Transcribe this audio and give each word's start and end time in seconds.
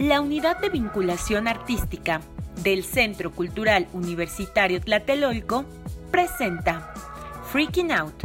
La 0.00 0.22
Unidad 0.22 0.58
de 0.60 0.70
Vinculación 0.70 1.46
Artística 1.46 2.22
del 2.62 2.84
Centro 2.84 3.32
Cultural 3.32 3.86
Universitario 3.92 4.80
Tlatelolco 4.80 5.66
presenta 6.10 6.94
Freaking 7.52 7.92
Out, 7.92 8.24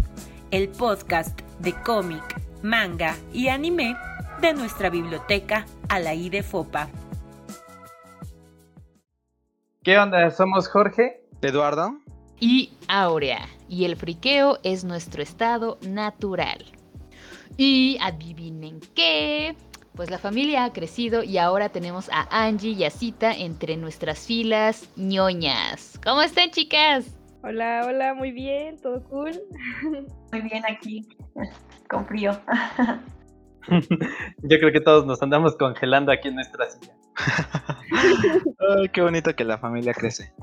el 0.51 0.69
podcast 0.69 1.38
de 1.59 1.73
cómic, 1.73 2.23
manga 2.63 3.17
y 3.33 3.49
anime 3.49 3.97
de 4.39 4.53
nuestra 4.53 4.89
biblioteca 4.89 5.65
Alaí 5.89 6.30
de 6.30 6.43
Fopa. 6.43 6.88
¿Qué 9.84 10.00
onda? 10.00 10.32
Somos 10.32 10.70
Jorge, 10.70 11.26
Eduardo 11.42 12.00
y 12.39 12.71
Aurea. 12.88 13.50
Y 13.68 13.84
el 13.84 13.98
friqueo 13.98 14.60
es 14.64 14.86
nuestro 14.86 15.21
estado 15.21 15.78
natural. 15.82 16.64
Y 17.57 17.98
adivinen 18.00 18.80
qué. 18.96 19.57
Pues 19.96 20.09
la 20.12 20.18
familia 20.18 20.66
ha 20.66 20.73
crecido 20.73 21.23
y 21.23 21.38
ahora 21.38 21.70
tenemos 21.70 22.09
a 22.11 22.28
Angie 22.29 22.71
y 22.71 22.83
a 22.83 22.89
Cita 22.89 23.32
entre 23.33 23.78
nuestras 23.78 24.19
filas 24.25 24.89
ñoñas. 24.97 26.00
¿Cómo 26.04 26.21
están, 26.21 26.52
chicas? 26.52 27.06
Hola, 27.43 27.83
hola, 27.88 28.14
muy 28.14 28.32
bien, 28.32 28.78
todo 28.82 29.02
cool. 29.04 29.32
Muy 30.32 30.42
bien 30.42 30.64
aquí, 30.69 31.07
con 31.89 32.05
frío. 32.08 32.31
Yo 33.69 34.59
creo 34.59 34.72
que 34.73 34.81
todos 34.81 35.05
nos 35.05 35.22
andamos 35.22 35.55
congelando 35.55 36.11
aquí 36.11 36.27
en 36.27 36.36
nuestra 36.36 36.69
silla. 36.69 36.94
Ay, 38.77 38.89
qué 38.91 39.02
bonito 39.02 39.33
que 39.36 39.45
la 39.45 39.58
familia 39.59 39.94
crece. 39.94 40.33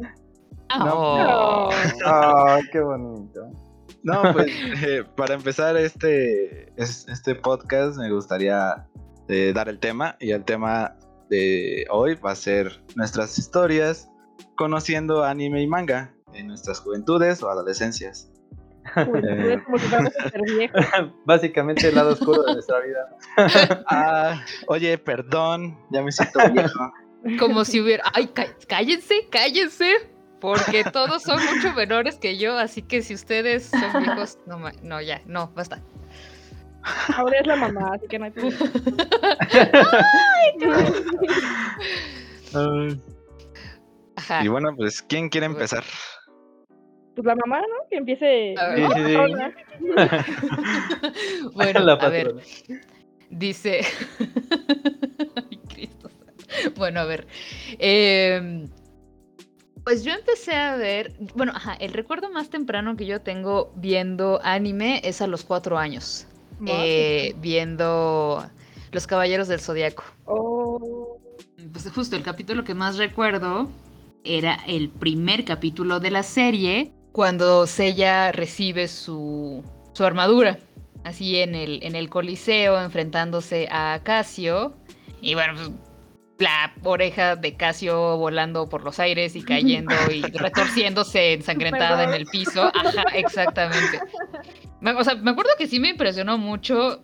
Oh. 0.80 1.68
Ay, 2.06 2.62
qué 2.72 2.80
bonito. 2.80 3.50
No, 4.04 4.22
pues 4.32 4.46
eh, 4.82 5.04
para 5.16 5.34
empezar 5.34 5.76
este, 5.76 6.72
es- 6.80 7.06
este 7.08 7.34
podcast 7.34 7.98
me 7.98 8.10
gustaría 8.10 8.86
eh, 9.32 9.52
dar 9.54 9.68
el 9.68 9.78
tema 9.78 10.16
y 10.20 10.32
el 10.32 10.44
tema 10.44 10.96
de 11.30 11.86
hoy 11.90 12.14
va 12.16 12.32
a 12.32 12.36
ser 12.36 12.82
nuestras 12.96 13.38
historias 13.38 14.10
conociendo 14.56 15.24
anime 15.24 15.62
y 15.62 15.66
manga 15.66 16.12
en 16.34 16.48
nuestras 16.48 16.80
juventudes 16.80 17.42
o 17.42 17.48
adolescencias. 17.48 18.30
Como 18.94 19.14
si 19.16 19.20
viejos. 20.56 20.82
Básicamente 21.24 21.88
el 21.88 21.94
lado 21.94 22.12
oscuro 22.12 22.42
de 22.42 22.54
nuestra 22.54 22.80
vida. 22.80 23.16
Ah, 23.88 24.44
oye, 24.66 24.98
perdón, 24.98 25.78
ya 25.90 26.02
me 26.02 26.12
siento 26.12 26.38
viejo. 26.52 26.92
Como 27.38 27.64
si 27.64 27.80
hubiera... 27.80 28.04
¡Ay, 28.12 28.26
cá- 28.28 28.54
cállense, 28.68 29.28
cállense! 29.30 30.10
Porque 30.40 30.82
todos 30.92 31.22
son 31.22 31.38
mucho 31.44 31.72
menores 31.72 32.16
que 32.16 32.36
yo, 32.36 32.58
así 32.58 32.82
que 32.82 33.00
si 33.02 33.14
ustedes 33.14 33.66
son 33.70 34.02
viejos, 34.02 34.38
no, 34.46 34.58
no 34.82 35.00
ya, 35.00 35.22
no, 35.24 35.52
basta. 35.54 35.80
Ahora 37.16 37.38
es 37.38 37.46
la 37.46 37.56
mamá, 37.56 37.92
así 37.94 38.06
que 38.08 38.18
no 38.18 38.24
hay 38.26 38.30
problema. 38.32 38.70
Ay, 42.54 43.00
Ajá. 44.16 44.44
Y 44.44 44.48
bueno, 44.48 44.74
pues, 44.76 45.00
¿quién 45.02 45.28
quiere 45.28 45.46
empezar? 45.46 45.84
Pues 47.14 47.26
la 47.26 47.34
mamá, 47.34 47.60
¿no? 47.60 47.88
Que 47.90 47.96
empiece. 47.96 48.54
A 48.58 48.68
ver. 48.68 48.88
Sí, 48.94 49.02
sí. 49.06 49.16
Bueno, 51.54 51.80
la 51.80 51.92
a 51.94 52.08
ver, 52.08 52.34
dice... 53.30 53.80
Ay, 55.50 55.60
Cristo. 55.68 56.10
Bueno, 56.76 57.00
a 57.00 57.04
ver. 57.04 57.26
em, 57.78 58.68
pues 59.84 60.04
yo 60.04 60.12
empecé 60.12 60.54
a 60.54 60.76
ver, 60.76 61.12
bueno, 61.34 61.52
ajá, 61.54 61.74
el 61.80 61.92
recuerdo 61.92 62.30
más 62.30 62.50
temprano 62.50 62.96
que 62.96 63.04
yo 63.06 63.20
tengo 63.20 63.72
viendo 63.76 64.40
anime 64.44 65.00
es 65.04 65.20
a 65.20 65.26
los 65.26 65.44
cuatro 65.44 65.76
años, 65.76 66.26
eh, 66.66 67.34
viendo 67.38 68.44
Los 68.90 69.06
Caballeros 69.06 69.48
del 69.48 69.60
Zodiaco. 69.60 70.04
Oh, 70.26 71.18
Pues 71.72 71.90
justo 71.90 72.16
el 72.16 72.22
capítulo 72.22 72.64
que 72.64 72.74
más 72.74 72.96
recuerdo 72.96 73.68
era 74.24 74.58
el 74.66 74.88
primer 74.88 75.44
capítulo 75.44 76.00
de 76.00 76.10
la 76.10 76.22
serie, 76.22 76.92
cuando 77.12 77.66
Seiya 77.66 78.32
recibe 78.32 78.88
su, 78.88 79.64
su 79.92 80.04
armadura, 80.04 80.58
así 81.04 81.38
en 81.38 81.54
el, 81.54 81.82
en 81.82 81.96
el 81.96 82.08
Coliseo, 82.08 82.80
enfrentándose 82.80 83.68
a 83.70 84.00
Casio. 84.02 84.74
Y 85.20 85.34
bueno, 85.34 85.54
pues, 85.54 85.70
la 86.38 86.72
oreja 86.82 87.36
de 87.36 87.56
Casio 87.56 88.16
volando 88.16 88.68
por 88.68 88.82
los 88.82 88.98
aires 88.98 89.36
y 89.36 89.42
cayendo 89.42 89.94
y 90.10 90.22
retorciéndose 90.32 91.34
ensangrentada 91.34 92.04
en 92.04 92.14
el 92.14 92.26
piso. 92.26 92.64
Ajá, 92.74 93.04
exactamente. 93.14 94.00
O 94.84 95.04
sea, 95.04 95.14
me 95.14 95.30
acuerdo 95.30 95.50
que 95.58 95.66
sí 95.66 95.80
me 95.80 95.90
impresionó 95.90 96.38
mucho. 96.38 97.02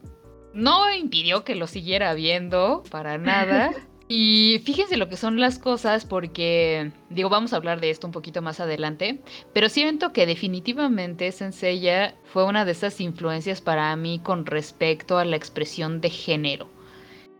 No 0.55 0.93
impidió 0.93 1.45
que 1.45 1.55
lo 1.55 1.67
siguiera 1.67 2.15
viendo 2.15 2.83
para 2.91 3.19
nada. 3.19 3.73
Y 4.11 4.63
fíjense 4.65 4.97
lo 4.97 5.11
que 5.11 5.19
son 5.19 5.39
las 5.39 5.59
cosas 5.59 6.07
porque, 6.07 6.93
digo, 7.11 7.29
vamos 7.29 7.53
a 7.53 7.57
hablar 7.57 7.79
de 7.79 7.91
esto 7.91 8.07
un 8.07 8.13
poquito 8.13 8.41
más 8.41 8.59
adelante, 8.59 9.21
pero 9.53 9.69
siento 9.69 10.15
que 10.15 10.25
definitivamente 10.25 11.31
Senseiya 11.31 12.15
fue 12.25 12.45
una 12.45 12.65
de 12.65 12.73
esas 12.73 13.03
influencias 13.03 13.61
para 13.61 13.95
mí 13.97 14.19
con 14.19 14.47
respecto 14.47 15.19
a 15.19 15.27
la 15.27 15.37
expresión 15.37 16.01
de 16.01 16.09
género 16.09 16.71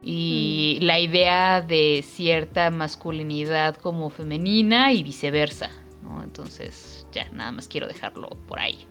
y 0.03 0.79
la 0.83 1.01
idea 1.01 1.63
de 1.63 2.05
cierta 2.07 2.71
masculinidad 2.71 3.77
como 3.77 4.11
femenina 4.11 4.93
y 4.93 5.03
viceversa, 5.03 5.71
¿no? 6.03 6.23
Entonces, 6.23 7.07
ya, 7.13 7.31
nada 7.31 7.51
más 7.51 7.67
quiero 7.67 7.87
dejarlo 7.87 8.29
por 8.47 8.61
ahí. 8.61 8.87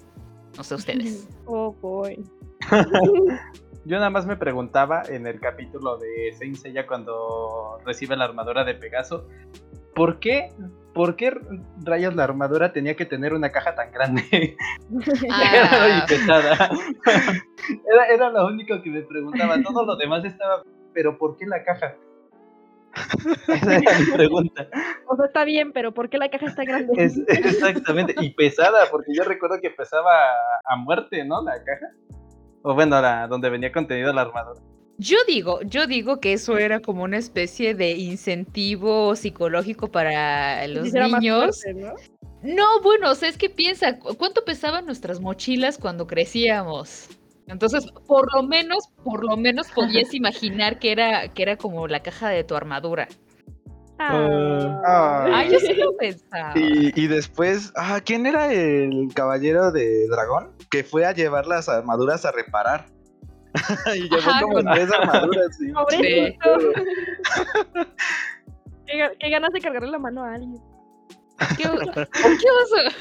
No 0.58 0.64
sé 0.64 0.76
ustedes. 0.76 1.28
oh, 1.46 1.72
boy. 1.74 2.24
Yo 3.86 3.96
nada 3.98 4.10
más 4.10 4.26
me 4.26 4.36
preguntaba 4.36 5.04
en 5.08 5.28
el 5.28 5.40
capítulo 5.40 5.98
de 5.98 6.34
Saint 6.38 6.58
Seiya 6.58 6.86
cuando 6.88 7.78
recibe 7.86 8.18
la 8.18 8.26
armadura 8.26 8.66
de 8.66 8.74
Pegaso, 8.74 9.28
¿por 9.96 10.20
qué, 10.20 10.52
por 10.94 11.16
qué 11.16 11.40
rayos 11.86 12.14
la 12.14 12.26
armadura 12.26 12.74
tenía 12.74 12.96
que 12.96 13.06
tener 13.06 13.34
una 13.34 13.52
caja 13.52 13.76
tan 13.76 13.92
grande 13.92 14.58
Ah. 15.32 16.04
y 16.04 16.08
pesada? 16.08 16.70
era, 17.94 18.08
era 18.08 18.30
lo 18.30 18.48
único 18.48 18.82
que 18.82 18.90
me 18.90 19.04
preguntaba, 19.04 19.62
todo 19.62 19.86
lo 19.86 19.96
demás 19.96 20.26
estaba, 20.26 20.64
pero 20.94 21.18
¿por 21.18 21.38
qué 21.38 21.46
la 21.46 21.64
caja? 21.64 21.96
Esa 23.48 23.76
era 23.78 24.00
mi 24.00 24.06
pregunta. 24.12 24.68
O 25.08 25.16
sea, 25.16 25.26
está 25.26 25.44
bien, 25.44 25.72
pero 25.72 25.94
¿por 25.94 26.10
qué 26.10 26.18
la 26.18 26.30
caja 26.30 26.48
está 26.48 26.64
grande? 26.64 26.94
Es- 26.98 27.20
exactamente, 27.28 28.16
y 28.20 28.32
pesada, 28.32 28.86
porque 28.92 29.14
yo 29.14 29.24
recuerdo 29.24 29.60
que 29.62 29.70
pesaba 29.70 30.12
a 30.66 30.76
muerte, 30.78 31.24
¿no? 31.26 31.42
La 31.44 31.54
caja. 31.64 31.88
O 32.64 32.74
bueno, 32.74 33.00
la, 33.02 33.28
donde 33.28 33.50
venía 33.50 33.72
contenido 33.72 34.12
la 34.14 34.22
armadura. 34.22 34.60
Yo 34.98 35.18
digo, 35.28 35.62
yo 35.62 35.86
digo 35.86 36.20
que 36.20 36.34
eso 36.34 36.58
era 36.58 36.80
como 36.80 37.04
una 37.04 37.18
especie 37.18 37.76
de 37.76 37.92
incentivo 37.92 39.16
psicológico 39.16 39.90
para 39.92 40.68
los 40.68 40.92
niños. 40.92 41.62
fuerte, 41.62 41.80
¿no? 41.80 41.94
No, 42.42 42.82
bueno, 42.82 43.12
o 43.12 43.16
sea, 43.16 43.30
es 43.30 43.38
que 43.38 43.50
piensa, 43.50 44.00
¿cu- 44.00 44.16
¿cuánto 44.16 44.44
pesaban 44.44 44.86
nuestras 44.86 45.20
mochilas 45.20 45.78
cuando 45.78 46.08
crecíamos? 46.08 47.10
Entonces, 47.48 47.86
por 48.08 48.34
lo 48.36 48.44
menos, 48.44 48.90
por 49.04 49.26
lo 49.26 49.38
menos 49.38 49.68
podías 49.72 50.14
imaginar 50.14 50.80
que 50.80 50.92
era, 50.92 51.30
que 51.30 51.44
era 51.44 51.58
como 51.58 51.88
la 51.88 52.02
caja 52.02 52.30
de 52.30 52.44
tu 52.44 52.56
armadura. 52.56 53.08
Ah. 54.00 55.26
Ay, 55.34 55.52
yo 55.52 55.60
sí 55.60 55.74
lo 55.74 55.96
pensaba. 55.98 56.54
Y, 56.56 56.92
y 57.00 57.08
después, 57.08 57.72
ah, 57.76 58.00
¿quién 58.04 58.26
era 58.26 58.54
el 58.54 59.10
caballero 59.14 59.72
de 59.72 60.08
dragón? 60.08 60.52
Que 60.70 60.84
fue 60.84 61.06
a 61.06 61.14
llevar 61.14 61.48
las 61.48 61.68
armaduras 61.70 62.26
a 62.26 62.32
reparar. 62.32 62.86
y 63.96 64.02
llevó 64.02 64.18
Ajá, 64.18 64.42
como 64.42 64.64
tres 64.74 64.92
armaduras. 64.92 65.58
sí. 65.58 65.72
Pobrecito. 65.72 66.50
qué, 68.86 69.10
qué 69.20 69.30
ganas 69.30 69.52
de 69.52 69.62
cargarle 69.62 69.90
la 69.90 70.00
mano 70.00 70.24
a 70.24 70.34
alguien. 70.34 70.62
¿Qué, 71.56 71.64
¿Qué 71.64 71.70
oso? 71.70 72.96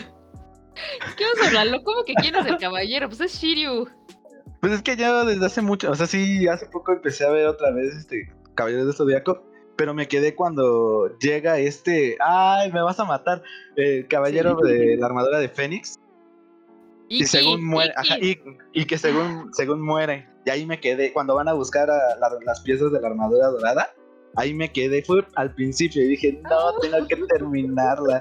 ¿Qué 1.17 1.25
oso, 1.25 1.51
Lalo? 1.53 1.83
¿Cómo 1.83 2.05
que 2.05 2.15
quién 2.15 2.37
es 2.37 2.47
el 2.47 2.59
caballero? 2.59 3.09
Pues 3.09 3.21
es 3.21 3.33
Shiryu. 3.35 3.89
Pues 4.67 4.79
es 4.79 4.83
que 4.83 4.97
ya 4.97 5.23
desde 5.23 5.47
hace 5.47 5.63
mucho, 5.63 5.93
o 5.93 5.95
sea, 5.95 6.09
sí, 6.09 6.49
hace 6.49 6.67
poco 6.67 6.91
empecé 6.91 7.25
a 7.25 7.31
ver 7.31 7.47
otra 7.47 7.71
vez 7.71 7.95
este 7.95 8.33
Caballero 8.57 8.85
del 8.85 8.97
Zodíaco, 8.97 9.45
pero 9.77 9.95
me 9.95 10.09
quedé 10.09 10.35
cuando 10.35 11.17
llega 11.21 11.61
este, 11.61 12.17
ay, 12.19 12.73
me 12.73 12.83
vas 12.83 12.99
a 12.99 13.05
matar, 13.05 13.45
el 13.77 14.09
caballero 14.09 14.57
de 14.57 14.97
la 14.97 15.07
armadura 15.07 15.39
de 15.39 15.49
Fénix, 15.49 16.01
y, 17.09 17.27
según 17.27 17.65
muere, 17.65 17.93
ajá, 17.95 18.19
y, 18.19 18.41
y 18.73 18.87
que 18.87 18.99
según, 18.99 19.55
según 19.55 19.81
muere, 19.83 20.29
y 20.45 20.51
ahí 20.51 20.67
me 20.67 20.81
quedé, 20.81 21.13
cuando 21.13 21.37
van 21.37 21.47
a 21.47 21.53
buscar 21.53 21.89
a 21.89 22.17
la- 22.19 22.37
las 22.45 22.61
piezas 22.63 22.91
de 22.91 23.01
la 23.01 23.07
armadura 23.07 23.47
dorada, 23.47 23.95
ahí 24.35 24.53
me 24.53 24.73
quedé, 24.73 25.05
fue 25.05 25.25
al 25.37 25.55
principio 25.55 26.03
y 26.03 26.09
dije, 26.09 26.41
no, 26.43 26.77
tengo 26.81 27.07
que 27.07 27.15
terminarla. 27.29 28.21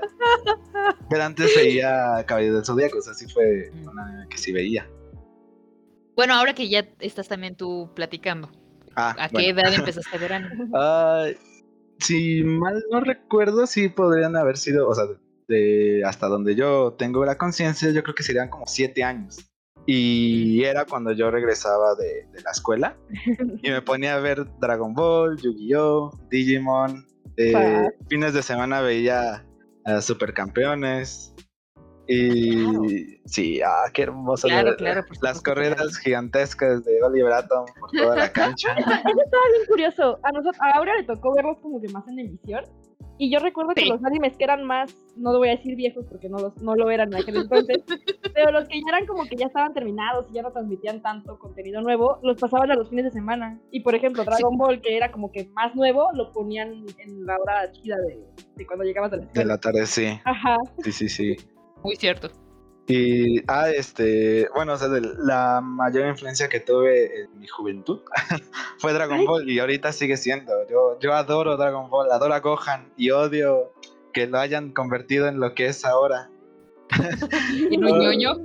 Pero 1.09 1.23
antes 1.23 1.55
veía 1.55 2.23
Caballero 2.27 2.57
del 2.57 2.65
Zodíaco, 2.65 2.99
o 2.99 3.01
sea, 3.01 3.15
sí 3.15 3.25
fue 3.33 3.71
una 3.81 4.27
que 4.29 4.37
sí 4.37 4.51
veía. 4.51 4.87
Bueno, 6.15 6.33
ahora 6.33 6.53
que 6.53 6.69
ya 6.69 6.87
estás 6.99 7.27
también 7.27 7.55
tú 7.55 7.91
platicando, 7.95 8.49
Ah, 8.95 9.11
¿a 9.19 9.27
bueno. 9.29 9.39
qué 9.39 9.49
edad 9.49 9.73
empezaste 9.73 10.15
a 10.15 10.19
ver 10.19 10.33
anime? 10.33 10.69
Ay, 10.73 11.37
si 11.99 12.43
mal 12.43 12.83
no 12.91 13.01
recuerdo, 13.01 13.67
sí 13.67 13.89
podrían 13.89 14.35
haber 14.35 14.57
sido, 14.57 14.87
o 14.87 14.95
sea, 14.95 15.05
de 15.47 16.03
hasta 16.05 16.27
donde 16.27 16.55
yo 16.55 16.93
tengo 16.97 17.23
la 17.25 17.37
conciencia, 17.37 17.91
yo 17.91 18.01
creo 18.03 18.15
que 18.15 18.23
serían 18.23 18.49
como 18.49 18.65
siete 18.67 19.03
años. 19.03 19.45
Y 19.87 20.63
era 20.63 20.85
cuando 20.85 21.11
yo 21.11 21.29
regresaba 21.29 21.93
de, 21.93 22.25
de 22.33 22.41
la 22.41 22.49
escuela 22.51 22.97
y 23.61 23.69
me 23.69 23.83
ponía 23.83 24.15
a 24.15 24.19
ver 24.19 24.43
Dragon 24.59 24.95
Ball, 24.95 25.37
Yu-Gi-Oh, 25.39 26.09
Digimon. 26.31 27.05
eh, 27.37 27.89
fines 28.09 28.33
de 28.33 28.41
semana 28.41 28.81
veía 28.81 29.45
a 29.85 30.01
Supercampeones. 30.01 31.35
Y 32.07 33.17
sí, 33.25 33.61
ah, 33.61 33.89
qué 33.93 34.03
hermoso. 34.03 34.47
Claro, 34.47 34.71
la- 34.71 34.75
claro, 34.77 35.05
por 35.07 35.23
Las 35.23 35.41
corridas 35.41 35.97
gigantescas 35.97 36.83
de 36.85 37.01
Oliver 37.03 37.33
Atom 37.33 37.65
por 37.79 37.91
toda 37.91 38.15
la 38.15 38.31
cancha. 38.31 38.69
Eso 38.77 38.87
estaba 39.23 39.43
bien 39.53 39.65
curioso. 39.67 40.19
A 40.23 40.31
nosotros, 40.31 40.57
a 40.61 40.77
Aura 40.77 40.95
le 40.97 41.03
tocó 41.03 41.33
verlos 41.35 41.57
como 41.61 41.81
que 41.81 41.89
más 41.89 42.07
en 42.07 42.19
emisión. 42.19 42.63
Y 43.17 43.31
yo 43.31 43.39
recuerdo 43.39 43.73
que 43.73 43.85
los 43.85 44.03
animes 44.03 44.35
que 44.35 44.43
eran 44.43 44.65
más, 44.65 44.93
no 45.15 45.31
lo 45.31 45.37
voy 45.39 45.47
a 45.47 45.51
decir 45.55 45.77
viejos 45.77 46.05
porque 46.09 46.27
no, 46.27 46.37
los, 46.37 46.57
no 46.57 46.75
lo 46.75 46.91
eran 46.91 47.13
en 47.13 47.21
aquel 47.21 47.37
entonces, 47.37 47.77
pero 48.33 48.51
los 48.51 48.67
que 48.67 48.75
ya 48.81 48.89
eran 48.89 49.05
como 49.05 49.23
que 49.23 49.37
ya 49.37 49.45
estaban 49.45 49.73
terminados 49.73 50.25
y 50.29 50.33
ya 50.33 50.41
no 50.41 50.51
transmitían 50.51 51.01
tanto 51.01 51.39
contenido 51.39 51.81
nuevo, 51.81 52.19
los 52.23 52.37
pasaban 52.37 52.71
a 52.71 52.75
los 52.75 52.89
fines 52.89 53.05
de 53.05 53.11
semana. 53.11 53.57
Y 53.71 53.79
por 53.79 53.95
ejemplo, 53.95 54.25
Dragon 54.25 54.57
Ball, 54.57 54.81
que 54.81 54.97
era 54.97 55.13
como 55.13 55.31
que 55.31 55.47
más 55.53 55.73
nuevo, 55.75 56.09
lo 56.13 56.33
ponían 56.33 56.83
en 56.97 57.25
la 57.25 57.37
hora 57.39 57.71
chida 57.71 57.95
de, 57.99 58.19
de 58.57 58.67
cuando 58.67 58.83
llegabas 58.83 59.13
a 59.13 59.15
la 59.15 59.25
De 59.27 59.45
la 59.45 59.57
tarde, 59.59 59.85
sí. 59.85 60.07
Ajá. 60.25 60.57
Sí, 60.83 60.91
sí, 60.91 61.07
sí. 61.07 61.37
Muy 61.85 61.95
cierto. 61.95 62.29
Y, 62.87 63.41
ah, 63.47 63.69
este, 63.71 64.47
bueno, 64.53 64.73
o 64.73 64.77
sea, 64.77 64.87
de 64.89 65.01
la 65.01 65.59
mayor 65.61 66.07
influencia 66.07 66.49
que 66.49 66.59
tuve 66.59 67.21
en 67.21 67.39
mi 67.39 67.47
juventud 67.47 68.01
fue 68.79 68.93
Dragon 68.93 69.19
Ay. 69.19 69.25
Ball 69.25 69.49
y 69.49 69.59
ahorita 69.59 69.91
sigue 69.91 70.17
siendo. 70.17 70.51
Yo, 70.69 70.99
yo 70.99 71.13
adoro 71.13 71.57
Dragon 71.57 71.89
Ball, 71.89 72.11
adoro 72.11 72.33
a 72.33 72.39
Gohan 72.41 72.91
y 72.97 73.09
odio 73.11 73.71
que 74.13 74.27
lo 74.27 74.37
hayan 74.39 74.71
convertido 74.71 75.27
en 75.27 75.39
lo 75.39 75.53
que 75.55 75.65
es 75.67 75.83
ahora. 75.85 76.29
¿Y 77.71 77.77
no 77.77 77.89
ñoño? 77.89 78.35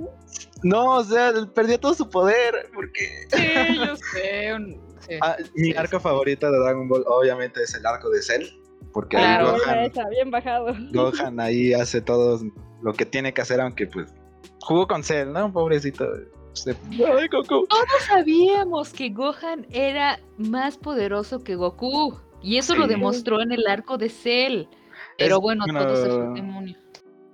No, 0.63 0.95
o 0.97 1.03
sea, 1.03 1.31
perdió 1.53 1.79
todo 1.79 1.93
su 1.93 2.09
poder 2.09 2.69
porque 2.73 3.27
Sí, 3.31 3.77
yo 3.77 3.95
sé. 3.95 4.53
un- 4.55 4.81
sí. 5.01 5.17
ah, 5.21 5.37
mi 5.55 5.71
arco 5.73 5.97
sí. 5.97 6.03
favorito 6.03 6.51
de 6.51 6.57
Dragon 6.59 6.87
Ball 6.89 7.03
obviamente 7.07 7.61
es 7.63 7.75
el 7.75 7.85
arco 7.85 8.09
de 8.09 8.21
Cell, 8.21 8.47
porque 8.93 9.17
ahí 9.17 9.23
Claro. 9.23 9.51
Buena 9.51 9.65
Gohan, 9.65 9.79
esa, 9.85 10.09
bien 10.09 10.31
bajado. 10.31 10.73
Gohan 10.93 11.39
ahí 11.39 11.73
hace 11.73 12.01
todo 12.01 12.39
lo 12.81 12.93
que 12.93 13.05
tiene 13.05 13.33
que 13.33 13.41
hacer, 13.41 13.61
aunque 13.61 13.87
pues 13.87 14.13
jugó 14.61 14.87
con 14.87 15.03
Cell, 15.03 15.31
¿no? 15.31 15.51
Pobrecito. 15.51 16.05
Se- 16.53 16.75
Ay, 16.91 17.27
Goku. 17.31 17.65
Todos 17.67 18.01
sabíamos 18.07 18.91
que 18.93 19.09
Gohan 19.09 19.65
era 19.71 20.19
más 20.37 20.77
poderoso 20.77 21.43
que 21.43 21.55
Goku. 21.55 22.17
Y 22.41 22.57
eso 22.57 22.75
lo 22.75 22.87
demostró 22.87 23.39
en 23.41 23.51
el 23.51 23.67
arco 23.67 23.97
de 23.97 24.09
Cell. 24.09 24.63
Pero 25.17 25.35
Es- 25.35 25.41
bueno, 25.41 25.63
bueno, 25.65 25.85
todo 25.85 25.95
se 25.95 26.09
fue 26.09 26.33
demonio. 26.33 26.75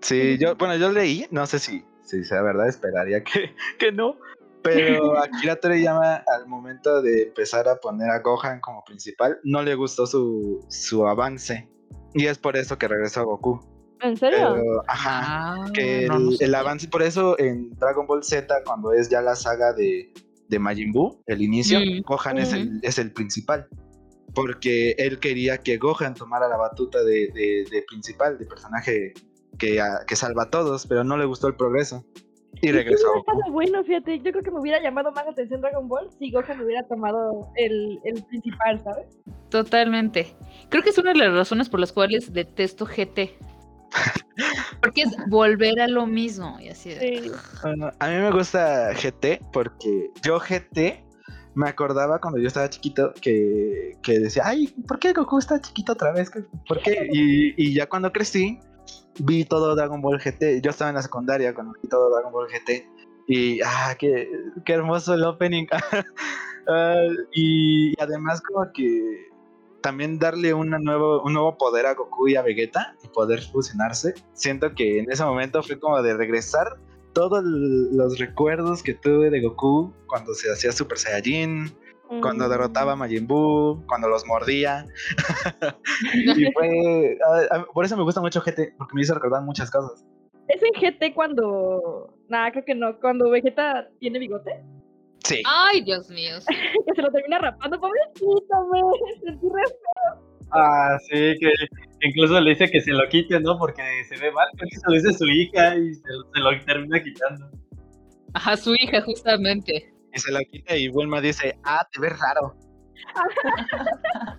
Sí, 0.01 0.37
yo, 0.39 0.55
bueno, 0.55 0.75
yo 0.75 0.91
leí, 0.91 1.25
no 1.31 1.47
sé 1.47 1.57
si, 1.59 1.83
si 2.03 2.23
sea 2.23 2.41
verdad, 2.43 2.67
esperaría 2.67 3.23
que, 3.23 3.55
que 3.79 3.91
no, 3.91 4.17
pero 4.61 5.17
Akira 5.23 5.55
Toriyama 5.59 6.23
al 6.27 6.47
momento 6.47 7.01
de 7.01 7.23
empezar 7.23 7.67
a 7.67 7.75
poner 7.77 8.09
a 8.09 8.19
Gohan 8.19 8.59
como 8.59 8.83
principal, 8.83 9.39
no 9.43 9.61
le 9.63 9.75
gustó 9.75 10.05
su, 10.07 10.65
su 10.69 11.07
avance, 11.07 11.69
y 12.13 12.25
es 12.27 12.37
por 12.37 12.57
eso 12.57 12.77
que 12.77 12.87
regresó 12.87 13.21
a 13.21 13.23
Goku. 13.23 13.59
¿En 14.01 14.15
serio? 14.15 14.37
Pero, 14.55 14.83
ajá, 14.87 15.21
Ah, 15.23 15.65
que 15.73 16.03
el, 16.03 16.07
no, 16.07 16.19
no 16.19 16.29
el 16.31 16.37
sabía. 16.37 16.59
avance, 16.59 16.87
por 16.87 17.01
eso 17.01 17.37
en 17.39 17.71
Dragon 17.79 18.05
Ball 18.05 18.23
Z, 18.23 18.63
cuando 18.65 18.93
es 18.93 19.09
ya 19.09 19.21
la 19.21 19.35
saga 19.35 19.73
de, 19.73 20.13
de 20.49 20.59
Majin 20.59 20.91
Buu, 20.91 21.21
el 21.25 21.41
inicio, 21.41 21.79
Mm, 21.79 22.01
Gohan 22.05 22.37
es, 22.37 22.53
el, 22.53 22.79
es 22.83 22.99
el 22.99 23.11
principal. 23.11 23.67
Porque 24.35 24.91
él 24.99 25.19
quería 25.19 25.57
que 25.57 25.77
Gohan 25.77 26.13
tomara 26.13 26.47
la 26.47 26.57
batuta 26.57 26.99
de, 27.03 27.29
de- 27.33 27.65
de 27.71 27.81
principal, 27.87 28.37
de 28.37 28.45
personaje 28.45 29.13
que, 29.57 29.81
que 30.05 30.15
salva 30.15 30.43
a 30.43 30.49
todos, 30.51 30.85
pero 30.85 31.03
no 31.03 31.17
le 31.17 31.25
gustó 31.25 31.47
el 31.47 31.55
progreso. 31.55 32.05
Y 32.61 32.71
regresó 32.71 33.07
Goku. 33.07 33.19
estado 33.19 33.51
bueno, 33.51 33.83
fíjate. 33.83 34.17
Yo 34.19 34.31
creo 34.31 34.43
que 34.43 34.51
me 34.51 34.59
hubiera 34.59 34.81
llamado 34.81 35.11
más 35.11 35.27
atención 35.27 35.61
Dragon 35.61 35.87
Ball 35.87 36.09
si 36.17 36.31
Gohan 36.31 36.59
hubiera 36.61 36.83
tomado 36.87 37.51
el, 37.55 37.99
el 38.03 38.23
principal, 38.23 38.81
¿sabes? 38.83 39.17
Totalmente. 39.49 40.35
Creo 40.69 40.83
que 40.83 40.89
es 40.89 40.97
una 40.97 41.11
de 41.13 41.19
las 41.19 41.33
razones 41.33 41.69
por 41.69 41.79
las 41.79 41.91
cuales 41.91 42.33
detesto 42.33 42.85
GT. 42.85 43.35
Porque 44.81 45.01
es 45.03 45.15
volver 45.29 45.79
a 45.81 45.87
lo 45.87 46.05
mismo. 46.07 46.57
Y 46.59 46.69
así 46.69 46.89
de- 46.89 46.99
Sí. 47.23 47.31
Ah, 47.63 47.93
a 47.99 48.07
mí 48.09 48.15
me 48.15 48.31
gusta 48.31 48.91
GT 48.93 49.41
porque 49.51 50.09
yo 50.23 50.39
GT 50.39 51.03
me 51.55 51.67
acordaba 51.69 52.19
cuando 52.19 52.39
yo 52.39 52.47
estaba 52.47 52.69
chiquito 52.69 53.13
que, 53.19 53.93
que 54.03 54.19
decía, 54.19 54.43
ay, 54.45 54.67
¿por 54.87 54.99
qué 54.99 55.13
Goku 55.13 55.39
está 55.39 55.59
chiquito 55.59 55.93
otra 55.93 56.11
vez? 56.11 56.29
¿Por 56.67 56.79
qué? 56.83 57.07
Y, 57.11 57.53
y 57.57 57.73
ya 57.73 57.87
cuando 57.89 58.11
crecí, 58.11 58.59
vi 59.19 59.45
todo 59.45 59.75
Dragon 59.75 60.01
Ball 60.01 60.19
GT. 60.19 60.61
Yo 60.61 60.71
estaba 60.71 60.89
en 60.89 60.95
la 60.95 61.01
secundaria 61.01 61.53
cuando 61.53 61.73
vi 61.81 61.87
todo 61.87 62.09
Dragon 62.09 62.31
Ball 62.31 62.47
GT. 62.47 62.87
Y, 63.27 63.59
ah, 63.61 63.95
qué, 63.99 64.29
qué 64.65 64.73
hermoso 64.73 65.13
el 65.13 65.23
opening. 65.23 65.65
Ah, 66.69 67.07
y, 67.31 67.91
y 67.91 67.95
además 67.97 68.41
como 68.41 68.69
que 68.73 69.29
también 69.81 70.19
darle 70.19 70.53
una 70.53 70.77
nuevo, 70.79 71.21
un 71.23 71.31
nuevo 71.31 71.57
poder 71.57 71.85
a 71.85 71.93
Goku 71.93 72.27
y 72.27 72.35
a 72.35 72.41
Vegeta 72.41 72.93
y 73.05 73.07
poder 73.07 73.41
fusionarse. 73.41 74.13
Siento 74.33 74.75
que 74.75 74.99
en 74.99 75.09
ese 75.09 75.23
momento 75.23 75.63
fue 75.63 75.79
como 75.79 76.01
de 76.01 76.17
regresar 76.17 76.75
todos 77.13 77.41
los 77.43 78.19
recuerdos 78.19 78.83
que 78.83 78.95
tuve 78.95 79.29
de 79.29 79.41
Goku 79.41 79.93
cuando 80.07 80.33
se 80.33 80.51
hacía 80.51 80.73
Super 80.73 80.97
Saiyajin, 80.97 81.73
cuando 82.21 82.45
Mm. 82.45 82.49
derrotaba 82.49 82.93
a 82.93 82.95
Majin 82.95 83.27
Buu, 83.27 83.85
cuando 83.87 84.07
los 84.07 84.25
mordía. 84.25 84.85
y 86.37 86.51
fue. 86.53 87.17
por 87.73 87.85
eso 87.85 87.97
me 87.97 88.03
gusta 88.03 88.21
mucho 88.21 88.41
GT, 88.41 88.73
porque 88.77 88.93
me 88.95 89.01
hizo 89.01 89.13
recordar 89.13 89.43
muchas 89.43 89.69
cosas. 89.71 90.05
¿Es 90.47 90.61
en 90.63 90.71
GT 90.73 91.13
cuando. 91.13 92.13
Nah, 92.29 92.49
creo 92.51 92.63
que 92.65 92.75
no. 92.75 92.97
Cuando 92.99 93.29
Vegeta 93.29 93.87
tiene 93.99 94.19
bigote. 94.19 94.63
Sí. 95.23 95.41
Ay, 95.45 95.83
Dios 95.83 96.09
mío. 96.09 96.35
Que 96.85 96.95
se 96.95 97.01
lo 97.01 97.11
termina 97.11 97.39
rapando. 97.39 97.79
Pobrecito, 97.79 98.67
me 98.71 98.79
sentí 99.25 99.47
re- 99.47 99.75
Ah, 100.53 100.97
sí, 101.09 101.35
que 101.39 101.51
incluso 102.07 102.39
le 102.39 102.51
dice 102.51 102.69
que 102.71 102.79
se 102.79 102.91
lo 102.93 103.05
quite, 103.09 103.37
¿no? 103.41 103.57
Porque 103.59 103.81
se 104.07 104.15
ve 104.15 104.31
mal, 104.31 104.47
porque 104.57 104.75
se 104.77 104.81
lo 104.87 104.93
dice 104.93 105.11
su 105.13 105.25
hija 105.25 105.75
y 105.75 105.93
se, 105.93 106.01
se 106.33 106.39
lo 106.39 106.57
termina 106.65 107.03
quitando. 107.03 107.49
Ajá, 108.33 108.55
su 108.55 108.73
hija, 108.75 109.01
justamente. 109.01 109.91
Y 110.17 110.19
se 110.19 110.31
lo 110.31 110.39
quita 110.51 110.75
y 110.75 110.89
Bulma 110.89 111.21
dice, 111.21 111.57
ah, 111.63 111.87
te 111.91 111.99
ves 112.01 112.13
raro. 112.19 112.55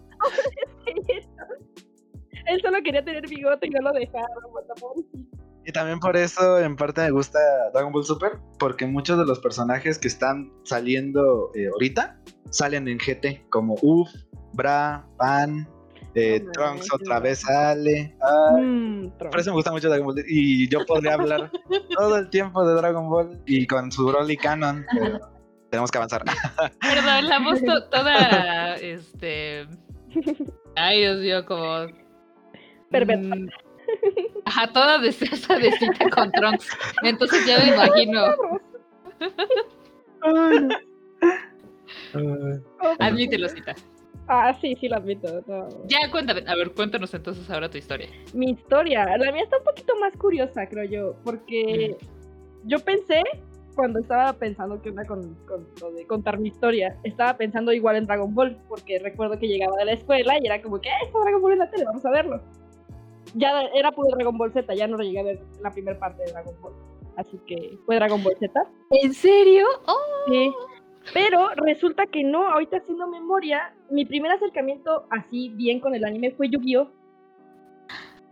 Él 2.46 2.60
solo 2.62 2.78
quería 2.82 3.04
tener 3.04 3.26
bigote 3.28 3.66
y 3.66 3.70
no 3.70 3.80
lo 3.82 3.92
dejaron. 3.92 4.28
pobrecito. 4.80 5.38
Y 5.66 5.72
también 5.72 6.00
por 6.00 6.16
eso 6.16 6.58
en 6.60 6.76
parte 6.76 7.02
me 7.02 7.10
gusta 7.10 7.38
Dragon 7.74 7.92
Ball 7.92 8.04
Super, 8.04 8.38
porque 8.58 8.86
muchos 8.86 9.18
de 9.18 9.26
los 9.26 9.38
personajes 9.38 9.98
que 9.98 10.08
están 10.08 10.50
saliendo 10.64 11.50
eh, 11.54 11.68
ahorita 11.70 12.18
salen 12.50 12.88
en 12.88 12.96
GT, 12.98 13.48
como 13.50 13.74
Uf, 13.82 14.08
Bra, 14.54 15.06
Pan, 15.18 15.68
eh, 16.14 16.40
No 16.42 16.50
Trunks 16.52 16.90
otra 16.94 17.20
vez 17.20 17.40
sale. 17.40 18.16
Ah, 18.22 18.56
Mm, 18.58 19.10
por 19.18 19.38
eso 19.38 19.50
me 19.50 19.56
gusta 19.56 19.70
mucho 19.72 19.88
Dragon 19.90 20.06
Ball. 20.06 20.24
Y 20.26 20.68
yo 20.70 20.86
podría 20.86 21.14
hablar 21.14 21.50
todo 21.94 22.16
el 22.16 22.30
tiempo 22.30 22.66
de 22.66 22.74
Dragon 22.74 23.10
Ball 23.10 23.38
y 23.44 23.66
con 23.66 23.92
su 23.92 24.06
Broly 24.06 24.38
Canon, 24.38 24.86
pero 24.98 25.18
tenemos 25.70 25.90
que 25.90 25.98
avanzar. 25.98 26.24
Perdón, 26.80 27.28
la 27.28 27.38
voz 27.40 27.62
to- 27.64 27.84
toda, 27.90 28.74
este... 28.76 29.66
Ay, 30.76 31.00
Dios 31.00 31.18
mío, 31.20 31.44
como... 31.46 31.86
Perversa. 32.90 33.34
mm, 33.34 33.48
Ajá, 34.46 34.72
toda 34.72 34.98
deseosa 34.98 35.56
de 35.58 35.70
cita 35.72 36.08
con 36.10 36.30
Trunks. 36.32 36.68
Entonces 37.02 37.46
ya 37.46 37.58
me 37.58 37.68
imagino. 37.74 38.24
Admítelo, 42.98 43.48
cita. 43.48 43.74
Ah, 44.28 44.52
sí, 44.60 44.76
sí, 44.78 44.88
lo 44.88 44.96
admito. 44.96 45.42
no. 45.46 45.68
Ya, 45.86 46.10
cuéntame. 46.10 46.42
A 46.46 46.54
ver, 46.54 46.72
cuéntanos 46.72 47.12
entonces 47.14 47.48
ahora 47.50 47.70
tu 47.70 47.78
historia. 47.78 48.08
Mi 48.34 48.50
historia, 48.50 49.06
la 49.16 49.32
mía 49.32 49.42
está 49.44 49.58
un 49.58 49.64
poquito 49.64 49.96
más 50.00 50.12
curiosa, 50.16 50.66
creo 50.68 50.84
yo, 50.84 51.16
porque 51.24 51.96
yo 52.64 52.78
pensé, 52.80 53.22
cuando 53.78 54.00
estaba 54.00 54.32
pensando 54.32 54.82
que 54.82 54.90
onda 54.90 55.04
con, 55.04 55.36
con 55.46 55.68
lo 55.80 55.92
de 55.92 56.04
contar 56.04 56.40
mi 56.40 56.48
historia, 56.48 56.98
estaba 57.04 57.36
pensando 57.36 57.72
igual 57.72 57.94
en 57.94 58.06
Dragon 58.06 58.34
Ball, 58.34 58.58
porque 58.68 58.98
recuerdo 58.98 59.38
que 59.38 59.46
llegaba 59.46 59.76
de 59.76 59.84
la 59.84 59.92
escuela 59.92 60.36
y 60.36 60.46
era 60.46 60.60
como 60.60 60.80
que, 60.80 60.88
"Eh, 60.88 61.06
está 61.06 61.20
Dragon 61.20 61.40
Ball 61.40 61.52
en 61.52 61.58
la 61.60 61.70
tele, 61.70 61.84
vamos 61.84 62.04
a 62.04 62.10
verlo. 62.10 62.42
Ya 63.36 63.62
era 63.72 63.92
puro 63.92 64.08
Dragon 64.16 64.36
Ball 64.36 64.52
Z, 64.52 64.74
ya 64.74 64.88
no 64.88 64.96
lo 64.96 65.04
llegué 65.04 65.20
a 65.20 65.22
ver 65.22 65.40
la 65.62 65.70
primera 65.70 65.96
parte 65.96 66.24
de 66.24 66.32
Dragon 66.32 66.54
Ball. 66.60 66.72
Así 67.16 67.38
que 67.46 67.78
fue 67.86 67.94
Dragon 67.94 68.20
Ball 68.20 68.34
Z. 68.40 68.52
¿En 68.90 69.14
serio? 69.14 69.64
Oh, 69.86 69.96
Sí. 70.26 70.52
Pero 71.14 71.50
resulta 71.54 72.06
que 72.06 72.24
no, 72.24 72.48
ahorita 72.50 72.78
haciendo 72.78 73.06
memoria, 73.06 73.72
mi 73.90 74.04
primer 74.04 74.32
acercamiento 74.32 75.06
así 75.10 75.50
bien 75.50 75.78
con 75.78 75.94
el 75.94 76.04
anime 76.04 76.32
fue 76.32 76.48
Yu-Gi-Oh! 76.48 76.90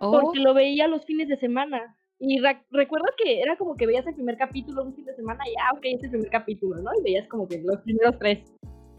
oh. 0.00 0.10
porque 0.20 0.40
lo 0.40 0.54
veía 0.54 0.88
los 0.88 1.04
fines 1.04 1.28
de 1.28 1.36
semana. 1.36 1.96
Y 2.18 2.40
recuerdo 2.70 3.06
que 3.23 3.40
era 3.40 3.56
como 3.56 3.76
que 3.76 3.87
veías 3.87 4.06
el 4.06 4.14
primer 4.14 4.38
capítulo 4.38 4.85
un 4.85 4.94
fin 4.94 5.04
de 5.04 5.14
semana 5.14 5.44
y 5.46 5.54
ah, 5.61 5.73
ok, 5.75 5.85
es 5.85 6.02
el 6.04 6.11
primer 6.11 6.30
capítulo, 6.30 6.76
¿no? 6.80 6.90
Y 6.99 7.02
veías 7.02 7.28
como 7.28 7.46
que 7.46 7.61
los 7.62 7.78
primeros 7.82 8.18
tres. 8.18 8.38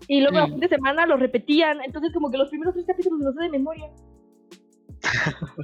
Y 0.07 0.21
luego 0.21 0.37
a 0.37 0.47
Mm. 0.47 0.51
fin 0.51 0.59
de 0.59 0.67
semana 0.69 1.05
lo 1.07 1.17
repetían, 1.17 1.81
entonces 1.81 2.13
como 2.13 2.29
que 2.29 2.37
los 2.37 2.49
primeros 2.49 2.75
tres 2.75 2.85
capítulos 2.85 3.19
los 3.19 3.35
sé 3.35 3.41
de 3.41 3.49
memoria. 3.49 3.89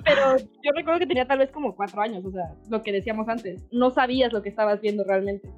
Pero 0.05 0.37
yo 0.37 0.71
recuerdo 0.75 0.99
que 0.99 1.07
tenía 1.07 1.27
tal 1.27 1.39
vez 1.39 1.51
como 1.51 1.75
cuatro 1.75 2.01
años, 2.01 2.23
o 2.25 2.31
sea, 2.31 2.55
lo 2.69 2.81
que 2.81 2.91
decíamos 2.91 3.27
antes. 3.29 3.65
No 3.71 3.91
sabías 3.91 4.31
lo 4.33 4.41
que 4.41 4.49
estabas 4.49 4.81
viendo 4.81 5.03
realmente. 5.03 5.49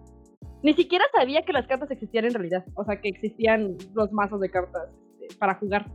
Ni 0.63 0.73
siquiera 0.73 1.05
sabía 1.13 1.43
que 1.43 1.53
las 1.53 1.67
cartas 1.67 1.91
existían 1.91 2.25
en 2.25 2.33
realidad. 2.33 2.65
O 2.75 2.83
sea, 2.83 2.99
que 2.99 3.09
existían 3.09 3.77
los 3.93 4.11
mazos 4.11 4.39
de 4.41 4.49
cartas 4.49 4.89
este, 5.19 5.35
para 5.37 5.55
jugar. 5.55 5.85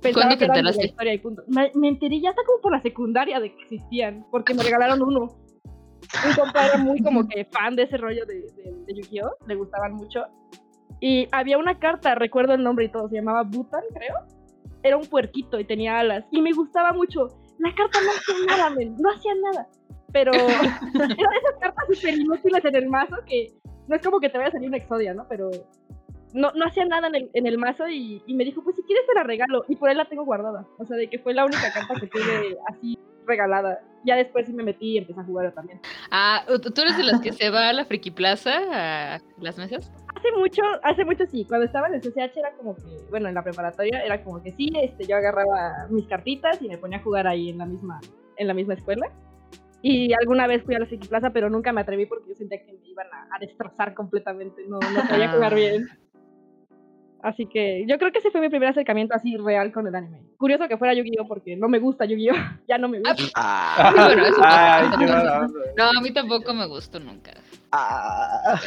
Pensaba 0.00 0.26
¿Cuándo 0.26 0.38
te 0.38 0.44
eran 0.44 0.56
enteraste? 0.58 0.86
historia 0.86 1.14
y 1.14 1.18
punto. 1.18 1.42
Me, 1.48 1.70
me 1.74 1.88
enteré 1.88 2.20
ya 2.20 2.30
hasta 2.30 2.42
como 2.44 2.60
por 2.60 2.72
la 2.72 2.80
secundaria 2.82 3.40
de 3.40 3.54
que 3.54 3.62
existían, 3.62 4.24
porque 4.30 4.54
me 4.54 4.62
regalaron 4.62 5.02
uno. 5.02 5.20
Un 5.22 6.34
compa 6.36 6.66
era 6.66 6.78
muy 6.78 7.02
como 7.02 7.26
que 7.28 7.44
fan 7.46 7.76
de 7.76 7.82
ese 7.82 7.96
rollo 7.96 8.24
de, 8.24 8.34
de, 8.40 8.74
de 8.86 8.94
Yu-Gi-Oh! 8.94 9.46
Le 9.46 9.54
gustaban 9.56 9.94
mucho. 9.94 10.24
Y 11.00 11.28
había 11.32 11.58
una 11.58 11.78
carta, 11.78 12.14
recuerdo 12.14 12.54
el 12.54 12.62
nombre 12.62 12.86
y 12.86 12.88
todo, 12.90 13.08
se 13.08 13.16
llamaba 13.16 13.42
Butan, 13.42 13.82
creo. 13.94 14.14
Era 14.82 14.96
un 14.96 15.06
puerquito 15.06 15.58
y 15.58 15.64
tenía 15.64 15.98
alas. 15.98 16.24
Y 16.30 16.40
me 16.40 16.52
gustaba 16.52 16.92
mucho. 16.92 17.26
La 17.58 17.74
carta 17.74 17.98
no 18.00 18.10
hacía 18.10 18.46
nada, 18.56 18.70
men, 18.70 18.96
no 18.98 19.10
hacía 19.10 19.32
nada. 19.34 19.68
Pero 20.12 20.32
era 20.94 21.06
de 21.06 21.12
esas 21.12 21.58
cartas 21.60 21.84
súper 21.92 22.14
inútiles 22.18 22.64
en 22.64 22.76
el 22.76 22.88
mazo 22.88 23.16
que 23.26 23.48
no 23.88 23.96
es 23.96 24.02
como 24.02 24.20
que 24.20 24.28
te 24.28 24.38
vaya 24.38 24.48
a 24.48 24.52
salir 24.52 24.68
una 24.68 24.78
exodia, 24.78 25.12
¿no? 25.14 25.26
Pero 25.28 25.50
no, 26.34 26.52
no 26.52 26.66
hacía 26.66 26.84
nada 26.84 27.08
en 27.08 27.14
el, 27.14 27.30
en 27.32 27.46
el 27.46 27.58
mazo 27.58 27.88
y, 27.88 28.22
y 28.26 28.34
me 28.34 28.44
dijo, 28.44 28.62
pues 28.62 28.76
si 28.76 28.82
quieres 28.82 29.06
te 29.06 29.14
la 29.14 29.22
regalo. 29.24 29.64
Y 29.68 29.76
por 29.76 29.88
ahí 29.88 29.96
la 29.96 30.08
tengo 30.08 30.24
guardada. 30.24 30.66
O 30.78 30.84
sea, 30.84 30.96
de 30.96 31.08
que 31.08 31.18
fue 31.18 31.34
la 31.34 31.44
única 31.44 31.72
carta 31.72 31.94
que 32.00 32.06
tuve 32.06 32.56
así 32.68 32.98
regalada. 33.26 33.80
Ya 34.04 34.16
después 34.16 34.46
sí 34.46 34.52
me 34.54 34.62
metí 34.62 34.92
y 34.94 34.98
empecé 34.98 35.20
a 35.20 35.24
jugar 35.24 35.52
también. 35.52 35.80
Ah, 36.10 36.44
¿tú 36.46 36.80
eres 36.82 36.96
de 36.96 37.04
las 37.04 37.20
que 37.20 37.32
se 37.32 37.50
va 37.50 37.68
a 37.68 37.72
la 37.74 37.84
Friki 37.84 38.10
Plaza, 38.10 38.52
a 39.14 39.20
las 39.38 39.58
mesas? 39.58 39.92
Hace 40.16 40.32
mucho, 40.32 40.62
hace 40.82 41.04
mucho 41.04 41.26
sí, 41.26 41.44
cuando 41.46 41.66
estaba 41.66 41.88
en 41.88 41.94
el 41.94 42.00
CCH 42.00 42.36
era 42.38 42.52
como 42.56 42.74
que, 42.74 42.82
bueno, 43.10 43.28
en 43.28 43.34
la 43.34 43.42
preparatoria 43.44 44.02
era 44.02 44.24
como 44.24 44.42
que 44.42 44.52
sí, 44.52 44.72
este, 44.82 45.06
yo 45.06 45.16
agarraba 45.16 45.86
mis 45.90 46.06
cartitas 46.06 46.60
y 46.62 46.68
me 46.68 46.78
ponía 46.78 46.98
a 46.98 47.02
jugar 47.02 47.26
ahí 47.26 47.50
en 47.50 47.58
la 47.58 47.66
misma, 47.66 48.00
en 48.36 48.46
la 48.46 48.54
misma 48.54 48.74
escuela. 48.74 49.06
Y 49.82 50.12
alguna 50.14 50.46
vez 50.48 50.64
fui 50.64 50.74
a 50.74 50.80
la 50.80 50.86
Friki 50.86 51.06
Plaza, 51.06 51.30
pero 51.30 51.48
nunca 51.50 51.72
me 51.72 51.82
atreví 51.82 52.06
porque 52.06 52.30
yo 52.30 52.34
sentía 52.34 52.64
que 52.64 52.72
me 52.72 52.88
iban 52.88 53.06
a, 53.12 53.28
a 53.36 53.38
destrozar 53.38 53.94
completamente, 53.94 54.62
no, 54.66 54.78
no 54.80 55.06
sabía 55.06 55.30
jugar 55.32 55.52
Ah. 55.52 55.56
bien. 55.56 55.86
Así 57.22 57.46
que 57.46 57.84
yo 57.88 57.98
creo 57.98 58.12
que 58.12 58.18
ese 58.20 58.30
fue 58.30 58.40
mi 58.40 58.48
primer 58.48 58.68
acercamiento 58.68 59.14
así 59.14 59.36
real 59.36 59.72
con 59.72 59.86
el 59.86 59.94
anime. 59.94 60.20
Curioso 60.36 60.68
que 60.68 60.76
fuera 60.76 60.94
Yu-Gi-Oh! 60.94 61.26
porque 61.26 61.56
no 61.56 61.68
me 61.68 61.78
gusta 61.80 62.04
Yu-Gi-Oh! 62.04 62.34
ya 62.68 62.78
no 62.78 62.88
me 62.88 62.98
gusta. 63.00 63.14
Ah, 63.34 63.90
Sí, 63.92 64.00
bueno, 64.06 64.26
eso 64.26 64.40
Ay, 64.44 64.88
mala 64.98 65.40
onda. 65.40 65.60
No, 65.76 65.84
a 65.98 66.02
mí 66.02 66.12
tampoco 66.12 66.54
me 66.54 66.66
gustó 66.66 67.00
nunca. 67.00 67.32
ah. 67.72 68.60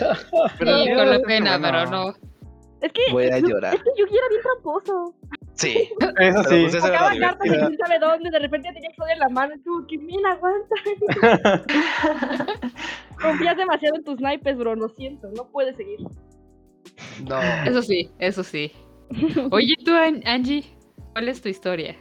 Pero 0.60 0.84
Sí, 0.84 0.94
con 0.94 1.10
la 1.10 1.20
pena, 1.22 1.58
bueno. 1.58 1.78
pero 1.80 1.92
no. 1.92 2.14
Es 2.82 2.92
que, 2.94 3.12
Voy 3.12 3.26
a 3.28 3.38
llorar. 3.40 3.76
es 3.76 3.82
que 3.84 3.90
Yu-Gi 3.98 4.18
era 4.18 4.28
bien 4.30 4.42
tramposo. 4.42 5.16
Sí. 5.54 5.90
Eso 6.20 6.44
sí. 6.46 6.68
pues 6.70 6.82
Sacaba 6.84 7.12
cartas 7.20 7.50
de 7.52 7.58
quién 7.58 7.78
sabe 7.78 8.00
dónde, 8.00 8.30
de 8.32 8.40
repente 8.40 8.72
tenía 8.74 8.90
Exodia 8.90 9.14
en 9.14 9.20
la 9.20 9.30
mano, 9.30 9.54
y 9.56 9.60
tú, 9.60 9.86
que 9.88 9.98
bien 9.98 10.26
aguanta. 10.26 10.76
Confías 13.22 13.56
demasiado 13.56 13.96
en 13.96 14.04
tus 14.04 14.20
naipes, 14.20 14.58
bro, 14.58 14.76
lo 14.76 14.90
siento, 14.90 15.30
no 15.38 15.48
puedes 15.52 15.76
seguir. 15.78 16.00
No. 17.28 17.42
Eso 17.66 17.82
sí, 17.82 18.10
eso 18.20 18.44
sí. 18.44 18.72
Oye, 19.52 19.76
tú, 19.84 19.94
An- 19.94 20.22
Angie, 20.26 20.64
¿cuál 21.14 21.30
es 21.30 21.42
tu 21.42 21.50
historia? 21.50 21.96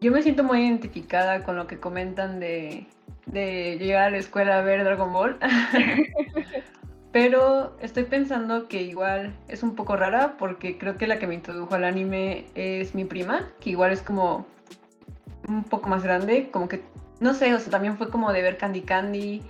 Yo 0.00 0.12
me 0.12 0.22
siento 0.22 0.44
muy 0.44 0.60
identificada 0.60 1.42
con 1.42 1.56
lo 1.56 1.66
que 1.66 1.80
comentan 1.80 2.38
de, 2.38 2.86
de 3.26 3.78
llegar 3.78 4.08
a 4.08 4.10
la 4.10 4.18
escuela 4.18 4.58
a 4.58 4.62
ver 4.62 4.84
Dragon 4.84 5.12
Ball. 5.12 5.38
Pero 7.12 7.74
estoy 7.80 8.04
pensando 8.04 8.68
que 8.68 8.82
igual 8.82 9.34
es 9.48 9.62
un 9.62 9.74
poco 9.74 9.96
rara 9.96 10.36
porque 10.38 10.76
creo 10.76 10.98
que 10.98 11.06
la 11.06 11.18
que 11.18 11.26
me 11.26 11.34
introdujo 11.34 11.74
al 11.74 11.84
anime 11.84 12.44
es 12.54 12.94
mi 12.94 13.06
prima, 13.06 13.48
que 13.58 13.70
igual 13.70 13.92
es 13.92 14.02
como 14.02 14.46
un 15.48 15.64
poco 15.64 15.88
más 15.88 16.02
grande, 16.02 16.50
como 16.50 16.68
que, 16.68 16.82
no 17.20 17.32
sé, 17.32 17.54
o 17.54 17.58
sea, 17.58 17.70
también 17.70 17.96
fue 17.96 18.10
como 18.10 18.32
de 18.32 18.42
ver 18.42 18.58
Candy 18.58 18.82
Candy 18.82 19.42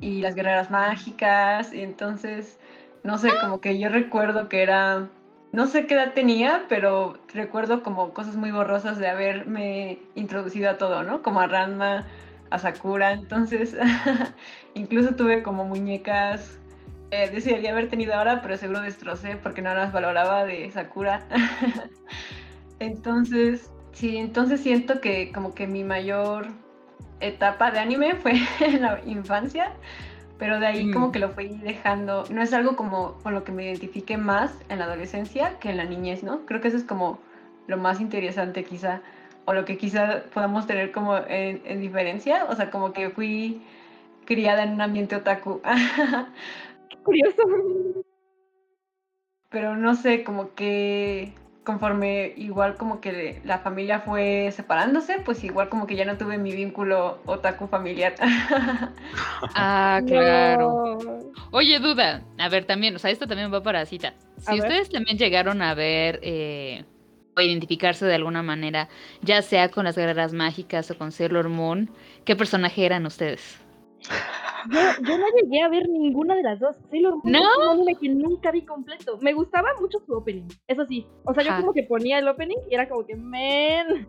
y 0.00 0.22
las 0.22 0.34
guerreras 0.34 0.70
mágicas, 0.70 1.74
y 1.74 1.82
entonces, 1.82 2.58
no 3.02 3.18
sé, 3.18 3.30
como 3.40 3.60
que 3.60 3.78
yo 3.78 3.88
recuerdo 3.88 4.48
que 4.48 4.62
era 4.62 5.08
no 5.52 5.66
sé 5.66 5.86
qué 5.86 5.94
edad 5.94 6.14
tenía, 6.14 6.66
pero 6.68 7.18
recuerdo 7.34 7.82
como 7.82 8.12
cosas 8.12 8.36
muy 8.36 8.52
borrosas 8.52 8.98
de 8.98 9.08
haberme 9.08 9.98
introducido 10.14 10.70
a 10.70 10.78
todo, 10.78 11.02
¿no? 11.02 11.22
Como 11.22 11.40
a 11.40 11.48
Ranma, 11.48 12.06
a 12.50 12.58
Sakura. 12.58 13.12
Entonces, 13.12 13.76
incluso 14.74 15.14
tuve 15.16 15.42
como 15.42 15.64
muñecas. 15.64 16.58
Eh, 17.10 17.28
desearía 17.30 17.72
haber 17.72 17.88
tenido 17.88 18.14
ahora, 18.14 18.40
pero 18.40 18.56
seguro 18.56 18.82
destrocé 18.82 19.36
porque 19.36 19.62
no 19.62 19.74
las 19.74 19.92
valoraba 19.92 20.44
de 20.44 20.70
Sakura. 20.70 21.26
entonces, 22.78 23.72
sí, 23.92 24.18
entonces 24.18 24.60
siento 24.60 25.00
que 25.00 25.32
como 25.32 25.52
que 25.54 25.66
mi 25.66 25.82
mayor 25.82 26.46
etapa 27.18 27.72
de 27.72 27.80
anime 27.80 28.14
fue 28.14 28.34
en 28.60 28.82
la 28.82 29.00
infancia 29.04 29.72
pero 30.40 30.58
de 30.58 30.66
ahí 30.66 30.90
como 30.90 31.08
Mm. 31.08 31.12
que 31.12 31.18
lo 31.20 31.28
fui 31.30 31.48
dejando. 31.58 32.24
No 32.30 32.42
es 32.42 32.52
algo 32.54 32.74
como 32.74 33.12
con 33.22 33.34
lo 33.34 33.44
que 33.44 33.52
me 33.52 33.66
identifique 33.66 34.16
más 34.16 34.50
en 34.70 34.78
la 34.80 34.86
adolescencia 34.86 35.58
que 35.60 35.68
en 35.70 35.76
la 35.76 35.84
niñez, 35.84 36.24
¿no? 36.24 36.46
Creo 36.46 36.60
que 36.60 36.68
eso 36.68 36.78
es 36.78 36.84
como 36.84 37.20
lo 37.68 37.76
más 37.76 38.00
interesante 38.00 38.64
quizá, 38.64 39.02
o 39.44 39.52
lo 39.52 39.64
que 39.66 39.76
quizá 39.76 40.24
podamos 40.34 40.66
tener 40.66 40.90
como 40.92 41.16
en, 41.18 41.60
en 41.64 41.80
diferencia, 41.80 42.46
o 42.48 42.56
sea, 42.56 42.70
como 42.70 42.92
que 42.92 43.10
fui 43.10 43.62
criada 44.24 44.64
en 44.64 44.72
un 44.72 44.80
ambiente 44.80 45.14
otaku, 45.14 45.60
Qué 46.88 46.96
curioso. 47.04 47.42
pero 49.50 49.76
no 49.76 49.94
sé, 49.94 50.24
como 50.24 50.54
que 50.54 51.32
conforme 51.64 52.32
igual 52.36 52.76
como 52.76 53.00
que 53.00 53.40
la 53.44 53.58
familia 53.58 54.00
fue 54.00 54.50
separándose, 54.52 55.20
pues 55.24 55.44
igual 55.44 55.68
como 55.68 55.86
que 55.86 55.96
ya 55.96 56.04
no 56.04 56.16
tuve 56.18 56.38
mi 56.38 56.52
vínculo 56.52 57.20
otaku 57.26 57.68
familiar. 57.68 58.14
Ah, 59.54 60.00
claro. 60.06 60.98
No. 61.02 61.32
Oye, 61.50 61.78
duda. 61.80 62.22
A 62.38 62.48
ver, 62.48 62.64
también, 62.64 62.94
o 62.96 62.98
sea, 62.98 63.10
esto 63.10 63.26
también 63.26 63.52
va 63.52 63.62
para 63.62 63.84
cita. 63.86 64.14
A 64.46 64.52
Si 64.52 64.60
ver. 64.60 64.60
ustedes 64.60 64.90
también 64.90 65.18
llegaron 65.18 65.62
a 65.62 65.74
ver 65.74 66.20
eh, 66.22 66.84
o 67.36 67.40
identificarse 67.40 68.06
de 68.06 68.14
alguna 68.14 68.42
manera, 68.42 68.88
ya 69.22 69.42
sea 69.42 69.70
con 69.70 69.84
las 69.84 69.96
guerreras 69.96 70.32
mágicas 70.32 70.90
o 70.90 70.98
con 70.98 71.12
Sailor 71.12 71.48
Moon, 71.48 71.90
¿qué 72.24 72.36
personaje 72.36 72.84
eran 72.86 73.06
ustedes? 73.06 73.60
Yo, 74.70 74.78
yo 75.06 75.18
no 75.18 75.24
llegué 75.40 75.62
a 75.62 75.68
ver 75.68 75.88
ninguna 75.88 76.34
de 76.36 76.42
las 76.42 76.60
dos. 76.60 76.76
Sailor 76.90 77.14
Moon 77.16 77.32
¿No? 77.32 77.38
es 77.40 77.58
un 77.58 77.68
anime 77.68 77.94
que 77.96 78.08
nunca 78.08 78.50
vi 78.50 78.62
completo. 78.64 79.18
Me 79.20 79.32
gustaba 79.32 79.68
mucho 79.80 79.98
su 80.06 80.12
opening, 80.12 80.46
eso 80.68 80.84
sí. 80.86 81.06
O 81.24 81.32
sea, 81.34 81.42
yo 81.42 81.50
Ajá. 81.50 81.60
como 81.60 81.72
que 81.72 81.82
ponía 81.84 82.18
el 82.18 82.28
opening 82.28 82.56
y 82.70 82.74
era 82.74 82.88
como 82.88 83.06
que, 83.06 83.16
men. 83.16 84.08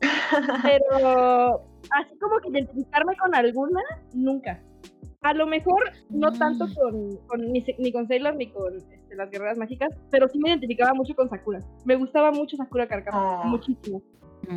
Pero 0.62 1.60
así 1.90 2.18
como 2.20 2.38
que 2.40 2.48
identificarme 2.50 3.16
con 3.16 3.34
alguna, 3.34 3.80
nunca. 4.14 4.62
A 5.22 5.32
lo 5.32 5.46
mejor 5.46 5.90
no 6.10 6.32
tanto 6.32 6.66
Mm. 6.66 6.74
con, 6.74 7.16
con- 7.26 7.52
ni, 7.52 7.64
ni 7.78 7.92
con 7.92 8.06
Sailor 8.06 8.36
ni 8.36 8.50
con 8.50 8.76
este, 8.76 9.00
las 9.16 9.30
guerreras 9.30 9.56
mágicas, 9.56 9.90
pero 10.10 10.28
sí 10.28 10.38
me 10.38 10.50
identificaba 10.50 10.92
mucho 10.92 11.14
con 11.14 11.30
Sakura. 11.30 11.60
Me 11.86 11.96
gustaba 11.96 12.30
mucho 12.30 12.56
Sakura 12.56 12.86
Carcapá, 12.86 13.40
Oh. 13.42 13.44
muchísimo. 13.44 14.02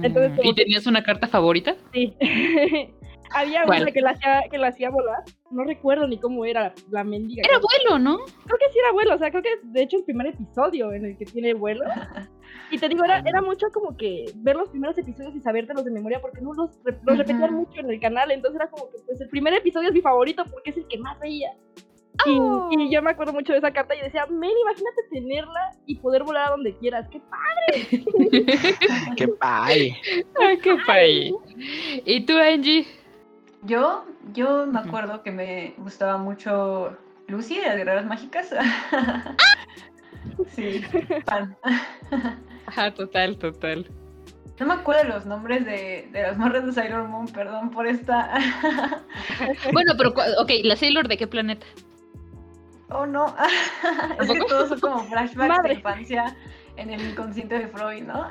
Entonces, 0.03 0.33
Mm, 0.33 0.35
como 0.35 0.49
¿Y 0.51 0.55
que- 0.55 0.63
tenías 0.63 0.85
una 0.87 1.03
carta 1.03 1.27
favorita? 1.27 1.75
Sí. 1.93 2.13
Había 3.31 3.63
¿Cuál? 3.65 3.83
una 3.83 3.91
que 3.91 4.01
la, 4.01 4.11
hacía, 4.11 4.43
que 4.49 4.57
la 4.57 4.67
hacía 4.67 4.89
volar. 4.89 5.23
No 5.51 5.63
recuerdo 5.63 6.07
ni 6.07 6.19
cómo 6.19 6.45
era 6.45 6.73
la 6.89 7.03
mendiga. 7.03 7.43
Era 7.47 7.59
vuelo, 7.59 7.99
¿no? 7.99 8.17
Creo 8.17 8.57
que 8.57 8.71
sí 8.71 8.79
era 8.79 8.91
vuelo. 8.91 9.15
O 9.15 9.17
sea, 9.17 9.29
creo 9.29 9.43
que 9.43 9.53
es 9.53 9.73
de 9.73 9.81
hecho 9.81 9.97
el 9.97 10.03
primer 10.03 10.27
episodio 10.27 10.91
en 10.93 11.05
el 11.05 11.17
que 11.17 11.25
tiene 11.25 11.53
vuelo. 11.53 11.85
Y 12.69 12.77
te 12.77 12.89
digo, 12.89 13.03
era, 13.05 13.19
era 13.19 13.41
mucho 13.41 13.67
como 13.73 13.95
que 13.95 14.25
ver 14.35 14.57
los 14.57 14.69
primeros 14.69 14.97
episodios 14.97 15.33
y 15.35 15.39
sabértelos 15.39 15.85
de 15.85 15.91
memoria 15.91 16.19
porque 16.19 16.41
no 16.41 16.53
los, 16.53 16.77
los 16.83 17.17
repetían 17.17 17.53
mucho 17.53 17.79
en 17.79 17.89
el 17.89 17.99
canal. 17.99 18.29
Entonces 18.31 18.59
era 18.59 18.69
como 18.69 18.89
que 18.89 18.97
pues 19.05 19.21
el 19.21 19.29
primer 19.29 19.53
episodio 19.53 19.87
es 19.87 19.93
mi 19.93 20.01
favorito 20.01 20.43
porque 20.51 20.71
es 20.71 20.77
el 20.77 20.87
que 20.87 20.97
más 20.97 21.17
veía. 21.19 21.51
Y, 22.25 22.37
Oh. 22.39 22.69
y 22.71 22.91
yo 22.91 23.01
me 23.01 23.11
acuerdo 23.11 23.31
mucho 23.31 23.53
de 23.53 23.59
esa 23.59 23.71
carta 23.71 23.95
y 23.95 24.01
decía, 24.01 24.25
men, 24.25 24.51
imagínate 24.61 25.01
tenerla 25.11 25.71
y 25.85 25.95
poder 25.97 26.23
volar 26.23 26.47
a 26.47 26.51
donde 26.51 26.75
quieras. 26.77 27.07
¡Qué 27.09 27.21
padre! 27.21 27.87
Qué 29.17 29.27
pay. 29.27 29.95
Ay, 30.39 30.57
qué 30.57 30.75
padre. 30.85 31.31
¿Y 32.05 32.25
tú, 32.25 32.37
Angie? 32.37 32.85
Yo, 33.67 34.05
yo 34.33 34.65
me 34.65 34.79
acuerdo 34.79 35.23
que 35.23 35.31
me 35.31 35.73
gustaba 35.77 36.17
mucho 36.17 36.97
Lucy 37.27 37.57
de 37.57 37.65
las 37.65 37.75
Guerreras 37.75 38.05
Mágicas. 38.05 38.49
sí, 40.55 40.81
fan. 41.25 41.55
Ajá, 42.65 42.93
total, 42.93 43.37
total. 43.37 43.85
No 44.57 44.65
me 44.67 44.73
acuerdo 44.73 45.03
los 45.03 45.25
nombres 45.25 45.65
de, 45.65 46.09
de 46.13 46.21
las 46.21 46.37
morras 46.37 46.65
de 46.65 46.71
Sailor 46.71 47.09
Moon, 47.09 47.27
perdón 47.27 47.69
por 47.69 47.85
esta. 47.87 48.39
Bueno, 49.73 49.93
pero, 49.97 50.09
ok, 50.11 50.51
¿la 50.63 50.75
Sailor 50.75 51.07
de 51.07 51.17
qué 51.17 51.27
planeta? 51.27 51.65
oh 52.89 53.05
no, 53.05 53.35
es 54.21 54.31
que 54.31 54.39
todos 54.45 54.69
son 54.69 54.79
como 54.79 55.03
flashbacks 55.03 55.49
Madre. 55.49 55.69
de 55.69 55.75
infancia 55.75 56.37
en 56.77 56.91
el 56.91 57.01
inconsciente 57.09 57.59
de 57.59 57.67
Freud, 57.67 58.03
¿no? 58.03 58.27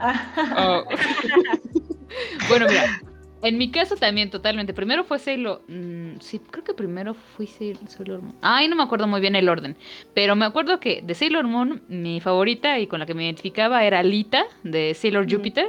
Oh. 0.56 0.84
bueno, 2.48 2.66
mira, 2.68 3.00
en 3.46 3.58
mi 3.58 3.70
caso 3.70 3.96
también 3.96 4.30
totalmente. 4.30 4.74
Primero 4.74 5.04
fue 5.04 5.18
Sailor... 5.18 5.62
mm, 5.68 6.20
sí, 6.20 6.38
creo 6.38 6.64
que 6.64 6.74
primero 6.74 7.14
fui 7.14 7.46
Sail- 7.46 7.78
Sailor 7.88 8.22
Moon. 8.22 8.34
Ay, 8.42 8.68
no 8.68 8.76
me 8.76 8.82
acuerdo 8.82 9.06
muy 9.06 9.20
bien 9.20 9.36
el 9.36 9.48
orden. 9.48 9.76
Pero 10.14 10.36
me 10.36 10.44
acuerdo 10.44 10.80
que 10.80 11.02
de 11.02 11.14
Sailor 11.14 11.46
Moon, 11.46 11.82
mi 11.88 12.20
favorita 12.20 12.78
y 12.78 12.86
con 12.86 13.00
la 13.00 13.06
que 13.06 13.14
me 13.14 13.24
identificaba 13.24 13.84
era 13.84 14.02
Lita, 14.02 14.44
de 14.62 14.94
Sailor. 14.94 15.30
Jupiter. 15.30 15.68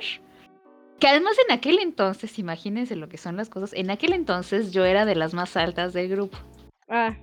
Que 0.99 1.07
además 1.07 1.33
en 1.47 1.53
aquel 1.55 1.79
entonces, 1.79 2.39
imagínense 2.39 2.95
lo 2.95 3.07
que 3.07 3.17
son 3.17 3.37
las 3.37 3.49
cosas, 3.49 3.71
en 3.73 3.91
aquel 3.91 4.13
entonces 4.13 4.71
yo 4.71 4.83
era 4.83 5.05
de 5.05 5.13
las 5.15 5.33
más 5.35 5.55
altas 5.55 5.93
del 5.93 6.09
grupo. 6.09 6.37
Ah. 6.89 7.15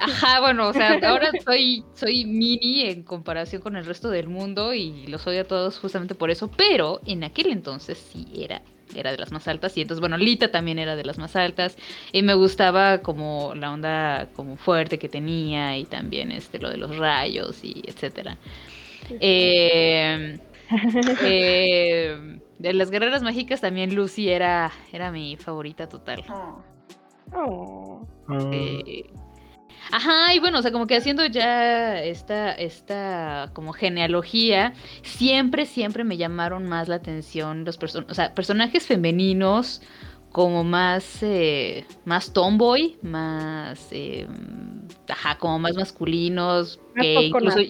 Ajá, 0.00 0.40
bueno, 0.40 0.68
o 0.68 0.72
sea, 0.72 0.98
ahora 1.02 1.30
soy, 1.44 1.84
soy 1.94 2.24
mini 2.24 2.82
en 2.82 3.02
comparación 3.02 3.60
con 3.60 3.76
el 3.76 3.84
resto 3.84 4.08
del 4.08 4.28
mundo 4.28 4.72
y 4.72 5.06
los 5.08 5.26
odio 5.26 5.42
a 5.42 5.44
todos 5.44 5.78
justamente 5.78 6.14
por 6.14 6.30
eso, 6.30 6.50
pero 6.50 7.00
en 7.04 7.24
aquel 7.24 7.48
entonces 7.50 7.98
sí 7.98 8.26
era, 8.36 8.62
era 8.94 9.10
de 9.12 9.18
las 9.18 9.32
más 9.32 9.48
altas 9.48 9.76
y 9.76 9.82
entonces, 9.82 10.00
bueno, 10.00 10.16
Lita 10.16 10.50
también 10.50 10.78
era 10.78 10.96
de 10.96 11.04
las 11.04 11.18
más 11.18 11.36
altas 11.36 11.76
y 12.12 12.22
me 12.22 12.34
gustaba 12.34 12.98
como 12.98 13.54
la 13.54 13.72
onda 13.72 14.28
como 14.34 14.56
fuerte 14.56 14.98
que 14.98 15.08
tenía 15.08 15.76
y 15.78 15.84
también 15.84 16.32
este, 16.32 16.58
lo 16.58 16.70
de 16.70 16.76
los 16.76 16.96
rayos 16.96 17.64
y 17.64 17.82
etcétera. 17.86 18.36
Eh, 19.20 20.38
eh, 21.22 22.38
de 22.58 22.72
las 22.72 22.90
guerreras 22.90 23.22
mágicas 23.22 23.60
también 23.60 23.94
Lucy 23.94 24.30
era, 24.30 24.72
era 24.92 25.10
mi 25.10 25.36
favorita 25.36 25.88
total. 25.88 26.24
Oh. 26.28 26.62
Oh. 27.32 28.06
Eh, 28.52 29.10
ajá, 29.90 30.34
y 30.34 30.38
bueno, 30.38 30.58
o 30.58 30.62
sea, 30.62 30.72
como 30.72 30.86
que 30.86 30.96
haciendo 30.96 31.26
ya 31.26 32.02
esta, 32.02 32.52
esta 32.52 33.50
como 33.52 33.72
genealogía, 33.72 34.74
siempre, 35.02 35.66
siempre 35.66 36.04
me 36.04 36.16
llamaron 36.16 36.66
más 36.66 36.88
la 36.88 36.96
atención 36.96 37.64
los 37.64 37.76
person 37.76 38.06
o 38.08 38.14
sea, 38.14 38.34
personajes 38.34 38.86
femeninos 38.86 39.82
como 40.34 40.64
más, 40.64 41.22
eh, 41.22 41.86
más 42.04 42.32
tomboy, 42.32 42.98
más, 43.02 43.88
eh, 43.92 44.26
ajá, 45.08 45.38
como 45.38 45.60
más 45.60 45.76
masculinos, 45.76 46.80
Más 46.96 47.04
que 47.04 47.14
incluso... 47.26 47.60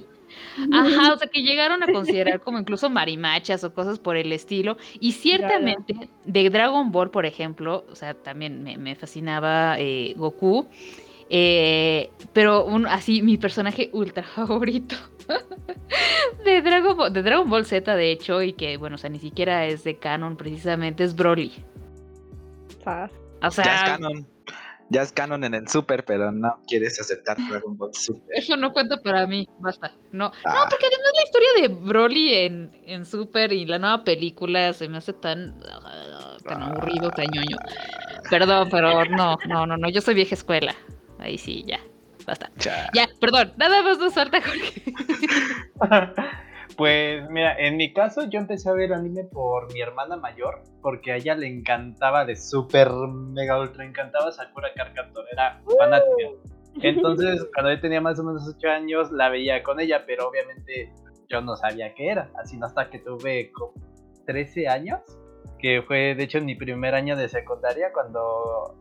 Ajá, 0.72 1.12
o 1.12 1.18
sea, 1.18 1.28
que 1.28 1.42
llegaron 1.42 1.82
a 1.82 1.92
considerar 1.92 2.40
como 2.40 2.58
incluso 2.58 2.88
marimachas 2.88 3.64
o 3.64 3.74
cosas 3.74 3.98
por 3.98 4.16
el 4.16 4.32
estilo. 4.32 4.78
Y 4.98 5.12
ciertamente, 5.12 6.08
de 6.24 6.50
Dragon 6.50 6.90
Ball, 6.90 7.10
por 7.10 7.26
ejemplo, 7.26 7.84
o 7.90 7.94
sea, 7.94 8.14
también 8.14 8.62
me, 8.62 8.78
me 8.78 8.94
fascinaba 8.94 9.76
eh, 9.78 10.14
Goku. 10.16 10.68
Eh, 11.30 12.10
pero 12.32 12.64
un, 12.64 12.86
así, 12.86 13.22
mi 13.22 13.36
personaje 13.38 13.90
ultra 13.92 14.22
favorito 14.36 14.96
de 16.44 16.62
Dragon, 16.62 16.96
Ball, 16.96 17.12
de 17.12 17.22
Dragon 17.22 17.48
Ball 17.48 17.64
Z, 17.64 17.94
de 17.96 18.10
hecho, 18.12 18.42
y 18.42 18.52
que, 18.52 18.76
bueno, 18.76 18.96
o 18.96 18.98
sea, 18.98 19.10
ni 19.10 19.18
siquiera 19.18 19.66
es 19.66 19.84
de 19.84 19.96
canon 19.98 20.36
precisamente, 20.36 21.04
es 21.04 21.14
Broly. 21.14 21.52
Sas. 22.82 23.10
O 23.42 23.50
sea, 23.50 23.64
Ya 23.64 23.74
es 23.74 23.82
canon. 23.90 24.26
Ya 24.90 25.00
es 25.02 25.12
canon 25.12 25.42
en 25.44 25.54
el 25.54 25.66
Super, 25.66 26.04
pero 26.04 26.30
no 26.30 26.58
quieres 26.66 27.00
aceptar 27.00 27.38
Dragon 27.48 27.76
Ball 27.76 27.94
Super. 27.94 28.36
Eso 28.36 28.54
no 28.56 28.72
cuenta 28.72 28.98
para 28.98 29.26
mí, 29.26 29.48
basta. 29.58 29.90
No, 30.12 30.28
no 30.28 30.32
Ah. 30.44 30.66
porque 30.68 30.86
además 30.86 31.10
la 31.14 31.22
historia 31.24 31.48
de 31.62 31.68
Broly 31.90 32.34
en, 32.34 32.70
en 32.84 33.06
Super 33.06 33.50
y 33.54 33.64
la 33.64 33.78
nueva 33.78 34.04
película 34.04 34.72
se 34.74 34.88
me 34.90 34.98
hace 34.98 35.14
tan, 35.14 35.58
tan 36.46 36.62
aburrido, 36.62 37.10
tan 37.10 37.26
ñoño. 37.32 37.56
Perdón, 38.28 38.68
pero 38.70 39.04
no, 39.06 39.36
no, 39.48 39.66
no, 39.66 39.76
no, 39.78 39.88
yo 39.88 40.02
soy 40.02 40.14
vieja 40.14 40.34
escuela. 40.34 40.74
Ahí 41.24 41.38
sí, 41.38 41.64
ya, 41.66 41.80
basta. 42.26 42.50
Ya, 42.58 43.08
perdón, 43.18 43.54
nada 43.56 43.82
más 43.82 43.98
nos 43.98 44.12
falta 44.12 44.42
Jorge. 44.42 44.82
Pues 46.76 47.30
mira, 47.30 47.56
en 47.56 47.76
mi 47.76 47.92
caso 47.92 48.28
yo 48.28 48.40
empecé 48.40 48.68
a 48.68 48.72
ver 48.72 48.92
anime 48.92 49.22
por 49.22 49.72
mi 49.72 49.80
hermana 49.80 50.16
mayor, 50.16 50.64
porque 50.82 51.12
a 51.12 51.16
ella 51.16 51.36
le 51.36 51.46
encantaba 51.46 52.24
de 52.24 52.34
súper 52.34 52.90
mega 52.90 53.60
ultra 53.60 53.84
encantaba 53.84 54.32
Sakura 54.32 54.74
Card 54.74 54.92
Captor, 54.92 55.24
era 55.30 55.60
fanática. 55.78 56.30
Entonces, 56.82 57.46
cuando 57.54 57.72
yo 57.72 57.80
tenía 57.80 58.00
más 58.00 58.18
o 58.18 58.24
menos 58.24 58.52
8 58.56 58.68
años, 58.70 59.12
la 59.12 59.28
veía 59.28 59.62
con 59.62 59.78
ella, 59.78 60.02
pero 60.04 60.28
obviamente 60.28 60.92
yo 61.28 61.40
no 61.42 61.56
sabía 61.56 61.94
qué 61.94 62.08
era, 62.08 62.28
así 62.42 62.56
no 62.56 62.66
hasta 62.66 62.90
que 62.90 62.98
tuve 62.98 63.52
como 63.52 63.74
13 64.26 64.66
años, 64.66 64.98
que 65.60 65.80
fue 65.86 66.16
de 66.16 66.24
hecho 66.24 66.40
mi 66.40 66.56
primer 66.56 66.96
año 66.96 67.14
de 67.14 67.28
secundaria, 67.28 67.92
cuando 67.92 68.74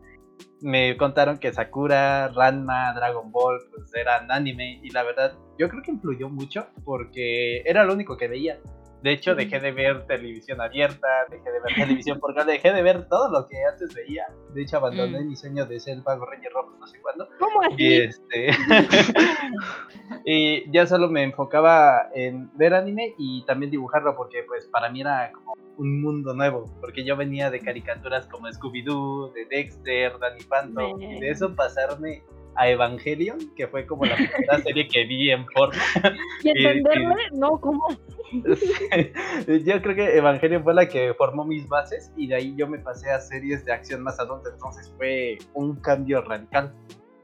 me 0.64 0.96
contaron 0.96 1.36
que 1.36 1.52
Sakura, 1.52 2.28
Ranma, 2.28 2.94
Dragon 2.94 3.30
Ball, 3.30 3.60
pues 3.70 3.94
eran 3.94 4.32
anime 4.32 4.80
y 4.82 4.90
la 4.90 5.02
verdad 5.02 5.34
yo 5.58 5.68
creo 5.68 5.82
que 5.82 5.90
influyó 5.90 6.30
mucho 6.30 6.66
porque 6.86 7.60
era 7.66 7.84
lo 7.84 7.92
único 7.92 8.16
que 8.16 8.28
veía. 8.28 8.58
De 9.04 9.12
hecho 9.12 9.34
dejé 9.34 9.60
de 9.60 9.70
ver 9.70 10.06
televisión 10.06 10.62
abierta, 10.62 11.06
dejé 11.30 11.50
de 11.52 11.60
ver 11.60 11.74
televisión 11.76 12.18
porque 12.18 12.42
dejé 12.44 12.72
de 12.72 12.82
ver 12.82 13.06
todo 13.06 13.30
lo 13.30 13.46
que 13.46 13.56
antes 13.70 13.94
veía. 13.94 14.24
De 14.54 14.62
hecho 14.62 14.78
abandoné 14.78 15.20
Mm. 15.20 15.28
mi 15.28 15.36
sueño 15.36 15.66
de 15.66 15.78
ser 15.78 15.98
el 15.98 16.02
Pago 16.02 16.24
Reyes 16.24 16.50
Rojo 16.54 16.74
no 16.80 16.86
sé 16.86 16.98
cuándo. 17.02 17.28
¿Cómo 17.38 17.60
Y 17.76 18.02
así? 18.02 18.08
este 18.08 18.48
y 20.24 20.70
ya 20.72 20.86
solo 20.86 21.08
me 21.10 21.22
enfocaba 21.22 22.08
en 22.14 22.50
ver 22.56 22.72
anime 22.74 23.14
y 23.18 23.44
también 23.44 23.70
dibujarlo 23.70 24.16
porque 24.16 24.42
pues 24.46 24.66
para 24.68 24.88
mí 24.88 25.02
era 25.02 25.30
como 25.32 25.52
un 25.76 26.00
mundo 26.00 26.32
nuevo, 26.34 26.64
porque 26.80 27.04
yo 27.04 27.16
venía 27.16 27.50
de 27.50 27.60
caricaturas 27.60 28.26
como 28.28 28.48
Scooby-Doo, 28.48 29.32
de 29.32 29.44
Dexter, 29.46 30.18
Danny 30.20 30.40
Phantom, 30.44 31.02
y 31.02 31.18
de 31.20 31.30
eso 31.30 31.54
pasarme 31.54 32.22
a 32.56 32.68
Evangelion, 32.68 33.38
que 33.56 33.66
fue 33.68 33.86
como 33.86 34.04
la 34.04 34.16
primera 34.16 34.58
serie 34.62 34.86
que 34.88 35.04
vi 35.04 35.30
en 35.30 35.46
forma. 35.46 35.74
¿Y 36.42 36.48
y- 36.48 36.66
entenderme? 36.66 37.16
No, 37.32 37.60
¿cómo 37.60 37.86
yo 38.32 39.82
creo 39.82 39.94
que 39.94 40.16
Evangelion 40.18 40.64
fue 40.64 40.74
la 40.74 40.88
que 40.88 41.14
formó 41.14 41.44
mis 41.44 41.68
bases 41.68 42.12
y 42.16 42.26
de 42.26 42.34
ahí 42.36 42.54
yo 42.56 42.66
me 42.66 42.78
pasé 42.78 43.10
a 43.10 43.20
series 43.20 43.64
de 43.64 43.72
acción 43.72 44.02
más 44.02 44.18
adulta, 44.18 44.50
entonces 44.52 44.92
fue 44.96 45.38
un 45.52 45.76
cambio 45.76 46.22
radical. 46.22 46.74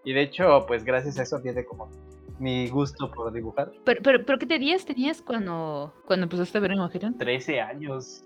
Y 0.04 0.12
de 0.12 0.22
hecho, 0.22 0.64
pues 0.66 0.84
gracias 0.84 1.18
a 1.18 1.22
eso 1.24 1.40
viene 1.42 1.64
como 1.64 1.90
mi 2.38 2.68
gusto 2.68 3.10
por 3.10 3.32
dibujar. 3.32 3.70
Pero, 3.84 4.00
pero, 4.02 4.24
pero 4.24 4.38
¿qué 4.38 4.46
te 4.46 4.58
días 4.58 4.84
tenías 4.84 5.20
cuando, 5.20 5.92
cuando 6.06 6.24
empezaste 6.24 6.58
a 6.58 6.60
ver 6.60 6.72
Evangelion? 6.72 7.18
13 7.18 7.60
años. 7.60 8.24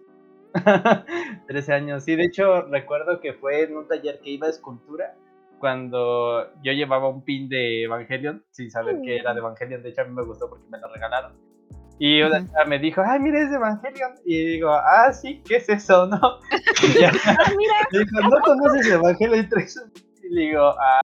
13 1.49 1.73
años. 1.73 2.05
Sí, 2.05 2.15
de 2.15 2.25
hecho 2.25 2.63
recuerdo 2.63 3.21
que 3.21 3.33
fue 3.33 3.63
en 3.63 3.77
un 3.77 3.89
taller 3.89 4.21
que 4.23 4.31
iba 4.31 4.47
a 4.47 4.51
escultura 4.51 5.17
cuando 5.59 6.53
yo 6.63 6.73
llevaba 6.73 7.09
un 7.09 7.25
pin 7.25 7.49
de 7.49 7.85
Evangelion 7.85 8.45
sin 8.51 8.71
saber 8.71 9.01
que 9.03 9.17
era 9.17 9.33
de 9.35 9.41
Evangelion. 9.41 9.83
De 9.83 9.91
hecho 9.91 10.03
a 10.03 10.05
mí 10.05 10.13
me 10.15 10.25
gustó 10.25 10.49
porque 10.49 10.65
me 10.71 10.79
lo 10.79 10.93
regalaron. 10.93 11.33
Y 11.99 12.23
una 12.23 12.45
chica 12.45 12.65
me 12.65 12.79
dijo, 12.79 13.03
ay, 13.07 13.21
mira, 13.21 13.41
es 13.41 13.51
de 13.51 13.57
Evangelion. 13.57 14.13
Y 14.25 14.45
digo, 14.47 14.71
ah, 14.71 15.13
sí, 15.13 15.43
¿qué 15.47 15.57
es 15.57 15.69
eso, 15.69 16.07
no? 16.07 16.19
Y 16.83 17.01
ya, 17.01 17.13
Ah, 17.27 17.53
mira, 17.57 17.75
dijo, 17.93 18.29
¿no 18.29 18.41
conoces 18.41 18.87
Evangelion? 18.91 19.45
Y 19.45 19.49
traes 19.49 19.77
un 19.77 19.91
pin?" 19.93 20.05
Y 20.25 20.35
le 20.35 20.41
digo, 20.43 20.63
ah, 20.81 21.01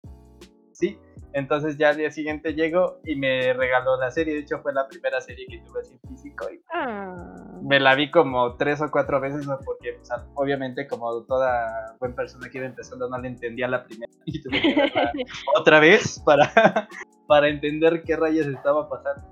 sí. 0.72 0.98
Entonces 1.32 1.76
ya 1.78 1.90
al 1.90 1.96
día 1.96 2.10
siguiente 2.10 2.54
llego 2.54 2.98
y 3.04 3.14
me 3.16 3.52
regaló 3.52 3.96
la 3.98 4.10
serie. 4.10 4.34
De 4.34 4.40
hecho 4.40 4.58
fue 4.62 4.72
la 4.72 4.88
primera 4.88 5.20
serie 5.20 5.46
que 5.48 5.58
tuve 5.58 5.80
así 5.80 5.98
en 6.02 6.10
físico. 6.10 6.46
Y 6.52 6.60
Ah. 6.72 7.14
me 7.62 7.78
la 7.78 7.94
vi 7.94 8.10
como 8.10 8.56
tres 8.56 8.80
o 8.80 8.90
cuatro 8.90 9.20
veces, 9.20 9.46
¿no? 9.46 9.58
porque 9.64 9.98
o 10.00 10.04
sea, 10.04 10.24
obviamente 10.34 10.86
como 10.88 11.22
toda 11.24 11.94
buena 12.00 12.14
persona 12.16 12.48
que 12.48 12.58
iba 12.58 12.66
empezando 12.66 13.08
no 13.08 13.18
le 13.18 13.28
entendía 13.28 13.68
la 13.68 13.84
primera 13.84 14.10
y 14.24 14.42
tuve 14.42 14.60
que 14.60 14.74
verla 14.74 15.12
otra 15.56 15.78
vez 15.80 16.20
para, 16.24 16.52
para 17.26 17.48
entender 17.48 18.02
qué 18.04 18.16
rayos 18.16 18.46
estaba 18.46 18.88
pasando. 18.88 19.22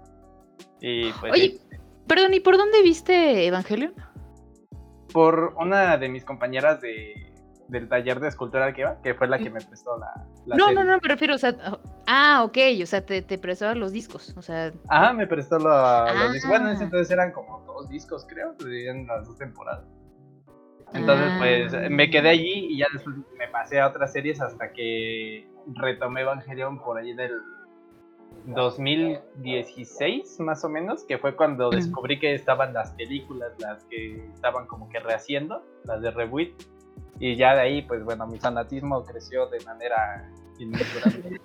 Y 0.80 1.10
pues 1.14 1.32
Oye, 1.32 1.58
sí, 1.58 1.60
perdón, 2.06 2.34
¿y 2.34 2.40
por 2.40 2.56
dónde 2.56 2.82
viste 2.82 3.46
Evangelion? 3.46 3.92
por 5.12 5.54
una 5.58 5.96
de 5.96 6.08
mis 6.10 6.22
compañeras 6.24 6.80
de, 6.82 7.27
del 7.68 7.88
taller 7.88 8.18
de 8.20 8.28
escultura 8.28 8.72
que 8.72 8.80
iba, 8.80 9.00
que 9.02 9.14
fue 9.14 9.28
la 9.28 9.38
que 9.38 9.50
me 9.50 9.60
prestó 9.60 9.98
la, 9.98 10.26
la 10.46 10.56
No, 10.56 10.66
serie. 10.68 10.74
no, 10.74 10.84
no, 10.84 10.98
me 11.02 11.08
refiero, 11.08 11.34
o 11.34 11.38
sea, 11.38 11.54
ah, 12.06 12.42
ok, 12.44 12.56
o 12.82 12.86
sea, 12.86 13.04
te, 13.04 13.20
te 13.22 13.38
prestaban 13.38 13.78
los 13.78 13.92
discos, 13.92 14.34
o 14.36 14.42
sea, 14.42 14.72
Ajá, 14.88 15.12
me 15.12 15.26
prestó 15.26 15.58
lo- 15.58 15.68
los 16.14 16.32
discos. 16.32 16.48
Bueno, 16.50 16.68
en 16.68 16.72
ese 16.74 16.84
Ah. 16.84 16.86
entonces 16.86 17.10
eran 17.10 17.30
como 17.32 17.60
dos 17.66 17.88
discos, 17.90 18.26
creo, 18.26 18.54
en 18.66 19.06
las 19.06 19.26
dos 19.26 19.36
temporadas. 19.38 19.84
Entonces, 20.94 21.26
Ah. 21.30 21.36
pues 21.38 21.90
me 21.90 22.08
quedé 22.10 22.30
allí 22.30 22.68
y 22.70 22.78
ya 22.78 22.86
después 22.92 23.14
me 23.38 23.48
pasé 23.48 23.78
a 23.80 23.88
otras 23.88 24.10
series 24.12 24.40
hasta 24.40 24.72
que 24.72 25.46
retomé 25.74 26.22
Evangelion 26.22 26.78
por 26.78 26.96
ahí 26.96 27.12
del 27.14 27.32
2016, 28.46 30.40
más 30.40 30.64
o 30.64 30.68
menos, 30.70 31.04
que 31.04 31.18
fue 31.18 31.36
cuando 31.36 31.68
Mm. 31.68 31.74
descubrí 31.74 32.18
que 32.18 32.34
estaban 32.34 32.72
las 32.72 32.92
películas, 32.92 33.52
las 33.58 33.84
que 33.84 34.24
estaban 34.32 34.66
como 34.66 34.88
que 34.88 35.00
rehaciendo, 35.00 35.62
las 35.84 36.00
de 36.00 36.10
Reboot. 36.10 36.48
Y 37.20 37.36
ya 37.36 37.54
de 37.54 37.60
ahí, 37.62 37.82
pues 37.82 38.04
bueno, 38.04 38.26
mi 38.26 38.38
fanatismo 38.38 39.04
creció 39.04 39.46
de 39.48 39.60
manera 39.64 40.28
inmensurable. 40.58 41.40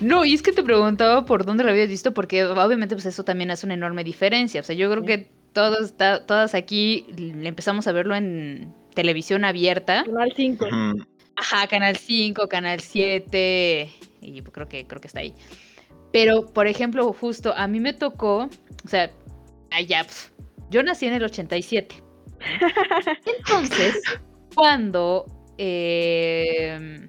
No, 0.00 0.24
y 0.24 0.34
es 0.34 0.42
que 0.42 0.52
te 0.52 0.62
preguntaba 0.62 1.24
por 1.24 1.44
dónde 1.44 1.64
lo 1.64 1.70
habías 1.70 1.88
visto, 1.88 2.12
porque 2.14 2.44
obviamente 2.44 2.94
pues 2.94 3.06
eso 3.06 3.24
también 3.24 3.50
hace 3.50 3.66
una 3.66 3.74
enorme 3.74 4.04
diferencia. 4.04 4.60
O 4.60 4.64
sea, 4.64 4.74
yo 4.74 4.90
creo 4.90 5.04
que 5.04 5.30
todos, 5.52 5.96
ta- 5.96 6.24
todas 6.26 6.54
aquí 6.54 7.06
empezamos 7.18 7.86
a 7.86 7.92
verlo 7.92 8.14
en 8.14 8.72
televisión 8.94 9.44
abierta. 9.44 10.04
Canal 10.04 10.32
5. 10.36 10.64
Ujú. 10.66 11.04
Ajá, 11.36 11.66
Canal 11.68 11.96
5, 11.96 12.48
Canal 12.48 12.80
7, 12.80 13.90
y 14.20 14.42
creo 14.42 14.68
que, 14.68 14.86
creo 14.86 15.00
que 15.00 15.06
está 15.06 15.20
ahí. 15.20 15.34
Pero, 16.12 16.46
por 16.46 16.66
ejemplo, 16.66 17.10
justo 17.12 17.54
a 17.56 17.66
mí 17.66 17.80
me 17.80 17.92
tocó, 17.94 18.48
o 18.84 18.88
sea, 18.88 19.10
allá, 19.70 20.04
pf, 20.04 20.30
yo 20.70 20.82
nací 20.82 21.06
en 21.06 21.14
el 21.14 21.24
87. 21.24 21.94
Entonces, 23.38 24.02
cuando 24.54 25.26
eh, 25.58 27.08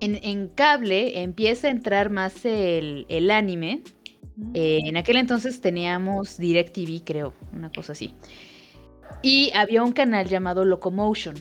en, 0.00 0.18
en 0.22 0.48
cable 0.48 1.20
empieza 1.22 1.68
a 1.68 1.70
entrar 1.70 2.10
más 2.10 2.44
el, 2.44 3.06
el 3.08 3.30
anime, 3.30 3.82
eh, 4.54 4.80
en 4.84 4.96
aquel 4.96 5.16
entonces 5.16 5.60
teníamos 5.60 6.36
DirecTV, 6.38 7.04
creo, 7.04 7.34
una 7.52 7.70
cosa 7.70 7.92
así. 7.92 8.14
Y 9.22 9.52
había 9.54 9.82
un 9.82 9.92
canal 9.92 10.26
llamado 10.28 10.64
Locomotion. 10.64 11.36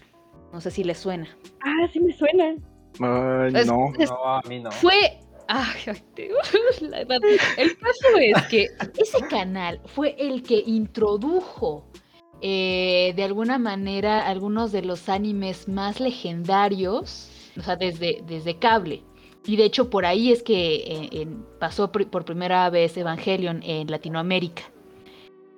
No 0.53 0.61
sé 0.61 0.71
si 0.71 0.83
les 0.83 0.99
suena. 0.99 1.27
Ah, 1.61 1.87
sí 1.91 1.99
me 1.99 2.13
suena. 2.13 2.55
Ay, 2.99 3.51
Es- 3.55 3.67
no. 3.67 3.91
es- 3.97 4.09
No, 4.09 4.23
a 4.23 4.41
mí 4.47 4.59
no. 4.59 4.71
Fue. 4.71 5.19
Ay, 5.47 5.73
ay, 5.87 6.01
te- 6.13 6.29
la 6.87 7.01
edad. 7.01 7.19
El 7.57 7.75
caso 7.77 8.07
es 8.19 8.41
que 8.43 8.67
ese 8.97 9.19
canal 9.27 9.81
fue 9.85 10.15
el 10.17 10.43
que 10.43 10.63
introdujo 10.65 11.89
eh, 12.45 13.13
de 13.15 13.23
alguna 13.23 13.57
manera 13.57 14.27
algunos 14.27 14.73
de 14.73 14.81
los 14.81 15.07
animes 15.07 15.69
más 15.69 16.01
legendarios, 16.01 17.29
o 17.57 17.61
sea, 17.61 17.77
desde, 17.77 18.21
desde 18.27 18.57
cable. 18.59 19.01
Y 19.45 19.55
de 19.55 19.63
hecho 19.63 19.89
por 19.89 20.05
ahí 20.05 20.29
es 20.29 20.43
que 20.43 21.09
eh, 21.11 21.27
pasó 21.59 21.89
por 21.89 22.25
primera 22.25 22.69
vez 22.69 22.97
Evangelion 22.97 23.63
en 23.63 23.89
Latinoamérica. 23.89 24.63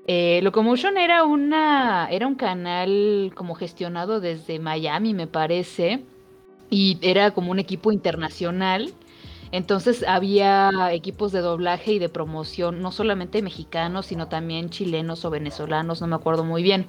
Eh, 0.08 0.40
Locomotion 0.44 1.00
era 1.00 1.24
una 1.24 2.08
era 2.12 2.28
un 2.28 2.36
canal 2.36 3.32
como 3.34 3.56
gestionado 3.56 4.20
desde 4.20 4.60
Miami, 4.60 5.16
me 5.16 5.26
parece, 5.26 6.04
y 6.70 7.00
era 7.02 7.32
como 7.32 7.50
un 7.52 7.58
equipo 7.58 7.92
internacional. 7.92 8.94
Entonces 9.52 10.04
había 10.08 10.72
equipos 10.92 11.32
de 11.32 11.40
doblaje 11.40 11.94
y 11.94 12.00
de 12.00 12.10
promoción, 12.10 12.82
no 12.82 12.92
solamente 12.92 13.42
mexicanos, 13.42 14.08
sino 14.08 14.28
también 14.28 14.70
chilenos 14.70 15.26
o 15.26 15.30
venezolanos, 15.30 16.02
no 16.02 16.08
me 16.08 16.16
acuerdo 16.16 16.44
muy 16.44 16.64
bien. 16.64 16.88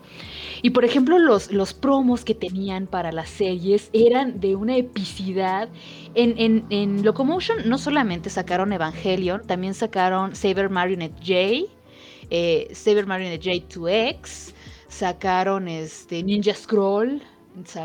Y 0.63 0.71
por 0.71 0.85
ejemplo, 0.85 1.19
los, 1.19 1.51
los 1.53 1.75
promos 1.75 2.25
que 2.25 2.35
tenían 2.35 2.87
para 2.87 3.13
las 3.13 3.29
series 3.31 3.91
eran 3.93 4.41
de 4.41 4.57
una 4.57 4.77
epicidad. 4.77 5.69
En, 6.15 6.35
en, 6.39 6.67
en 6.71 7.05
Locomotion 7.05 7.69
no 7.69 7.79
solamente 7.79 8.31
sacaron 8.31 8.73
Evangelion, 8.73 9.47
también 9.47 9.75
sacaron 9.75 10.35
Saber 10.35 10.71
Marionette 10.71 11.19
J, 11.21 11.73
eh, 12.31 12.69
Saber 12.73 13.07
Marionette 13.07 13.43
J2X, 13.43 14.55
sacaron 14.89 15.69
este 15.69 16.23
Ninja 16.23 16.55
Scroll. 16.55 17.23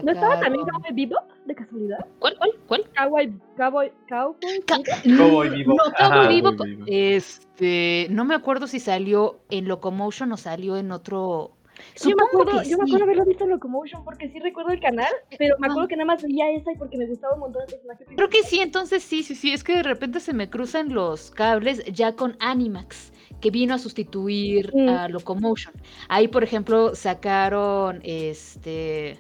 ¿No 0.02 0.12
estaba 0.12 0.40
también 0.40 0.66
Cowboy 0.66 0.94
Bebop, 0.94 1.31
de 1.46 1.56
casualidad? 1.56 2.06
¿Cuál, 2.20 2.36
cuál, 2.38 2.52
cuál? 2.68 2.84
Cowboy, 2.96 3.34
Cowboy, 3.58 3.92
Cowboy 4.08 4.38
Ca- 4.66 4.80
Cowboy 5.18 5.50
Mm. 5.50 5.68
No, 5.70 5.76
Cowboy 5.76 5.94
Ajá. 5.98 6.28
Bebop, 6.30 6.56
Cowboy 6.58 6.70
Bebop. 6.76 6.88
Este, 6.90 8.08
no 8.10 8.26
me 8.26 8.36
acuerdo 8.36 8.68
si 8.68 8.80
salió 8.80 9.40
en 9.50 9.68
Locomotion 9.68 10.32
o 10.32 10.38
salió 10.38 10.78
en 10.78 10.92
otro. 10.92 11.52
Yo 12.00 12.16
me, 12.16 12.24
acuerdo, 12.24 12.62
que 12.62 12.70
yo 12.70 12.78
me 12.78 12.84
acuerdo 12.84 13.04
haberlo 13.06 13.26
visto 13.26 13.44
en 13.46 13.50
Locomotion 13.50 14.04
porque 14.04 14.30
sí 14.30 14.40
recuerdo 14.40 14.72
el 14.72 14.80
canal, 14.80 15.12
pero 15.40 15.56
me 15.58 15.68
acuerdo 15.68 15.88
que 15.88 15.96
nada 15.96 16.06
más 16.06 16.22
veía 16.22 16.52
esa 16.52 16.72
y 16.72 16.76
porque 16.76 16.96
me 16.98 17.08
gustaba 17.08 17.34
un 17.34 17.40
montón 17.40 17.64
el 17.64 17.70
personaje. 17.70 18.06
Creo 18.16 18.30
que 18.30 18.44
sí, 18.44 18.60
entonces 18.60 19.02
sí, 19.04 19.24
sí, 19.24 19.34
sí. 19.34 19.52
Es 19.52 19.64
que 19.64 19.78
de 19.78 19.84
repente 19.84 20.20
se 20.20 20.34
me 20.34 20.48
cruzan 20.50 20.94
los 20.94 21.32
cables 21.32 21.84
ya 21.86 22.16
con 22.16 22.36
Animax, 22.40 23.14
que 23.40 23.50
vino 23.50 23.74
a 23.74 23.80
sustituir 23.80 24.72
Mm. 24.76 24.90
a 24.90 25.08
Locomotion. 25.10 25.74
Ahí, 26.08 26.28
por 26.28 26.44
ejemplo, 26.44 26.94
sacaron 26.94 28.02
este 28.04 29.18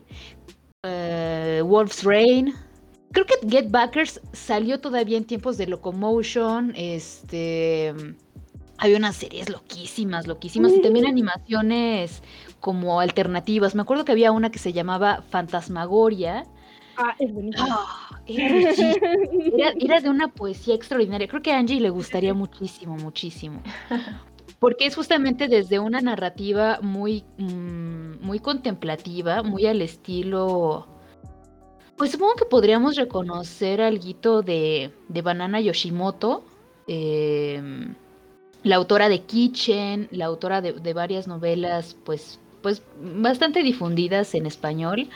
eh, 0.83 1.61
Wolf's 1.63 2.03
Rain. 2.03 2.53
Creo 3.11 3.25
que 3.25 3.35
Get 3.47 3.69
Backers 3.69 4.21
salió 4.33 4.79
todavía 4.79 5.17
en 5.17 5.25
tiempos 5.25 5.57
de 5.57 5.67
Locomotion. 5.67 6.73
Este. 6.75 7.93
Había 8.77 8.97
unas 8.97 9.15
series 9.15 9.49
loquísimas, 9.49 10.25
loquísimas. 10.25 10.71
Y 10.73 10.81
también 10.81 11.05
animaciones 11.05 12.23
como 12.59 12.99
alternativas. 12.99 13.75
Me 13.75 13.83
acuerdo 13.83 14.05
que 14.05 14.11
había 14.11 14.31
una 14.31 14.49
que 14.49 14.57
se 14.57 14.73
llamaba 14.73 15.21
Fantasmagoria. 15.29 16.45
Ah, 16.97 17.15
es 17.19 17.31
buenísimo. 17.31 17.67
Ah. 17.69 18.07
Era, 18.27 19.73
era 19.79 19.99
de 19.99 20.09
una 20.09 20.29
poesía 20.29 20.73
extraordinaria. 20.73 21.27
Creo 21.27 21.41
que 21.41 21.51
a 21.51 21.57
Angie 21.57 21.81
le 21.81 21.89
gustaría 21.89 22.33
muchísimo, 22.33 22.95
muchísimo. 22.95 23.61
Porque 24.61 24.85
es 24.85 24.95
justamente 24.95 25.47
desde 25.47 25.79
una 25.79 26.01
narrativa 26.01 26.77
muy, 26.83 27.23
mm, 27.39 28.23
muy 28.23 28.39
contemplativa, 28.39 29.41
muy 29.41 29.65
al 29.65 29.81
estilo. 29.81 30.85
Pues 31.97 32.11
supongo 32.11 32.35
que 32.35 32.45
podríamos 32.45 32.95
reconocer 32.95 33.81
algo 33.81 34.43
de, 34.43 34.91
de 35.09 35.21
Banana 35.23 35.59
Yoshimoto, 35.61 36.43
em, 36.85 37.95
la 38.61 38.75
autora 38.75 39.09
de 39.09 39.21
Kitchen, 39.21 40.07
la 40.11 40.25
autora 40.25 40.61
de, 40.61 40.73
de 40.73 40.93
varias 40.93 41.27
novelas, 41.27 41.95
pues, 42.05 42.39
pues 42.61 42.83
bastante 43.01 43.63
difundidas 43.63 44.35
en 44.35 44.45
español. 44.45 45.09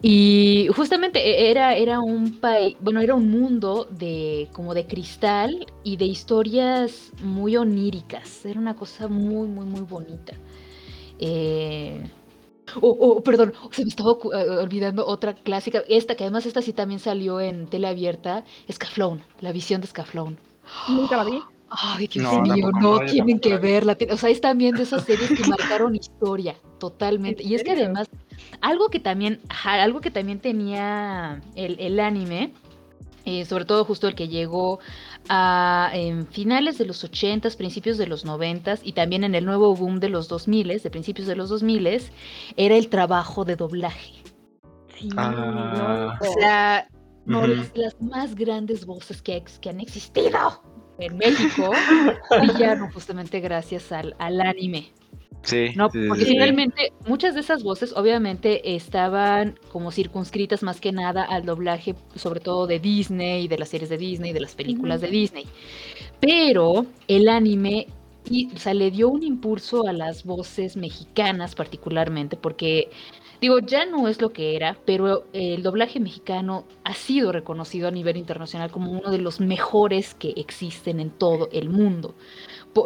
Y 0.00 0.68
justamente 0.76 1.18
e- 1.18 1.50
era, 1.50 1.74
era 1.76 2.00
un 2.00 2.38
país, 2.40 2.76
bueno, 2.80 3.00
era 3.00 3.14
un 3.14 3.30
mundo 3.30 3.86
de 3.90 4.48
como 4.52 4.72
de 4.74 4.86
cristal 4.86 5.66
y 5.82 5.96
de 5.96 6.04
historias 6.04 7.10
muy 7.22 7.56
oníricas. 7.56 8.44
Era 8.46 8.60
una 8.60 8.76
cosa 8.76 9.08
muy, 9.08 9.48
muy, 9.48 9.66
muy 9.66 9.80
bonita. 9.82 10.34
Eh, 11.18 12.02
Oh, 12.82 12.96
oh, 13.00 13.22
perdón, 13.22 13.54
se 13.72 13.82
me 13.82 13.88
estaba 13.88 14.12
eh, 14.12 14.50
olvidando 14.50 15.06
otra 15.06 15.34
clásica. 15.34 15.82
Esta, 15.88 16.16
que 16.16 16.24
además 16.24 16.46
esta 16.46 16.62
sí 16.62 16.72
también 16.72 17.00
salió 17.00 17.40
en 17.40 17.66
tele 17.66 17.88
abierta, 17.88 18.44
Scaflón, 18.70 19.22
la 19.40 19.52
visión 19.52 19.80
de 19.80 19.86
Scaflón. 19.88 20.38
Nunca 20.86 21.16
la 21.16 21.24
vi. 21.24 21.42
Ay, 21.70 22.08
Dios 22.08 22.24
No, 22.24 22.42
no, 22.44 22.72
no, 22.72 23.00
tienen 23.00 23.40
que 23.40 23.56
verla. 23.58 23.96
O 24.10 24.16
sea, 24.16 24.30
es 24.30 24.40
también 24.40 24.76
de 24.76 24.82
esas 24.84 25.04
series 25.04 25.32
que 25.32 25.44
marcaron 25.44 25.94
historia, 25.94 26.56
totalmente. 26.78 27.42
¿En 27.42 27.50
Y 27.50 27.54
es 27.54 27.62
que 27.62 27.70
serio? 27.70 27.84
además, 27.84 28.08
algo 28.60 28.88
que 28.88 29.00
también, 29.00 29.40
ajá, 29.48 29.82
algo 29.82 30.00
que 30.00 30.10
también 30.10 30.40
tenía 30.40 31.40
el, 31.54 31.78
el 31.80 32.00
anime, 32.00 32.52
eh, 33.24 33.44
sobre 33.44 33.64
todo 33.64 33.84
justo 33.84 34.08
el 34.08 34.14
que 34.14 34.28
llegó 34.28 34.78
a 35.28 35.90
en 35.92 36.26
finales 36.26 36.78
de 36.78 36.86
los 36.86 37.04
80s, 37.04 37.56
principios 37.56 37.98
de 37.98 38.06
los 38.06 38.24
90s 38.24 38.80
y 38.82 38.92
también 38.92 39.22
en 39.24 39.34
el 39.34 39.44
nuevo 39.44 39.74
boom 39.74 40.00
de 40.00 40.08
los 40.08 40.30
2000s, 40.30 40.82
de 40.82 40.90
principios 40.90 41.26
de 41.28 41.36
los 41.36 41.50
2000s, 41.50 42.10
era 42.56 42.76
el 42.76 42.88
trabajo 42.88 43.44
de 43.44 43.56
doblaje. 43.56 44.14
Sí, 44.98 45.08
Ah. 45.16 45.30
no. 46.20 46.28
O 46.28 46.32
sea, 46.40 46.88
no, 47.26 47.40
Ujú. 47.40 47.48
las, 47.48 47.76
las 47.76 48.00
más 48.00 48.34
grandes 48.34 48.86
voces 48.86 49.20
que, 49.20 49.36
ex- 49.36 49.58
que 49.58 49.68
han 49.68 49.80
existido 49.80 50.62
en 50.98 51.16
México 51.18 51.70
brillaron 52.40 52.90
justamente 52.90 53.38
gracias 53.40 53.92
al, 53.92 54.16
al 54.18 54.40
anime. 54.40 54.88
Sí. 55.42 55.70
¿no? 55.76 55.88
sí, 55.90 56.06
Porque 56.08 56.24
sí. 56.24 56.32
finalmente 56.32 56.92
muchas 57.06 57.34
de 57.34 57.40
esas 57.40 57.62
voces 57.62 57.92
obviamente 57.96 58.74
estaban 58.74 59.58
como 59.72 59.90
circunscritas 59.90 60.62
más 60.62 60.80
que 60.80 60.92
nada 60.92 61.22
al 61.22 61.46
doblaje, 61.46 61.94
sobre 62.14 62.40
todo 62.40 62.66
de 62.66 62.78
Disney, 62.80 63.48
de 63.48 63.58
las 63.58 63.68
series 63.70 63.88
de 63.88 63.98
Disney, 63.98 64.32
de 64.32 64.40
las 64.40 64.54
películas 64.54 65.00
de 65.00 65.08
Disney. 65.08 65.46
Pero 66.20 66.86
el 67.06 67.28
anime 67.28 67.86
y, 68.30 68.52
o 68.54 68.58
sea, 68.58 68.74
le 68.74 68.90
dio 68.90 69.08
un 69.08 69.22
impulso 69.22 69.86
a 69.86 69.92
las 69.92 70.24
voces 70.24 70.76
mexicanas 70.76 71.54
particularmente, 71.54 72.36
porque 72.36 72.90
digo, 73.40 73.58
ya 73.60 73.86
no 73.86 74.08
es 74.08 74.20
lo 74.20 74.30
que 74.30 74.56
era, 74.56 74.76
pero 74.84 75.24
el 75.32 75.62
doblaje 75.62 76.00
mexicano 76.00 76.64
ha 76.84 76.94
sido 76.94 77.32
reconocido 77.32 77.88
a 77.88 77.90
nivel 77.90 78.16
internacional 78.16 78.70
como 78.70 78.90
uno 78.92 79.10
de 79.10 79.18
los 79.18 79.40
mejores 79.40 80.14
que 80.14 80.32
existen 80.36 81.00
en 81.00 81.10
todo 81.10 81.48
el 81.52 81.68
mundo. 81.68 82.14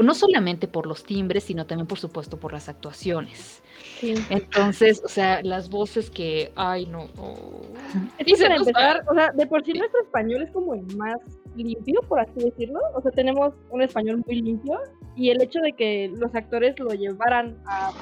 No 0.03 0.15
solamente 0.15 0.69
por 0.69 0.87
los 0.87 1.05
timbres, 1.05 1.45
sino 1.45 1.67
también, 1.67 1.87
por 1.87 1.99
supuesto, 1.99 2.38
por 2.38 2.53
las 2.53 2.69
actuaciones. 2.69 3.62
Sí. 3.99 4.15
Entonces, 4.31 5.03
o 5.05 5.09
sea, 5.09 5.43
las 5.43 5.69
voces 5.69 6.09
que, 6.09 6.53
ay, 6.57 6.87
no. 6.87 7.09
oh. 7.19 7.61
Va. 7.75 8.55
empezar, 8.57 9.05
o 9.11 9.15
sea, 9.15 9.31
de 9.33 9.47
por 9.47 9.65
sí 9.65 9.73
nuestro 9.73 10.01
español 10.03 10.43
es 10.43 10.51
como 10.53 10.75
el 10.75 10.97
más 10.97 11.19
limpio, 11.57 12.01
por 12.09 12.21
así 12.21 12.33
decirlo. 12.37 12.81
O 12.95 13.03
sea, 13.03 13.11
tenemos 13.11 13.53
un 13.71 13.83
español 13.83 14.23
muy 14.27 14.41
limpio 14.41 14.79
y 15.15 15.31
el 15.31 15.43
hecho 15.43 15.61
de 15.61 15.73
que 15.73 16.11
los 16.17 16.35
actores 16.35 16.79
lo 16.79 16.91
llevaran 16.91 17.59
a, 17.67 17.93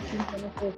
sé, 0.60 0.72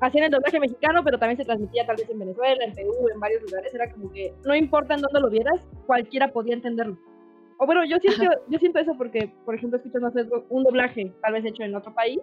hacían 0.00 0.24
el 0.24 0.30
doblaje 0.30 0.60
mexicano, 0.60 1.02
pero 1.04 1.18
también 1.18 1.36
se 1.36 1.44
transmitía 1.44 1.86
tal 1.86 1.96
vez 1.96 2.08
en 2.08 2.18
Venezuela, 2.18 2.64
en 2.64 2.74
Perú, 2.74 2.92
en 3.12 3.20
varios 3.20 3.42
lugares, 3.42 3.74
era 3.74 3.90
como 3.90 4.10
que 4.12 4.32
no 4.44 4.54
importa 4.54 4.94
en 4.94 5.02
dónde 5.02 5.20
lo 5.20 5.30
vieras, 5.30 5.60
cualquiera 5.86 6.28
podía 6.28 6.54
entenderlo. 6.54 6.98
O 7.58 7.66
bueno, 7.66 7.84
yo 7.84 7.98
siento, 7.98 8.24
yo 8.48 8.58
siento 8.58 8.78
eso 8.78 8.94
porque, 8.96 9.30
por 9.44 9.54
ejemplo, 9.54 9.76
escuchas, 9.76 10.00
no 10.00 10.10
sé, 10.10 10.26
un 10.48 10.64
doblaje 10.64 11.12
tal 11.20 11.34
vez 11.34 11.44
hecho 11.44 11.62
en 11.62 11.74
otro 11.74 11.94
país, 11.94 12.18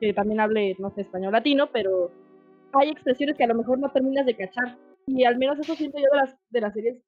que 0.00 0.12
también 0.12 0.40
hable, 0.40 0.74
no 0.80 0.90
sé, 0.90 1.02
español 1.02 1.32
latino, 1.32 1.68
pero 1.72 2.10
hay 2.72 2.90
expresiones 2.90 3.36
que 3.36 3.44
a 3.44 3.48
lo 3.48 3.54
mejor 3.54 3.78
no 3.78 3.90
terminas 3.90 4.26
de 4.26 4.34
cachar. 4.34 4.76
Y 5.06 5.24
al 5.24 5.38
menos 5.38 5.58
eso 5.60 5.74
siento 5.74 5.98
yo 5.98 6.06
de 6.10 6.16
las, 6.16 6.36
de 6.50 6.60
las 6.60 6.74
series 6.74 7.00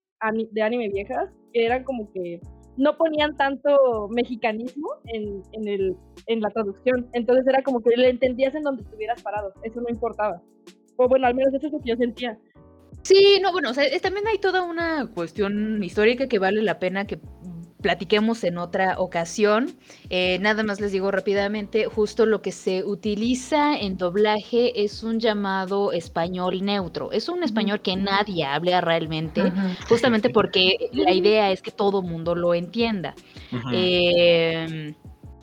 de 0.53 0.63
anime 0.63 0.89
viejas, 0.89 1.31
que 1.53 1.67
eran 1.67 1.83
como 1.83 2.13
que 2.13 2.41
no 2.77 2.97
ponían 2.97 3.37
tanto 3.37 4.09
mexicanismo 4.11 4.89
en, 5.07 5.43
en, 5.53 5.69
el, 5.69 5.97
en 6.27 6.41
la 6.41 6.51
traducción. 6.51 7.09
Entonces 7.13 7.47
era 7.47 7.63
como 7.63 7.81
que 7.81 7.97
le 7.97 8.11
entendías 8.11 8.55
en 8.55 8.63
donde 8.63 8.83
estuvieras 8.83 9.23
parado. 9.23 9.53
Eso 9.63 9.81
no 9.81 9.89
importaba. 9.89 10.43
O 10.97 11.09
bueno, 11.09 11.27
al 11.27 11.35
menos 11.35 11.55
eso 11.55 11.67
es 11.67 11.73
lo 11.73 11.81
que 11.81 11.91
yo 11.91 11.97
sentía. 11.97 12.39
Sí, 13.03 13.39
no, 13.43 13.53
bueno, 13.53 13.73
también 14.01 14.27
hay 14.27 14.39
toda 14.39 14.63
una 14.63 15.11
cuestión 15.15 15.83
histórica 15.83 16.27
que 16.27 16.39
vale 16.39 16.63
la 16.63 16.79
pena 16.79 17.07
que 17.07 17.21
platiquemos 17.85 18.45
en 18.45 18.57
otra 18.57 18.99
ocasión. 18.99 19.77
Eh, 20.09 20.39
nada 20.41 20.63
más 20.63 20.81
les 20.81 20.91
digo 20.91 21.11
rápidamente, 21.11 21.85
justo 21.85 22.25
lo 22.25 22.41
que 22.41 22.51
se 22.51 22.83
utiliza 22.83 23.77
en 23.79 23.99
doblaje 23.99 24.85
es 24.85 25.03
un 25.03 25.21
llamado 25.21 25.93
español 25.93 26.65
neutro. 26.65 27.13
Es 27.13 27.29
un 27.29 27.43
español 27.43 27.83
que 27.83 27.95
nadie 27.97 28.47
habla 28.47 28.81
realmente, 28.81 29.53
justamente 29.87 30.31
porque 30.31 30.89
la 30.93 31.13
idea 31.13 31.51
es 31.51 31.61
que 31.61 31.73
todo 31.73 32.01
mundo 32.01 32.35
lo 32.35 32.55
entienda. 32.55 33.15
Ujú. 33.53 33.69
Eh, 33.75 34.95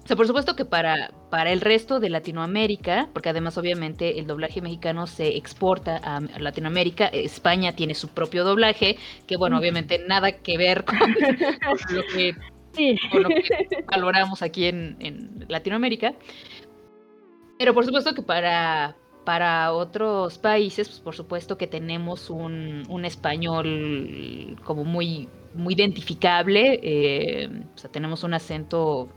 O 0.03 0.07
sea, 0.07 0.15
por 0.15 0.25
supuesto 0.25 0.55
que 0.55 0.65
para, 0.65 1.11
para 1.29 1.51
el 1.51 1.61
resto 1.61 1.99
de 1.99 2.09
Latinoamérica, 2.09 3.09
porque 3.13 3.29
además 3.29 3.57
obviamente 3.57 4.19
el 4.19 4.25
doblaje 4.25 4.59
mexicano 4.61 5.05
se 5.05 5.37
exporta 5.37 5.97
a 5.97 6.19
Latinoamérica, 6.39 7.05
España 7.07 7.75
tiene 7.75 7.93
su 7.93 8.07
propio 8.09 8.43
doblaje, 8.43 8.97
que 9.27 9.37
bueno, 9.37 9.59
obviamente 9.59 9.99
nada 10.07 10.31
que 10.31 10.57
ver 10.57 10.85
con, 10.85 10.97
lo, 11.91 12.03
que, 12.13 12.35
valoramos 13.87 14.41
aquí 14.41 14.65
en, 14.65 14.97
en, 14.99 15.45
Latinoamérica. 15.47 16.15
Pero 17.59 17.75
por 17.75 17.85
supuesto 17.85 18.15
que 18.15 18.23
para, 18.23 18.95
para 19.23 19.71
otros 19.71 20.39
países, 20.39 20.89
pues 20.89 20.99
por 20.99 21.15
supuesto 21.15 21.57
que 21.59 21.67
tenemos 21.67 22.31
un, 22.31 22.83
un 22.89 23.05
español 23.05 24.57
como 24.63 24.83
muy, 24.83 25.29
muy 25.53 25.75
identificable, 25.75 26.79
eh, 26.81 27.49
o 27.75 27.77
sea, 27.77 27.91
tenemos 27.91 28.23
un 28.23 28.33
acento 28.33 29.09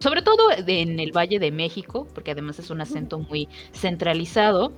sobre 0.00 0.22
todo 0.22 0.48
en 0.66 0.98
el 0.98 1.12
Valle 1.12 1.38
de 1.38 1.52
México, 1.52 2.08
porque 2.14 2.30
además 2.30 2.58
es 2.58 2.70
un 2.70 2.80
acento 2.80 3.18
muy 3.18 3.48
centralizado. 3.72 4.72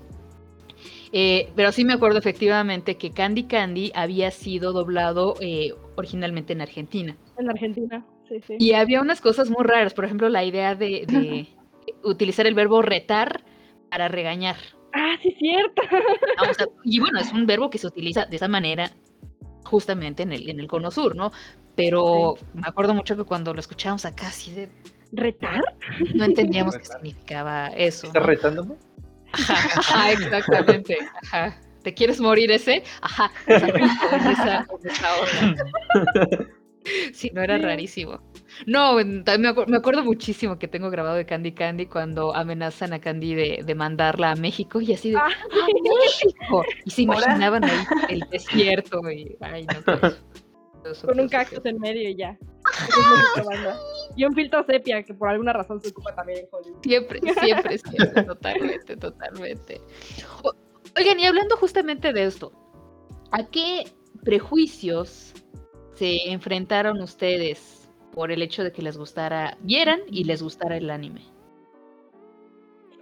Eh, 1.13 1.53
pero 1.55 1.71
sí 1.73 1.85
me 1.85 1.93
acuerdo 1.93 2.19
efectivamente 2.19 2.97
que 2.97 3.11
Candy 3.11 3.45
Candy 3.45 3.93
había 3.95 4.31
sido 4.31 4.73
doblado 4.73 5.35
eh, 5.41 5.75
originalmente 5.97 6.55
en 6.55 6.63
Argentina. 6.63 7.17
En 7.39 7.51
Argentina, 7.51 8.05
sí, 8.29 8.41
sí. 8.47 8.57
Y 8.59 8.73
había 8.73 9.01
unas 9.01 9.21
cosas 9.21 9.49
muy 9.49 9.63
raras, 9.63 9.95
por 9.95 10.07
ejemplo, 10.07 10.29
la 10.29 10.45
idea 10.45 10.75
de, 10.75 11.47
utilizar 12.03 12.47
el 12.47 12.55
verbo 12.55 12.83
retar 12.83 13.45
para 13.91 14.09
regañar. 14.09 14.57
Ah, 14.93 15.17
sí, 15.23 15.35
cierto. 15.39 15.83
y 16.83 16.99
bueno, 16.99 17.21
es 17.21 17.33
un 17.33 17.47
verbo 17.47 17.71
que 17.71 17.79
se 17.79 17.87
utiliza 17.87 18.27
de 18.27 18.37
esa 18.37 18.49
manera 18.49 18.91
justamente 19.65 20.25
en 20.25 20.33
el, 20.33 20.51
en 20.51 20.59
el 20.59 20.67
cono 20.67 20.91
sur, 20.91 21.15
¿no? 21.15 21.31
Pero 21.77 22.37
me 22.55 22.67
acuerdo 22.67 22.93
mucho 22.93 23.17
que 23.17 23.25
cuando 23.25 23.55
lo 23.55 23.61
escuchábamos 23.61 24.05
acá, 24.05 24.29
así 24.29 24.53
de, 24.53 24.69
¿Retar? 25.13 25.63
No 26.15 26.25
entendíamos 26.25 26.77
qué 26.77 26.85
significaba 26.85 27.69
eso. 27.69 28.07
¿Estás 28.07 28.25
retándome? 28.25 28.75
Ajá, 29.33 30.13
exactamente. 30.13 30.99
Ajá. 31.23 31.57
¿Te 31.83 31.95
quieres 31.95 32.21
morir 32.21 32.51
ese? 32.51 32.83
Ajá. 33.01 33.31
esa, 33.47 34.67
Sí, 37.13 37.31
no 37.33 37.43
era 37.43 37.59
rarísimo. 37.59 38.21
No, 38.67 38.97
me, 38.97 39.49
acuerdo 39.49 40.05
muchísimo 40.05 40.59
que 40.59 40.69
tengo 40.69 40.91
grabado 40.91 41.17
de 41.17 41.25
Candy 41.27 41.53
Candy 41.53 41.87
cuando 41.87 42.35
amenazan 42.35 42.93
a 42.93 43.01
Candy 43.01 43.35
de, 43.35 43.63
de 43.65 43.75
mandarla 43.75 44.33
a 44.33 44.37
México 44.37 44.81
y 44.81 44.93
así 44.93 45.11
de 45.11 45.17
ah, 45.17 45.29
México! 46.01 46.65
Y 46.85 46.91
se 46.91 47.03
imaginaban 47.03 47.65
ahí 47.65 47.87
el 48.09 48.21
desierto 48.31 49.01
y 49.11 49.37
ay 49.41 49.67
no. 49.67 49.99
Pues. 50.01 50.23
Con 51.05 51.21
un 51.21 51.29
cactus 51.29 51.65
en 51.65 51.79
medio 51.79 52.09
y 52.09 52.17
ya. 52.17 52.37
y 54.17 54.25
un 54.25 54.35
filtro 54.35 54.65
sepia 54.65 55.03
que 55.03 55.15
por 55.15 55.29
alguna 55.29 55.53
razón 55.53 55.81
se 55.81 55.89
ocupa 55.89 56.15
también 56.15 56.41
en 56.41 56.47
Hollywood. 56.51 56.83
Siempre, 56.83 57.21
siempre, 57.21 57.79
siempre, 57.79 58.23
totalmente, 58.27 58.97
totalmente. 58.97 59.81
oigan, 60.97 61.21
y 61.21 61.27
hablando 61.27 61.57
justamente 61.57 62.13
de 62.13 62.25
esto, 62.25 62.53
¿a 63.31 63.45
qué 63.45 63.85
prejuicios 64.25 65.33
se 65.95 66.31
enfrentaron 66.31 67.01
ustedes 67.01 67.89
por 68.13 68.31
el 68.31 68.43
hecho 68.43 68.63
de 68.63 68.73
que 68.73 68.83
les 68.83 68.97
gustara, 68.97 69.57
vieran 69.61 70.01
y 70.09 70.25
les 70.25 70.43
gustara 70.43 70.77
el 70.77 70.91
anime? 70.91 71.23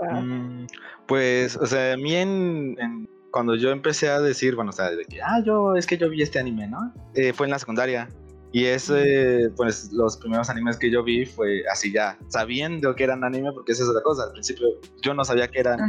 Ah. 0.01 0.21
Mm, 0.21 0.67
pues, 1.07 1.57
o 1.57 1.67
sea, 1.67 1.95
a 1.95 1.97
mí 1.97 2.15
en 2.15 3.09
cuando 3.31 3.55
yo 3.57 3.71
empecé 3.71 4.09
a 4.09 4.21
decir, 4.21 4.55
bueno, 4.55 4.71
o 4.71 4.73
sea, 4.73 4.91
de 4.91 5.05
que, 5.05 5.21
ah, 5.23 5.43
yo, 5.45 5.77
es 5.77 5.87
que 5.87 5.97
yo 5.97 6.09
vi 6.09 6.23
este 6.23 6.39
anime, 6.39 6.69
¿no? 6.69 6.93
Eh, 7.15 7.33
fue 7.33 7.47
en 7.47 7.53
la 7.53 7.59
secundaria. 7.59 8.09
Y 8.53 8.65
ese, 8.65 9.51
pues, 9.57 9.93
los 9.93 10.17
primeros 10.17 10.51
animes 10.51 10.77
que 10.77 10.91
yo 10.91 11.05
vi 11.05 11.25
fue 11.25 11.63
así 11.71 11.93
ya, 11.93 12.19
sabiendo 12.29 12.97
que 12.97 13.05
eran 13.05 13.23
anime, 13.23 13.53
porque 13.53 13.73
esa 13.73 13.85
es 13.85 13.89
otra 13.89 14.03
cosa. 14.03 14.25
Al 14.25 14.33
principio 14.33 14.67
yo 15.03 15.15
no 15.15 15.25
sabía 15.25 15.47
que 15.49 15.61
eran 15.61 15.81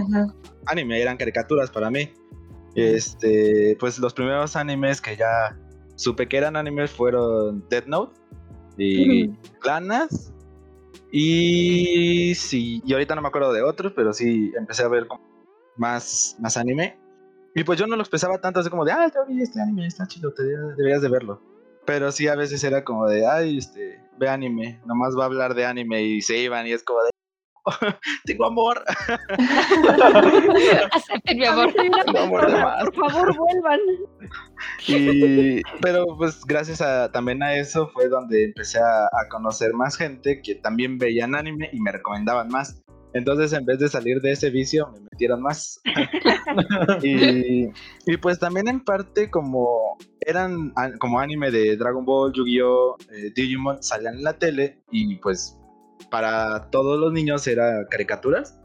anime, 0.67 1.01
eran 1.01 1.17
caricaturas 1.17 1.71
para 1.71 1.89
mí. 1.89 2.11
Este, 2.75 3.75
pues 3.79 3.97
los 3.97 4.13
primeros 4.13 4.55
animes 4.55 5.01
que 5.01 5.17
ya 5.17 5.57
supe 5.95 6.27
que 6.27 6.37
eran 6.37 6.55
animes 6.55 6.91
fueron 6.91 7.67
Death 7.69 7.87
Note 7.87 8.13
y 8.77 9.29
Clanas. 9.59 10.31
Y 11.11 12.33
sí, 12.35 12.81
y 12.85 12.93
ahorita 12.93 13.15
no 13.15 13.21
me 13.21 13.27
acuerdo 13.27 13.51
de 13.51 13.63
otros, 13.63 13.91
pero 13.95 14.13
sí 14.13 14.53
empecé 14.57 14.83
a 14.83 14.87
ver 14.87 15.07
más, 15.77 16.37
más 16.39 16.57
anime. 16.57 17.00
Y 17.55 17.63
pues 17.63 17.79
yo 17.79 17.87
no 17.87 17.95
lo 17.95 18.01
expresaba 18.01 18.39
tanto, 18.39 18.59
así 18.59 18.69
como 18.69 18.85
de, 18.85 18.93
ah, 18.93 19.11
ya 19.13 19.23
vi 19.27 19.41
este 19.41 19.61
anime, 19.61 19.87
está 19.87 20.07
chido, 20.07 20.33
te 20.33 20.43
deberías 20.43 21.01
de 21.01 21.09
verlo. 21.09 21.41
Pero 21.85 22.11
sí, 22.11 22.27
a 22.27 22.35
veces 22.35 22.63
era 22.63 22.83
como 22.83 23.07
de, 23.07 23.27
ay, 23.27 23.57
este, 23.57 23.99
ve 24.17 24.29
anime, 24.29 24.81
nomás 24.85 25.17
va 25.17 25.23
a 25.23 25.25
hablar 25.25 25.53
de 25.53 25.65
anime 25.65 26.03
y 26.03 26.21
se 26.21 26.37
iban 26.37 26.67
y 26.67 26.71
es 26.71 26.83
como 26.83 27.03
de, 27.03 27.11
tengo 28.25 28.45
amor. 28.45 28.83
Acepten 30.91 31.37
mi 31.37 31.45
amor. 31.45 31.71
Tengo 31.73 32.19
amor 32.19 32.51
de 32.51 32.57
más. 32.57 32.83
Por 32.85 33.11
favor, 33.11 33.37
vuelvan. 33.37 33.79
Y, 34.87 35.61
pero 35.81 36.05
pues 36.17 36.43
gracias 36.45 36.81
a, 36.81 37.11
también 37.11 37.43
a 37.43 37.55
eso 37.55 37.87
fue 37.89 38.09
donde 38.09 38.45
empecé 38.45 38.79
a, 38.79 39.05
a 39.05 39.27
conocer 39.29 39.73
más 39.73 39.97
gente 39.97 40.41
que 40.41 40.55
también 40.55 40.97
veían 40.97 41.35
anime 41.35 41.69
y 41.71 41.79
me 41.81 41.91
recomendaban 41.91 42.47
más. 42.49 42.81
Entonces, 43.13 43.51
en 43.53 43.65
vez 43.65 43.79
de 43.79 43.89
salir 43.89 44.21
de 44.21 44.31
ese 44.31 44.49
vicio, 44.49 44.89
me 44.93 45.01
metieron 45.11 45.41
más. 45.41 45.81
y, 47.03 47.67
pues 48.21 48.39
también 48.39 48.67
en 48.67 48.83
parte 48.83 49.29
como 49.29 49.97
eran 50.21 50.73
como 50.99 51.19
anime 51.19 51.51
de 51.51 51.75
Dragon 51.75 52.05
Ball, 52.05 52.31
Yu-Gi-Oh, 52.33 52.97
eh, 53.11 53.31
Digimon, 53.35 53.81
salían 53.83 54.15
en 54.15 54.23
la 54.23 54.33
tele 54.33 54.81
y 54.91 55.15
pues 55.17 55.57
para 56.09 56.69
todos 56.69 56.99
los 56.99 57.11
niños 57.11 57.45
era 57.47 57.85
caricaturas. 57.89 58.57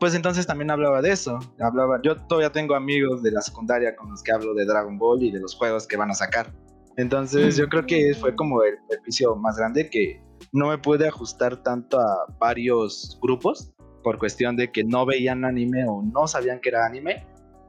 Pues 0.00 0.14
entonces 0.14 0.46
también 0.46 0.70
hablaba 0.70 1.02
de 1.02 1.10
eso. 1.10 1.38
Hablaba, 1.60 2.00
yo 2.02 2.16
todavía 2.16 2.50
tengo 2.50 2.74
amigos 2.74 3.22
de 3.22 3.30
la 3.30 3.42
secundaria 3.42 3.94
con 3.94 4.10
los 4.10 4.22
que 4.22 4.32
hablo 4.32 4.54
de 4.54 4.64
Dragon 4.64 4.98
Ball 4.98 5.22
y 5.22 5.30
de 5.30 5.38
los 5.38 5.54
juegos 5.54 5.86
que 5.86 5.96
van 5.96 6.10
a 6.10 6.14
sacar. 6.14 6.52
Entonces 6.96 7.56
yo 7.56 7.68
creo 7.68 7.86
que 7.86 8.14
fue 8.14 8.34
como 8.34 8.62
el, 8.62 8.74
el 8.90 8.98
vicio 9.04 9.36
más 9.36 9.56
grande 9.56 9.88
que 9.88 10.22
no 10.52 10.68
me 10.68 10.78
pude 10.78 11.06
ajustar 11.08 11.62
tanto 11.62 12.00
a 12.00 12.26
varios 12.38 13.18
grupos 13.22 13.71
por 14.02 14.18
cuestión 14.18 14.56
de 14.56 14.70
que 14.70 14.84
no 14.84 15.06
veían 15.06 15.44
anime 15.44 15.84
o 15.86 16.02
no 16.02 16.26
sabían 16.26 16.60
que 16.60 16.70
era 16.70 16.86
anime, 16.86 17.26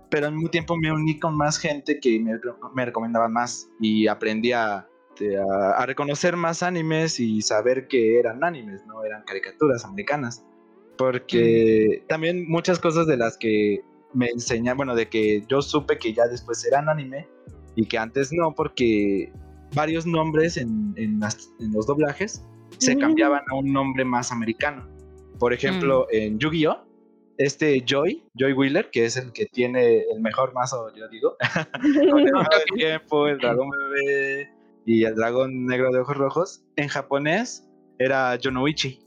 pero 0.10 0.28
al 0.28 0.34
mismo 0.34 0.50
tiempo 0.50 0.78
me 0.78 0.92
uní 0.92 1.20
con 1.20 1.36
más 1.36 1.58
gente 1.58 2.00
que 2.00 2.20
me, 2.20 2.34
me 2.74 2.86
recomendaban 2.86 3.34
más 3.34 3.70
y 3.80 4.08
aprendí 4.08 4.52
a, 4.52 4.88
a, 5.78 5.86
reconocer 5.86 6.36
más 6.36 6.64
animes 6.64 7.20
y 7.20 7.42
saber 7.42 7.88
que 7.88 8.20
eran 8.20 8.44
animes, 8.44 8.86
no 8.86 9.04
eran 9.04 9.24
caricaturas 9.24 9.86
americanas. 9.86 10.44
Porque 10.98 12.02
mm. 12.04 12.08
también 12.08 12.48
muchas 12.48 12.80
cosas 12.80 13.08
de 13.08 13.18
las 13.18 13.38
que 13.38 13.82
me 14.14 14.28
enseñan, 14.28 14.78
bueno, 14.78 14.96
de 14.96 15.10
que 15.10 15.44
yo 15.48 15.62
supe 15.62 15.98
que 15.98 16.14
ya 16.14 16.28
después 16.28 16.64
eran 16.66 16.90
anime 16.90 17.28
y 17.76 17.86
que 17.86 17.98
antes 17.98 18.32
no, 18.32 18.54
porque 18.54 19.32
varios 19.74 20.06
nombres 20.06 20.58
en, 20.58 20.94
en, 20.98 21.20
los 21.72 21.88
doblajes 21.88 22.44
se 22.78 22.98
cambiaban 22.98 23.42
a 23.50 23.56
un 23.56 23.72
nombre 23.72 24.06
más 24.06 24.32
americano. 24.32 24.88
Por 25.44 25.52
ejemplo, 25.52 26.08
mm. 26.10 26.16
en 26.16 26.40
Yu-Gi-Oh! 26.40 26.86
Este 27.38 27.84
Joy, 27.86 28.24
Joy 28.34 28.54
Wheeler, 28.54 28.90
que 28.92 29.04
es 29.04 29.18
el 29.18 29.34
que 29.34 29.46
tiene 29.46 30.04
el 30.04 30.22
mejor 30.22 30.54
mazo, 30.54 30.90
yo 30.96 31.10
digo, 31.10 31.36
el 31.84 32.64
tiempo, 32.78 33.28
el 33.28 33.40
dragón 33.40 33.70
bebé 33.70 34.50
y 34.86 35.04
el 35.04 35.16
dragón 35.16 35.66
negro 35.66 35.92
de 35.92 36.00
ojos 36.00 36.16
rojos, 36.16 36.64
en 36.78 36.88
japonés 36.88 37.70
era 38.00 38.38
Yonoichi. 38.38 39.02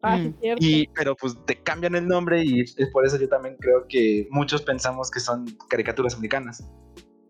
Ah, 0.00 0.16
mm. 0.16 0.36
y, 0.58 0.86
pero 0.86 1.14
pues 1.14 1.36
te 1.44 1.62
cambian 1.62 1.94
el 1.96 2.08
nombre 2.08 2.42
y 2.42 2.60
es 2.62 2.88
por 2.90 3.04
eso 3.04 3.18
yo 3.20 3.28
también 3.28 3.58
creo 3.60 3.84
que 3.90 4.26
muchos 4.30 4.62
pensamos 4.62 5.10
que 5.10 5.20
son 5.20 5.44
caricaturas 5.68 6.14
americanas 6.14 6.66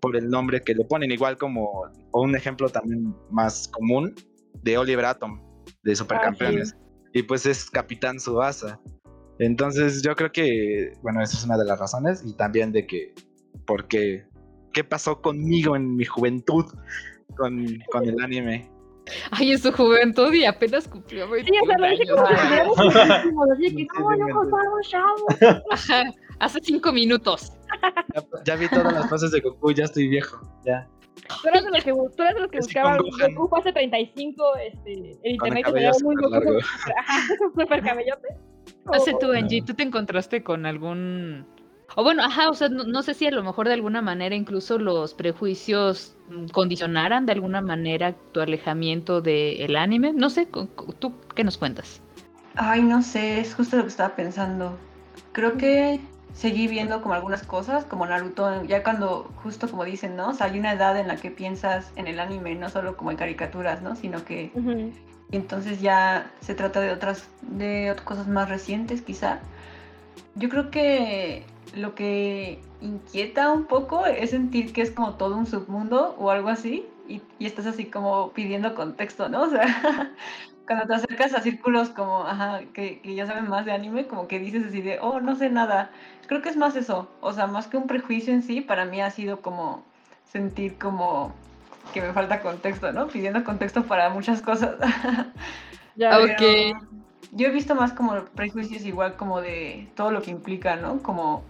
por 0.00 0.14
el 0.14 0.30
nombre 0.30 0.60
que 0.60 0.76
le 0.76 0.84
ponen, 0.84 1.10
igual 1.10 1.36
como 1.38 1.90
o 2.12 2.22
un 2.22 2.36
ejemplo 2.36 2.68
también 2.68 3.16
más 3.32 3.66
común 3.66 4.14
de 4.62 4.78
Oliver 4.78 5.06
Atom 5.06 5.42
de 5.82 5.96
Supercampeones. 5.96 6.76
Ah, 6.78 6.87
y 7.18 7.22
pues 7.22 7.46
es 7.46 7.68
Capitán 7.70 8.20
Subasa. 8.20 8.80
Entonces 9.38 10.02
yo 10.02 10.14
creo 10.14 10.32
que, 10.32 10.92
bueno, 11.02 11.20
esa 11.22 11.36
es 11.36 11.44
una 11.44 11.56
de 11.56 11.64
las 11.64 11.78
razones 11.78 12.22
y 12.24 12.34
también 12.34 12.72
de 12.72 12.86
que, 12.86 13.14
porque, 13.66 14.24
¿qué 14.72 14.84
pasó 14.84 15.20
conmigo 15.20 15.76
en 15.76 15.96
mi 15.96 16.04
juventud 16.04 16.64
con, 17.36 17.66
con 17.90 18.04
el 18.08 18.20
anime? 18.20 18.70
Ay, 19.30 19.52
en 19.52 19.58
su 19.58 19.72
juventud 19.72 20.32
y 20.34 20.44
apenas 20.44 20.86
cumplió 20.86 21.28
20 21.28 21.50
Sí, 21.50 21.58
o 21.62 21.66
sea, 21.66 21.78
lo 21.78 21.88
dije 23.56 23.86
como 23.88 24.08
que 24.10 24.16
no, 24.16 24.42
hace 26.40 26.58
cinco 26.62 26.92
minutos. 26.92 27.52
Ya, 28.14 28.24
ya, 28.44 28.56
vi 28.56 28.68
todas 28.68 28.92
las 28.92 29.08
fases 29.08 29.30
de 29.30 29.40
Goku, 29.40 29.72
ya 29.72 29.84
estoy 29.84 30.08
viejo, 30.08 30.40
ya. 30.64 30.88
Tú 31.42 31.48
eres 31.48 31.64
de 31.64 31.70
los 31.70 31.84
que, 31.84 31.92
tú 31.92 32.22
eres 32.22 32.34
de 32.34 32.40
los 32.40 32.50
que 32.50 32.58
buscaban 32.58 32.98
Goku 32.98 33.48
fase 33.48 33.72
35, 33.72 34.56
este, 34.56 34.92
el 35.22 35.32
internet 35.32 35.66
se 35.66 35.72
veía 35.72 35.90
muy 36.02 36.16
Goku 36.16 36.60
super 37.54 37.82
cabellote. 37.84 38.28
Hace 38.92 39.14
tú, 39.20 39.32
Angie, 39.32 39.62
¿tú 39.62 39.74
te 39.74 39.82
encontraste 39.82 40.42
con 40.42 40.66
algún 40.66 41.46
o 41.96 42.02
bueno, 42.02 42.22
ajá, 42.22 42.50
o 42.50 42.54
sea, 42.54 42.68
no, 42.68 43.02
sé 43.02 43.14
si 43.14 43.26
a 43.26 43.30
lo 43.30 43.42
mejor 43.42 43.66
de 43.66 43.74
alguna 43.74 44.02
manera 44.02 44.34
incluso 44.34 44.78
los 44.78 45.14
prejuicios 45.14 46.16
condicionaran 46.52 47.24
de 47.24 47.32
alguna 47.32 47.62
manera 47.62 48.14
tu 48.32 48.40
alejamiento 48.40 49.20
del 49.22 49.74
anime. 49.74 50.12
No 50.12 50.28
sé, 50.28 50.46
¿tú 50.98 51.12
qué 51.34 51.44
nos 51.44 51.56
cuentas? 51.56 52.02
Ay, 52.56 52.82
no 52.82 53.02
sé, 53.02 53.40
es 53.40 53.54
justo 53.54 53.76
lo 53.76 53.84
que 53.84 53.88
estaba 53.88 54.14
pensando. 54.14 54.78
Creo 55.32 55.56
que 55.56 55.98
seguí 56.34 56.68
viendo 56.68 57.02
como 57.02 57.14
algunas 57.14 57.42
cosas, 57.42 57.84
como 57.84 58.06
Naruto, 58.06 58.62
ya 58.64 58.82
cuando, 58.82 59.30
justo 59.42 59.68
como 59.68 59.84
dicen, 59.84 60.14
¿no? 60.16 60.28
O 60.30 60.34
sea, 60.34 60.46
hay 60.46 60.58
una 60.58 60.72
edad 60.72 60.98
en 60.98 61.08
la 61.08 61.16
que 61.16 61.30
piensas 61.30 61.90
en 61.96 62.06
el 62.06 62.20
anime, 62.20 62.54
no 62.54 62.68
solo 62.70 62.96
como 62.96 63.10
en 63.10 63.16
caricaturas, 63.16 63.82
¿no? 63.82 63.96
Sino 63.96 64.24
que 64.24 64.52
entonces 65.32 65.80
ya 65.80 66.30
se 66.40 66.54
trata 66.54 66.80
de 66.80 66.92
otras, 66.92 67.28
de 67.42 67.92
ot- 67.94 68.02
cosas 68.04 68.28
más 68.28 68.48
recientes, 68.48 69.02
quizá. 69.02 69.40
Yo 70.36 70.48
creo 70.48 70.70
que 70.70 71.44
lo 71.74 71.94
que 71.94 72.60
inquieta 72.80 73.50
un 73.52 73.64
poco 73.64 74.06
es 74.06 74.30
sentir 74.30 74.72
que 74.72 74.82
es 74.82 74.90
como 74.92 75.14
todo 75.14 75.36
un 75.36 75.46
submundo 75.46 76.14
o 76.18 76.30
algo 76.30 76.48
así, 76.48 76.86
y, 77.08 77.20
y 77.38 77.46
estás 77.46 77.66
así 77.66 77.86
como 77.86 78.30
pidiendo 78.30 78.74
contexto, 78.74 79.28
¿no? 79.28 79.42
O 79.48 79.50
sea, 79.50 80.12
cuando 80.68 80.86
te 80.86 80.94
acercas 80.94 81.34
a 81.34 81.42
círculos 81.42 81.90
como, 81.90 82.24
ajá, 82.26 82.62
que, 82.74 83.00
que 83.02 83.16
ya 83.16 83.26
saben 83.26 83.48
más 83.50 83.66
de 83.66 83.72
anime, 83.72 84.06
como 84.08 84.28
que 84.28 84.40
dices 84.40 84.66
así 84.68 84.82
de, 84.82 85.00
oh, 85.02 85.20
no 85.20 85.36
sé 85.36 85.50
nada. 85.50 85.90
Creo 86.28 86.42
que 86.42 86.50
es 86.50 86.58
más 86.58 86.76
eso, 86.76 87.08
o 87.22 87.34
sea, 87.34 87.48
más 87.48 87.68
que 87.68 87.78
un 87.78 87.88
prejuicio 87.88 88.34
en 88.34 88.44
sí, 88.44 88.62
para 88.62 88.86
mí 88.86 89.02
ha 89.02 89.10
sido 89.10 89.42
como 89.42 89.84
sentir 90.32 90.78
como 90.78 91.34
que 91.94 92.02
me 92.02 92.12
falta 92.14 92.42
contexto, 92.42 92.92
¿no? 92.92 93.08
Pidiendo 93.08 93.44
contexto 93.44 93.84
para 93.84 94.10
muchas 94.10 94.42
cosas. 94.42 94.76
Ya, 95.94 96.14
Ah, 96.14 96.20
Pero 96.20 96.34
Ok. 96.34 96.42
Yo 97.32 97.48
he 97.48 97.50
visto 97.50 97.74
más 97.74 97.92
como 97.92 98.24
prejuicios 98.34 98.84
igual 98.86 99.16
como 99.16 99.40
de 99.42 99.88
todo 99.96 100.10
lo 100.12 100.22
que 100.22 100.30
implica, 100.30 100.76
¿no? 100.76 101.02
Como, 101.02 101.44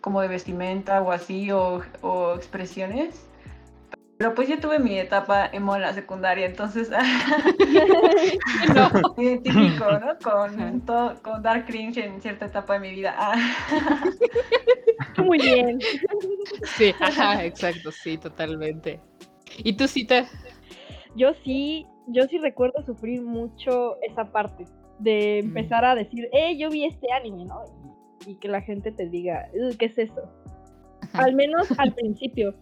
como 0.00 0.20
de 0.22 0.28
vestimenta 0.28 1.02
o 1.02 1.12
así, 1.12 1.50
o, 1.52 1.82
o 2.02 2.34
expresiones. 2.36 3.26
Pero 4.18 4.34
pues 4.34 4.48
yo 4.48 4.58
tuve 4.58 4.78
mi 4.78 4.98
etapa 4.98 5.46
emo 5.52 5.76
en 5.76 5.82
la 5.82 5.92
secundaria, 5.92 6.46
entonces 6.46 6.90
No. 8.74 8.90
me 9.16 9.24
identifico, 9.24 9.84
¿no? 10.00 10.18
Con, 10.22 10.80
todo, 10.86 11.14
con 11.22 11.42
dar 11.42 11.66
cringe 11.66 11.98
en 11.98 12.20
cierta 12.22 12.46
etapa 12.46 12.74
de 12.74 12.80
mi 12.80 12.90
vida. 12.92 13.14
Muy 15.18 15.38
bien. 15.38 15.78
Sí, 16.76 16.94
ajá, 17.00 17.44
exacto, 17.44 17.90
sí, 17.92 18.16
totalmente. 18.16 19.00
¿Y 19.58 19.74
tú, 19.74 19.86
Cita? 19.86 20.26
Yo 21.14 21.32
sí, 21.44 21.86
yo 22.08 22.24
sí 22.24 22.38
recuerdo 22.38 22.82
sufrir 22.84 23.22
mucho 23.22 23.96
esa 24.02 24.24
parte 24.32 24.64
de 24.98 25.40
Mm. 25.42 25.46
empezar 25.48 25.84
a 25.84 25.94
decir, 25.94 26.28
eh, 26.32 26.56
yo 26.56 26.70
vi 26.70 26.84
este 26.86 27.10
anime, 27.12 27.44
¿no? 27.44 27.62
Y, 28.26 28.30
y 28.32 28.34
que 28.36 28.48
la 28.48 28.60
gente 28.62 28.92
te 28.92 29.08
diga, 29.08 29.48
"Ugh, 29.54 29.76
¿qué 29.78 29.86
es 29.86 29.98
eso? 29.98 30.22
Ajá. 31.02 31.24
Al 31.24 31.34
menos 31.34 31.68
al 31.78 31.92
principio. 31.94 32.54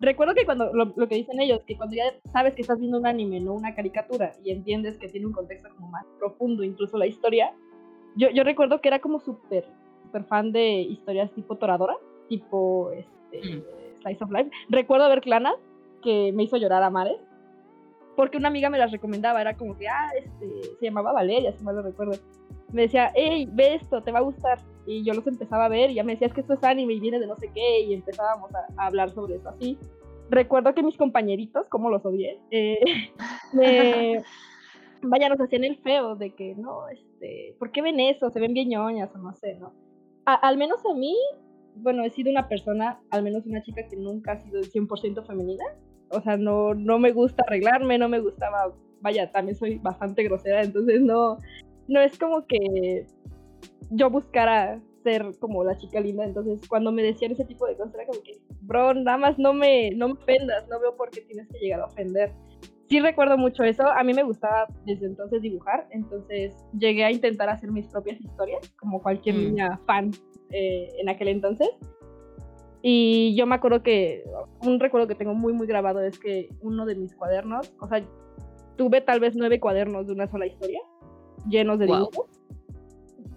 Recuerdo 0.00 0.34
que 0.34 0.44
cuando, 0.44 0.72
lo, 0.72 0.92
lo 0.96 1.08
que 1.08 1.16
dicen 1.16 1.40
ellos, 1.40 1.62
que 1.66 1.76
cuando 1.76 1.96
ya 1.96 2.04
sabes 2.32 2.54
que 2.54 2.62
estás 2.62 2.78
viendo 2.78 2.98
un 2.98 3.06
anime, 3.06 3.40
no 3.40 3.54
una 3.54 3.74
caricatura, 3.74 4.32
y 4.44 4.52
entiendes 4.52 4.96
que 4.98 5.08
tiene 5.08 5.26
un 5.26 5.32
contexto 5.32 5.68
como 5.74 5.88
más 5.88 6.04
profundo, 6.18 6.62
incluso 6.62 6.96
la 6.98 7.06
historia, 7.06 7.52
yo, 8.16 8.30
yo 8.30 8.44
recuerdo 8.44 8.80
que 8.80 8.88
era 8.88 9.00
como 9.00 9.18
súper, 9.18 9.64
súper 10.02 10.24
fan 10.24 10.52
de 10.52 10.82
historias 10.82 11.32
tipo 11.32 11.56
Toradora, 11.56 11.96
tipo 12.28 12.90
este, 12.92 13.18
Mm. 13.32 13.62
Slice 14.00 14.24
of 14.24 14.30
Life. 14.30 14.50
Recuerdo 14.68 15.08
ver 15.08 15.20
Clana, 15.20 15.54
que 16.02 16.32
me 16.32 16.44
hizo 16.44 16.56
llorar 16.56 16.82
a 16.82 16.90
mares, 16.90 17.18
porque 18.16 18.36
una 18.36 18.48
amiga 18.48 18.70
me 18.70 18.78
las 18.78 18.90
recomendaba, 18.90 19.40
era 19.40 19.56
como 19.56 19.76
que, 19.76 19.88
ah, 19.88 20.10
este, 20.16 20.76
se 20.78 20.86
llamaba 20.86 21.12
Valeria, 21.12 21.52
si 21.52 21.62
mal 21.64 21.76
lo 21.76 21.82
recuerdo. 21.82 22.12
Me 22.72 22.82
decía, 22.82 23.12
hey, 23.14 23.48
ve 23.52 23.74
esto, 23.76 24.02
te 24.02 24.12
va 24.12 24.18
a 24.18 24.22
gustar. 24.22 24.58
Y 24.86 25.04
yo 25.04 25.14
los 25.14 25.26
empezaba 25.26 25.66
a 25.66 25.68
ver 25.68 25.90
y 25.90 25.94
ya 25.94 26.04
me 26.04 26.12
decía, 26.12 26.28
es 26.28 26.34
que 26.34 26.40
esto 26.40 26.54
es 26.54 26.64
anime 26.64 26.94
y 26.94 27.00
viene 27.00 27.18
de 27.20 27.26
no 27.26 27.36
sé 27.36 27.50
qué, 27.54 27.80
y 27.80 27.94
empezábamos 27.94 28.50
a, 28.54 28.66
a 28.82 28.86
hablar 28.86 29.10
sobre 29.10 29.36
eso 29.36 29.48
así. 29.50 29.78
Recuerdo 30.30 30.74
que 30.74 30.82
mis 30.82 30.96
compañeritos, 30.96 31.66
como 31.68 31.88
los 31.90 32.04
odié, 32.04 32.38
eh, 32.50 32.78
me, 33.52 34.22
vaya, 35.02 35.28
nos 35.28 35.40
hacían 35.40 35.64
el 35.64 35.76
feo 35.78 36.16
de 36.16 36.34
que, 36.34 36.54
no, 36.56 36.88
este, 36.88 37.54
¿por 37.58 37.70
qué 37.72 37.82
ven 37.82 38.00
eso? 38.00 38.30
Se 38.30 38.40
ven 38.40 38.52
bien 38.54 38.68
ñoñas 38.68 39.14
o 39.14 39.18
no 39.18 39.32
sé, 39.34 39.54
¿no? 39.54 39.72
A- 40.26 40.34
al 40.34 40.56
menos 40.58 40.84
a 40.84 40.94
mí, 40.94 41.16
bueno, 41.76 42.04
he 42.04 42.10
sido 42.10 42.30
una 42.30 42.48
persona, 42.48 43.00
al 43.10 43.22
menos 43.22 43.46
una 43.46 43.62
chica 43.62 43.86
que 43.88 43.96
nunca 43.96 44.32
ha 44.32 44.42
sido 44.42 44.62
100% 44.62 45.24
femenina. 45.26 45.64
O 46.10 46.20
sea, 46.20 46.36
no, 46.36 46.74
no 46.74 46.98
me 46.98 47.12
gusta 47.12 47.44
arreglarme, 47.46 47.98
no 47.98 48.08
me 48.08 48.20
gustaba, 48.20 48.72
vaya, 49.00 49.30
también 49.30 49.56
soy 49.56 49.78
bastante 49.78 50.22
grosera, 50.24 50.62
entonces 50.62 51.00
no, 51.02 51.38
no 51.88 52.00
es 52.00 52.18
como 52.18 52.46
que 52.46 53.06
yo 53.90 54.10
buscara 54.10 54.80
ser 55.02 55.24
como 55.38 55.64
la 55.64 55.76
chica 55.78 56.00
linda, 56.00 56.24
entonces 56.24 56.60
cuando 56.68 56.92
me 56.92 57.02
decían 57.02 57.32
ese 57.32 57.44
tipo 57.44 57.66
de 57.66 57.76
cosas 57.76 57.94
era 57.94 58.06
como 58.06 58.20
que, 58.22 58.32
bro, 58.62 58.94
nada 58.94 59.16
más 59.16 59.38
no 59.38 59.52
me, 59.54 59.90
no 59.92 60.08
me 60.08 60.14
ofendas, 60.14 60.68
no 60.68 60.78
veo 60.80 60.96
por 60.96 61.10
qué 61.10 61.22
tienes 61.22 61.48
que 61.48 61.58
llegar 61.58 61.80
a 61.80 61.86
ofender. 61.86 62.32
Sí 62.88 63.00
recuerdo 63.00 63.36
mucho 63.36 63.62
eso, 63.64 63.86
a 63.86 64.02
mí 64.02 64.14
me 64.14 64.22
gustaba 64.22 64.66
desde 64.86 65.06
entonces 65.06 65.42
dibujar, 65.42 65.86
entonces 65.90 66.54
llegué 66.78 67.04
a 67.04 67.10
intentar 67.10 67.48
hacer 67.48 67.70
mis 67.70 67.86
propias 67.88 68.20
historias, 68.20 68.70
como 68.80 69.02
cualquier 69.02 69.36
Mm. 69.36 69.38
niña 69.40 69.80
fan 69.86 70.10
eh, 70.50 70.88
en 70.98 71.08
aquel 71.08 71.28
entonces. 71.28 71.68
Y 72.80 73.34
yo 73.36 73.46
me 73.46 73.56
acuerdo 73.56 73.82
que 73.82 74.24
un 74.62 74.80
recuerdo 74.80 75.06
que 75.08 75.14
tengo 75.14 75.34
muy, 75.34 75.52
muy 75.52 75.66
grabado 75.66 76.00
es 76.02 76.18
que 76.18 76.48
uno 76.62 76.86
de 76.86 76.94
mis 76.94 77.14
cuadernos, 77.14 77.74
o 77.80 77.88
sea, 77.88 78.02
tuve 78.76 79.00
tal 79.00 79.20
vez 79.20 79.34
nueve 79.36 79.60
cuadernos 79.60 80.06
de 80.06 80.12
una 80.12 80.28
sola 80.28 80.46
historia, 80.46 80.80
llenos 81.48 81.78
de 81.78 81.86
Wow. 81.86 81.96
dibujos. 81.96 82.26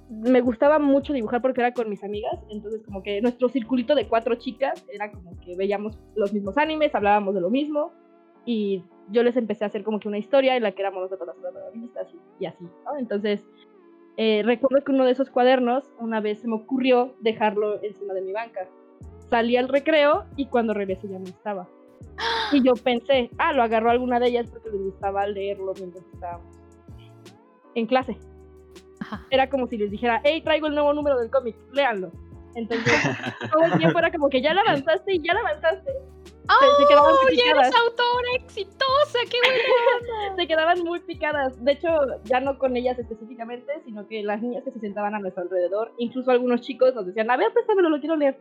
Me 0.10 0.42
gustaba 0.42 0.78
mucho 0.78 1.14
dibujar 1.14 1.42
porque 1.42 1.62
era 1.62 1.74
con 1.74 1.90
mis 1.90 2.04
amigas, 2.04 2.38
entonces 2.50 2.82
como 2.84 3.02
que 3.02 3.22
nuestro 3.22 3.48
circulito 3.48 3.96
de 3.96 4.08
cuatro 4.08 4.36
chicas 4.36 4.86
era 4.92 5.10
como 5.12 5.40
que 5.40 5.56
veíamos 5.56 5.98
los 6.16 6.34
mismos 6.34 6.58
animes, 6.58 6.94
hablábamos 6.94 7.34
de 7.34 7.42
lo 7.42 7.50
mismo 7.50 7.92
y 8.46 8.84
yo 9.10 9.24
les 9.24 9.38
empecé 9.38 9.64
a 9.64 9.68
hacer 9.68 9.84
como 9.84 10.00
que 10.00 10.10
una 10.10 10.18
historia 10.18 10.58
en 10.58 10.64
la 10.64 10.74
que 10.74 10.82
éramos 10.82 11.04
nosotros 11.04 11.28
las 11.28 11.38
protagonistas 11.38 12.08
y, 12.14 12.44
y 12.44 12.46
así, 12.46 12.64
¿no? 12.86 12.98
Entonces 12.98 13.46
eh, 14.18 14.42
recuerdo 14.46 14.84
que 14.84 14.92
uno 14.92 15.06
de 15.06 15.12
esos 15.12 15.30
cuadernos 15.30 15.90
una 16.00 16.20
vez 16.20 16.40
se 16.40 16.48
me 16.48 16.56
ocurrió 16.56 17.16
dejarlo 17.22 17.82
encima 17.82 18.14
de 18.14 18.22
mi 18.22 18.34
banca. 18.34 18.68
Salí 19.30 19.56
al 19.56 19.70
recreo 19.70 20.26
y 20.36 20.48
cuando 20.48 20.74
regresé 20.74 21.08
ya 21.08 21.20
no 21.20 21.26
estaba. 21.26 21.68
Y 22.52 22.62
yo 22.62 22.74
pensé, 22.74 23.30
ah, 23.38 23.54
lo 23.54 23.64
agarró 23.64 23.90
alguna 23.90 24.20
de 24.20 24.28
ellas 24.28 24.50
porque 24.52 24.70
les 24.70 24.82
gustaba 24.82 25.26
leerlo 25.26 25.74
mientras 25.78 26.04
estábamos 26.14 26.61
en 27.76 27.86
clase. 27.88 28.18
Ajá. 29.00 29.26
Era 29.30 29.50
como 29.50 29.68
si 29.68 29.78
les 29.78 29.90
dijera, 29.92 30.22
hey, 30.24 30.42
traigo 30.42 30.68
el 30.68 30.74
nuevo 30.76 30.94
número 30.94 31.18
del 31.20 31.30
cómic, 31.30 31.56
léanlo. 31.74 32.12
Entonces, 32.54 32.94
todo 33.52 33.64
el 33.64 33.78
tiempo 33.78 33.98
era 34.00 34.12
como 34.12 34.30
que 34.30 34.42
ya 34.42 34.54
la 34.54 34.62
avanzaste 34.62 35.14
y 35.14 35.22
ya 35.22 35.34
la 35.34 35.40
avanzaste. 35.40 35.92
Se- 35.92 36.84
se 36.84 36.88
quedaban 36.90 37.14
¡Oh, 37.14 37.24
muy 37.24 37.38
ya 37.38 37.44
eres 37.46 37.54
picadas, 37.68 37.76
autora 37.82 38.28
exitosa! 38.36 39.20
¡Qué 39.30 39.38
buena! 39.46 40.36
se 40.36 40.48
quedaban 40.48 40.80
muy 40.84 41.00
picadas. 41.00 41.64
De 41.64 41.72
hecho, 41.72 41.88
ya 42.26 42.42
no 42.42 42.58
con 42.58 42.76
ellas 42.76 43.00
específicamente, 43.00 43.72
sino 43.86 44.06
que 44.08 44.22
las 44.24 44.42
niñas 44.42 44.64
que 44.66 44.72
se 44.72 44.80
sentaban 44.82 45.16
a 45.16 45.20
nuestro 45.20 45.44
alrededor, 45.44 45.94
incluso 45.98 46.30
algunos 46.32 46.60
chicos 46.62 46.94
nos 46.94 47.06
decían, 47.06 47.32
a 47.32 47.38
ver, 47.38 47.54
préstamelo, 47.54 47.90
lo 47.90 48.00
quiero 48.02 48.18
leer. 48.18 48.38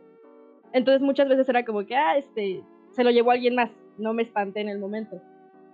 Entonces 0.73 1.01
muchas 1.01 1.29
veces 1.29 1.47
era 1.47 1.63
como 1.63 1.85
que, 1.85 1.95
ah, 1.95 2.17
este, 2.17 2.61
se 2.91 3.03
lo 3.05 3.11
llevó 3.11 3.31
alguien 3.31 3.55
más, 3.55 3.69
no 3.97 4.13
me 4.13 4.23
espanté 4.23 4.59
en 4.59 4.69
el 4.69 4.79
momento. 4.79 5.21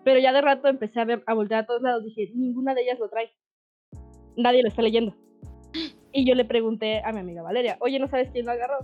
Pero 0.04 0.20
ya 0.20 0.32
de 0.32 0.41
rato 0.41 0.67
empecé 0.67 1.00
a 1.02 1.06
ver, 1.06 1.24
a 1.26 1.34
voltear 1.34 1.63
a 1.63 1.65
todos 1.65 1.82
lados, 1.82 2.04
dije, 2.04 2.30
ninguna 2.36 2.76
de 2.76 2.84
ellas 2.84 3.00
lo 3.00 3.10
trae. 3.10 3.32
Nadie 4.38 4.62
lo 4.62 4.69
está 4.69 4.82
leyendo. 4.82 5.15
Y 6.13 6.26
yo 6.26 6.36
le 6.36 6.45
pregunté 6.45 7.02
a 7.04 7.12
mi 7.12 7.19
amiga 7.19 7.43
Valeria, 7.43 7.78
oye, 7.80 8.00
¿no 8.00 8.08
sabes 8.08 8.30
quién 8.32 8.45
lo 8.45 8.52
agarró? 8.52 8.80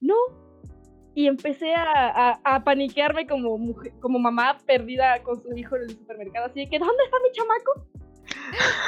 No. 0.00 0.14
Y 1.14 1.26
empecé 1.26 1.74
a, 1.74 1.82
a, 1.84 2.40
a 2.44 2.64
paniquearme 2.64 3.26
como, 3.26 3.58
mujer, 3.58 3.92
como 4.00 4.18
mamá 4.18 4.58
perdida 4.64 5.20
con 5.22 5.42
su 5.42 5.52
hijo 5.56 5.76
en 5.76 5.82
el 5.82 5.90
supermercado, 5.90 6.46
así 6.46 6.60
de 6.60 6.70
que, 6.70 6.78
¿dónde 6.78 7.02
está 7.04 7.16
mi 7.22 7.32
chamaco? 7.32 7.98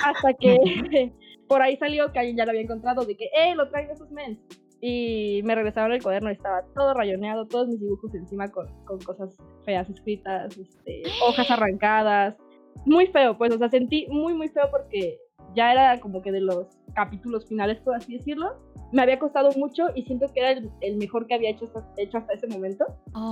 Hasta 0.04 0.32
que 0.34 1.12
por 1.48 1.60
ahí 1.60 1.76
salió 1.76 2.12
que 2.12 2.20
alguien 2.20 2.36
ya 2.36 2.44
lo 2.44 2.50
había 2.50 2.62
encontrado, 2.62 3.04
de 3.04 3.16
que, 3.16 3.24
¡eh, 3.36 3.54
lo 3.56 3.68
traen 3.68 3.90
esos 3.90 4.10
mens! 4.12 4.38
Y 4.80 5.42
me 5.44 5.54
regresaron 5.54 5.92
el 5.92 6.02
cuaderno 6.02 6.30
estaba 6.30 6.62
todo 6.74 6.94
rayoneado, 6.94 7.46
todos 7.46 7.68
mis 7.68 7.80
dibujos 7.80 8.14
encima 8.14 8.48
con, 8.48 8.66
con 8.84 8.98
cosas 9.00 9.36
feas 9.64 9.90
escritas, 9.90 10.56
este, 10.56 11.02
hojas 11.26 11.50
arrancadas. 11.50 12.38
Muy 12.86 13.08
feo, 13.08 13.36
pues, 13.36 13.52
o 13.52 13.58
sea, 13.58 13.68
sentí 13.68 14.06
muy, 14.08 14.32
muy 14.32 14.48
feo 14.48 14.70
porque 14.70 15.18
ya 15.54 15.72
era 15.72 16.00
como 16.00 16.22
que 16.22 16.32
de 16.32 16.40
los 16.40 16.66
capítulos 16.94 17.46
finales, 17.46 17.78
por 17.80 17.94
así 17.94 18.16
decirlo. 18.16 18.54
Me 18.92 19.02
había 19.02 19.18
costado 19.20 19.50
mucho 19.56 19.86
y 19.94 20.02
siento 20.02 20.26
que 20.32 20.40
era 20.40 20.50
el, 20.50 20.70
el 20.80 20.96
mejor 20.96 21.26
que 21.26 21.34
había 21.34 21.50
hecho 21.50 21.66
hasta, 21.66 21.84
hecho 21.96 22.18
hasta 22.18 22.32
ese 22.32 22.48
momento. 22.48 22.84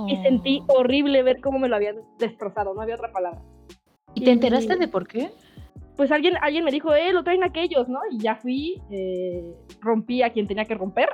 Y 0.07 0.15
sentí 0.17 0.61
Oh. 0.69 0.79
horrible 0.79 1.21
ver 1.23 1.41
cómo 1.41 1.59
me 1.59 1.67
lo 1.67 1.75
habían 1.75 1.97
destrozado, 2.17 2.73
no 2.73 2.81
había 2.81 2.95
otra 2.95 3.11
palabra. 3.11 3.41
¿Y 4.15 4.23
te 4.23 4.31
enteraste 4.31 4.77
de 4.77 4.87
por 4.87 5.07
qué? 5.07 5.29
Pues 5.97 6.11
alguien, 6.13 6.35
alguien 6.41 6.63
me 6.63 6.71
dijo, 6.71 6.95
eh, 6.95 7.11
lo 7.11 7.23
traen 7.25 7.43
aquellos, 7.43 7.89
¿no? 7.89 7.99
Y 8.09 8.19
ya 8.19 8.35
fui, 8.37 8.81
eh, 8.89 9.53
rompí 9.81 10.21
a 10.23 10.29
quien 10.31 10.47
tenía 10.47 10.63
que 10.65 10.75
romper. 10.75 11.09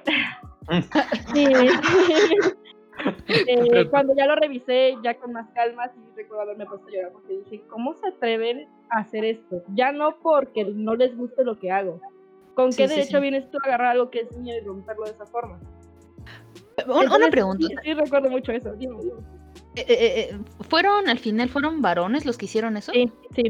Y, 1.35 1.45
eh, 3.47 3.87
cuando 3.89 4.15
ya 4.15 4.25
lo 4.27 4.35
revisé, 4.35 4.95
ya 5.03 5.13
con 5.15 5.33
más 5.33 5.49
calma, 5.53 5.89
sí 5.93 5.99
recuerdo 6.15 6.43
haberme 6.43 6.65
puesto 6.65 6.87
a 6.87 6.91
llorar 6.91 7.11
porque 7.11 7.33
dije, 7.37 7.63
¿cómo 7.69 7.93
se 7.95 8.07
atreven 8.07 8.67
a 8.89 8.99
hacer 8.99 9.25
esto? 9.25 9.63
Ya 9.73 9.91
no 9.91 10.17
porque 10.21 10.65
no 10.65 10.95
les 10.95 11.15
guste 11.17 11.43
lo 11.43 11.59
que 11.59 11.71
hago. 11.71 11.99
¿Con 12.53 12.71
Sí, 12.71 12.83
qué 12.83 12.87
sí, 12.87 12.95
derecho 12.95 13.17
sí. 13.17 13.21
vienes 13.21 13.49
tú 13.51 13.57
a 13.63 13.67
agarrar 13.67 13.87
algo 13.91 14.09
que 14.09 14.21
es 14.21 14.37
mío 14.37 14.55
y 14.61 14.65
romperlo 14.65 15.05
de 15.05 15.11
esa 15.11 15.25
forma? 15.25 15.59
Un- 16.87 17.11
una 17.11 17.29
pregunta. 17.29 17.67
Sí, 17.67 17.75
sí 17.83 17.93
recuerdo 17.93 18.29
mucho 18.29 18.51
eso. 18.51 18.73
Dime, 18.75 18.97
dime. 19.01 19.19
Eh, 19.75 19.85
eh, 19.89 20.29
eh, 20.31 20.37
¿Fueron, 20.69 21.09
al 21.09 21.19
final, 21.19 21.49
fueron 21.49 21.81
varones 21.81 22.25
los 22.25 22.37
que 22.37 22.45
hicieron 22.45 22.77
eso? 22.77 22.93
Sí, 22.93 23.11
sí. 23.35 23.43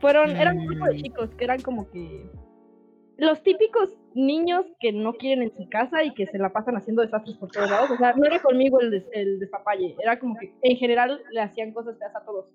Fueron, 0.00 0.30
eran 0.36 0.58
un 0.58 0.66
grupo 0.66 0.86
de 0.86 0.94
Mm. 0.94 1.02
chicos 1.02 1.30
que 1.36 1.44
eran 1.44 1.60
como 1.62 1.88
que 1.90 2.28
los 3.18 3.42
típicos 3.42 3.90
niños 4.14 4.64
que 4.80 4.92
no 4.92 5.12
quieren 5.14 5.42
en 5.42 5.54
su 5.54 5.68
casa 5.68 6.02
y 6.04 6.14
que 6.14 6.26
se 6.26 6.38
la 6.38 6.50
pasan 6.50 6.76
haciendo 6.76 7.02
desastres 7.02 7.36
por 7.36 7.50
todos 7.50 7.70
lados. 7.70 7.90
O 7.90 7.96
sea, 7.96 8.14
no 8.14 8.24
era 8.24 8.40
conmigo 8.40 8.80
el, 8.80 8.90
des- 8.90 9.08
el 9.12 9.38
despapalle, 9.40 9.94
era 10.02 10.18
como 10.18 10.36
que 10.38 10.54
en 10.62 10.76
general 10.76 11.20
le 11.30 11.40
hacían 11.40 11.72
cosas 11.72 11.98
feas 11.98 12.14
a 12.16 12.24
todos. 12.24 12.46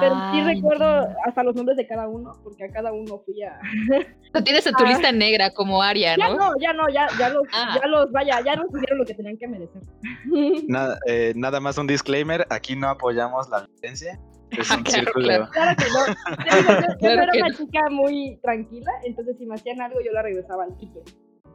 Pero 0.00 0.14
sí 0.32 0.40
recuerdo 0.42 0.86
entiendo. 1.02 1.20
hasta 1.26 1.42
los 1.42 1.54
nombres 1.54 1.76
de 1.76 1.86
cada 1.86 2.08
uno, 2.08 2.32
porque 2.42 2.64
a 2.64 2.68
cada 2.70 2.92
uno 2.94 3.18
fui 3.26 3.42
a... 3.42 3.60
Lo 4.32 4.42
tienes 4.42 4.66
en 4.66 4.72
tu 4.74 4.84
Ah. 4.84 4.88
lista 4.88 5.12
negra 5.12 5.52
como 5.52 5.82
Aria, 5.82 6.16
Ya 6.16 6.28
¿no? 6.28 6.36
no, 6.36 6.52
ya 6.58 6.72
no, 6.72 6.88
ya, 6.88 7.06
ya 7.18 7.28
los, 7.28 7.42
Ah. 7.52 7.76
ya 7.80 7.86
los, 7.86 8.10
vaya, 8.10 8.40
ya 8.42 8.56
nos 8.56 8.68
hicieron 8.74 8.98
lo 8.98 9.04
que 9.04 9.14
tenían 9.14 9.36
que 9.36 9.46
merecer. 9.46 9.82
Nada, 10.68 10.98
eh, 11.06 11.34
nada 11.36 11.60
más 11.60 11.76
un 11.76 11.86
disclaimer, 11.86 12.46
aquí 12.50 12.74
no 12.74 12.88
apoyamos 12.88 13.50
la 13.50 13.66
violencia. 13.66 14.18
Es 14.50 14.70
un 14.70 14.78
Ah, 14.78 14.82
Claro, 14.84 15.04
círculo. 15.04 15.24
claro. 15.26 15.48
Claro 15.52 15.76
que 15.76 15.84
no. 15.84 16.06
Yo, 16.44 16.62
yo- 16.62 16.80
yo 16.88 16.96
Claro 16.98 17.22
era 17.22 17.32
que 17.32 17.38
una 17.38 17.48
no. 17.48 17.54
chica 17.56 17.80
muy 17.90 18.38
tranquila, 18.42 18.92
entonces 19.04 19.36
si 19.38 19.46
me 19.46 19.54
hacían 19.54 19.80
algo 19.80 20.00
yo 20.00 20.12
la 20.12 20.22
regresaba 20.22 20.64
al 20.64 20.76
quite. 20.76 21.00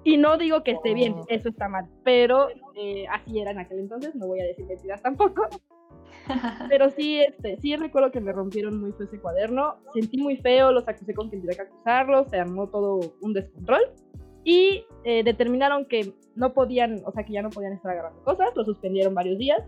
Y 0.03 0.17
no 0.17 0.37
digo 0.37 0.63
que 0.63 0.71
esté 0.71 0.93
bien, 0.95 1.13
Oh. 1.13 1.25
eso 1.29 1.49
está 1.49 1.67
mal, 1.67 1.85
pero 2.03 2.47
eh, 2.75 3.05
así 3.11 3.39
era 3.39 3.51
en 3.51 3.59
aquel 3.59 3.79
entonces, 3.79 4.15
no 4.15 4.27
voy 4.27 4.39
a 4.41 4.45
decir 4.45 4.65
mentiras 4.65 5.01
tampoco. 5.01 5.47
Pero 6.69 6.89
sí, 6.91 7.19
este, 7.19 7.57
sí 7.57 7.75
recuerdo 7.75 8.11
que 8.11 8.19
me 8.21 8.31
rompieron 8.31 8.79
muy 8.79 8.91
feo 8.93 9.05
ese 9.07 9.19
cuaderno, 9.19 9.77
sentí 9.93 10.17
muy 10.21 10.37
feo, 10.37 10.71
los 10.71 10.87
acusé 10.87 11.13
con 11.13 11.29
quien 11.29 11.41
tenía 11.41 11.55
que 11.55 11.63
acusarlos, 11.63 12.29
se 12.29 12.37
armó 12.39 12.67
todo 12.69 13.13
un 13.21 13.33
descontrol 13.33 13.81
y 14.43 14.85
eh, 15.03 15.23
determinaron 15.23 15.85
que 15.85 16.13
no 16.35 16.53
podían, 16.53 17.01
o 17.05 17.11
sea, 17.11 17.23
que 17.23 17.33
ya 17.33 17.41
no 17.41 17.49
podían 17.49 17.73
estar 17.73 17.91
agarrando 17.91 18.23
cosas, 18.23 18.49
lo 18.55 18.63
suspendieron 18.63 19.13
varios 19.15 19.37
días 19.37 19.61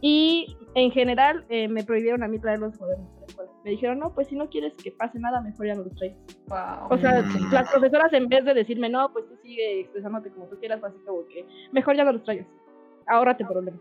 y 0.00 0.56
en 0.74 0.90
general 0.92 1.44
eh, 1.48 1.66
me 1.68 1.82
prohibieron 1.82 2.22
a 2.22 2.28
mí 2.28 2.38
traer 2.38 2.58
los 2.60 2.76
cuadernos 2.78 3.08
a 3.16 3.20
la 3.20 3.26
escuela. 3.26 3.50
Me 3.64 3.70
dijeron, 3.72 3.98
no, 3.98 4.14
pues 4.14 4.28
si 4.28 4.36
no 4.36 4.48
quieres 4.48 4.72
que 4.74 4.92
pase 4.92 5.18
nada, 5.18 5.40
mejor 5.40 5.66
ya 5.66 5.74
no 5.74 5.82
los 5.82 5.94
traes. 5.94 6.14
Wow. 6.48 6.88
O 6.90 6.98
sea, 6.98 7.22
Mm. 7.22 7.52
las 7.52 7.70
profesoras 7.70 8.12
en 8.12 8.28
vez 8.28 8.44
de 8.44 8.54
decirme, 8.54 8.88
no, 8.88 9.12
pues 9.12 9.26
tú 9.28 9.34
sigue 9.42 9.80
expresándote 9.80 10.30
como 10.30 10.46
tú 10.46 10.56
quieras, 10.58 10.82
así 10.84 10.98
como 11.04 11.26
que 11.26 11.44
mejor 11.72 11.96
ya 11.96 12.04
no 12.04 12.12
los 12.12 12.22
traigas, 12.22 12.46
ahórrate 13.06 13.44
problemas. 13.44 13.80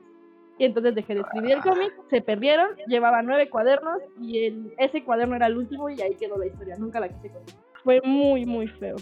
Y 0.60 0.66
entonces 0.66 0.96
dejé 0.96 1.14
de 1.14 1.22
escribir 1.22 1.52
el 1.52 1.62
cómic, 1.62 1.94
se 2.10 2.20
perdieron, 2.22 2.70
llevaba 2.88 3.22
nueve 3.22 3.48
cuadernos 3.48 4.00
y 4.20 4.46
el, 4.46 4.74
ese 4.80 5.04
cuaderno 5.04 5.36
era 5.36 5.46
el 5.46 5.56
último 5.58 5.88
y 5.90 6.02
ahí 6.02 6.16
quedó 6.16 6.36
la 6.38 6.48
historia, 6.48 6.76
nunca 6.80 7.00
la 7.00 7.10
quise 7.10 7.30
contar. 7.30 7.56
Fue 7.84 8.02
muy, 8.04 8.44
muy 8.46 8.68
feo. 8.68 8.96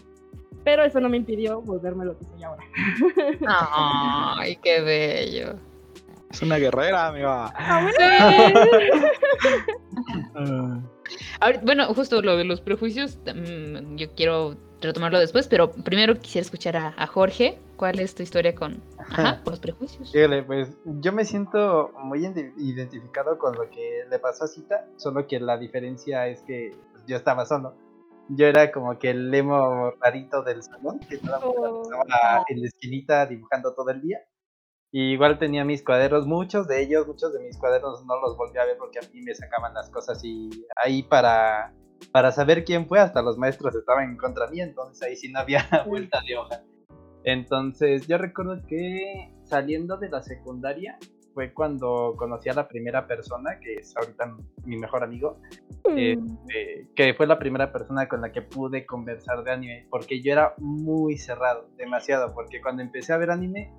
Pero 0.66 0.84
eso 0.84 1.00
no 1.00 1.08
me 1.10 1.16
impidió 1.18 1.62
volverme 1.62 2.04
lo 2.06 2.18
que 2.18 2.26
soy 2.26 2.44
ahora. 2.44 2.64
Ay, 3.48 4.58
qué 4.58 4.82
bello. 4.82 5.56
Es 6.32 6.42
una 6.42 6.58
guerrera, 6.58 7.08
amiga. 7.08 7.46
Ahorita- 11.40 11.64
bueno, 11.66 11.94
justo 11.94 12.22
lo 12.22 12.36
de 12.38 12.44
los 12.46 12.62
prejuicios, 12.62 13.18
mm, 13.26 13.96
yo 13.96 14.12
quiero 14.16 14.56
retomarlo 14.82 15.20
después, 15.20 15.48
pero 15.48 15.72
primero 15.72 16.16
quisiera 16.16 16.44
escuchar 16.46 16.78
a, 16.78 16.94
a 16.98 17.08
Jorge. 17.08 17.60
¿Cuál 17.76 18.00
es 18.00 18.16
tu 18.16 18.24
historia 18.24 18.56
con 18.56 18.82
ajá, 18.98 19.42
los 19.46 19.60
prejuicios? 19.60 20.12
Pues 20.48 20.70
yo 20.86 21.12
me 21.12 21.26
siento 21.26 21.92
muy 22.02 22.26
ide- 22.26 22.54
identificado 22.58 23.38
con 23.38 23.54
lo 23.56 23.70
que 23.70 24.04
le 24.10 24.18
pasó 24.20 24.46
a 24.46 24.48
Cita, 24.48 24.88
solo 24.96 25.28
que 25.28 25.40
la 25.42 25.58
diferencia 25.58 26.28
es 26.28 26.42
que 26.44 26.72
pues, 26.94 27.04
yo 27.06 27.18
estaba 27.18 27.46
solo. 27.46 27.76
Yo 28.30 28.48
era 28.48 28.72
como 28.72 28.98
que 28.98 29.10
el 29.12 29.32
emo 29.34 29.92
rarito 30.02 30.42
del 30.42 30.64
salón, 30.64 31.00
que 31.00 31.20
nada 31.22 31.40
más 31.40 31.50
Oh. 31.56 31.84
estaba 31.84 32.44
en 32.48 32.62
la 32.62 32.68
esquinita 32.68 33.26
dibujando 33.26 33.74
todo 33.74 33.90
el 33.92 34.02
día. 34.02 34.20
Y 34.98 35.12
igual 35.12 35.38
tenía 35.38 35.66
mis 35.66 35.84
cuadernos, 35.84 36.26
muchos 36.26 36.70
de 36.70 36.82
ellos, 36.82 37.06
muchos 37.06 37.34
de 37.34 37.42
mis 37.42 37.58
cuadernos 37.58 38.06
no 38.06 38.18
los 38.22 38.38
volví 38.38 38.58
a 38.58 38.64
ver 38.64 38.78
porque 38.78 39.00
a 39.00 39.02
mí 39.14 39.22
me 39.24 39.36
sacaban 39.36 39.74
las 39.74 39.90
cosas 39.90 40.24
y 40.24 40.50
ahí 40.82 41.04
para, 41.04 41.74
para 42.14 42.32
saber 42.32 42.64
quién 42.64 42.88
fue, 42.88 43.02
hasta 43.02 43.22
los 43.22 43.38
maestros 43.38 43.76
estaban 43.76 44.12
en 44.12 44.16
contra 44.16 44.48
mía, 44.48 44.64
entonces 44.64 45.04
ahí 45.04 45.18
sí 45.18 45.30
no 45.30 45.42
había 45.42 45.66
vuelta 45.86 46.22
de 46.26 46.38
hoja. 46.38 46.64
Entonces 47.26 48.08
yo 48.08 48.18
recuerdo 48.18 48.66
que 48.70 49.34
saliendo 49.44 49.98
de 49.98 50.08
la 50.08 50.24
secundaria 50.24 50.98
fue 51.34 51.54
cuando 51.54 52.16
conocí 52.16 52.48
a 52.48 52.54
la 52.54 52.66
primera 52.66 53.06
persona, 53.06 53.60
que 53.60 53.74
es 53.74 53.98
ahorita 53.98 54.38
mi 54.64 54.78
mejor 54.78 55.04
amigo, 55.04 55.42
este, 55.94 56.88
que 56.96 57.14
fue 57.16 57.28
la 57.28 57.38
primera 57.38 57.74
persona 57.74 58.08
con 58.08 58.22
la 58.22 58.32
que 58.32 58.44
pude 58.44 58.86
conversar 58.86 59.44
de 59.44 59.52
anime, 59.52 59.88
porque 59.90 60.22
yo 60.22 60.32
era 60.32 60.54
muy 60.58 61.18
cerrado, 61.18 61.68
demasiado, 61.76 62.34
porque 62.34 62.62
cuando 62.62 62.82
empecé 62.82 63.12
a 63.12 63.18
ver 63.18 63.32
anime, 63.32 63.74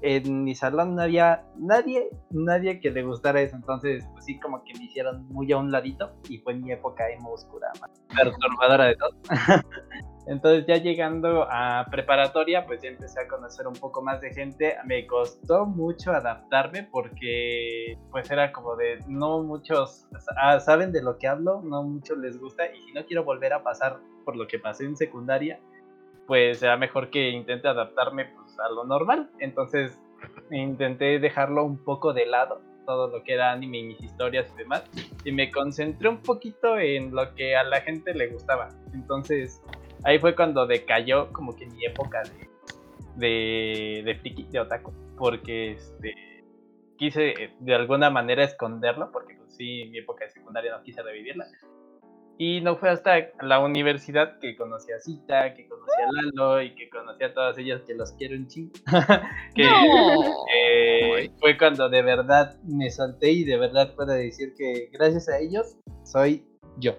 en 0.00 0.44
mi 0.44 0.54
salón 0.54 0.94
no 0.94 1.02
había 1.02 1.44
nadie, 1.56 2.08
nadie 2.30 2.80
que 2.80 2.90
le 2.90 3.02
gustara 3.02 3.40
eso, 3.40 3.56
entonces 3.56 4.06
pues 4.12 4.24
sí 4.24 4.38
como 4.38 4.62
que 4.64 4.74
me 4.78 4.84
hicieron 4.84 5.26
muy 5.28 5.50
a 5.52 5.58
un 5.58 5.70
ladito 5.70 6.12
y 6.28 6.38
fue 6.38 6.54
mi 6.54 6.72
época 6.72 7.08
emo 7.10 7.32
oscura, 7.32 7.68
más 7.80 7.90
perturbadora 8.14 8.84
de 8.86 8.96
todo. 8.96 9.10
Entonces 10.28 10.66
ya 10.66 10.76
llegando 10.76 11.46
a 11.50 11.86
preparatoria, 11.90 12.66
pues 12.66 12.82
ya 12.82 12.90
empecé 12.90 13.18
a 13.22 13.26
conocer 13.26 13.66
un 13.66 13.72
poco 13.72 14.02
más 14.02 14.20
de 14.20 14.30
gente. 14.30 14.76
Me 14.84 15.06
costó 15.06 15.64
mucho 15.64 16.12
adaptarme 16.12 16.82
porque 16.82 17.96
pues 18.10 18.30
era 18.30 18.52
como 18.52 18.76
de 18.76 18.98
no 19.06 19.42
muchos 19.42 20.06
ah, 20.36 20.60
saben 20.60 20.92
de 20.92 21.02
lo 21.02 21.16
que 21.16 21.28
hablo, 21.28 21.62
no 21.62 21.82
muchos 21.82 22.18
les 22.18 22.38
gusta 22.38 22.66
y 22.66 22.82
si 22.82 22.92
no 22.92 23.06
quiero 23.06 23.24
volver 23.24 23.54
a 23.54 23.62
pasar 23.62 24.00
por 24.26 24.36
lo 24.36 24.46
que 24.46 24.58
pasé 24.58 24.84
en 24.84 24.98
secundaria, 24.98 25.60
pues 26.26 26.58
será 26.58 26.76
mejor 26.76 27.08
que 27.08 27.30
intente 27.30 27.66
adaptarme 27.66 28.26
a 28.58 28.68
lo 28.70 28.84
normal. 28.84 29.30
Entonces 29.38 29.98
intenté 30.50 31.18
dejarlo 31.18 31.64
un 31.64 31.78
poco 31.78 32.12
de 32.12 32.26
lado, 32.26 32.60
todo 32.86 33.08
lo 33.08 33.22
que 33.22 33.34
era 33.34 33.52
anime 33.52 33.78
y 33.78 33.82
mis 33.84 34.02
historias 34.02 34.50
y 34.54 34.58
demás, 34.58 34.84
y 35.24 35.32
me 35.32 35.50
concentré 35.50 36.08
un 36.08 36.22
poquito 36.22 36.78
en 36.78 37.14
lo 37.14 37.34
que 37.34 37.56
a 37.56 37.64
la 37.64 37.80
gente 37.80 38.14
le 38.14 38.28
gustaba. 38.28 38.68
Entonces 38.94 39.62
ahí 40.04 40.18
fue 40.18 40.34
cuando 40.34 40.66
decayó 40.66 41.32
como 41.32 41.54
que 41.54 41.66
mi 41.66 41.84
época 41.84 42.22
de, 42.22 42.48
de, 43.16 44.02
de 44.02 44.14
friki, 44.16 44.44
de 44.44 44.60
otaku, 44.60 44.92
porque 45.16 45.72
este, 45.72 46.14
quise 46.96 47.52
de 47.58 47.74
alguna 47.74 48.10
manera 48.10 48.44
esconderlo, 48.44 49.10
porque 49.12 49.34
pues, 49.34 49.54
sí, 49.54 49.88
mi 49.90 49.98
época 49.98 50.24
de 50.24 50.30
secundaria 50.30 50.76
no 50.76 50.82
quise 50.82 51.02
revivirla. 51.02 51.46
Y 52.40 52.60
no 52.60 52.76
fue 52.76 52.90
hasta 52.90 53.16
la 53.40 53.58
universidad 53.58 54.38
que 54.38 54.54
conocí 54.56 54.92
a 54.92 55.00
Cita, 55.00 55.54
que 55.54 55.66
conocí 55.66 55.90
a 56.00 56.06
Lalo 56.12 56.62
y 56.62 56.72
que 56.76 56.88
conocí 56.88 57.24
a 57.24 57.34
todas 57.34 57.58
ellas 57.58 57.82
que 57.84 57.94
los 57.94 58.12
quiero 58.12 58.36
un 58.36 58.46
chingo. 58.46 58.70
que 59.56 59.64
No. 59.64 60.44
eh, 60.54 61.30
fue 61.40 61.58
cuando 61.58 61.88
de 61.88 62.00
verdad 62.02 62.56
me 62.62 62.90
solté 62.90 63.32
y 63.32 63.42
de 63.44 63.56
verdad 63.58 63.92
puedo 63.96 64.12
decir 64.12 64.54
que 64.56 64.88
gracias 64.92 65.28
a 65.28 65.40
ellos 65.40 65.78
soy 66.04 66.46
yo, 66.76 66.94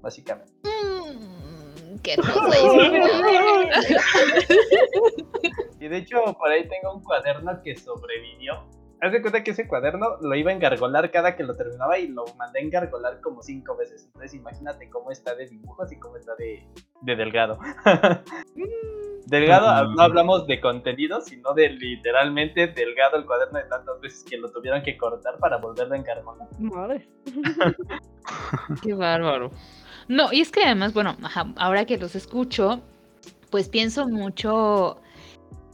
básicamente. 0.00 0.52
Mm, 0.64 1.98
qué 2.02 2.16
Y 5.80 5.88
de 5.88 5.96
hecho, 5.96 6.22
por 6.38 6.50
ahí 6.50 6.68
tengo 6.68 6.94
un 6.96 7.02
cuaderno 7.02 7.62
que 7.62 7.74
sobrevivió. 7.76 8.66
Haz 9.02 9.12
de 9.12 9.22
cuenta 9.22 9.42
que 9.42 9.52
ese 9.52 9.66
cuaderno 9.66 10.18
lo 10.20 10.34
iba 10.34 10.50
a 10.50 10.54
engargolar 10.54 11.10
cada 11.10 11.34
que 11.34 11.42
lo 11.42 11.56
terminaba 11.56 11.98
y 11.98 12.08
lo 12.08 12.26
mandé 12.36 12.60
a 12.60 12.62
engargolar 12.62 13.20
como 13.22 13.42
cinco 13.42 13.76
veces. 13.76 14.04
Entonces 14.06 14.34
imagínate 14.34 14.90
cómo 14.90 15.10
está 15.10 15.34
de 15.34 15.46
dibujos 15.46 15.90
y 15.90 15.98
cómo 15.98 16.16
está 16.16 16.34
de, 16.36 16.62
de 17.00 17.16
delgado. 17.16 17.58
delgado, 19.26 19.68
ah, 19.68 19.90
no 19.96 20.02
hablamos 20.02 20.46
de 20.46 20.60
contenido, 20.60 21.20
sino 21.22 21.54
de 21.54 21.70
literalmente 21.70 22.66
delgado 22.66 23.16
el 23.16 23.24
cuaderno 23.24 23.58
de 23.58 23.64
tantas 23.64 24.00
veces 24.00 24.24
que 24.28 24.36
lo 24.36 24.50
tuvieron 24.50 24.82
que 24.82 24.98
cortar 24.98 25.38
para 25.38 25.56
volverlo 25.56 25.94
a 25.94 25.96
engargolar. 25.96 26.48
Madre. 26.58 27.08
Qué 28.82 28.92
bárbaro. 28.92 29.50
No, 30.08 30.32
y 30.32 30.40
es 30.40 30.50
que 30.50 30.62
además, 30.64 30.92
bueno, 30.92 31.16
ajá, 31.22 31.46
ahora 31.56 31.84
que 31.86 31.96
los 31.96 32.16
escucho, 32.16 32.80
pues 33.50 33.68
pienso 33.68 34.08
mucho. 34.08 35.00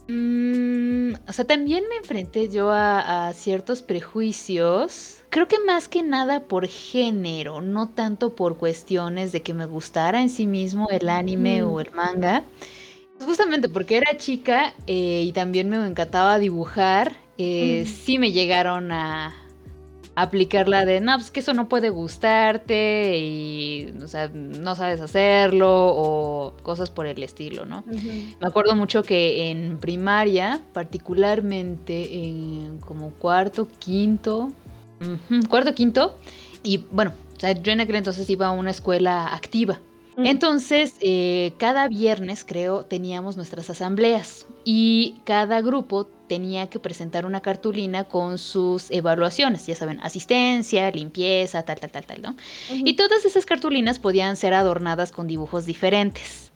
Mm, 0.07 1.13
o 1.27 1.33
sea, 1.33 1.45
también 1.45 1.83
me 1.89 1.97
enfrenté 1.97 2.49
yo 2.49 2.71
a, 2.71 3.27
a 3.29 3.33
ciertos 3.33 3.81
prejuicios. 3.81 5.23
Creo 5.29 5.47
que 5.47 5.59
más 5.65 5.87
que 5.89 6.03
nada 6.03 6.47
por 6.47 6.67
género, 6.67 7.61
no 7.61 7.89
tanto 7.89 8.35
por 8.35 8.57
cuestiones 8.57 9.31
de 9.31 9.41
que 9.43 9.53
me 9.53 9.65
gustara 9.65 10.21
en 10.21 10.29
sí 10.29 10.47
mismo 10.47 10.89
el 10.89 11.09
anime 11.09 11.63
Mm. 11.63 11.67
o 11.69 11.79
el 11.81 11.91
manga. 11.91 12.45
Justamente 13.19 13.69
porque 13.69 13.97
era 13.97 14.17
chica 14.17 14.75
eh, 14.87 15.23
y 15.25 15.33
también 15.33 15.69
me 15.69 15.77
encantaba 15.87 16.39
dibujar, 16.39 17.17
eh, 17.37 17.85
sí 17.87 18.19
me 18.19 18.31
llegaron 18.31 18.91
a, 18.91 19.35
aplicar 20.17 20.67
la 20.67 20.83
de, 20.83 20.99
no, 20.99 21.15
pues 21.15 21.29
que 21.29 21.41
eso 21.41 21.53
no 21.53 21.69
puede 21.69 21.91
gustarte 21.91 23.19
y, 23.19 23.93
o 24.03 24.07
sea, 24.07 24.29
no 24.33 24.75
sabes 24.75 24.99
hacerlo 24.99 25.69
o 25.69 26.53
cosas 26.63 26.89
por 26.89 27.05
el 27.05 27.21
estilo, 27.21 27.67
¿no? 27.67 27.83
Me 27.85 28.47
acuerdo 28.47 28.75
mucho 28.75 29.03
que 29.03 29.51
en 29.51 29.77
primaria, 29.77 30.59
particularmente 30.73 32.25
en 32.25 32.79
como 32.79 33.11
cuarto, 33.11 33.67
quinto, 33.77 34.51
cuarto, 35.49 35.75
quinto, 35.75 36.17
y 36.63 36.83
bueno, 36.89 37.13
o 37.35 37.39
sea, 37.39 37.51
yo 37.51 37.71
en 37.71 37.81
aquel 37.81 37.97
entonces 37.97 38.27
iba 38.27 38.47
a 38.47 38.51
una 38.51 38.71
escuela 38.71 39.35
activa. 39.35 39.79
Entonces, 40.17 40.95
eh, 40.99 41.53
cada 41.57 41.87
viernes, 41.87 42.43
creo, 42.43 42.85
teníamos 42.85 43.37
nuestras 43.37 43.69
asambleas 43.69 44.47
y 44.63 45.21
cada 45.25 45.61
grupo 45.61 46.07
tenía 46.27 46.69
que 46.69 46.79
presentar 46.79 47.25
una 47.25 47.41
cartulina 47.41 48.03
con 48.03 48.37
sus 48.37 48.89
evaluaciones, 48.91 49.65
ya 49.65 49.75
saben, 49.75 49.99
asistencia, 50.01 50.91
limpieza, 50.91 51.63
tal, 51.63 51.79
tal, 51.79 51.91
tal, 51.91 52.05
tal, 52.05 52.21
¿no? 52.21 52.35
Y 52.69 52.95
todas 52.95 53.25
esas 53.25 53.45
cartulinas 53.45 53.99
podían 53.99 54.35
ser 54.37 54.53
adornadas 54.53 55.11
con 55.11 55.27
dibujos 55.27 55.65
diferentes. 55.65 56.46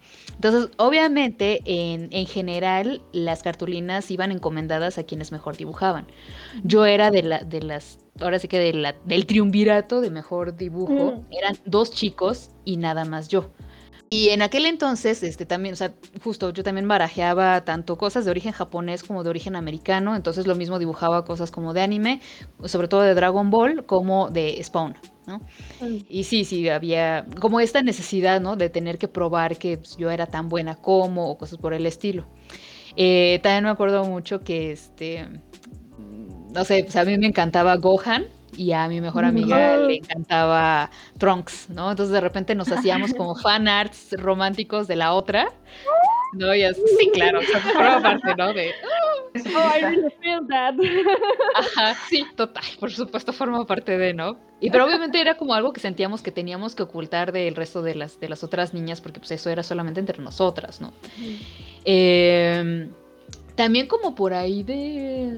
Entonces, 0.43 0.71
obviamente, 0.77 1.61
en, 1.65 2.07
en 2.11 2.25
general, 2.25 3.03
las 3.11 3.43
cartulinas 3.43 4.09
iban 4.09 4.31
encomendadas 4.31 4.97
a 4.97 5.03
quienes 5.03 5.31
mejor 5.31 5.55
dibujaban. 5.55 6.07
Yo 6.63 6.87
era 6.87 7.11
de, 7.11 7.21
la, 7.21 7.43
de 7.43 7.61
las, 7.61 7.99
ahora 8.19 8.39
sí 8.39 8.47
que 8.47 8.57
de 8.57 8.73
la, 8.73 8.95
del 9.05 9.27
triunvirato 9.27 10.01
de 10.01 10.09
mejor 10.09 10.57
dibujo. 10.57 11.11
Mm. 11.11 11.25
Eran 11.29 11.57
dos 11.65 11.91
chicos 11.91 12.49
y 12.65 12.77
nada 12.77 13.05
más 13.05 13.27
yo. 13.27 13.51
Y 14.13 14.27
en 14.31 14.41
aquel 14.41 14.65
entonces, 14.65 15.23
este 15.23 15.45
también, 15.45 15.71
o 15.71 15.77
sea, 15.77 15.93
justo 16.21 16.51
yo 16.51 16.63
también 16.63 16.85
barajeaba 16.85 17.63
tanto 17.63 17.97
cosas 17.97 18.25
de 18.25 18.31
origen 18.31 18.51
japonés 18.51 19.03
como 19.03 19.23
de 19.23 19.29
origen 19.29 19.55
americano, 19.55 20.17
entonces 20.17 20.47
lo 20.47 20.55
mismo 20.55 20.79
dibujaba 20.79 21.23
cosas 21.23 21.49
como 21.49 21.73
de 21.73 21.79
anime, 21.79 22.19
sobre 22.65 22.89
todo 22.89 23.03
de 23.03 23.15
Dragon 23.15 23.49
Ball, 23.49 23.85
como 23.85 24.29
de 24.29 24.61
Spawn, 24.61 24.97
¿no? 25.27 25.37
Mm. 25.79 25.99
Y 26.09 26.25
sí, 26.25 26.43
sí, 26.43 26.67
había 26.67 27.25
como 27.39 27.61
esta 27.61 27.83
necesidad, 27.83 28.41
¿no? 28.41 28.57
De 28.57 28.69
tener 28.69 28.97
que 28.97 29.07
probar 29.07 29.55
que 29.55 29.77
pues, 29.77 29.95
yo 29.95 30.11
era 30.11 30.25
tan 30.25 30.49
buena 30.49 30.75
como 30.75 31.29
o 31.31 31.37
cosas 31.37 31.57
por 31.57 31.73
el 31.73 31.85
estilo. 31.85 32.25
Eh, 32.97 33.39
también 33.41 33.63
me 33.63 33.69
acuerdo 33.69 34.03
mucho 34.03 34.41
que, 34.41 34.73
este, 34.73 35.25
no 36.53 36.65
sé, 36.65 36.83
pues 36.83 36.97
a 36.97 37.05
mí 37.05 37.17
me 37.17 37.27
encantaba 37.27 37.77
Gohan 37.77 38.25
y 38.55 38.71
a 38.71 38.87
mi 38.87 39.01
mejor 39.01 39.25
amiga 39.25 39.77
le 39.77 39.97
encantaba 39.97 40.89
Trunks, 41.17 41.69
¿no? 41.69 41.91
Entonces 41.91 42.13
de 42.13 42.21
repente 42.21 42.55
nos 42.55 42.71
hacíamos 42.71 43.13
como 43.13 43.35
fan 43.41 43.67
arts 43.67 44.13
románticos 44.17 44.87
de 44.87 44.95
la 44.95 45.13
otra. 45.13 45.51
No, 46.33 46.55
y 46.55 46.63
así, 46.63 46.81
sí, 46.97 47.09
claro, 47.13 47.39
o 47.39 47.43
sea, 47.43 47.59
forma 47.59 48.01
parte, 48.01 48.35
¿no? 48.37 48.53
De, 48.53 48.71
Oh, 49.33 49.77
I 49.77 49.81
really 49.81 50.09
feel 50.21 50.45
that. 50.49 50.75
Ajá, 51.55 51.95
sí, 52.09 52.25
total, 52.35 52.63
por 52.79 52.91
supuesto 52.91 53.31
forma 53.31 53.65
parte 53.65 53.97
de, 53.97 54.13
¿no? 54.13 54.37
Y 54.59 54.69
pero 54.69 54.85
obviamente 54.85 55.21
era 55.21 55.35
como 55.35 55.53
algo 55.53 55.71
que 55.71 55.79
sentíamos 55.79 56.21
que 56.21 56.31
teníamos 56.31 56.75
que 56.75 56.83
ocultar 56.83 57.31
del 57.31 57.55
resto 57.55 57.81
de 57.81 57.95
las, 57.95 58.19
de 58.19 58.27
las 58.27 58.43
otras 58.43 58.73
niñas, 58.73 58.99
porque 58.99 59.19
pues 59.19 59.31
eso 59.31 59.49
era 59.49 59.63
solamente 59.63 59.99
entre 59.99 60.19
nosotras, 60.19 60.81
¿no? 60.81 60.93
Eh, 61.85 62.89
también 63.61 63.87
como 63.87 64.15
por 64.15 64.33
ahí 64.33 64.63
de 64.63 65.29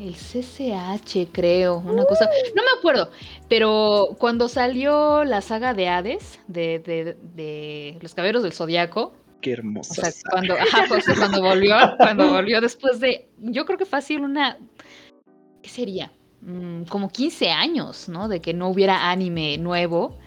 el 0.00 0.14
CCH, 0.16 1.30
creo, 1.32 1.78
una 1.78 2.04
cosa, 2.04 2.28
no 2.54 2.62
me 2.62 2.78
acuerdo, 2.78 3.10
pero 3.48 4.16
cuando 4.18 4.48
salió 4.48 5.24
la 5.24 5.40
saga 5.40 5.72
de 5.74 5.88
Hades, 5.88 6.40
de, 6.48 6.80
de, 6.80 7.16
de 7.34 7.98
los 8.02 8.14
caballeros 8.14 8.42
del 8.42 8.52
Zodiaco, 8.52 9.14
Qué 9.40 9.52
o 9.90 9.94
hermosa. 9.94 9.94
sea, 9.94 10.10
saga. 10.10 10.30
cuando, 10.30 10.54
ajá, 10.58 10.84
pues, 10.88 11.04
cuando 11.16 11.42
volvió, 11.42 11.74
cuando 12.00 12.28
volvió 12.28 12.60
después 12.60 12.98
de, 13.00 13.28
yo 13.38 13.64
creo 13.66 13.78
que 13.78 13.86
fácil 13.86 14.22
una, 14.22 14.58
¿qué 15.62 15.68
sería? 15.68 16.12
Mm, 16.40 16.84
como 16.84 17.08
15 17.10 17.50
años, 17.50 18.08
¿no? 18.08 18.28
De 18.28 18.40
que 18.40 18.52
no 18.54 18.68
hubiera 18.68 19.10
anime 19.10 19.58
nuevo. 19.58 20.18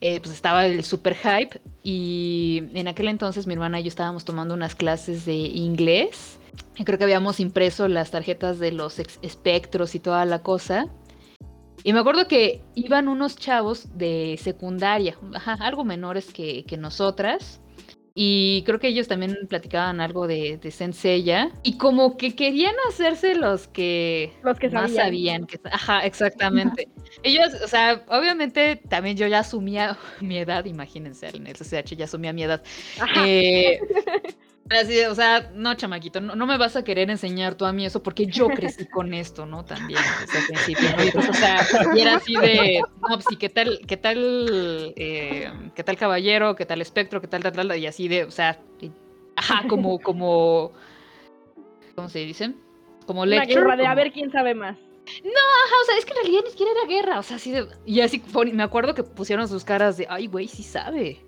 eh, 0.00 0.20
pues 0.20 0.34
estaba 0.34 0.66
el 0.66 0.84
super 0.84 1.14
hype 1.16 1.60
y 1.82 2.62
en 2.74 2.86
aquel 2.88 3.08
entonces 3.08 3.46
mi 3.46 3.54
hermana 3.54 3.80
y 3.80 3.84
yo 3.84 3.88
estábamos 3.88 4.24
tomando 4.24 4.54
unas 4.54 4.74
clases 4.74 5.24
de 5.24 5.34
inglés. 5.34 6.38
Creo 6.84 6.98
que 6.98 7.04
habíamos 7.04 7.40
impreso 7.40 7.88
las 7.88 8.10
tarjetas 8.10 8.58
de 8.58 8.72
los 8.72 8.98
espectros 8.98 9.94
y 9.94 10.00
toda 10.00 10.24
la 10.24 10.42
cosa. 10.42 10.86
Y 11.84 11.92
me 11.92 12.00
acuerdo 12.00 12.26
que 12.26 12.62
iban 12.74 13.08
unos 13.08 13.36
chavos 13.36 13.96
de 13.96 14.38
secundaria, 14.42 15.16
ajá, 15.34 15.54
algo 15.60 15.84
menores 15.84 16.32
que, 16.32 16.64
que 16.64 16.76
nosotras. 16.76 17.60
Y 18.18 18.62
creo 18.64 18.78
que 18.78 18.88
ellos 18.88 19.08
también 19.08 19.36
platicaban 19.46 20.00
algo 20.00 20.26
de, 20.26 20.56
de 20.56 20.70
Senseiya. 20.70 21.50
Y 21.62 21.76
como 21.76 22.16
que 22.16 22.34
querían 22.34 22.74
hacerse 22.88 23.34
los 23.34 23.68
que, 23.68 24.32
Los 24.42 24.58
que 24.58 24.70
más 24.70 24.90
sabían. 24.90 25.42
sabían. 25.42 25.46
Que, 25.46 25.60
ajá, 25.70 26.06
exactamente. 26.06 26.88
Ellos, 27.22 27.52
o 27.62 27.68
sea, 27.68 28.02
obviamente 28.08 28.76
también 28.88 29.18
yo 29.18 29.26
ya 29.26 29.40
asumía 29.40 29.98
mi 30.22 30.38
edad, 30.38 30.64
imagínense, 30.64 31.28
en 31.28 31.46
el 31.46 31.56
CCH 31.56 31.94
ya 31.94 32.06
asumía 32.06 32.32
mi 32.32 32.42
edad. 32.44 32.62
Ajá. 32.98 33.28
Eh, 33.28 33.78
así, 34.70 35.00
o 35.04 35.14
sea, 35.14 35.50
no, 35.54 35.74
chamaquito, 35.74 36.20
no, 36.20 36.34
no 36.34 36.46
me 36.46 36.56
vas 36.58 36.76
a 36.76 36.84
querer 36.84 37.10
enseñar 37.10 37.54
tú 37.54 37.64
a 37.64 37.72
mí 37.72 37.86
eso 37.86 38.02
porque 38.02 38.26
yo 38.26 38.48
crecí 38.48 38.86
con 38.90 39.14
esto, 39.14 39.46
¿no? 39.46 39.64
También 39.64 40.00
desde 40.20 40.38
el 40.38 40.46
principio, 40.46 40.90
¿no? 40.96 41.02
Entonces, 41.02 41.30
o 41.30 41.34
sea, 41.34 41.66
y 41.94 42.00
era 42.00 42.16
así 42.16 42.34
de, 42.36 42.80
no, 43.00 43.14
pues 43.14 43.24
sí, 43.28 43.36
¿qué 43.36 43.48
tal, 43.48 43.80
qué 43.86 43.96
tal, 43.96 44.92
eh, 44.96 45.52
qué 45.74 45.84
tal 45.84 45.96
caballero, 45.96 46.56
qué 46.56 46.66
tal 46.66 46.80
espectro, 46.80 47.20
qué 47.20 47.28
tal, 47.28 47.42
tal, 47.42 47.52
tal, 47.52 47.76
y 47.78 47.86
así 47.86 48.08
de, 48.08 48.24
o 48.24 48.30
sea, 48.30 48.58
y- 48.80 48.90
ajá, 49.36 49.66
como, 49.68 49.98
como, 50.00 50.72
¿cómo 51.94 52.08
se 52.08 52.20
dice? 52.20 52.54
Como 53.06 53.22
Una 53.22 53.30
lecture. 53.30 53.60
guerra 53.60 53.76
de 53.76 53.86
a 53.86 53.94
ver 53.94 54.12
quién 54.12 54.30
sabe 54.32 54.54
más. 54.54 54.76
Ajá, 54.76 55.74
o 55.82 55.86
sea, 55.86 55.96
es 55.98 56.04
que 56.04 56.12
en 56.14 56.16
realidad 56.22 56.42
ni 56.44 56.50
siquiera 56.50 56.72
era 56.72 56.88
guerra, 56.88 57.18
o 57.20 57.22
sea, 57.22 57.36
así 57.36 57.52
de... 57.52 57.68
Y 57.84 58.00
así, 58.00 58.20
me 58.52 58.62
acuerdo 58.64 58.94
que 58.94 59.04
pusieron 59.04 59.46
sus 59.46 59.64
caras 59.64 59.96
de, 59.96 60.06
ay, 60.10 60.26
güey, 60.26 60.48
sí 60.48 60.64
sabe. 60.64 61.20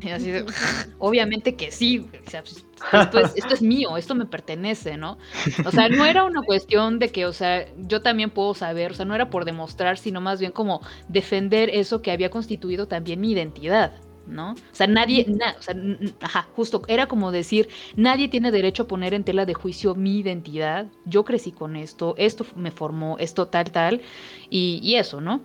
Y 0.00 0.10
así 0.10 0.30
de, 0.30 0.44
obviamente 0.98 1.56
que 1.56 1.70
sí, 1.70 2.10
o 2.26 2.30
sea, 2.30 2.42
pues, 2.42 2.66
esto, 2.90 3.18
es, 3.18 3.32
esto 3.36 3.54
es 3.54 3.62
mío, 3.62 3.96
esto 3.96 4.14
me 4.14 4.26
pertenece, 4.26 4.96
¿no? 4.96 5.18
O 5.62 5.70
sea, 5.72 5.88
no 5.88 6.04
era 6.04 6.24
una 6.24 6.42
cuestión 6.42 6.98
de 6.98 7.10
que, 7.10 7.26
o 7.26 7.32
sea, 7.32 7.66
yo 7.76 8.02
también 8.02 8.30
puedo 8.30 8.54
saber, 8.54 8.92
o 8.92 8.94
sea, 8.94 9.04
no 9.06 9.14
era 9.14 9.30
por 9.30 9.44
demostrar, 9.44 9.98
sino 9.98 10.20
más 10.20 10.40
bien 10.40 10.52
como 10.52 10.82
defender 11.08 11.70
eso 11.70 12.02
que 12.02 12.10
había 12.12 12.30
constituido 12.30 12.86
también 12.86 13.20
mi 13.20 13.32
identidad, 13.32 13.92
¿no? 14.26 14.52
O 14.52 14.56
sea, 14.72 14.86
nadie, 14.86 15.26
na- 15.28 15.56
o 15.58 15.62
sea, 15.62 15.74
ajá, 16.20 16.48
justo, 16.54 16.82
era 16.88 17.06
como 17.06 17.32
decir, 17.32 17.68
nadie 17.96 18.28
tiene 18.28 18.50
derecho 18.50 18.84
a 18.84 18.88
poner 18.88 19.14
en 19.14 19.24
tela 19.24 19.46
de 19.46 19.54
juicio 19.54 19.94
mi 19.94 20.18
identidad, 20.18 20.86
yo 21.04 21.24
crecí 21.24 21.52
con 21.52 21.76
esto, 21.76 22.14
esto 22.18 22.44
me 22.56 22.70
formó, 22.70 23.16
esto 23.18 23.46
tal, 23.48 23.70
tal, 23.70 24.02
y, 24.50 24.80
y 24.82 24.96
eso, 24.96 25.20
¿no? 25.20 25.40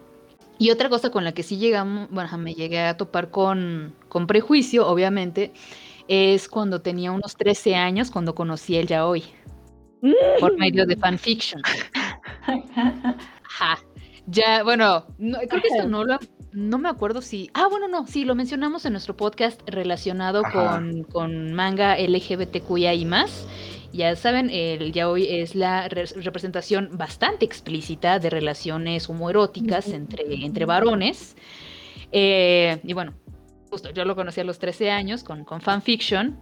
Y 0.58 0.72
otra 0.72 0.90
cosa 0.90 1.10
con 1.10 1.24
la 1.24 1.32
que 1.32 1.44
sí 1.44 1.58
llegamos, 1.58 2.10
bueno, 2.12 2.38
me 2.38 2.54
llegué 2.54 2.82
a 2.82 2.98
topar 2.98 3.32
con, 3.32 3.94
con 4.10 4.28
prejuicio, 4.28 4.88
obviamente, 4.88 5.54
es 6.08 6.50
cuando 6.50 6.82
tenía 6.82 7.12
unos 7.12 7.36
13 7.38 7.76
años, 7.76 8.12
cuando 8.12 8.36
conocí 8.36 8.76
el 8.76 8.88
yaoi, 8.88 9.24
por 10.40 10.58
medio 10.58 10.86
de 10.86 10.98
fanfiction. 10.98 11.62
Ajá. 13.48 13.80
Ya, 14.28 14.64
bueno, 14.64 15.06
no, 15.18 15.40
creo 15.40 15.62
que 15.62 15.68
esto 15.70 15.88
no 15.88 16.04
lo, 16.04 16.20
no 16.52 16.78
me 16.78 16.90
acuerdo 16.90 17.22
si, 17.22 17.50
ah, 17.54 17.68
bueno, 17.70 17.88
no, 17.88 18.06
sí, 18.06 18.26
lo 18.26 18.36
mencionamos 18.36 18.86
en 18.86 18.94
nuestro 18.94 19.16
podcast 19.18 19.60
relacionado 19.68 20.44
con, 20.54 21.04
con 21.04 21.54
manga 21.54 21.98
LGBTQIA 21.98 22.94
y 22.94 23.06
más. 23.06 23.48
Ya 23.92 24.16
saben, 24.16 24.52
el 24.52 24.92
yaoi 24.94 25.28
es 25.28 25.56
la 25.56 25.88
re- 25.90 26.06
representación 26.16 26.90
bastante 26.94 27.44
explícita 27.44 28.20
de 28.20 28.30
relaciones 28.30 29.10
homoeróticas 29.10 29.88
entre, 29.90 30.46
entre 30.46 30.66
varones. 30.66 31.36
Eh, 32.12 32.80
y 32.84 32.94
bueno, 32.94 33.14
justo 33.70 33.90
yo 33.92 34.06
lo 34.06 34.16
conocí 34.16 34.40
a 34.42 34.44
los 34.44 34.60
13 34.60 34.92
años 34.92 35.24
con, 35.24 35.44
con 35.46 35.62
fanfiction. 35.62 36.40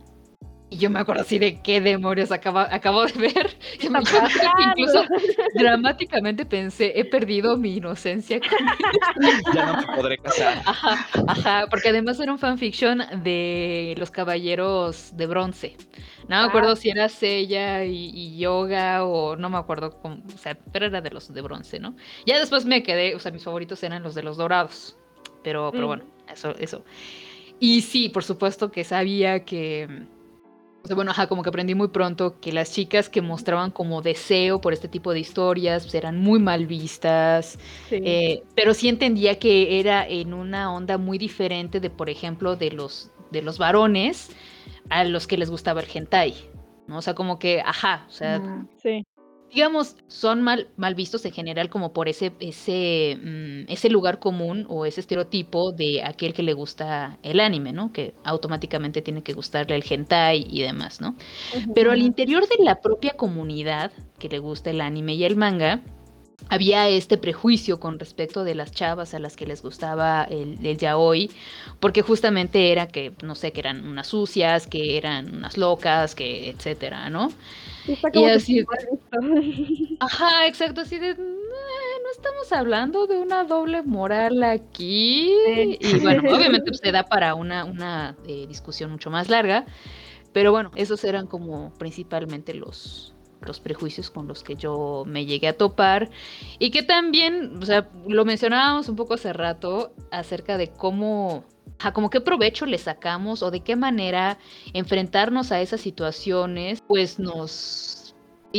Y 0.69 0.79
yo 0.79 0.89
me 0.89 0.99
acuerdo 0.99 1.21
así 1.21 1.39
de 1.39 1.61
qué 1.61 1.79
demonios 1.79 2.29
acaba, 2.29 2.67
acabo 2.69 3.05
de 3.05 3.13
ver. 3.13 3.57
Yo 3.79 3.89
me- 3.89 4.03
yo 4.03 4.19
creo 4.19 4.51
que 4.57 4.63
incluso 4.81 5.05
dramáticamente 5.53 6.45
pensé, 6.45 6.91
he 6.99 7.05
perdido 7.05 7.55
mi 7.55 7.77
inocencia. 7.77 8.41
Ya 9.53 9.65
no 9.65 9.77
me 9.77 9.95
podré 9.95 10.17
casar. 10.17 10.61
Ajá, 10.65 11.07
ajá, 11.27 11.67
porque 11.69 11.87
además 11.89 12.19
era 12.19 12.33
un 12.33 12.37
fanfiction 12.39 13.01
de 13.23 13.95
los 13.97 14.11
caballeros 14.11 15.15
de 15.15 15.25
bronce. 15.25 15.77
No 16.27 16.41
me 16.41 16.47
acuerdo 16.49 16.75
si 16.75 16.89
era 16.89 17.07
Seiya 17.07 17.85
y, 17.85 18.09
y 18.13 18.37
Yoga 18.37 19.05
o 19.05 19.37
no 19.37 19.49
me 19.49 19.57
acuerdo, 19.57 19.97
cómo, 20.01 20.17
o 20.33 20.37
sea, 20.37 20.57
pero 20.73 20.85
era 20.87 20.99
de 20.99 21.09
los 21.11 21.33
de 21.33 21.41
bronce, 21.41 21.79
¿no? 21.79 21.95
Ya 22.25 22.39
después 22.39 22.65
me 22.65 22.83
quedé, 22.83 23.15
o 23.15 23.19
sea, 23.19 23.31
mis 23.31 23.43
favoritos 23.45 23.81
eran 23.83 24.03
los 24.03 24.15
de 24.15 24.23
los 24.23 24.35
dorados. 24.35 24.97
Pero, 25.47 25.71
pero 25.71 25.85
Mm. 25.85 25.87
bueno, 25.87 26.03
eso, 26.29 26.53
eso. 26.59 26.83
Y 27.57 27.79
sí, 27.81 28.09
por 28.09 28.25
supuesto 28.25 28.69
que 28.69 28.83
sabía 28.83 29.45
que. 29.45 29.87
O 30.83 30.87
sea, 30.87 30.95
bueno, 30.95 31.11
ajá, 31.11 31.27
como 31.27 31.41
que 31.41 31.47
aprendí 31.49 31.73
muy 31.73 31.87
pronto 31.87 32.37
que 32.41 32.51
las 32.51 32.73
chicas 32.73 33.07
que 33.09 33.21
mostraban 33.21 33.71
como 33.71 34.01
deseo 34.01 34.59
por 34.59 34.73
este 34.73 34.89
tipo 34.89 35.13
de 35.13 35.19
historias 35.21 35.83
pues, 35.83 35.95
eran 35.95 36.19
muy 36.19 36.39
mal 36.39 36.65
vistas. 36.65 37.57
Sí. 37.89 37.99
Eh, 38.03 38.43
pero 38.55 38.73
sí 38.73 38.89
entendía 38.89 39.39
que 39.39 39.79
era 39.79 40.05
en 40.05 40.33
una 40.33 40.73
onda 40.73 40.97
muy 40.97 41.17
diferente 41.17 41.79
de, 41.79 41.89
por 41.89 42.09
ejemplo, 42.09 42.57
de 42.57 42.71
los, 42.71 43.09
de 43.31 43.41
los 43.41 43.57
varones 43.57 44.29
a 44.89 45.05
los 45.05 45.27
que 45.27 45.37
les 45.37 45.49
gustaba 45.49 45.79
el 45.81 45.87
hentai. 45.93 46.33
¿no? 46.87 46.97
O 46.97 47.01
sea, 47.01 47.13
como 47.15 47.39
que, 47.39 47.61
ajá, 47.65 48.05
o 48.09 48.11
sea, 48.11 48.39
Mm. 48.39 48.67
sí. 48.83 49.05
Digamos, 49.53 49.95
son 50.07 50.41
mal, 50.41 50.67
mal 50.75 50.95
vistos 50.95 51.25
en 51.25 51.31
general 51.31 51.69
como 51.69 51.93
por 51.93 52.09
ese, 52.09 52.33
ese, 52.39 53.17
mm, 53.21 53.71
ese 53.71 53.89
lugar 53.89 54.19
común 54.19 54.65
o 54.69 54.85
ese 54.85 55.01
estereotipo 55.01 55.71
de 55.71 56.03
aquel 56.03 56.33
que 56.33 56.43
le 56.43 56.53
gusta 56.53 57.17
el 57.23 57.39
anime, 57.39 57.71
¿no? 57.71 57.91
Que 57.91 58.13
automáticamente 58.23 59.01
tiene 59.01 59.23
que 59.23 59.33
gustarle 59.33 59.75
el 59.75 59.83
hentai 59.89 60.45
y 60.49 60.61
demás, 60.61 61.01
¿no? 61.01 61.15
Pero 61.73 61.91
al 61.91 62.01
interior 62.01 62.47
de 62.47 62.63
la 62.63 62.81
propia 62.81 63.13
comunidad 63.13 63.91
que 64.19 64.29
le 64.29 64.39
gusta 64.39 64.69
el 64.69 64.81
anime 64.81 65.15
y 65.15 65.23
el 65.23 65.35
manga, 65.35 65.81
había 66.49 66.87
este 66.87 67.17
prejuicio 67.17 67.79
con 67.79 67.99
respecto 67.99 68.43
de 68.43 68.55
las 68.55 68.71
chavas 68.71 69.13
a 69.13 69.19
las 69.19 69.35
que 69.35 69.47
les 69.47 69.61
gustaba 69.61 70.23
el, 70.23 70.63
el 70.65 70.77
yaoi, 70.77 71.31
porque 71.79 72.01
justamente 72.01 72.71
era 72.71 72.87
que, 72.87 73.13
no 73.23 73.35
sé, 73.35 73.51
que 73.51 73.59
eran 73.59 73.85
unas 73.87 74.07
sucias, 74.07 74.67
que 74.67 74.97
eran 74.97 75.33
unas 75.35 75.57
locas, 75.57 76.15
que 76.15 76.49
etcétera, 76.49 77.09
¿no? 77.09 77.31
Sí, 77.87 77.93
está 77.93 78.11
como 78.11 78.27
y 78.27 78.29
así-. 78.31 78.65
Ajá, 80.01 80.45
exacto, 80.45 80.81
así 80.81 80.99
de, 80.99 81.11
"Eh, 81.11 81.15
no 81.17 82.11
estamos 82.11 82.51
hablando 82.51 83.07
de 83.07 83.17
una 83.17 83.45
doble 83.45 83.81
moral 83.81 84.43
aquí. 84.43 85.33
Y 85.79 85.99
bueno, 86.01 86.21
obviamente 86.61 86.73
se 86.73 86.91
da 86.91 87.03
para 87.03 87.33
una, 87.33 87.63
una 87.65 88.15
eh, 88.27 88.45
discusión 88.47 88.91
mucho 88.91 89.09
más 89.09 89.29
larga, 89.29 89.65
pero 90.33 90.51
bueno, 90.51 90.71
esos 90.75 91.03
eran 91.05 91.27
como 91.27 91.73
principalmente 91.79 92.53
los, 92.53 93.15
los 93.41 93.59
prejuicios 93.59 94.09
con 94.09 94.27
los 94.27 94.43
que 94.43 94.55
yo 94.55 95.03
me 95.05 95.25
llegué 95.25 95.47
a 95.47 95.57
topar. 95.57 96.09
Y 96.59 96.71
que 96.71 96.83
también, 96.83 97.59
o 97.61 97.65
sea, 97.65 97.89
lo 98.07 98.25
mencionábamos 98.25 98.89
un 98.89 98.95
poco 98.95 99.15
hace 99.15 99.33
rato 99.33 99.93
acerca 100.11 100.57
de 100.57 100.69
cómo, 100.69 101.43
a 101.79 101.93
como 101.93 102.09
qué 102.09 102.21
provecho 102.21 102.65
le 102.65 102.77
sacamos 102.77 103.43
o 103.43 103.51
de 103.51 103.61
qué 103.61 103.75
manera 103.75 104.37
enfrentarnos 104.73 105.51
a 105.51 105.61
esas 105.61 105.81
situaciones, 105.81 106.81
pues 106.81 107.19
nos 107.19 107.96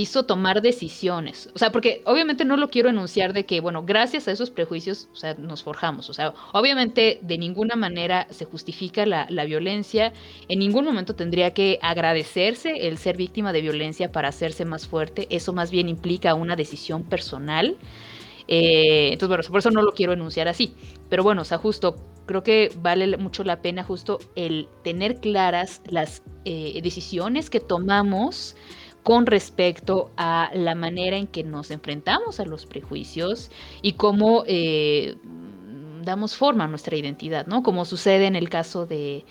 hizo 0.00 0.24
tomar 0.24 0.62
decisiones. 0.62 1.50
O 1.54 1.58
sea, 1.58 1.72
porque 1.72 2.02
obviamente 2.04 2.44
no 2.44 2.56
lo 2.56 2.70
quiero 2.70 2.88
enunciar 2.88 3.32
de 3.32 3.44
que, 3.44 3.60
bueno, 3.60 3.84
gracias 3.84 4.28
a 4.28 4.32
esos 4.32 4.50
prejuicios, 4.50 5.08
o 5.12 5.16
sea, 5.16 5.34
nos 5.34 5.62
forjamos. 5.62 6.08
O 6.08 6.14
sea, 6.14 6.34
obviamente 6.52 7.18
de 7.22 7.38
ninguna 7.38 7.76
manera 7.76 8.26
se 8.30 8.44
justifica 8.44 9.06
la, 9.06 9.26
la 9.30 9.44
violencia. 9.44 10.12
En 10.48 10.60
ningún 10.60 10.84
momento 10.84 11.14
tendría 11.14 11.52
que 11.52 11.78
agradecerse 11.82 12.88
el 12.88 12.98
ser 12.98 13.16
víctima 13.16 13.52
de 13.52 13.60
violencia 13.60 14.12
para 14.12 14.28
hacerse 14.28 14.64
más 14.64 14.86
fuerte. 14.86 15.26
Eso 15.30 15.52
más 15.52 15.70
bien 15.70 15.88
implica 15.88 16.34
una 16.34 16.56
decisión 16.56 17.02
personal. 17.02 17.76
Eh, 18.48 19.10
entonces, 19.12 19.28
bueno, 19.28 19.44
por 19.50 19.58
eso 19.58 19.70
no 19.70 19.82
lo 19.82 19.92
quiero 19.92 20.14
enunciar 20.14 20.48
así. 20.48 20.74
Pero 21.08 21.22
bueno, 21.22 21.42
o 21.42 21.44
sea, 21.44 21.58
justo 21.58 21.96
creo 22.26 22.42
que 22.42 22.70
vale 22.82 23.16
mucho 23.16 23.44
la 23.44 23.62
pena 23.62 23.84
justo 23.84 24.18
el 24.36 24.68
tener 24.84 25.20
claras 25.20 25.82
las 25.86 26.22
eh, 26.44 26.80
decisiones 26.82 27.50
que 27.50 27.60
tomamos 27.60 28.54
con 29.02 29.26
respecto 29.26 30.10
a 30.16 30.50
la 30.54 30.74
manera 30.74 31.16
en 31.16 31.26
que 31.26 31.44
nos 31.44 31.70
enfrentamos 31.70 32.40
a 32.40 32.44
los 32.44 32.66
prejuicios 32.66 33.50
y 33.82 33.94
cómo 33.94 34.44
eh, 34.46 35.16
damos 36.02 36.36
forma 36.36 36.64
a 36.64 36.68
nuestra 36.68 36.96
identidad, 36.96 37.46
¿no? 37.46 37.62
Como 37.62 37.84
sucede 37.84 38.26
en 38.26 38.36
el 38.36 38.48
caso 38.48 38.86
de, 38.86 39.24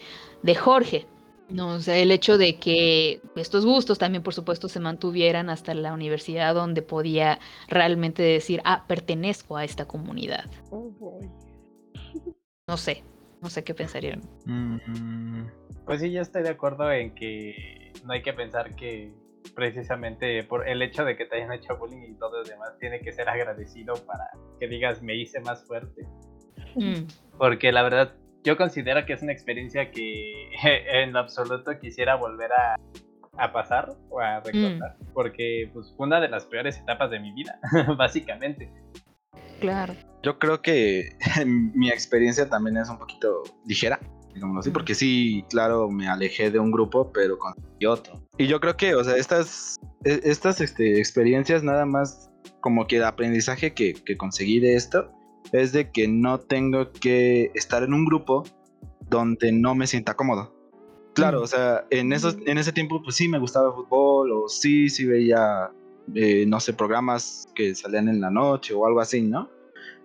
Jorge. 0.59 1.05
¿no? 1.49 1.76
O 1.76 1.80
sea, 1.80 1.97
el 1.97 2.11
hecho 2.11 2.38
de 2.38 2.57
que 2.57 3.22
estos 3.36 3.65
gustos 3.65 3.97
también, 3.97 4.22
por 4.22 4.34
supuesto, 4.34 4.68
se 4.68 4.80
mantuvieran 4.80 5.49
hasta 5.49 5.74
la 5.74 5.93
universidad 5.93 6.53
donde 6.53 6.82
podía 6.82 7.39
realmente 7.70 8.22
decir, 8.22 8.61
ah, 8.65 8.84
pertenezco 8.88 9.55
a 9.55 9.63
esta 9.63 9.86
comunidad. 9.86 10.45
Oh, 10.72 11.22
no 12.68 12.76
sé, 12.76 13.03
no 13.41 13.49
sé 13.49 13.63
qué 13.63 13.74
pensarían. 13.74 14.22
Mm, 14.45 15.47
pues 15.86 16.01
sí, 16.01 16.11
yo 16.11 16.22
estoy 16.22 16.43
de 16.43 16.49
acuerdo 16.49 16.91
en 16.91 17.15
que 17.15 17.93
no 18.03 18.11
hay 18.11 18.22
que 18.22 18.34
pensar 18.34 18.76
que 18.76 19.13
precisamente 19.58 20.43
por 20.43 20.70
el 20.70 20.84
hecho 20.84 21.03
de 21.03 21.18
que 21.18 21.26
te 21.26 21.38
hayan 21.38 21.51
hecho 21.51 21.76
bullying 21.78 22.12
y 22.12 22.14
todo 22.20 22.43
lo 22.43 22.43
demás, 22.43 22.78
tiene 22.80 22.99
que 22.99 23.12
ser 23.12 23.28
agradecido 23.28 23.95
para 24.05 24.30
que 24.60 24.68
digas 24.68 25.01
me 25.01 25.16
hice 25.16 25.39
más 25.39 25.66
fuerte. 25.66 26.03
Mm. 26.76 27.08
Porque 27.39 27.72
la 27.72 27.82
verdad, 27.82 28.14
yo 28.43 28.55
considero 28.55 29.03
que 29.08 29.14
es 29.14 29.24
una 29.24 29.32
experiencia 29.32 29.89
que 29.89 30.51
en 31.01 31.12
lo 31.12 31.18
absoluto 31.18 31.72
quisiera 31.80 32.14
volver 32.14 32.51
a, 32.53 32.76
a 33.39 33.51
pasar 33.51 33.89
o 34.12 34.20
a 34.20 34.41
recordar, 34.41 34.95
mm. 34.99 35.14
porque 35.16 35.72
pues, 35.74 35.91
fue 35.97 36.05
una 36.05 36.22
de 36.22 36.30
las 36.30 36.45
peores 36.45 36.78
etapas 36.78 37.10
de 37.10 37.20
mi 37.20 37.32
vida, 37.34 37.60
básicamente. 37.97 38.72
Claro. 39.60 39.95
Yo 40.22 40.38
creo 40.38 40.62
que 40.62 41.18
mi 41.47 41.89
experiencia 41.89 42.47
también 42.47 42.78
es 42.78 42.89
un 42.89 42.99
poquito 42.99 43.41
ligera, 43.66 43.99
digámoslo 44.38 44.61
así, 44.61 44.69
porque 44.69 44.95
sí, 44.95 45.43
claro, 45.49 45.89
me 45.89 46.07
alejé 46.07 46.51
de 46.51 46.59
un 46.59 46.71
grupo, 46.71 47.11
pero 47.11 47.38
con 47.38 47.53
otro. 47.88 48.21
Y 48.38 48.47
yo 48.47 48.59
creo 48.59 48.77
que, 48.77 48.95
o 48.95 49.03
sea, 49.03 49.15
estas, 49.15 49.77
e, 50.05 50.21
estas 50.23 50.61
este, 50.61 50.99
experiencias 50.99 51.63
nada 51.63 51.85
más 51.85 52.29
como 52.61 52.88
que 52.88 52.97
el 52.97 53.03
aprendizaje 53.03 53.73
que, 53.73 53.93
que 53.93 54.15
conseguí 54.15 54.59
de 54.59 54.75
esto 54.75 55.11
es 55.51 55.71
de 55.71 55.91
que 55.91 56.07
no 56.07 56.39
tengo 56.39 56.91
que 56.91 57.51
estar 57.55 57.83
en 57.83 57.93
un 57.93 58.05
grupo 58.05 58.43
donde 59.09 59.51
no 59.51 59.75
me 59.75 59.88
sienta 59.88 60.15
cómodo. 60.15 60.53
Claro, 61.13 61.41
o 61.41 61.47
sea, 61.47 61.85
en, 61.89 62.13
esos, 62.13 62.38
en 62.45 62.59
ese 62.59 62.71
tiempo 62.71 63.01
pues 63.01 63.15
sí 63.15 63.27
me 63.27 63.39
gustaba 63.39 63.69
el 63.69 63.73
fútbol 63.73 64.31
o 64.31 64.49
sí, 64.49 64.88
sí 64.89 65.05
veía, 65.05 65.71
eh, 66.13 66.45
no 66.47 66.59
sé, 66.59 66.73
programas 66.73 67.47
que 67.55 67.73
salían 67.73 68.07
en 68.07 68.21
la 68.21 68.29
noche 68.29 68.75
o 68.75 68.85
algo 68.85 68.99
así, 68.99 69.21
¿no? 69.21 69.49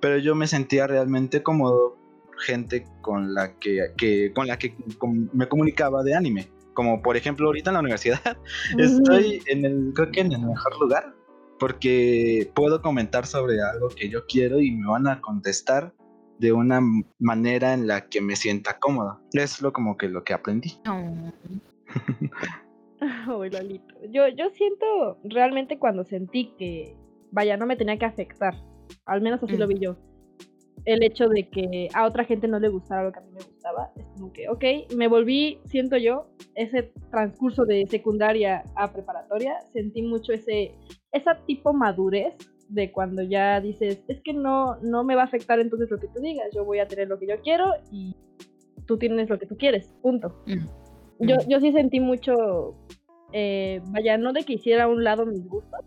Pero 0.00 0.16
yo 0.16 0.34
me 0.34 0.46
sentía 0.46 0.86
realmente 0.86 1.42
cómodo 1.42 1.98
gente 2.42 2.84
con 3.00 3.34
la 3.34 3.58
que, 3.58 4.32
con 4.34 4.46
la 4.46 4.58
que 4.58 4.74
me 5.32 5.48
comunicaba 5.48 6.02
de 6.02 6.14
anime. 6.14 6.48
Como 6.74 7.02
por 7.02 7.16
ejemplo 7.16 7.46
ahorita 7.46 7.70
en 7.70 7.74
la 7.74 7.80
universidad 7.80 8.38
estoy 8.78 9.42
en 9.46 9.64
el, 9.64 9.92
creo 9.94 10.10
que 10.10 10.20
en 10.20 10.32
el 10.32 10.40
mejor 10.40 10.80
lugar, 10.80 11.14
porque 11.58 12.50
puedo 12.54 12.80
comentar 12.80 13.26
sobre 13.26 13.60
algo 13.62 13.88
que 13.88 14.08
yo 14.08 14.26
quiero 14.26 14.60
y 14.60 14.72
me 14.72 14.88
van 14.88 15.06
a 15.06 15.20
contestar 15.20 15.92
de 16.38 16.52
una 16.52 16.80
manera 17.18 17.74
en 17.74 17.86
la 17.86 18.08
que 18.08 18.20
me 18.20 18.36
sienta 18.36 18.78
cómoda. 18.78 19.20
Es 19.32 19.60
lo 19.62 19.72
como 19.72 19.96
que 19.96 20.08
lo 20.08 20.24
que 20.24 20.32
aprendí. 20.34 20.78
Yo, 24.10 24.28
yo 24.28 24.50
siento 24.50 25.18
realmente 25.24 25.76
cuando 25.76 26.04
sentí 26.04 26.54
que, 26.56 26.96
vaya, 27.32 27.56
no 27.56 27.66
me 27.66 27.74
tenía 27.74 27.98
que 27.98 28.04
afectar. 28.04 28.54
Al 29.06 29.20
menos 29.20 29.42
así 29.42 29.56
lo 29.56 29.66
mm. 29.66 29.68
vi 29.68 29.78
yo 29.80 29.96
el 30.84 31.02
hecho 31.02 31.28
de 31.28 31.48
que 31.48 31.88
a 31.94 32.06
otra 32.06 32.24
gente 32.24 32.48
no 32.48 32.58
le 32.58 32.68
gustara 32.68 33.04
lo 33.04 33.12
que 33.12 33.20
a 33.20 33.22
mí 33.22 33.30
me 33.32 33.44
gustaba. 33.44 33.92
Es 33.96 34.06
como 34.14 34.32
que, 34.32 34.48
ok, 34.48 34.94
me 34.96 35.08
volví, 35.08 35.60
siento 35.66 35.96
yo, 35.96 36.26
ese 36.54 36.92
transcurso 37.10 37.64
de 37.64 37.86
secundaria 37.88 38.64
a 38.74 38.92
preparatoria, 38.92 39.60
sentí 39.72 40.02
mucho 40.02 40.32
ese, 40.32 40.74
esa 41.12 41.36
tipo 41.46 41.72
madurez 41.72 42.34
de 42.68 42.90
cuando 42.90 43.22
ya 43.22 43.60
dices, 43.60 44.02
es 44.08 44.20
que 44.22 44.32
no, 44.32 44.76
no 44.82 45.04
me 45.04 45.14
va 45.14 45.22
a 45.22 45.26
afectar 45.26 45.60
entonces 45.60 45.90
lo 45.90 45.98
que 45.98 46.08
tú 46.08 46.20
digas, 46.20 46.48
yo 46.54 46.64
voy 46.64 46.78
a 46.78 46.88
tener 46.88 47.08
lo 47.08 47.18
que 47.18 47.26
yo 47.26 47.40
quiero 47.42 47.66
y 47.90 48.16
tú 48.86 48.98
tienes 48.98 49.28
lo 49.28 49.38
que 49.38 49.46
tú 49.46 49.56
quieres, 49.56 49.94
punto. 50.02 50.42
Mm. 50.46 51.26
Yo, 51.26 51.36
yo 51.46 51.60
sí 51.60 51.70
sentí 51.72 52.00
mucho, 52.00 52.74
eh, 53.32 53.80
vaya, 53.90 54.18
no 54.18 54.32
de 54.32 54.42
que 54.42 54.54
hiciera 54.54 54.84
a 54.84 54.88
un 54.88 55.04
lado 55.04 55.26
mis 55.26 55.46
gustos, 55.46 55.80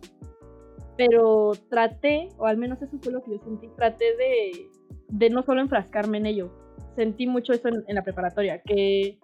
pero 0.95 1.51
traté, 1.69 2.29
o 2.37 2.45
al 2.45 2.57
menos 2.57 2.81
eso 2.81 2.97
fue 3.01 3.11
lo 3.11 3.21
que 3.21 3.31
yo 3.31 3.39
sentí, 3.43 3.67
traté 3.75 4.15
de 4.15 4.69
de 5.07 5.29
no 5.29 5.43
solo 5.43 5.61
enfrascarme 5.61 6.17
en 6.17 6.25
ello. 6.25 6.51
Sentí 6.95 7.27
mucho 7.27 7.53
eso 7.53 7.69
en, 7.69 7.95
la 7.95 8.03
preparatoria, 8.03 8.61
que 8.61 9.17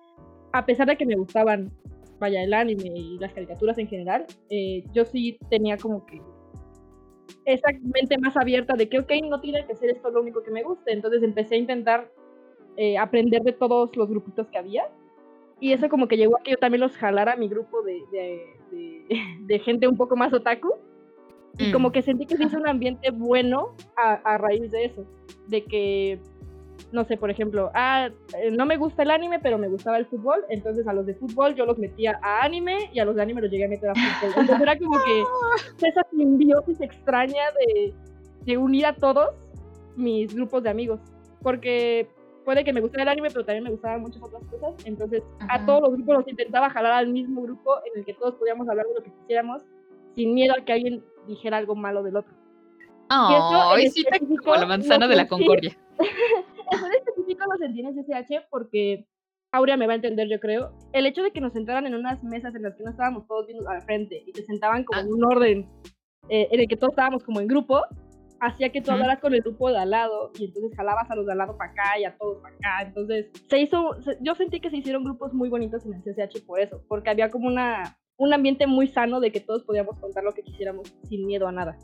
a 0.51 0.65
pesar 0.65 0.87
de 0.87 0.97
que 0.97 1.05
me 1.05 1.15
gustaban, 1.15 1.71
vaya, 2.19 2.43
el 2.43 2.53
anime 2.53 2.91
y 2.95 3.17
las 3.19 3.33
caricaturas 3.33 3.77
en 3.77 3.87
general, 3.87 4.25
eh, 4.49 4.83
yo 4.93 5.05
sí 5.05 5.39
tenía 5.49 5.77
como 5.77 6.05
que 6.05 6.21
esa 7.45 7.69
mente 7.81 8.17
más 8.17 8.35
abierta 8.37 8.75
de 8.75 8.89
que, 8.89 8.99
ok, 8.99 9.11
no 9.29 9.39
tiene 9.41 9.65
que 9.65 9.75
ser 9.75 9.89
esto 9.89 10.09
lo 10.11 10.21
único 10.21 10.43
que 10.43 10.51
me 10.51 10.63
guste. 10.63 10.91
Entonces 10.91 11.23
empecé 11.23 11.55
a 11.55 11.59
intentar 11.59 12.11
eh, 12.77 12.97
aprender 12.97 13.41
de 13.41 13.53
todos 13.53 13.95
los 13.95 14.09
grupitos 14.09 14.47
que 14.47 14.57
había. 14.57 14.83
Y 15.59 15.73
eso 15.73 15.89
como 15.89 16.07
que 16.07 16.17
llegó 16.17 16.37
a 16.37 16.43
que 16.43 16.51
yo 16.51 16.57
también 16.57 16.81
los 16.81 16.97
jalara 16.97 17.33
a 17.33 17.37
mi 17.37 17.47
grupo 17.47 17.83
de, 17.83 18.01
de, 19.47 19.59
gente 19.59 19.87
un 19.87 19.97
poco 19.97 20.15
más 20.15 20.33
otaku. 20.33 20.73
Y 21.57 21.71
como 21.71 21.89
mm. 21.89 21.91
que 21.91 22.01
sentí 22.01 22.25
que 22.25 22.37
se 22.37 22.45
hizo 22.45 22.57
un 22.57 22.67
ambiente 22.67 23.11
bueno 23.11 23.75
a 23.95 24.37
raíz 24.37 24.71
de 24.71 24.85
eso 24.85 25.05
de 25.51 25.63
que, 25.65 26.19
no 26.91 27.03
sé, 27.03 27.17
por 27.17 27.29
ejemplo, 27.29 27.69
ah, 27.75 28.09
eh, 28.39 28.49
no 28.51 28.65
me 28.65 28.77
gusta 28.77 29.03
el 29.03 29.11
anime, 29.11 29.39
pero 29.39 29.57
me 29.57 29.67
gustaba 29.67 29.97
el 29.97 30.05
fútbol, 30.07 30.43
entonces 30.49 30.87
a 30.87 30.93
los 30.93 31.05
de 31.05 31.13
fútbol 31.13 31.53
yo 31.55 31.65
los 31.65 31.77
metía 31.77 32.19
a 32.23 32.43
anime 32.43 32.89
y 32.93 32.99
a 32.99 33.05
los 33.05 33.15
de 33.15 33.21
anime 33.21 33.41
los 33.41 33.51
llegué 33.51 33.65
a 33.65 33.69
meter 33.69 33.89
a 33.89 33.93
fútbol. 33.93 34.33
Entonces 34.37 34.61
era 34.61 34.79
como 34.79 34.97
que 35.03 35.23
esa 35.87 36.05
simbiosis 36.09 36.81
extraña 36.81 37.43
de, 37.59 37.93
de 38.45 38.57
unir 38.57 38.85
a 38.85 38.95
todos 38.95 39.29
mis 39.95 40.33
grupos 40.33 40.63
de 40.63 40.69
amigos, 40.69 40.99
porque 41.41 42.07
puede 42.45 42.63
que 42.63 42.73
me 42.73 42.81
gustara 42.81 43.03
el 43.03 43.09
anime, 43.09 43.27
pero 43.29 43.45
también 43.45 43.65
me 43.65 43.71
gustaban 43.71 44.01
muchas 44.01 44.23
otras 44.23 44.43
cosas. 44.45 44.73
Entonces, 44.85 45.21
a 45.49 45.63
todos 45.65 45.81
los 45.81 45.93
grupos 45.93 46.15
los 46.15 46.27
intentaba 46.27 46.69
jalar 46.69 46.93
al 46.93 47.09
mismo 47.09 47.43
grupo 47.43 47.77
en 47.85 47.99
el 47.99 48.05
que 48.05 48.13
todos 48.13 48.35
podíamos 48.35 48.67
hablar 48.67 48.87
de 48.87 48.95
lo 48.95 49.03
que 49.03 49.11
quisiéramos, 49.11 49.61
sin 50.15 50.33
miedo 50.33 50.53
a 50.57 50.63
que 50.63 50.73
alguien 50.73 51.03
dijera 51.27 51.57
algo 51.57 51.75
malo 51.75 52.03
del 52.03 52.17
otro. 52.17 52.33
Oh, 53.09 53.75
sí 53.91 54.05
como 54.43 54.55
la 54.55 54.65
manzana 54.65 55.07
de 55.07 55.15
la 55.15 55.27
concordia. 55.27 55.77
Eso 56.71 56.85
en 56.85 56.93
específico 56.93 57.45
lo 57.51 57.57
sentí 57.57 57.81
en 57.81 57.93
SSH 57.93 58.47
porque 58.49 59.05
Aurea 59.51 59.75
me 59.75 59.85
va 59.85 59.93
a 59.93 59.95
entender, 59.97 60.29
yo 60.29 60.39
creo. 60.39 60.71
El 60.93 61.05
hecho 61.05 61.21
de 61.21 61.31
que 61.31 61.41
nos 61.41 61.51
sentaran 61.51 61.85
en 61.85 61.95
unas 61.95 62.23
mesas 62.23 62.55
en 62.55 62.63
las 62.63 62.75
que 62.75 62.83
no 62.83 62.91
estábamos 62.91 63.27
todos 63.27 63.47
viendo 63.47 63.67
al 63.69 63.81
frente 63.81 64.23
y 64.25 64.31
te 64.31 64.43
sentaban 64.43 64.85
como 64.85 65.01
ah. 65.01 65.03
en 65.03 65.13
un 65.13 65.25
orden 65.25 65.69
eh, 66.29 66.47
en 66.51 66.59
el 66.61 66.67
que 66.67 66.77
todos 66.77 66.93
estábamos 66.93 67.23
como 67.23 67.41
en 67.41 67.47
grupo, 67.47 67.81
hacía 68.39 68.71
que 68.71 68.81
tú 68.81 68.91
hablaras 68.91 69.19
con 69.19 69.33
el 69.33 69.41
grupo 69.41 69.69
de 69.69 69.77
al 69.77 69.91
lado 69.91 70.31
y 70.39 70.45
entonces 70.45 70.75
jalabas 70.75 71.09
a 71.11 71.15
los 71.15 71.25
de 71.25 71.33
al 71.33 71.37
lado 71.39 71.57
para 71.57 71.71
acá 71.71 71.99
y 71.99 72.05
a 72.05 72.17
todos 72.17 72.41
para 72.41 72.55
acá. 72.55 72.81
Entonces, 72.87 73.29
se 73.49 73.59
hizo, 73.59 73.97
yo 74.21 74.35
sentí 74.35 74.59
que 74.61 74.69
se 74.69 74.77
hicieron 74.77 75.03
grupos 75.03 75.33
muy 75.33 75.49
bonitos 75.49 75.85
en 75.85 75.93
el 75.93 76.01
CCH 76.01 76.45
por 76.45 76.59
eso, 76.59 76.81
porque 76.87 77.09
había 77.09 77.29
como 77.29 77.47
una, 77.47 77.97
un 78.21 78.33
ambiente 78.33 78.67
muy 78.67 78.87
sano 78.87 79.19
de 79.19 79.31
que 79.31 79.39
todos 79.39 79.63
podíamos 79.63 79.97
contar 79.99 80.23
lo 80.23 80.31
que 80.31 80.43
quisiéramos 80.43 80.93
sin 81.09 81.25
miedo 81.25 81.47
a 81.47 81.51
nada. 81.51 81.75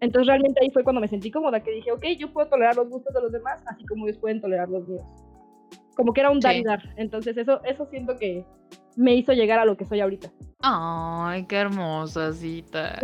Entonces 0.00 0.28
realmente 0.28 0.60
ahí 0.62 0.70
fue 0.70 0.84
cuando 0.84 1.00
me 1.00 1.08
sentí 1.08 1.32
cómoda, 1.32 1.60
que 1.64 1.72
dije, 1.72 1.90
ok, 1.90 2.04
yo 2.16 2.32
puedo 2.32 2.48
tolerar 2.48 2.76
los 2.76 2.88
gustos 2.88 3.12
de 3.12 3.20
los 3.20 3.32
demás, 3.32 3.60
así 3.66 3.84
como 3.86 4.06
ellos 4.06 4.18
pueden 4.20 4.40
tolerar 4.40 4.68
los 4.68 4.86
míos. 4.88 5.02
como 5.96 6.12
que 6.12 6.20
era 6.20 6.30
un 6.30 6.38
dar 6.38 6.54
Sí. 6.54 6.60
y 6.60 6.62
dar. 6.62 6.80
Entonces 6.96 7.36
eso, 7.36 7.60
eso 7.64 7.84
siento 7.86 8.16
que 8.16 8.44
me 8.96 9.16
hizo 9.16 9.32
llegar 9.32 9.58
a 9.58 9.64
lo 9.64 9.76
que 9.76 9.84
soy 9.84 9.98
ahorita. 9.98 10.30
Ay, 10.60 11.44
qué 11.46 11.56
hermosa 11.56 12.32
cita. 12.32 13.00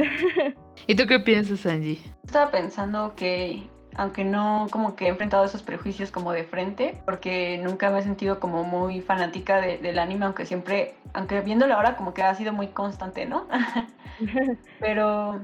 ¿Y 0.86 0.94
tú 0.94 1.05
qué 1.09 1.18
piensas, 1.18 1.66
Angie? 1.66 1.98
Estaba 2.24 2.52
pensando 2.52 3.12
que, 3.16 3.64
aunque 3.97 4.24
no 4.24 4.66
como 4.70 4.97
que 4.97 5.07
he 5.07 5.09
enfrentado 5.09 5.45
esos 5.45 5.62
prejuicios 5.62 6.11
como 6.11 6.32
de 6.32 6.45
frente, 6.45 7.01
porque 7.05 7.61
nunca 7.62 7.90
me 7.90 7.99
he 7.99 8.03
sentido 8.03 8.40
como 8.40 8.64
muy 8.64 9.01
fanática 9.01 9.61
de- 9.61 9.78
del 9.78 9.99
anime, 9.99 10.24
aunque 10.26 10.47
siempre, 10.47 10.95
aunque 11.12 11.40
viéndolo 11.40 11.74
ahora 11.74 11.97
como 11.97 12.12
que 12.14 12.22
ha 12.22 12.34
sido 12.34 12.53
muy 12.53 12.68
constante, 12.68 13.26
¿no? 13.26 13.47
Pero 14.80 15.40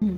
Mm. 0.00 0.16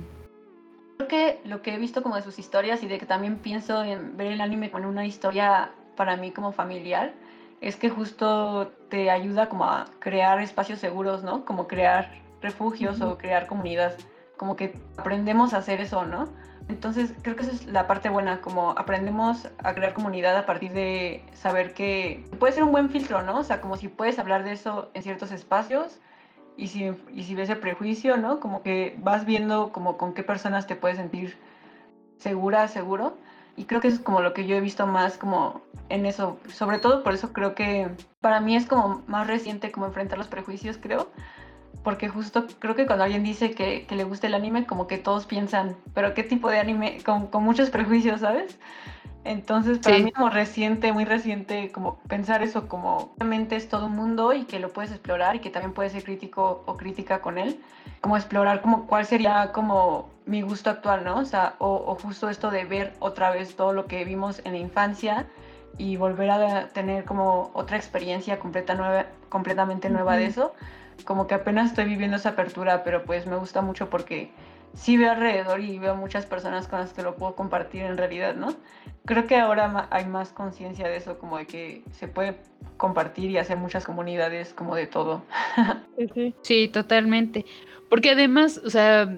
creo 0.97 1.07
que 1.07 1.39
lo 1.45 1.61
que 1.61 1.75
he 1.75 1.77
visto 1.77 2.01
como 2.01 2.15
de 2.15 2.21
sus 2.23 2.39
historias 2.39 2.81
y 2.81 2.87
de 2.87 2.97
que 2.97 3.05
también 3.05 3.37
pienso 3.37 3.83
en 3.83 4.17
ver 4.17 4.27
el 4.27 4.41
anime 4.41 4.71
con 4.71 4.85
una 4.85 5.05
historia 5.05 5.69
para 5.95 6.15
mí 6.15 6.31
como 6.31 6.51
familiar, 6.51 7.13
es 7.61 7.75
que 7.75 7.89
justo 7.89 8.71
te 8.89 9.09
ayuda 9.11 9.47
como 9.47 9.65
a 9.65 9.85
crear 9.99 10.39
espacios 10.41 10.79
seguros, 10.79 11.23
¿no? 11.23 11.45
Como 11.45 11.67
crear 11.67 12.09
refugios 12.41 13.01
o 13.01 13.17
crear 13.17 13.47
comunidad, 13.47 13.93
como 14.37 14.55
que 14.55 14.73
aprendemos 14.97 15.53
a 15.53 15.57
hacer 15.57 15.81
eso, 15.81 16.05
¿no? 16.05 16.29
Entonces 16.67 17.13
creo 17.21 17.35
que 17.35 17.43
esa 17.43 17.51
es 17.51 17.67
la 17.67 17.85
parte 17.85 18.09
buena, 18.09 18.41
como 18.41 18.71
aprendemos 18.71 19.47
a 19.63 19.73
crear 19.75 19.93
comunidad 19.93 20.35
a 20.35 20.45
partir 20.45 20.73
de 20.73 21.23
saber 21.33 21.73
que 21.73 22.23
puede 22.39 22.53
ser 22.53 22.63
un 22.63 22.71
buen 22.71 22.89
filtro, 22.89 23.21
¿no? 23.21 23.39
O 23.39 23.43
sea, 23.43 23.61
como 23.61 23.77
si 23.77 23.87
puedes 23.87 24.17
hablar 24.17 24.43
de 24.43 24.53
eso 24.53 24.89
en 24.95 25.03
ciertos 25.03 25.31
espacios 25.31 25.99
y 26.57 26.67
si, 26.67 26.91
y 27.13 27.23
si 27.23 27.35
ves 27.35 27.49
el 27.49 27.59
prejuicio, 27.59 28.17
¿no? 28.17 28.39
Como 28.39 28.63
que 28.63 28.95
vas 28.99 29.25
viendo 29.25 29.71
como 29.71 29.97
con 29.97 30.13
qué 30.13 30.23
personas 30.23 30.65
te 30.65 30.75
puedes 30.75 30.97
sentir 30.97 31.37
segura, 32.17 32.67
seguro. 32.67 33.17
Y 33.57 33.65
creo 33.65 33.79
que 33.79 33.87
eso 33.87 33.97
es 33.97 34.03
como 34.03 34.21
lo 34.21 34.33
que 34.33 34.47
yo 34.47 34.55
he 34.55 34.61
visto 34.61 34.87
más 34.87 35.17
como 35.17 35.61
en 35.89 36.05
eso. 36.05 36.39
Sobre 36.49 36.79
todo 36.79 37.03
por 37.03 37.13
eso 37.13 37.31
creo 37.31 37.55
que 37.55 37.89
para 38.21 38.39
mí 38.41 38.55
es 38.55 38.65
como 38.65 39.03
más 39.07 39.27
reciente 39.27 39.71
como 39.71 39.85
enfrentar 39.85 40.17
los 40.17 40.27
prejuicios, 40.27 40.77
creo. 40.81 41.09
Porque 41.85 42.09
justo 42.09 42.47
creo 42.59 42.75
que 42.75 42.87
cuando 42.87 43.05
alguien 43.05 43.23
dice 43.23 43.51
que, 43.51 43.85
que 43.87 43.95
le 43.95 44.03
gusta 44.03 44.27
el 44.27 44.35
anime, 44.35 44.65
como 44.65 44.87
que 44.87 44.97
todos 44.97 45.25
piensan, 45.27 45.77
pero 45.93 46.13
¿qué 46.15 46.23
tipo 46.23 46.49
de 46.49 46.59
anime? 46.59 46.97
Con, 47.05 47.27
con 47.27 47.43
muchos 47.45 47.69
prejuicios, 47.69 48.21
¿sabes? 48.21 48.59
Entonces, 49.23 49.79
para 49.79 49.97
Sí. 49.97 50.03
mí 50.03 50.11
como 50.11 50.29
reciente, 50.29 50.91
muy 50.93 51.05
reciente, 51.05 51.71
como 51.71 51.97
pensar 52.07 52.43
eso 52.43 52.67
como 52.67 53.15
realmente 53.19 53.55
es 53.55 53.69
todo 53.69 53.87
un 53.87 53.95
mundo 53.95 54.33
y 54.33 54.45
que 54.45 54.59
lo 54.59 54.73
puedes 54.73 54.91
explorar 54.91 55.35
y 55.35 55.39
que 55.39 55.49
también 55.49 55.73
puedes 55.73 55.93
ser 55.93 56.03
crítico 56.03 56.63
o 56.67 56.77
crítica 56.77 57.21
con 57.21 57.37
él. 57.39 57.59
Como 58.01 58.17
explorar 58.17 58.61
como 58.61 58.85
cuál 58.87 59.05
sería 59.05 59.51
como 59.51 60.09
mi 60.25 60.41
gusto 60.41 60.69
actual, 60.69 61.03
¿no? 61.03 61.17
O 61.19 61.25
sea, 61.25 61.55
o, 61.59 61.69
o 61.87 61.95
justo 61.95 62.29
esto 62.29 62.51
de 62.51 62.65
ver 62.65 62.93
otra 62.99 63.31
vez 63.31 63.55
todo 63.55 63.73
lo 63.73 63.85
que 63.87 64.05
vimos 64.05 64.41
en 64.45 64.53
la 64.53 64.59
infancia 64.59 65.27
y 65.77 65.97
volver 65.97 66.29
a 66.31 66.67
tener 66.69 67.05
como 67.05 67.51
otra 67.53 67.77
experiencia 67.77 68.39
completa 68.39 68.75
nueva, 68.75 69.07
completamente 69.29 69.89
nueva 69.89 70.17
de 70.17 70.27
eso. 70.27 70.53
Como 71.03 71.27
que 71.27 71.35
apenas 71.35 71.71
estoy 71.71 71.85
viviendo 71.85 72.17
esa 72.17 72.29
apertura, 72.29 72.83
pero 72.83 73.03
pues 73.03 73.27
me 73.27 73.35
gusta 73.35 73.61
mucho 73.61 73.89
porque 73.89 74.31
sí 74.73 74.97
veo 74.97 75.11
alrededor 75.11 75.61
y 75.61 75.79
veo 75.79 75.95
muchas 75.95 76.25
personas 76.25 76.67
con 76.67 76.79
las 76.79 76.93
que 76.93 77.01
lo 77.01 77.15
puedo 77.15 77.35
compartir 77.35 77.83
en 77.83 77.97
realidad, 77.97 78.35
¿no? 78.35 78.55
Creo 79.05 79.27
que 79.27 79.35
ahora 79.37 79.87
hay 79.91 80.05
más 80.05 80.31
conciencia 80.31 80.87
de 80.87 80.97
eso, 80.97 81.17
como 81.17 81.37
de 81.37 81.45
que 81.45 81.83
se 81.91 82.07
puede 82.07 82.37
compartir 82.77 83.31
y 83.31 83.37
hacer 83.37 83.57
muchas 83.57 83.85
comunidades 83.85 84.53
como 84.53 84.75
de 84.75 84.87
todo. 84.87 85.23
Sí, 86.41 86.67
totalmente. 86.67 87.45
Porque 87.89 88.11
además, 88.11 88.59
o 88.65 88.69
sea, 88.69 89.09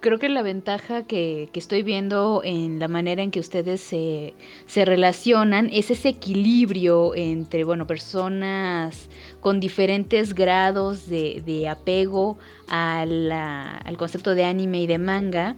creo 0.00 0.18
que 0.18 0.28
la 0.28 0.42
ventaja 0.42 1.04
que, 1.04 1.48
que 1.52 1.58
estoy 1.58 1.82
viendo 1.82 2.42
en 2.44 2.78
la 2.78 2.88
manera 2.88 3.22
en 3.22 3.30
que 3.30 3.40
ustedes 3.40 3.80
se, 3.80 4.34
se 4.66 4.84
relacionan 4.84 5.70
es 5.72 5.90
ese 5.90 6.10
equilibrio 6.10 7.14
entre, 7.14 7.64
bueno, 7.64 7.86
personas 7.86 9.08
con 9.44 9.60
diferentes 9.60 10.34
grados 10.34 11.06
de, 11.06 11.42
de 11.44 11.68
apego 11.68 12.38
a 12.66 13.04
la- 13.06 13.76
al 13.76 13.98
concepto 13.98 14.34
de 14.34 14.44
anime 14.44 14.80
y 14.82 14.86
de 14.86 14.98
manga. 14.98 15.56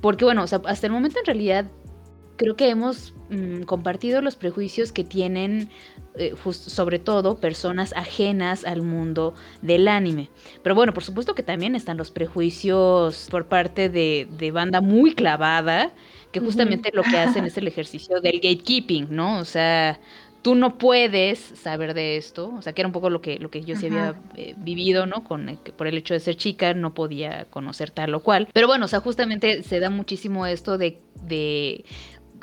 Porque, 0.00 0.24
bueno, 0.24 0.42
o 0.42 0.46
sea, 0.46 0.62
hasta 0.64 0.86
el 0.86 0.92
momento 0.94 1.18
en 1.20 1.26
realidad 1.26 1.66
creo 2.36 2.56
que 2.56 2.70
hemos 2.70 3.14
mm, 3.30 3.62
compartido 3.64 4.22
los 4.22 4.36
prejuicios 4.36 4.90
que 4.92 5.04
tienen, 5.04 5.70
eh, 6.18 6.34
sobre 6.52 6.98
todo, 6.98 7.38
personas 7.38 7.92
ajenas 7.94 8.64
al 8.64 8.80
mundo 8.82 9.34
del 9.60 9.86
anime. 9.88 10.30
Pero 10.62 10.74
bueno, 10.74 10.94
por 10.94 11.04
supuesto 11.04 11.34
que 11.34 11.42
también 11.42 11.74
están 11.74 11.98
los 11.98 12.10
prejuicios 12.10 13.28
por 13.30 13.48
parte 13.48 13.90
de, 13.90 14.28
de 14.30 14.50
banda 14.50 14.80
muy 14.80 15.14
clavada, 15.14 15.92
que 16.32 16.40
justamente 16.40 16.90
lo 16.94 17.06
que 17.06 17.18
hacen 17.18 17.44
es 17.46 17.56
el 17.58 17.68
ejercicio 17.68 18.20
del 18.20 18.40
gatekeeping, 18.40 19.08
¿no? 19.10 19.38
O 19.40 19.44
sea, 19.44 20.00
tú 20.46 20.54
no 20.54 20.78
puedes 20.78 21.40
saber 21.40 21.92
de 21.92 22.16
esto, 22.16 22.54
o 22.56 22.62
sea, 22.62 22.72
que 22.72 22.80
era 22.80 22.86
un 22.86 22.92
poco 22.92 23.10
lo 23.10 23.20
que, 23.20 23.40
lo 23.40 23.50
que 23.50 23.64
yo 23.64 23.74
sí 23.74 23.86
había 23.86 24.14
eh, 24.36 24.54
vivido, 24.56 25.04
¿no? 25.04 25.24
Con, 25.24 25.58
que 25.64 25.72
por 25.72 25.88
el 25.88 25.98
hecho 25.98 26.14
de 26.14 26.20
ser 26.20 26.36
chica 26.36 26.72
no 26.72 26.94
podía 26.94 27.46
conocer 27.46 27.90
tal 27.90 28.14
o 28.14 28.20
cual. 28.20 28.46
Pero 28.52 28.68
bueno, 28.68 28.84
o 28.84 28.88
sea, 28.88 29.00
justamente 29.00 29.64
se 29.64 29.80
da 29.80 29.90
muchísimo 29.90 30.46
esto 30.46 30.78
de, 30.78 31.00
de 31.24 31.84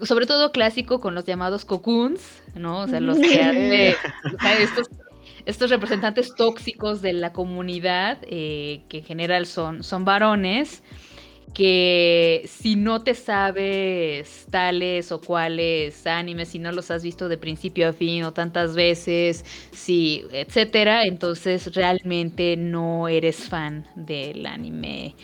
sobre 0.01 0.25
todo 0.25 0.51
clásico 0.51 0.99
con 0.99 1.15
los 1.15 1.23
llamados 1.23 1.63
cocoons, 1.63 2.43
¿no? 2.55 2.81
O 2.81 2.87
sea, 2.89 2.99
los 2.99 3.17
que 3.19 3.41
hace, 3.41 3.95
o 4.35 4.37
sea, 4.37 4.59
estos, 4.59 4.89
estos 5.45 5.69
representantes 5.69 6.35
tóxicos 6.35 7.01
de 7.01 7.13
la 7.13 7.31
comunidad, 7.31 8.17
eh, 8.23 8.81
que 8.89 8.97
en 8.97 9.05
general 9.05 9.45
son, 9.45 9.81
son 9.81 10.03
varones, 10.03 10.83
que 11.53 12.43
si 12.47 12.75
no 12.75 13.03
te 13.03 13.13
sabes 13.15 14.47
tales 14.49 15.11
o 15.11 15.21
cuales 15.21 16.05
animes, 16.07 16.49
si 16.49 16.59
no 16.59 16.71
los 16.71 16.89
has 16.91 17.03
visto 17.03 17.29
de 17.29 17.37
principio 17.37 17.89
a 17.89 17.93
fin 17.93 18.23
o 18.23 18.33
tantas 18.33 18.75
veces, 18.75 19.45
sí, 19.71 20.25
etcétera, 20.31 21.05
entonces 21.05 21.73
realmente 21.75 22.57
no 22.57 23.07
eres 23.07 23.47
fan 23.49 23.87
del 23.95 24.45
anime 24.45 25.15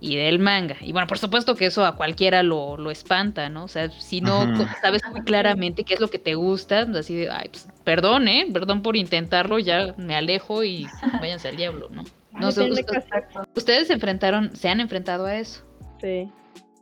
y 0.00 0.16
del 0.16 0.38
manga. 0.38 0.76
Y 0.82 0.92
bueno, 0.92 1.06
por 1.06 1.18
supuesto 1.18 1.54
que 1.54 1.66
eso 1.66 1.84
a 1.84 1.96
cualquiera 1.96 2.42
lo, 2.42 2.76
lo 2.76 2.90
espanta, 2.90 3.48
¿no? 3.48 3.64
O 3.64 3.68
sea, 3.68 3.90
si 3.90 4.20
no 4.20 4.44
sabes 4.82 5.02
muy 5.10 5.22
claramente 5.22 5.84
qué 5.84 5.94
es 5.94 6.00
lo 6.00 6.08
que 6.08 6.18
te 6.18 6.34
gusta, 6.34 6.80
así 6.80 7.14
de, 7.14 7.30
ay, 7.30 7.48
pues, 7.50 7.66
perdón, 7.84 8.28
¿eh? 8.28 8.46
Perdón 8.52 8.82
por 8.82 8.96
intentarlo, 8.96 9.58
ya 9.58 9.94
me 9.96 10.14
alejo 10.16 10.64
y 10.64 10.86
váyanse 11.20 11.48
al 11.48 11.56
diablo, 11.56 11.88
¿no? 11.90 12.04
No 12.32 12.52
sé, 12.52 12.60
Depende 12.64 12.82
usted- 12.82 12.98
Exacto. 12.98 13.44
ustedes 13.54 13.86
se 13.86 13.94
enfrentaron, 13.94 14.54
se 14.54 14.68
han 14.68 14.80
enfrentado 14.80 15.24
a 15.24 15.36
eso. 15.38 15.62
Sí. 16.00 16.30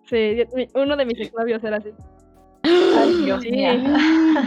Sí, 0.05 0.37
yo- 0.37 0.45
mi- 0.55 0.69
uno 0.75 0.97
de 0.97 1.05
mis 1.07 1.19
exnovios 1.21 1.62
era 1.65 1.79
así. 1.79 1.91
Ay, 2.62 3.25
Dios 3.25 3.43
Sí. 3.43 3.51
mío. 3.51 3.71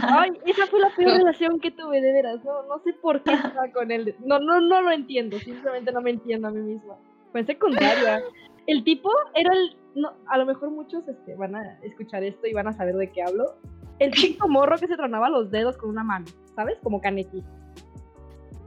Ay, 0.03 0.31
esa 0.45 0.65
fue 0.67 0.79
la 0.79 0.89
peor 0.95 1.17
relación 1.17 1.59
que 1.59 1.71
tuve, 1.71 2.01
de 2.01 2.11
veras. 2.13 2.43
No, 2.43 2.63
no 2.63 2.79
sé 2.83 2.93
por 2.93 3.21
qué 3.23 3.31
estaba 3.59 3.71
con 3.71 3.91
él. 3.91 4.15
No, 4.25 4.39
no, 4.39 4.59
no 4.61 4.81
lo 4.81 4.91
entiendo. 4.91 5.37
Simplemente 5.39 5.91
no 5.91 6.01
me 6.01 6.11
entiendo 6.11 6.47
a 6.47 6.51
mí 6.51 6.61
misma. 6.61 6.95
Fue 7.31 7.41
en 7.41 7.47
secundaria. 7.47 8.21
El 8.67 8.83
tipo 8.83 9.09
era 9.35 9.51
el. 9.53 9.77
No, 9.95 10.13
a 10.27 10.37
lo 10.37 10.45
mejor 10.45 10.69
muchos 10.71 11.07
este, 11.07 11.35
van 11.35 11.55
a 11.55 11.79
escuchar 11.81 12.23
esto 12.23 12.47
y 12.47 12.53
van 12.53 12.67
a 12.67 12.73
saber 12.73 12.95
de 12.95 13.11
qué 13.11 13.23
hablo. 13.23 13.55
El 13.99 14.11
típico 14.45 14.47
morro 14.47 14.77
que 14.77 14.87
se 14.87 14.95
tronaba 14.95 15.29
los 15.29 15.49
dedos 15.51 15.77
con 15.77 15.89
una 15.89 16.03
mano, 16.03 16.25
¿sabes? 16.55 16.77
Como 16.83 17.01
Kaneki. 17.01 17.43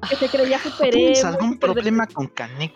Que 0.09 0.17
se 0.17 0.29
creía 0.29 0.59
super 0.59 0.91
¿Tienes 0.91 1.23
emo, 1.23 1.33
algún 1.33 1.59
problema 1.59 2.07
con 2.15 2.27
Kaneki? 2.29 2.75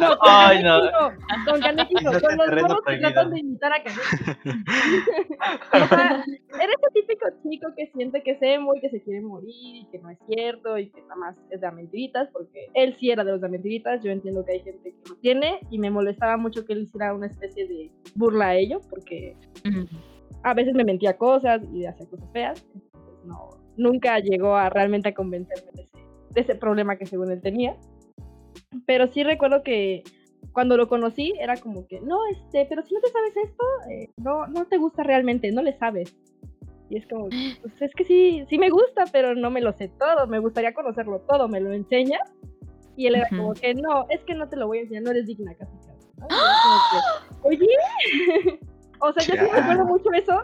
No, 0.00 0.16
con 0.16 0.18
Ay, 0.30 0.62
no. 0.62 0.80
Kaneki 0.80 0.92
no. 0.92 1.44
Con 1.44 1.60
Kaneki 1.60 1.94
no. 1.94 2.12
Con 2.20 2.32
el 2.32 2.54
los 2.54 2.62
morros 2.62 2.80
que 2.86 2.96
tratan 2.98 3.30
de 3.30 3.40
imitar 3.40 3.72
a 3.72 3.82
Kaneki. 3.82 4.60
O 5.72 5.88
sea, 5.88 6.24
era 6.54 6.72
ese 6.72 6.88
típico 6.94 7.26
chico 7.42 7.68
que 7.76 7.86
siente 7.92 8.22
que 8.22 8.32
es 8.32 8.38
emo 8.42 8.74
y 8.74 8.80
que 8.80 8.90
se 8.90 9.02
quiere 9.02 9.20
morir 9.20 9.76
y 9.76 9.86
que 9.90 9.98
no 9.98 10.10
es 10.10 10.18
cierto 10.26 10.78
y 10.78 10.90
que 10.90 11.02
nada 11.02 11.16
más 11.16 11.36
es 11.50 11.60
de 11.60 11.70
mentiritas, 11.70 12.28
porque 12.32 12.68
él 12.74 12.96
sí 12.98 13.10
era 13.10 13.24
de 13.24 13.32
los 13.32 13.40
de 13.40 13.48
mentiritas. 13.48 14.02
Yo 14.02 14.10
entiendo 14.10 14.44
que 14.44 14.52
hay 14.52 14.60
gente 14.60 14.90
que 14.90 15.10
lo 15.10 15.16
tiene 15.16 15.60
y 15.70 15.78
me 15.78 15.90
molestaba 15.90 16.36
mucho 16.36 16.64
que 16.64 16.72
él 16.72 16.82
hiciera 16.82 17.14
una 17.14 17.26
especie 17.26 17.66
de 17.66 17.92
burla 18.14 18.48
a 18.48 18.56
ello, 18.56 18.80
porque 18.88 19.36
a 20.42 20.54
veces 20.54 20.74
me 20.74 20.84
mentía 20.84 21.16
cosas 21.16 21.62
y 21.72 21.84
hacía 21.86 22.06
cosas 22.06 22.30
feas. 22.32 22.66
Entonces, 22.74 23.24
no, 23.24 23.50
nunca 23.76 24.18
llegó 24.18 24.56
a 24.56 24.70
realmente 24.70 25.08
a 25.10 25.14
convencerme 25.14 25.70
de 25.74 25.82
ese, 25.82 25.95
de 26.36 26.42
ese 26.42 26.54
problema 26.54 26.96
que 26.96 27.06
según 27.06 27.32
él 27.32 27.40
tenía. 27.40 27.74
Pero 28.86 29.08
sí 29.08 29.24
recuerdo 29.24 29.62
que 29.62 30.04
cuando 30.52 30.76
lo 30.76 30.86
conocí 30.88 31.32
era 31.40 31.56
como 31.56 31.86
que, 31.86 32.00
no, 32.00 32.18
este, 32.30 32.66
pero 32.66 32.82
si 32.82 32.94
no 32.94 33.00
te 33.00 33.08
sabes 33.08 33.36
esto, 33.36 33.64
eh, 33.90 34.10
no, 34.18 34.46
no 34.46 34.66
te 34.66 34.76
gusta 34.76 35.02
realmente, 35.02 35.50
no 35.50 35.62
le 35.62 35.76
sabes. 35.78 36.14
Y 36.90 36.98
es 36.98 37.06
como, 37.08 37.30
pues 37.62 37.80
es 37.80 37.94
que 37.94 38.04
sí, 38.04 38.44
sí 38.48 38.58
me 38.58 38.70
gusta, 38.70 39.04
pero 39.10 39.34
no 39.34 39.50
me 39.50 39.62
lo 39.62 39.72
sé 39.72 39.88
todo, 39.88 40.26
me 40.26 40.38
gustaría 40.38 40.74
conocerlo 40.74 41.20
todo, 41.20 41.48
¿me 41.48 41.60
lo 41.60 41.72
enseñas? 41.72 42.34
Y 42.96 43.06
él 43.06 43.16
era 43.16 43.28
como 43.30 43.50
Ujú. 43.50 43.60
que, 43.60 43.74
no, 43.74 44.06
es 44.10 44.22
que 44.24 44.34
no 44.34 44.48
te 44.48 44.56
lo 44.56 44.66
voy 44.66 44.78
a 44.78 44.80
enseñar, 44.82 45.02
no 45.02 45.10
eres 45.10 45.26
digna 45.26 45.54
casi. 45.54 45.72
¿no? 46.20 46.28
Como 46.62 46.78
que, 46.88 47.02
Oye, 47.42 47.66
o 49.00 49.12
sea, 49.12 49.22
yo 49.24 49.34
sí 49.34 49.46
Ya. 49.46 49.54
recuerdo 49.54 49.84
mucho 49.86 50.12
eso, 50.12 50.42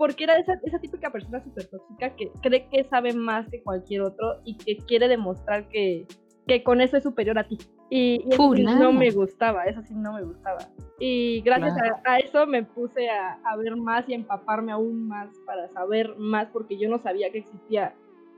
porque 0.00 0.24
era 0.24 0.38
esa, 0.38 0.58
esa 0.64 0.78
típica 0.78 1.12
persona 1.12 1.44
súper 1.44 1.66
tóxica 1.66 2.16
que 2.16 2.30
cree 2.40 2.66
que 2.70 2.84
sabe 2.84 3.12
más 3.12 3.46
que 3.50 3.62
cualquier 3.62 4.00
otro 4.00 4.40
y 4.46 4.56
que 4.56 4.78
quiere 4.78 5.08
demostrar 5.08 5.68
que, 5.68 6.06
que 6.46 6.62
con 6.62 6.80
eso 6.80 6.96
es 6.96 7.02
superior 7.02 7.38
a 7.38 7.44
ti. 7.44 7.58
Y, 7.90 8.22
y 8.24 8.32
eso 8.32 8.54
sí 8.54 8.62
no 8.62 8.94
me 8.94 9.10
gustaba, 9.10 9.64
eso 9.66 9.82
sí 9.82 9.92
no 9.92 10.14
me 10.14 10.22
gustaba. 10.22 10.60
Y 10.98 11.42
gracias 11.42 11.76
a, 11.76 12.12
a 12.12 12.18
eso 12.18 12.46
me 12.46 12.62
puse 12.62 13.10
a, 13.10 13.40
a 13.44 13.56
ver 13.58 13.76
más 13.76 14.08
y 14.08 14.14
empaparme 14.14 14.72
aún 14.72 15.06
más 15.06 15.28
para 15.44 15.68
saber 15.68 16.16
más, 16.16 16.48
porque 16.48 16.78
yo 16.78 16.88
no 16.88 16.98
sabía 17.02 17.30
que 17.30 17.40
existía 17.40 17.92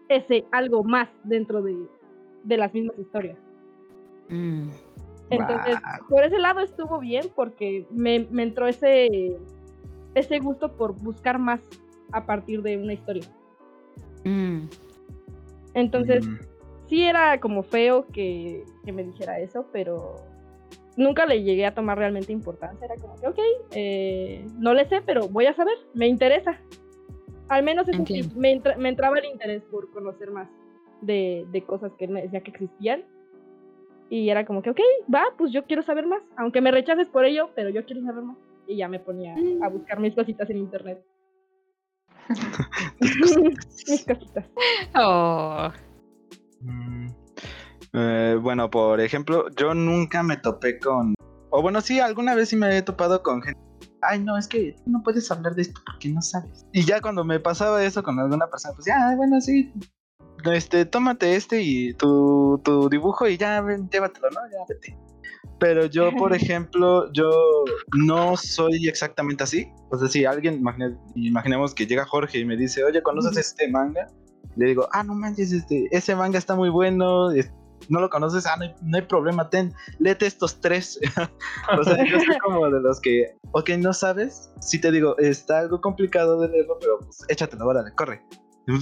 ese 0.09 0.45
algo 0.51 0.83
más 0.83 1.11
dentro 1.23 1.63
de, 1.63 1.77
de 2.43 2.57
las 2.57 2.75
mismas 2.75 2.99
historias. 2.99 3.39
Mm. 4.29 4.69
Entonces, 5.31 5.77
Guau. 5.81 6.09
por 6.09 6.25
ese 6.25 6.41
lado 6.41 6.59
estuvo 6.59 6.99
bien 6.99 7.27
porque 7.37 7.87
me, 7.93 8.27
me 8.33 8.43
entró 8.43 8.67
ese, 8.67 9.39
ese 10.15 10.39
gusto 10.39 10.77
por 10.77 10.95
buscar 11.01 11.39
más 11.39 11.61
a 12.13 12.25
partir 12.27 12.63
de 12.63 12.77
una 12.77 12.93
historia. 12.93 13.25
Mm. 14.25 14.67
Entonces, 15.75 16.27
Mm, 16.27 16.39
sí 16.89 17.03
era 17.05 17.41
como 17.41 17.63
feo 17.63 18.07
que, 18.13 18.65
que 18.85 18.93
me 18.93 19.03
dijera 19.05 19.41
eso, 19.41 19.67
pero 19.73 20.17
nunca 20.97 21.25
le 21.27 21.43
llegué 21.43 21.65
a 21.67 21.75
tomar 21.75 21.97
realmente 21.99 22.33
importancia. 22.33 22.85
Era 22.85 22.97
como 22.97 23.17
que, 23.17 23.27
ok, 23.29 23.39
eh, 23.73 24.47
no 24.59 24.75
le 24.75 24.87
sé, 24.89 25.01
pero 25.05 25.29
voy 25.29 25.47
a 25.47 25.55
saber, 25.55 25.77
me 25.95 26.07
interesa. 26.07 26.59
Al 27.49 27.63
menos 27.63 27.89
eso 27.89 28.05
sí, 28.07 28.23
me, 28.37 28.53
entra- 28.53 28.77
me 28.77 28.89
entraba 28.91 29.19
el 29.19 29.27
interés 29.27 29.63
por 29.65 29.91
conocer 29.91 30.31
más 30.31 30.49
de, 31.01 31.47
de 31.51 31.63
cosas 31.65 31.93
que 31.99 32.07
me 32.09 32.23
decía 32.23 32.41
que 32.43 32.51
existían. 32.51 33.03
Y 34.11 34.29
era 34.29 34.45
como 34.45 34.61
que, 34.63 34.69
ok, 34.71 34.81
va, 35.13 35.25
pues 35.39 35.53
yo 35.53 35.65
quiero 35.65 35.83
saber 35.83 36.07
más. 36.07 36.23
Aunque 36.37 36.61
me 36.61 36.71
rechaces 36.71 37.09
por 37.09 37.25
ello, 37.25 37.49
pero 37.55 37.71
yo 37.71 37.85
quiero 37.87 38.03
saber 38.03 38.23
más. 38.25 38.37
Y 38.67 38.77
ya 38.77 38.89
me 38.89 39.01
ponía 39.01 39.35
a 39.63 39.69
buscar 39.69 40.01
mis 40.01 40.15
cositas 40.15 40.49
en 40.51 40.59
internet. 40.59 41.05
mis 43.01 44.05
cositas. 44.07 44.47
Oh, 44.95 45.71
Mm, 46.63 47.09
eh, 47.93 48.39
bueno, 48.41 48.71
por 48.71 49.01
ejemplo, 49.01 49.49
yo 49.57 49.75
nunca 49.75 50.23
me 50.23 50.37
topé 50.37 50.79
con. 50.79 51.15
O 51.51 51.61
bueno, 51.61 51.81
sí, 51.81 52.01
alguna 52.01 52.35
vez 52.35 52.49
sí 52.49 52.57
me 52.57 52.77
he 52.77 52.83
topado 52.83 53.23
con 53.23 53.43
gente. 53.43 53.61
Ay, 54.01 54.19
no, 54.21 54.37
es 54.37 54.49
que 54.49 54.77
no 54.87 55.03
puedes 55.03 55.31
hablar 55.31 55.55
de 55.55 55.63
esto 55.63 55.81
porque 55.85 56.09
no 56.09 56.23
sabes. 56.23 56.67
Y 56.73 56.85
ya 56.85 57.01
cuando 57.01 57.25
me 57.25 57.39
pasaba 57.39 57.85
eso 57.85 58.03
con 58.03 58.19
alguna 58.19 58.49
persona, 58.49 58.75
pues 58.75 58.87
ya, 58.87 59.15
bueno, 59.17 59.41
sí. 59.41 59.73
Este, 60.45 60.87
tómate 60.87 61.37
este 61.37 61.63
y 61.63 61.95
tu, 61.95 62.61
tu 62.65 62.89
dibujo 62.89 63.29
y 63.29 63.37
ya, 63.37 63.61
ven, 63.61 63.89
llévatelo, 63.91 64.29
¿no? 64.31 64.41
Ya, 64.51 64.65
vete. 64.69 64.97
Pero 65.59 65.87
yo, 65.87 66.11
por 66.16 66.33
ejemplo, 66.35 67.12
yo 67.12 67.31
no 67.97 68.37
soy 68.37 68.89
exactamente 68.89 69.45
así. 69.45 69.68
O 69.91 69.99
sea, 69.99 70.09
si 70.09 70.25
alguien, 70.25 70.61
imagine- 70.61 70.99
imaginemos 71.14 71.75
que 71.75 71.87
llega 71.87 72.05
Jorge 72.05 72.39
y 72.39 72.45
me 72.45 72.57
dice, 72.57 72.85
oye, 72.85 73.03
¿conoces 73.03 73.37
este 73.37 73.68
manga? 73.68 74.09
Le 74.57 74.66
digo, 74.66 74.89
ah, 74.93 75.03
no 75.03 75.14
manches, 75.14 75.53
este, 75.53 75.89
ese 75.93 76.14
manga 76.14 76.39
está 76.39 76.55
muy 76.55 76.68
bueno, 76.68 77.31
no 77.89 78.01
lo 78.01 78.11
conoces, 78.11 78.47
ah, 78.47 78.57
no 78.57 78.64
hay, 78.64 78.75
no 78.83 78.97
hay 78.97 79.03
problema, 79.03 79.49
ten, 79.49 79.73
léete 79.99 80.27
estos 80.27 80.61
tres. 80.61 80.99
o 81.79 81.85
sea, 81.85 82.05
yo 82.05 82.18
soy 82.20 82.39
como 82.39 82.68
de 82.70 82.81
los 82.81 83.01
que, 83.01 83.35
ok, 83.53 83.70
no 83.79 83.93
sabes, 83.93 84.53
si 84.61 84.81
te 84.81 84.91
digo, 84.91 85.16
está 85.18 85.61
algo 85.61 85.81
complicado 85.81 86.41
de 86.41 86.49
leerlo, 86.49 86.77
pero 86.81 86.99
pues 86.99 87.25
échatelo, 87.29 87.66
órale, 87.66 87.93
corre. 87.95 88.23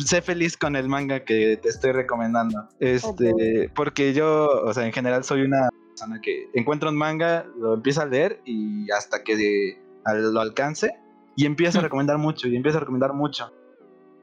Sé 0.05 0.21
feliz 0.21 0.59
con 0.59 0.77
el 0.77 0.89
manga 0.89 1.25
que 1.25 1.57
te 1.57 1.71
estoy 1.71 1.93
recomendando. 1.93 2.69
Este, 2.81 3.71
porque 3.75 4.13
yo, 4.13 4.47
o 4.65 4.75
sea, 4.75 4.85
en 4.85 4.93
general 4.93 5.25
soy 5.25 5.41
una 5.41 5.71
persona 6.01 6.21
que 6.21 6.49
encuentra 6.55 6.89
un 6.89 6.97
manga, 6.97 7.47
lo 7.59 7.75
empieza 7.75 8.03
a 8.03 8.07
leer 8.07 8.41
y 8.45 8.91
hasta 8.91 9.23
que 9.23 9.79
lo 10.07 10.41
alcance 10.41 10.93
y 11.37 11.47
empieza 11.47 11.79
a 11.79 11.83
recomendar 11.89 12.19
mucho 12.19 12.49
y 12.49 12.57
empieza 12.57 12.79
a 12.79 12.81
recomendar 12.81 13.13
mucho. 13.13 13.53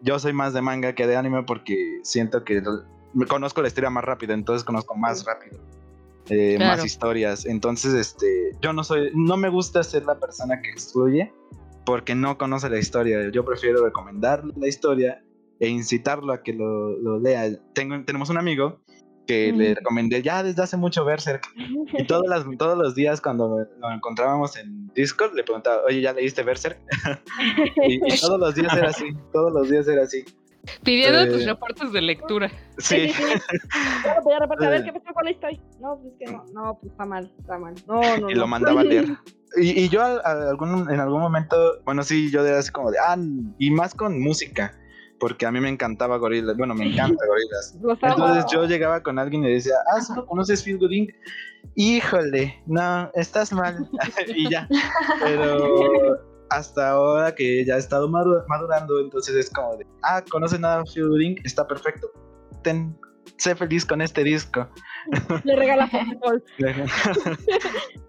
Yo 0.01 0.19
soy 0.19 0.33
más 0.33 0.53
de 0.53 0.61
manga 0.61 0.93
que 0.93 1.07
de 1.07 1.15
anime 1.15 1.43
porque 1.43 1.99
siento 2.03 2.43
que 2.43 2.61
conozco 3.27 3.61
la 3.61 3.67
historia 3.67 3.89
más 3.89 4.03
rápido, 4.03 4.33
entonces 4.33 4.63
conozco 4.63 4.95
más 4.95 5.25
rápido. 5.25 5.59
eh, 6.29 6.55
Claro. 6.57 6.77
más 6.77 6.85
historias. 6.85 7.45
Entonces, 7.45 7.93
este, 7.93 8.51
yo 8.61 8.73
no 8.73 8.83
soy, 8.83 9.11
no 9.15 9.37
me 9.37 9.47
gusta 9.49 9.81
ser 9.83 10.03
la 10.05 10.19
persona 10.19 10.61
que 10.61 10.69
excluye 10.69 11.31
porque 11.85 12.15
no 12.15 12.37
conoce 12.37 12.69
la 12.69 12.77
historia. 12.79 13.29
Yo 13.31 13.45
prefiero 13.45 13.83
recomendarle 13.85 14.53
la 14.57 14.67
historia 14.67 15.23
e 15.59 15.69
incitarlo 15.69 16.33
a 16.33 16.43
que 16.43 16.53
lo, 16.53 16.97
lo 16.97 17.17
lea. 17.19 17.49
Tengo, 17.73 18.03
tenemos 18.03 18.29
un 18.29 18.37
amigo 18.37 18.81
que 19.27 19.51
le 19.51 19.75
recomendé 19.75 20.21
ya 20.23 20.41
desde 20.41 20.63
hace 20.63 20.77
mucho 20.77 21.05
Berserk. 21.05 21.43
Y 21.97 22.05
todas 22.07 22.27
las, 22.27 22.45
todos 22.57 22.77
los 22.77 22.95
días 22.95 23.21
cuando 23.21 23.67
lo 23.79 23.91
encontrábamos 23.91 24.57
en 24.57 24.87
Discord 24.95 25.33
le 25.35 25.43
preguntaba, 25.43 25.81
oye, 25.85 26.01
¿ya 26.01 26.13
leíste 26.13 26.41
Berserk? 26.43 26.79
y, 27.87 27.95
y 27.95 28.19
todos 28.19 28.39
los 28.39 28.55
días 28.55 28.75
era 28.75 28.89
así, 28.89 29.05
todos 29.33 29.51
los 29.53 29.69
días 29.69 29.87
era 29.87 30.03
así. 30.03 30.23
pidiendo 30.83 31.19
Eh, 31.21 31.27
tus 31.27 31.45
reportes 31.45 31.91
de 31.91 32.01
lectura. 32.01 32.49
Sí, 32.77 33.11
pues 34.23 34.39
reparte, 34.39 34.65
a 34.65 34.69
ver 34.69 34.81
Eh. 34.81 34.83
qué 34.85 34.99
pasó 34.99 35.13
con 35.13 35.25
la 35.25 35.31
historia. 35.31 35.59
No, 35.79 35.97
pues 36.01 36.13
es 36.13 36.19
que 36.19 36.31
no, 36.33 36.43
no, 36.53 36.77
pues 36.79 36.91
está 36.91 37.05
mal, 37.05 37.31
está 37.39 37.57
mal. 37.59 37.75
No, 37.87 38.01
no, 38.17 38.29
y 38.29 38.33
no. 38.33 38.39
lo 38.41 38.47
mandaba 38.47 38.81
a 38.81 38.83
leer. 38.83 39.05
Y, 39.55 39.83
y 39.83 39.89
yo 39.89 40.01
a- 40.01 40.19
a 40.19 40.49
algún, 40.49 40.89
en 40.91 40.99
algún 40.99 41.21
momento, 41.21 41.55
bueno, 41.85 42.03
sí, 42.03 42.29
yo 42.31 42.45
era 42.45 42.59
así 42.59 42.71
como 42.71 42.91
de, 42.91 42.97
ah, 42.99 43.15
y 43.57 43.71
más 43.71 43.93
con 43.95 44.19
música, 44.19 44.73
porque 45.19 45.45
a 45.45 45.51
mí 45.51 45.59
me 45.59 45.69
encantaba 45.69 46.17
Gorillaz, 46.17 46.55
bueno, 46.57 46.73
me 46.75 46.85
encanta 46.91 47.25
Gorillaz. 47.25 47.75
Entonces 48.01 48.45
yo 48.51 48.65
llegaba 48.65 49.01
con 49.01 49.17
alguien 49.19 49.43
y 49.43 49.47
le 49.47 49.53
decía, 49.55 49.75
ah, 49.91 50.01
¿solo 50.01 50.25
conoces 50.25 50.63
Feel 50.63 50.77
Good 50.77 50.91
Inc? 50.91 51.09
Híjole, 51.75 52.61
no, 52.65 53.09
estás 53.15 53.51
mal. 53.51 53.89
y 54.35 54.49
ya. 54.49 54.67
Pero 55.23 56.17
hasta 56.49 56.91
ahora 56.91 57.35
que 57.35 57.65
ya 57.65 57.75
he 57.75 57.79
estado 57.79 58.07
madu- 58.07 58.43
madurando, 58.47 58.99
entonces 58.99 59.35
es 59.35 59.49
como 59.49 59.75
de, 59.77 59.85
ah, 60.03 60.23
¿conoces 60.29 60.59
nada 60.59 60.79
de 60.83 60.91
Feel 60.91 61.09
Good 61.09 61.21
Inc? 61.21 61.39
Está 61.45 61.67
perfecto. 61.67 62.07
Ten, 62.63 62.97
sé 63.37 63.55
feliz 63.55 63.85
con 63.85 64.01
este 64.01 64.23
disco. 64.23 64.67
Le 65.43 65.55
regala. 65.55 65.89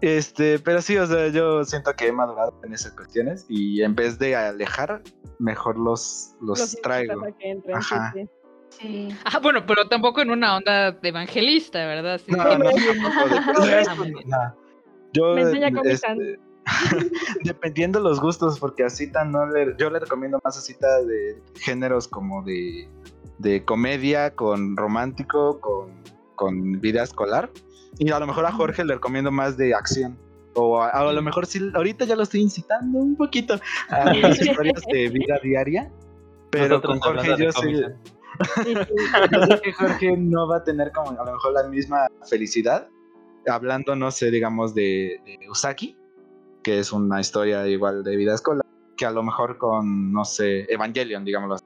Este, 0.00 0.58
pero 0.58 0.82
sí, 0.82 0.96
o 0.98 1.06
sea, 1.06 1.28
yo 1.28 1.64
siento 1.64 1.94
que 1.94 2.08
he 2.08 2.12
madurado 2.12 2.58
en 2.64 2.74
esas 2.74 2.92
cuestiones 2.92 3.46
y 3.48 3.82
en 3.82 3.94
vez 3.94 4.18
de 4.18 4.36
alejar, 4.36 5.02
mejor 5.38 5.78
los, 5.78 6.34
los, 6.40 6.58
Los 6.58 6.76
traigo. 6.82 7.24
a 7.24 7.28
entren, 7.40 7.76
Ajá. 7.76 8.12
sí. 8.14 8.28
Sí. 8.68 9.08
Ah, 9.24 9.38
bueno, 9.38 9.64
pero 9.64 9.88
tampoco 9.88 10.20
en 10.20 10.30
una 10.30 10.56
onda 10.56 10.92
de 10.92 11.08
evangelista, 11.08 11.78
¿verdad? 11.86 12.20
Sí. 12.24 12.32
No, 12.32 12.58
no, 12.58 12.70
bien. 12.74 12.98
no. 14.26 14.54
Yo, 15.12 15.34
Me 15.34 15.42
enseña 15.42 15.72
Comic 15.72 15.92
este, 15.92 16.38
dependiendo 17.44 18.00
los 18.00 18.20
gustos, 18.20 18.58
porque 18.58 18.84
así 18.84 19.10
no 19.26 19.46
le, 19.46 19.74
yo 19.78 19.88
le 19.88 19.98
recomiendo 19.98 20.38
más 20.44 20.58
así 20.58 20.74
de 20.74 21.40
géneros 21.58 22.08
como 22.08 22.42
de, 22.42 22.88
de 23.38 23.64
comedia, 23.64 24.34
con 24.34 24.76
romántico, 24.76 25.60
con, 25.60 25.92
con 26.34 26.80
vida 26.80 27.02
escolar. 27.02 27.50
Y 27.98 28.10
a 28.10 28.18
lo 28.18 28.26
mejor 28.26 28.44
a 28.46 28.52
Jorge 28.52 28.84
le 28.84 28.94
recomiendo 28.94 29.30
más 29.30 29.56
de 29.56 29.74
acción. 29.74 30.18
O 30.54 30.80
a, 30.80 30.88
a 30.88 31.12
lo 31.12 31.20
mejor 31.22 31.46
sí, 31.46 31.60
ahorita 31.74 32.04
ya 32.06 32.16
lo 32.16 32.22
estoy 32.22 32.40
incitando 32.40 32.98
un 32.98 33.14
poquito 33.16 33.58
a 33.90 34.12
las 34.14 34.40
historias 34.40 34.82
de 34.90 35.08
vida 35.10 35.38
diaria. 35.42 35.90
Pero 36.50 36.68
Nosotros 36.80 37.00
con 37.00 37.14
Jorge 37.16 37.42
yo. 37.42 37.52
Sí, 37.52 37.74
sí. 37.74 37.84
yo 39.32 39.46
sé 39.46 39.60
que 39.62 39.72
Jorge 39.72 40.16
no 40.16 40.46
va 40.48 40.58
a 40.58 40.64
tener 40.64 40.92
como 40.92 41.10
a 41.18 41.24
lo 41.24 41.32
mejor 41.32 41.52
la 41.52 41.62
misma 41.68 42.06
felicidad. 42.28 42.88
Hablando, 43.48 43.94
no 43.96 44.10
sé, 44.10 44.30
digamos, 44.30 44.74
de, 44.74 45.20
de 45.24 45.38
Usaki, 45.50 45.96
que 46.62 46.78
es 46.80 46.92
una 46.92 47.20
historia 47.20 47.66
igual 47.68 48.02
de 48.02 48.16
vida 48.16 48.34
escolar, 48.34 48.64
que 48.96 49.06
a 49.06 49.10
lo 49.10 49.22
mejor 49.22 49.56
con, 49.58 50.12
no 50.12 50.24
sé, 50.24 50.66
Evangelion, 50.72 51.24
digámoslo 51.24 51.54
así. 51.56 51.64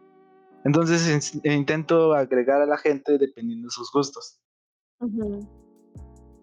Entonces 0.64 1.34
in- 1.42 1.52
intento 1.52 2.12
agregar 2.14 2.60
a 2.60 2.66
la 2.66 2.76
gente 2.76 3.16
dependiendo 3.18 3.66
de 3.66 3.70
sus 3.70 3.90
gustos. 3.90 4.38
Ujú. 5.00 5.48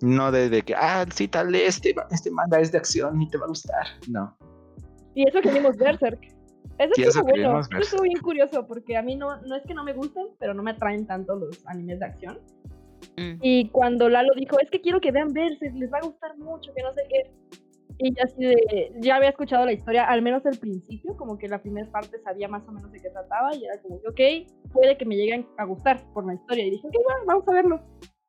No 0.02 0.32
de, 0.32 0.50
de 0.50 0.62
que, 0.62 0.76
ah, 0.76 1.06
sí, 1.14 1.28
tal, 1.28 1.54
este, 1.56 1.96
este 2.12 2.32
manga 2.32 2.60
es 2.60 2.72
de 2.72 2.78
acción 2.78 3.22
y 3.22 3.30
te 3.30 3.38
va 3.38 3.46
a 3.46 3.50
gustar. 3.50 3.88
No. 4.08 4.38
Y 5.16 5.28
eso 5.28 5.42
que 5.42 5.52
vimos 5.52 5.78
Berserk. 5.78 6.22
Eso 6.78 6.94
estuvo 6.96 7.08
eso 7.08 7.24
bueno. 7.24 7.60
Eso 7.60 7.78
estuvo 7.80 8.02
bien 8.04 8.20
curioso 8.20 8.68
porque 8.68 8.96
a 8.96 9.02
mí 9.02 9.16
no, 9.16 9.42
no 9.42 9.56
es 9.56 9.64
que 9.66 9.74
no 9.74 9.84
me 9.84 9.94
gusten, 9.94 10.28
pero 10.40 10.54
no 10.54 10.62
me 10.62 10.72
atraen 10.72 11.08
tanto 11.08 11.36
los 11.36 11.66
animes 11.66 12.00
de 12.00 12.06
acción. 12.06 12.40
Mm. 13.18 13.40
Y 13.42 13.70
cuando 13.70 14.10
Lalo 14.10 14.34
dijo, 14.36 14.60
es 14.60 14.70
que 14.70 14.82
quiero 14.82 15.02
que 15.02 15.12
vean 15.12 15.34
Berserk, 15.34 15.74
les 15.74 15.92
va 15.92 15.98
a 15.98 16.06
gustar 16.06 16.38
mucho, 16.38 16.72
que 16.76 16.84
no 16.84 16.94
sé 16.94 17.02
qué. 17.10 17.32
Y 18.00 18.14
ya 18.14 18.24
así 18.26 18.44
de, 18.44 18.92
ya 19.00 19.16
había 19.16 19.30
escuchado 19.30 19.66
la 19.66 19.74
historia, 19.74 20.06
al 20.06 20.22
menos 20.22 20.46
al 20.46 20.58
principio, 20.58 21.18
como 21.18 21.40
que 21.40 21.48
la 21.48 21.60
primera 21.60 21.90
parte 21.90 22.20
sabía 22.20 22.48
más 22.48 22.68
o 22.68 22.72
menos 22.72 22.92
de 22.92 23.00
qué 23.00 23.10
trataba 23.10 23.56
y 23.56 23.66
era 23.66 23.82
como 23.82 24.00
que, 24.00 24.44
ok, 24.44 24.72
puede 24.72 24.98
que 24.98 25.06
me 25.06 25.16
lleguen 25.16 25.48
a 25.58 25.66
gustar 25.66 26.04
por 26.14 26.26
la 26.28 26.36
historia. 26.36 26.68
Y 26.68 26.72
dije, 26.72 26.88
ok, 26.88 26.94
bueno, 26.94 27.20
vamos 27.26 27.48
a 27.48 27.54
verlo. 27.54 27.82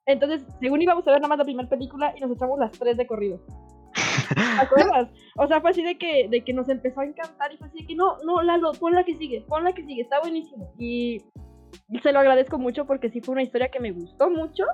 Entonces, 0.09 0.43
según 0.59 0.81
íbamos 0.81 1.07
a 1.07 1.11
ver 1.11 1.21
nada 1.21 1.29
más 1.29 1.39
la 1.39 1.45
primera 1.45 1.69
película 1.69 2.15
y 2.17 2.21
nos 2.21 2.31
echamos 2.31 2.59
las 2.59 2.73
tres 2.73 2.97
de 2.97 3.07
corrido. 3.07 3.41
¿Te 4.35 4.65
acuerdas? 4.65 5.11
O 5.37 5.47
sea, 5.47 5.61
fue 5.61 5.71
así 5.71 5.83
de 5.83 5.99
que, 5.99 6.29
de 6.31 6.43
que 6.43 6.55
nos 6.55 6.69
empezó 6.71 7.01
a 7.01 7.05
encantar 7.05 7.53
y 7.53 7.59
fue 7.59 7.67
así 7.69 7.81
de 7.81 7.87
que 7.87 7.95
no, 7.95 8.17
no, 8.25 8.41
Lalo, 8.41 8.73
pon 8.73 8.95
la 8.95 9.05
que 9.05 9.15
sigue, 9.17 9.45
pon 9.47 9.65
la 9.65 9.73
que 9.75 9.85
sigue, 9.85 10.03
está 10.03 10.19
buenísimo. 10.21 10.73
Y 10.79 11.23
se 12.03 12.13
lo 12.13 12.21
agradezco 12.21 12.59
mucho 12.59 12.87
porque 12.87 13.11
sí 13.11 13.21
fue 13.21 13.35
una 13.35 13.43
historia 13.43 13.69
que 13.69 13.81
me 13.81 13.93
gustó 13.93 14.31
mucho 14.31 14.65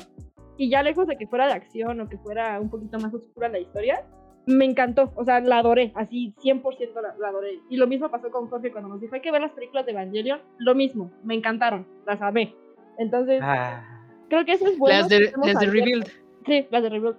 y 0.57 0.70
ya 0.70 0.85
lejos 0.85 1.09
de 1.09 1.18
que 1.18 1.26
fuera 1.26 1.49
de 1.49 1.55
acción 1.55 2.01
o 2.01 2.09
que 2.09 2.18
fuera 2.18 2.61
un 2.61 2.70
poquito 2.70 3.01
más 3.01 3.12
oscura 3.12 3.49
la 3.49 3.59
historia, 3.59 4.07
me 4.47 4.66
encantó, 4.66 5.12
o 5.16 5.24
sea, 5.24 5.41
la 5.41 5.59
adoré, 5.59 5.91
así 5.97 6.32
100% 6.45 6.95
la, 6.95 7.16
la 7.18 7.28
adoré. 7.28 7.59
Y 7.70 7.76
lo 7.76 7.89
mismo 7.89 8.09
pasó 8.09 8.30
con 8.30 8.49
Jorge 8.49 8.70
cuando 8.70 8.91
nos 8.91 9.01
dijo, 9.01 9.16
hay 9.16 9.20
que 9.20 9.32
ver 9.32 9.41
las 9.41 9.53
películas 9.53 9.85
de 9.85 9.93
Evangelion, 9.93 10.41
lo 10.59 10.76
mismo, 10.76 11.11
me 11.24 11.35
encantaron, 11.35 11.89
las 12.07 12.22
amé. 12.22 12.55
Entonces, 12.99 13.41
Ah, 13.43 14.03
creo 14.35 14.45
que 14.45 14.53
eso 14.53 14.66
es 14.66 14.78
bueno. 14.78 15.01
las 15.01 15.09
de, 15.09 15.18
de. 15.18 15.70
Rebuild. 15.70 16.07
Sí, 16.47 16.66
las 16.70 16.82
de 16.82 16.89
Rebuild. 16.91 17.16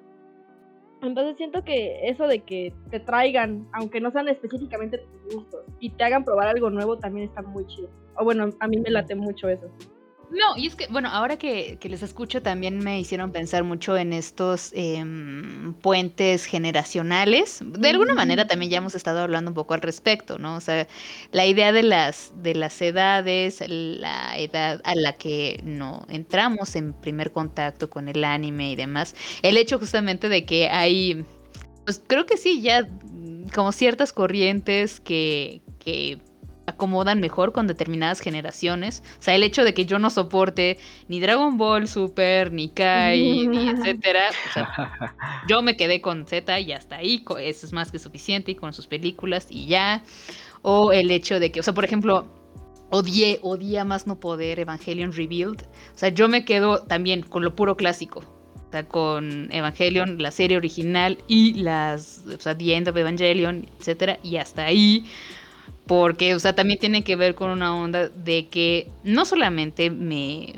Entonces 1.01 1.37
siento 1.37 1.63
que 1.63 2.07
eso 2.09 2.27
de 2.27 2.39
que 2.39 2.73
te 2.89 2.99
traigan, 2.99 3.67
aunque 3.73 3.99
no 3.99 4.11
sean 4.11 4.27
específicamente 4.27 4.97
tus 4.97 5.35
gustos, 5.35 5.65
y 5.79 5.91
te 5.91 6.03
hagan 6.03 6.23
probar 6.23 6.47
algo 6.47 6.69
nuevo 6.69 6.97
también 6.97 7.27
está 7.27 7.41
muy 7.41 7.65
chido. 7.67 7.89
O 8.17 8.23
bueno, 8.23 8.49
a 8.59 8.67
mí 8.67 8.77
me 8.77 8.89
late 8.89 9.15
mucho 9.15 9.49
eso. 9.49 9.69
No, 10.29 10.57
y 10.57 10.67
es 10.67 10.75
que, 10.75 10.87
bueno, 10.87 11.09
ahora 11.09 11.37
que, 11.37 11.77
que 11.79 11.87
les 11.87 12.01
escucho 12.01 12.41
también 12.41 12.79
me 12.79 12.99
hicieron 12.99 13.31
pensar 13.31 13.63
mucho 13.63 13.95
en 13.95 14.11
estos 14.11 14.71
em, 14.73 15.73
puentes 15.75 16.45
generacionales. 16.45 17.59
De 17.63 17.89
alguna 17.89 18.13
manera 18.15 18.47
también 18.47 18.71
ya 18.71 18.77
hemos 18.79 18.95
estado 18.95 19.19
hablando 19.19 19.51
un 19.51 19.55
poco 19.55 19.75
al 19.75 19.81
respecto, 19.81 20.39
¿no? 20.39 20.55
O 20.55 20.61
sea, 20.61 20.87
la 21.31 21.45
idea 21.45 21.71
de 21.71 21.83
las, 21.83 22.31
de 22.41 22.55
las 22.55 22.81
edades, 22.81 23.63
la 23.67 24.37
edad 24.37 24.81
a 24.83 24.95
la 24.95 25.13
que 25.13 25.59
no 25.63 26.05
entramos 26.09 26.75
en 26.75 26.93
primer 26.93 27.31
contacto 27.31 27.89
con 27.89 28.07
el 28.09 28.23
anime 28.23 28.71
y 28.71 28.75
demás. 28.75 29.15
El 29.43 29.57
hecho 29.57 29.77
justamente 29.79 30.27
de 30.27 30.45
que 30.45 30.69
hay, 30.69 31.23
pues 31.85 32.01
creo 32.05 32.25
que 32.25 32.37
sí, 32.37 32.61
ya 32.61 32.83
mm, 32.83 33.49
como 33.53 33.71
ciertas 33.71 34.11
corrientes 34.11 34.99
que, 34.99 35.61
que 35.79 36.19
acomodan 36.65 37.19
mejor 37.19 37.51
con 37.51 37.67
determinadas 37.67 38.19
generaciones. 38.19 39.03
O 39.19 39.21
sea, 39.21 39.35
el 39.35 39.43
hecho 39.43 39.63
de 39.63 39.73
que 39.73 39.85
yo 39.85 39.99
no 39.99 40.09
soporte 40.09 40.77
ni 41.07 41.19
Dragon 41.19 41.57
Ball 41.57 41.87
Super, 41.87 42.51
ni 42.51 42.69
Kai, 42.69 43.47
ni 43.47 43.69
etcétera. 43.69 44.29
O 44.49 44.53
sea, 44.53 45.15
yo 45.47 45.61
me 45.61 45.77
quedé 45.77 46.01
con 46.01 46.25
Z 46.25 46.59
y 46.59 46.71
hasta 46.71 46.97
ahí. 46.97 47.23
Eso 47.39 47.65
es 47.65 47.73
más 47.73 47.91
que 47.91 47.99
suficiente 47.99 48.51
y 48.51 48.55
con 48.55 48.73
sus 48.73 48.87
películas 48.87 49.47
y 49.49 49.67
ya. 49.67 50.03
O 50.61 50.91
el 50.91 51.11
hecho 51.11 51.39
de 51.39 51.51
que, 51.51 51.59
o 51.59 51.63
sea, 51.63 51.73
por 51.73 51.85
ejemplo, 51.85 52.25
odié, 52.89 53.39
odié 53.41 53.79
a 53.79 53.85
más 53.85 54.07
no 54.07 54.19
poder 54.19 54.59
Evangelion 54.59 55.13
Revealed. 55.13 55.61
O 55.61 55.97
sea, 55.97 56.09
yo 56.09 56.27
me 56.27 56.45
quedo 56.45 56.83
también 56.83 57.21
con 57.21 57.43
lo 57.43 57.55
puro 57.55 57.75
clásico. 57.77 58.23
O 58.67 58.71
sea, 58.71 58.83
con 58.87 59.51
Evangelion, 59.53 60.21
la 60.21 60.31
serie 60.31 60.57
original 60.57 61.17
y 61.27 61.53
las, 61.53 62.23
o 62.27 62.39
sea, 62.39 62.57
The 62.57 62.75
End 62.75 62.89
of 62.89 62.97
Evangelion, 62.97 63.69
etcétera, 63.79 64.19
y 64.23 64.37
hasta 64.37 64.65
ahí 64.65 65.05
porque, 65.87 66.35
o 66.35 66.39
sea, 66.39 66.55
también 66.55 66.79
tiene 66.79 67.03
que 67.03 67.15
ver 67.15 67.35
con 67.35 67.49
una 67.51 67.75
onda 67.75 68.09
de 68.09 68.47
que 68.47 68.89
no 69.03 69.25
solamente 69.25 69.89
me 69.89 70.55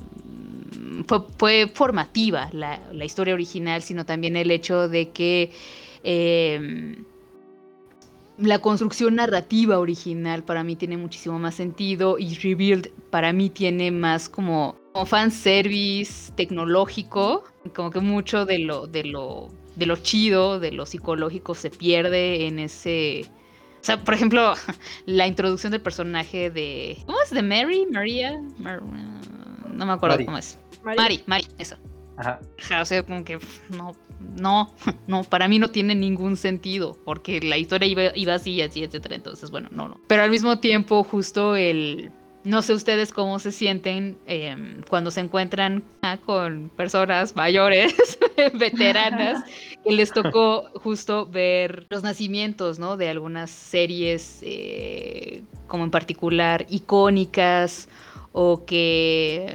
fue, 1.38 1.68
formativa 1.68 2.50
la, 2.52 3.06
historia 3.06 3.34
original, 3.34 3.82
sino 3.82 4.06
también 4.06 4.36
el 4.36 4.52
hecho 4.52 4.88
de 4.90 5.10
que 5.10 5.52
em, 6.04 7.06
la 8.38 8.60
construcción 8.60 9.16
narrativa 9.16 9.80
original 9.80 10.44
para 10.44 10.64
mí 10.64 10.76
tiene 10.76 10.98
muchísimo 10.98 11.40
más 11.40 11.56
sentido 11.56 12.18
y 12.20 12.36
Rebuild 12.36 12.90
para 13.10 13.34
mí 13.34 13.50
tiene 13.50 13.92
más 13.92 14.30
como, 14.30 14.78
como 14.94 15.06
fanservice 15.06 16.32
tecnológico, 16.36 17.44
como 17.76 17.92
que 17.92 18.00
mucho 18.00 18.46
de 18.46 18.60
lo, 18.60 18.88
de 18.88 19.04
lo, 19.06 19.50
de 19.76 19.86
lo 19.86 19.96
chido, 19.98 20.60
de 20.60 20.72
lo 20.72 20.86
psicológico 20.86 21.56
se 21.56 21.70
pierde 21.70 22.48
en 22.48 22.60
ese 22.60 23.26
o 23.80 23.84
sea, 23.84 24.04
por 24.04 24.14
ejemplo, 24.14 24.54
la 25.06 25.28
introducción 25.28 25.72
del 25.72 25.82
personaje 25.82 26.50
de. 26.50 26.98
¿Cómo 27.06 27.22
es? 27.22 27.30
¿De 27.30 27.42
Mary? 27.42 27.86
¿María? 27.92 28.40
no 29.72 29.86
me 29.86 29.94
acuerdo 29.94 30.26
cómo 30.26 30.38
es. 30.38 30.60
Mari, 30.84 31.24
Mari, 31.26 31.48
eso. 31.58 31.78
Ajá. 32.18 32.40
O 32.82 32.86
sea, 32.86 33.04
como 33.04 33.24
que 33.24 33.40
no, 33.70 33.96
no, 34.20 34.74
no, 35.08 35.24
para 35.24 35.48
mí 35.48 35.60
no 35.60 35.70
tiene 35.70 35.96
ningún 35.96 36.36
sentido, 36.38 36.98
porque 37.06 37.40
la 37.42 37.58
historia 37.58 37.88
iba, 37.88 38.12
iba 38.16 38.34
así, 38.34 38.62
así, 38.62 38.84
etcétera. 38.84 39.16
Entonces, 39.16 39.52
bueno, 39.52 39.70
no, 39.72 39.88
no. 39.88 40.00
Pero 40.08 40.24
al 40.24 40.32
mismo 40.32 40.60
tiempo, 40.60 41.04
justo 41.04 41.56
el 41.56 42.12
no 42.48 42.62
sé 42.62 42.74
ustedes 42.74 43.12
cómo 43.12 43.40
se 43.40 43.52
sienten 43.52 44.18
em, 44.26 44.82
cuando 44.90 45.12
se 45.12 45.20
encuentran 45.20 45.84
ah, 46.02 46.18
con 46.18 46.70
personas 46.70 47.36
mayores, 47.36 47.94
veteranas, 48.54 49.44
que 49.84 49.92
les 49.92 50.12
tocó 50.14 50.70
justo 50.76 51.26
ver 51.26 51.86
los 51.90 52.04
nacimientos, 52.04 52.80
¿no? 52.80 52.96
De 52.96 53.10
algunas 53.10 53.52
series, 53.52 54.40
eh, 54.44 55.44
como 55.68 55.84
en 55.84 55.92
particular 55.92 56.66
icónicas, 56.70 57.90
o 58.32 58.64
que... 58.66 59.54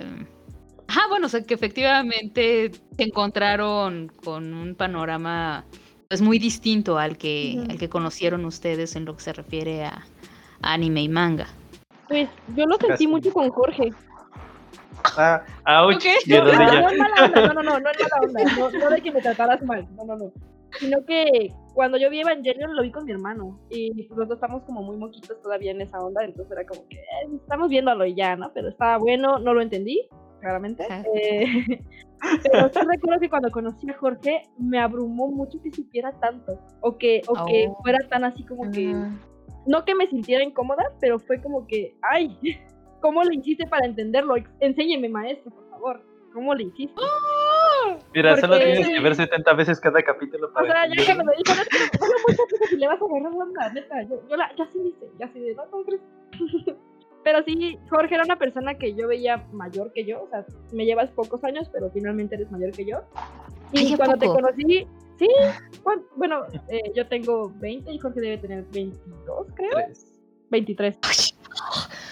Ah, 0.88 1.07
bueno, 1.09 1.26
o 1.26 1.30
sea, 1.30 1.43
que 1.43 1.55
efectivamente 1.55 2.72
se 2.95 3.03
encontraron 3.03 4.12
con 4.22 4.53
un 4.53 4.74
panorama 4.74 5.64
pues 6.09 6.20
muy 6.20 6.38
distinto 6.38 6.99
al 6.99 7.16
que, 7.16 7.59
al 7.70 7.78
que 7.78 7.88
conocieron 7.88 8.45
ustedes 8.45 8.97
en 8.97 9.07
lo 9.07 9.16
que 9.16 9.22
se 9.22 9.32
refiere 9.32 9.84
a 9.84 10.05
anime 10.61 11.03
y 11.03 11.09
manga. 11.09 11.49
Pues 12.09 12.28
yo 12.55 12.66
lo 12.66 12.76
sentí 12.76 13.07
mucho 13.07 13.32
con 13.32 13.50
Jorge. 13.50 13.90
Ah, 15.16 15.42
ouch, 15.66 16.05
no, 16.26 16.44
no, 16.44 16.53
no, 16.53 16.88
es 16.88 16.98
mala 16.98 17.24
onda, 17.24 17.40
no, 17.40 17.55
no, 17.55 17.62
no, 17.62 17.80
no 17.80 17.90
es 17.90 17.98
mala 18.00 18.22
onda, 18.22 18.44
no, 18.59 18.70
no 18.70 18.90
de 18.90 19.00
que 19.00 19.12
me 19.12 19.20
trataras 19.20 19.62
mal, 19.62 19.86
no, 19.96 20.05
no, 20.05 20.16
no. 20.16 20.32
Sino 20.78 21.05
que 21.05 21.53
cuando 21.74 21.98
yo 21.98 22.09
vi 22.09 22.20
Evangelion 22.20 22.74
lo 22.74 22.82
vi 22.82 22.90
con 22.90 23.05
mi 23.05 23.12
hermano 23.12 23.61
y 23.68 24.05
pues 24.05 24.18
los 24.18 24.28
dos 24.28 24.36
estamos 24.36 24.62
como 24.62 24.82
muy 24.82 24.96
moquitos 24.96 25.40
todavía 25.42 25.72
en 25.72 25.82
esa 25.82 25.98
onda, 25.98 26.24
entonces 26.24 26.53
era 26.53 26.66
como 26.66 26.86
que 26.88 26.96
eh, 26.96 27.28
estamos 27.34 27.68
viéndolo 27.68 28.07
y 28.07 28.14
ya, 28.14 28.36
¿no? 28.36 28.50
Pero 28.55 28.68
estaba 28.68 28.96
bueno, 28.98 29.38
no 29.38 29.53
lo 29.53 29.61
entendí, 29.61 30.09
claramente. 30.40 30.86
Eh, 31.14 31.80
pero 32.42 32.68
sí 32.72 32.80
recuerdo 32.86 33.20
que 33.20 33.28
cuando 33.28 33.50
conocí 33.50 33.90
a 33.90 33.98
Jorge 33.98 34.42
me 34.59 34.78
abrumó 34.78 35.28
mucho 35.28 35.61
que 35.62 35.70
supiera 35.72 36.12
tanto 36.20 36.59
o 36.80 36.96
que, 36.96 37.22
o 37.28 37.44
que 37.44 37.68
oh. 37.68 37.82
fuera 37.82 37.98
tan 38.09 38.24
así 38.24 38.44
como 38.44 38.70
que 38.70 38.94
no 39.66 39.84
que 39.84 39.94
me 39.94 40.08
sintiera 40.08 40.44
incómoda, 40.44 40.92
pero 41.00 41.18
fue 41.18 41.40
como 41.40 41.66
que, 41.66 41.94
ay, 42.02 42.38
¿cómo 43.00 43.22
le 43.22 43.36
hiciste 43.36 43.66
para 43.66 43.86
entenderlo? 43.86 44.34
Enséñeme, 44.60 45.08
maestro, 45.08 45.50
por 45.50 45.68
favor. 45.70 46.02
¿Cómo 46.32 46.54
le 46.54 46.64
hiciste? 46.64 47.00
Mira, 48.14 48.36
solo 48.38 48.56
tienes 48.58 48.88
que 48.88 49.00
ver 49.00 49.14
70 49.14 49.52
veces 49.54 49.80
cada 49.80 50.02
capítulo 50.02 50.50
para. 50.52 50.66
O 50.66 50.70
sea, 50.70 50.86
ya 50.86 51.04
que 51.04 51.14
me 51.14 51.24
lo 51.24 51.32
dijo, 51.32 51.54
no, 52.00 52.06
no, 52.06 52.14
no, 52.14 52.68
si 52.68 52.76
le 52.76 52.86
vas 52.86 53.00
a 53.00 53.04
agarrar 53.04 53.32
onda, 53.34 53.72
neta. 53.72 54.02
Yo, 54.04 54.28
yo 54.28 54.36
la, 54.36 54.50
ya 54.56 54.66
sí 54.72 54.78
hice, 54.80 55.10
ya 55.18 55.28
sí 55.28 55.40
de, 55.40 55.54
no, 55.54 55.66
no 55.66 55.84
crees. 55.84 56.00
pero 57.24 57.42
sí, 57.44 57.78
Jorge 57.90 58.14
era 58.14 58.24
una 58.24 58.36
persona 58.36 58.74
que 58.74 58.94
yo 58.94 59.08
veía 59.08 59.46
mayor 59.52 59.92
que 59.92 60.04
yo, 60.04 60.22
o 60.22 60.28
sea, 60.28 60.44
me 60.72 60.84
llevas 60.84 61.10
pocos 61.10 61.44
años, 61.44 61.68
pero 61.72 61.90
finalmente 61.90 62.34
eres 62.34 62.50
mayor 62.50 62.72
que 62.72 62.84
yo. 62.84 63.02
Y 63.72 63.96
cuando 63.96 64.16
te 64.16 64.26
conocí, 64.26 64.86
Sí, 65.22 65.28
bueno, 66.16 66.46
eh, 66.68 66.90
yo 66.96 67.06
tengo 67.06 67.52
20 67.60 67.92
y 67.92 67.98
Jorge 67.98 68.20
debe 68.20 68.38
tener 68.38 68.64
22, 68.72 69.46
creo. 69.54 69.70
23. 70.50 70.98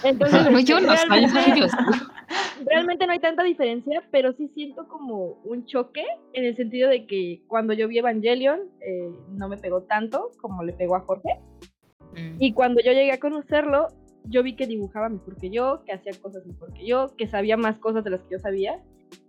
Entonces, 0.03 0.49
no, 0.49 0.59
yo 0.61 0.79
no 0.79 0.93
realmente, 0.93 1.67
realmente 2.65 3.05
no 3.05 3.11
hay 3.11 3.19
tanta 3.19 3.43
diferencia, 3.43 4.01
pero 4.11 4.31
sí 4.31 4.49
siento 4.53 4.87
como 4.87 5.41
un 5.43 5.65
choque 5.65 6.05
en 6.31 6.45
el 6.45 6.55
sentido 6.55 6.89
de 6.89 7.05
que 7.05 7.43
cuando 7.47 7.73
yo 7.73 7.89
vi 7.89 7.97
Evangelion 7.97 8.61
eh, 8.79 9.11
no 9.31 9.49
me 9.49 9.57
pegó 9.57 9.83
tanto 9.83 10.31
como 10.39 10.63
le 10.63 10.71
pegó 10.71 10.95
a 10.95 11.01
Jorge. 11.01 11.41
Mm. 12.13 12.37
Y 12.39 12.53
cuando 12.53 12.81
yo 12.81 12.93
llegué 12.93 13.11
a 13.11 13.19
conocerlo, 13.19 13.87
yo 14.23 14.41
vi 14.41 14.55
que 14.55 14.67
dibujaba 14.67 15.09
mejor 15.09 15.35
que 15.37 15.49
yo, 15.49 15.83
que 15.85 15.91
hacía 15.91 16.13
cosas 16.21 16.45
mejor 16.45 16.73
que 16.73 16.85
yo, 16.85 17.13
que 17.17 17.27
sabía 17.27 17.57
más 17.57 17.77
cosas 17.77 18.05
de 18.05 18.11
las 18.11 18.21
que 18.21 18.35
yo 18.35 18.39
sabía 18.39 18.81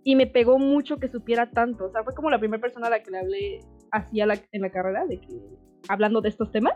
y 0.03 0.15
me 0.15 0.27
pegó 0.27 0.59
mucho 0.59 0.97
que 0.97 1.09
supiera 1.09 1.49
tanto. 1.49 1.85
O 1.85 1.91
sea, 1.91 2.03
fue 2.03 2.13
como 2.13 2.29
la 2.29 2.39
primera 2.39 2.61
persona 2.61 2.87
a 2.87 2.91
la 2.91 3.03
que 3.03 3.11
le 3.11 3.19
hablé 3.19 3.59
así 3.91 4.19
en 4.19 4.61
la 4.61 4.69
carrera, 4.69 5.05
de 5.05 5.19
que, 5.19 5.39
hablando 5.87 6.21
de 6.21 6.29
estos 6.29 6.51
temas. 6.51 6.73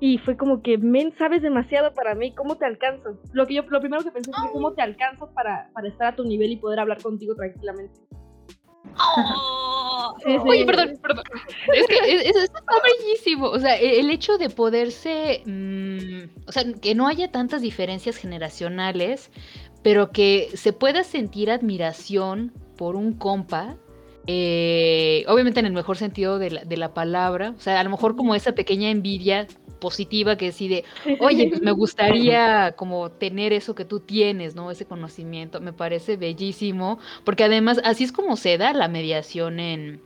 Y 0.00 0.18
fue 0.18 0.36
como 0.36 0.62
que, 0.62 0.78
men, 0.78 1.12
sabes 1.18 1.42
demasiado 1.42 1.92
para 1.92 2.14
mí, 2.14 2.32
¿cómo 2.32 2.56
te 2.56 2.64
alcanzo? 2.64 3.20
Lo, 3.32 3.46
que 3.46 3.54
yo, 3.54 3.62
lo 3.68 3.80
primero 3.80 4.04
que 4.04 4.12
pensé 4.12 4.30
fue, 4.32 4.52
¿cómo 4.52 4.72
te 4.72 4.82
alcanzo 4.82 5.32
para, 5.34 5.70
para 5.72 5.88
estar 5.88 6.12
a 6.12 6.16
tu 6.16 6.24
nivel 6.24 6.52
y 6.52 6.56
poder 6.56 6.78
hablar 6.78 7.02
contigo 7.02 7.34
tranquilamente? 7.34 8.00
Oh. 8.96 10.14
Oye, 10.46 10.64
perdón, 10.64 10.98
perdón. 11.02 11.24
Es 11.74 11.86
que 11.86 12.28
eso 12.28 12.38
está 12.40 12.62
bellísimo. 12.98 13.46
O 13.48 13.58
sea, 13.58 13.78
e, 13.78 14.00
el 14.00 14.10
hecho 14.10 14.38
de 14.38 14.50
poderse. 14.50 15.42
Mm, 15.44 16.46
o 16.46 16.52
sea, 16.52 16.64
que 16.80 16.94
no 16.94 17.06
haya 17.06 17.30
tantas 17.30 17.62
diferencias 17.62 18.16
generacionales, 18.16 19.30
pero 19.88 20.10
que 20.12 20.50
se 20.52 20.74
pueda 20.74 21.02
sentir 21.02 21.50
admiración 21.50 22.52
por 22.76 22.94
un 22.94 23.14
compa, 23.14 23.78
eh, 24.26 25.24
obviamente 25.28 25.60
en 25.60 25.64
el 25.64 25.72
mejor 25.72 25.96
sentido 25.96 26.38
de 26.38 26.50
la, 26.50 26.64
de 26.66 26.76
la, 26.76 26.92
palabra, 26.92 27.54
o 27.56 27.60
sea, 27.62 27.80
a 27.80 27.84
lo 27.84 27.88
mejor 27.88 28.14
como 28.14 28.34
esa 28.34 28.52
pequeña 28.52 28.90
envidia 28.90 29.46
positiva 29.80 30.36
que 30.36 30.44
decide, 30.44 30.84
oye, 31.20 31.48
pues 31.48 31.62
me 31.62 31.72
gustaría 31.72 32.72
como 32.72 33.10
tener 33.12 33.54
eso 33.54 33.74
que 33.74 33.86
tú 33.86 34.00
tienes, 34.00 34.54
¿no? 34.54 34.70
Ese 34.70 34.84
conocimiento, 34.84 35.58
me 35.62 35.72
parece 35.72 36.18
bellísimo, 36.18 36.98
porque 37.24 37.44
además 37.44 37.80
así 37.82 38.04
es 38.04 38.12
como 38.12 38.36
se 38.36 38.58
da 38.58 38.74
la 38.74 38.88
mediación 38.88 39.58
en, 39.58 40.02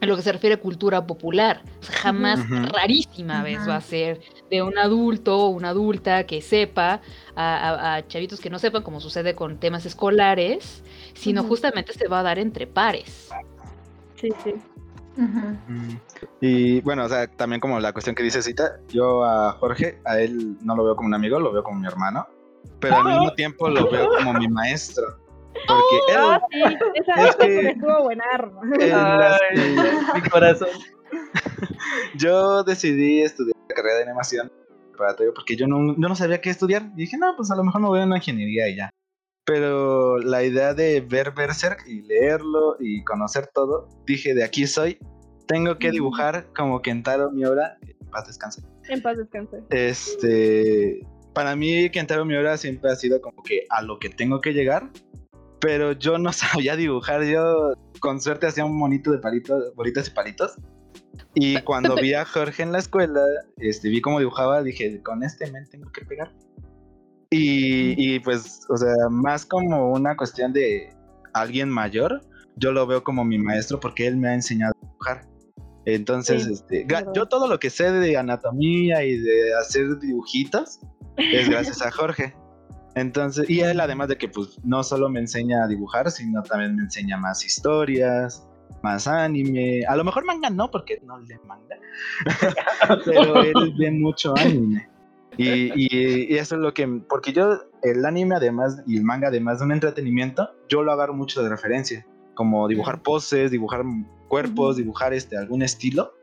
en 0.00 0.08
lo 0.08 0.16
que 0.16 0.22
se 0.22 0.32
refiere 0.32 0.54
a 0.54 0.60
cultura 0.60 1.06
popular. 1.06 1.62
jamás, 1.80 2.40
rarísima 2.48 3.42
vez 3.42 3.68
va 3.68 3.76
a 3.76 3.80
ser 3.80 4.20
de 4.50 4.62
un 4.62 4.78
adulto 4.78 5.38
o 5.38 5.48
una 5.48 5.70
adulta 5.70 6.24
que 6.24 6.40
sepa 6.40 7.00
a, 7.36 8.02
chavitos 8.08 8.40
que 8.40 8.50
no 8.50 8.58
sepan, 8.58 8.82
como 8.82 9.00
sucede 9.00 9.34
con 9.34 9.58
temas 9.58 9.86
escolares, 9.86 10.82
sino 11.14 11.42
justamente 11.42 11.92
se 11.92 12.08
va 12.08 12.20
a 12.20 12.22
dar 12.22 12.38
entre 12.38 12.66
pares. 12.66 13.28
Sí, 14.16 14.28
sí. 14.42 14.54
Y 16.40 16.80
bueno, 16.82 17.04
o 17.04 17.08
sea, 17.08 17.26
también 17.26 17.60
como 17.60 17.80
la 17.80 17.92
cuestión 17.92 18.14
que 18.14 18.22
dice 18.22 18.42
Cita, 18.42 18.78
yo 18.88 19.24
a 19.24 19.52
Jorge, 19.52 20.00
a 20.04 20.20
él 20.20 20.56
no 20.62 20.76
lo 20.76 20.84
veo 20.84 20.96
como 20.96 21.08
un 21.08 21.14
amigo, 21.14 21.40
lo 21.40 21.52
veo 21.52 21.64
como 21.64 21.80
mi 21.80 21.86
hermano, 21.86 22.26
pero 22.78 22.96
al 22.96 23.04
mismo 23.04 23.32
tiempo 23.32 23.68
lo 23.68 23.90
veo 23.90 24.08
como 24.16 24.34
mi 24.34 24.48
maestro. 24.48 25.18
Porque 25.66 26.12
él. 26.12 26.16
Ah, 26.18 26.40
sí, 26.50 26.62
esa, 26.94 27.28
es 27.28 27.36
que, 27.36 27.68
estuvo 27.70 28.02
buenar. 28.04 28.52
mi 30.14 30.28
corazón. 30.30 30.68
yo 32.16 32.62
decidí 32.64 33.22
estudiar 33.22 33.56
la 33.68 33.74
carrera 33.74 33.96
de 33.96 34.02
animación 34.04 34.52
preparatorio 34.98 35.32
porque 35.32 35.56
yo 35.56 35.66
no, 35.66 35.94
yo 35.94 36.08
no 36.08 36.14
sabía 36.14 36.40
qué 36.40 36.50
estudiar. 36.50 36.90
Y 36.94 37.02
dije, 37.02 37.16
no, 37.16 37.34
pues 37.36 37.50
a 37.50 37.56
lo 37.56 37.64
mejor 37.64 37.80
me 37.80 37.88
voy 37.88 38.00
a 38.00 38.04
una 38.04 38.16
ingeniería 38.16 38.68
y 38.68 38.76
ya. 38.76 38.90
Pero 39.44 40.18
la 40.18 40.42
idea 40.42 40.74
de 40.74 41.00
ver 41.00 41.32
Berserk 41.32 41.84
y 41.86 42.02
leerlo 42.02 42.76
y 42.78 43.02
conocer 43.04 43.48
todo, 43.54 43.88
dije, 44.06 44.34
de 44.34 44.44
aquí 44.44 44.66
soy. 44.66 44.98
Tengo 45.46 45.78
que 45.78 45.90
dibujar 45.90 46.52
como 46.54 46.82
Kentaro 46.82 47.30
Miura. 47.30 47.78
En 47.80 48.10
paz 48.10 48.26
descanse. 48.26 48.62
En 48.88 49.00
paz 49.00 49.16
descanse. 49.16 49.62
Este, 49.70 51.00
para 51.32 51.56
mí 51.56 51.88
Kentaro 51.88 52.26
Miura 52.26 52.58
siempre 52.58 52.90
ha 52.90 52.96
sido 52.96 53.22
como 53.22 53.42
que 53.42 53.64
a 53.70 53.80
lo 53.80 53.98
que 53.98 54.10
tengo 54.10 54.42
que 54.42 54.52
llegar, 54.52 54.90
pero 55.60 55.92
yo 55.92 56.18
no 56.18 56.32
sabía 56.32 56.76
dibujar, 56.76 57.24
yo 57.24 57.74
con 58.00 58.20
suerte 58.20 58.46
hacía 58.46 58.64
un 58.64 58.76
monito 58.76 59.10
de 59.12 59.18
palitos, 59.18 59.74
bolitas 59.74 60.08
y 60.08 60.10
palitos. 60.10 60.56
Y 61.34 61.60
cuando 61.62 61.94
vi 61.96 62.14
a 62.14 62.24
Jorge 62.24 62.62
en 62.62 62.72
la 62.72 62.78
escuela, 62.78 63.20
este, 63.56 63.88
vi 63.88 64.00
cómo 64.00 64.18
dibujaba, 64.18 64.62
dije, 64.62 65.02
con 65.02 65.22
este 65.22 65.50
men 65.50 65.68
tengo 65.70 65.90
que 65.92 66.04
pegar. 66.04 66.32
Y, 67.30 67.94
y 67.96 68.20
pues, 68.20 68.66
o 68.70 68.76
sea, 68.76 68.94
más 69.10 69.44
como 69.44 69.92
una 69.92 70.16
cuestión 70.16 70.52
de 70.52 70.94
alguien 71.34 71.68
mayor, 71.68 72.22
yo 72.56 72.72
lo 72.72 72.86
veo 72.86 73.04
como 73.04 73.24
mi 73.24 73.38
maestro 73.38 73.78
porque 73.78 74.06
él 74.06 74.16
me 74.16 74.28
ha 74.28 74.34
enseñado 74.34 74.74
a 74.76 74.86
dibujar. 74.86 75.28
Entonces, 75.84 76.44
Sí, 76.44 76.52
este, 76.52 76.86
yo 77.14 77.26
todo 77.26 77.48
lo 77.48 77.58
que 77.58 77.70
sé 77.70 77.90
de 77.90 78.16
anatomía 78.16 79.04
y 79.04 79.18
de 79.18 79.54
hacer 79.54 79.98
dibujitos 79.98 80.80
es 81.16 81.48
gracias 81.50 81.82
a 81.82 81.90
Jorge. 81.90 82.34
Entonces, 82.98 83.48
y 83.48 83.60
él 83.60 83.80
además 83.80 84.08
de 84.08 84.16
que 84.18 84.28
pues 84.28 84.58
no 84.64 84.82
solo 84.82 85.08
me 85.08 85.20
enseña 85.20 85.64
a 85.64 85.66
dibujar, 85.68 86.10
sino 86.10 86.42
también 86.42 86.76
me 86.76 86.82
enseña 86.82 87.16
más 87.16 87.44
historias, 87.44 88.46
más 88.82 89.06
anime. 89.06 89.84
A 89.86 89.96
lo 89.96 90.04
mejor 90.04 90.24
manga 90.24 90.50
no, 90.50 90.70
porque 90.70 91.00
no 91.04 91.18
lee 91.18 91.36
manga. 91.46 91.76
Pero 93.04 93.42
él 93.42 93.74
ve 93.78 93.90
mucho 93.90 94.34
anime. 94.36 94.88
Y, 95.36 95.70
y- 95.74 96.26
y 96.32 96.36
eso 96.36 96.56
es 96.56 96.60
lo 96.60 96.74
que, 96.74 96.86
porque 97.08 97.32
yo 97.32 97.60
el 97.82 98.04
anime 98.04 98.34
además 98.34 98.82
y 98.86 98.96
el 98.96 99.04
manga 99.04 99.28
además 99.28 99.60
de 99.60 99.66
un 99.66 99.72
entretenimiento, 99.72 100.50
yo 100.68 100.82
lo 100.82 100.90
agarro 100.92 101.14
mucho 101.14 101.42
de 101.42 101.48
referencia, 101.48 102.04
como 102.34 102.66
dibujar 102.66 103.02
poses, 103.02 103.50
dibujar 103.52 103.84
cuerpos, 104.28 104.76
dibujar 104.76 105.12
este 105.14 105.36
algún 105.36 105.62
estilo. 105.62 106.14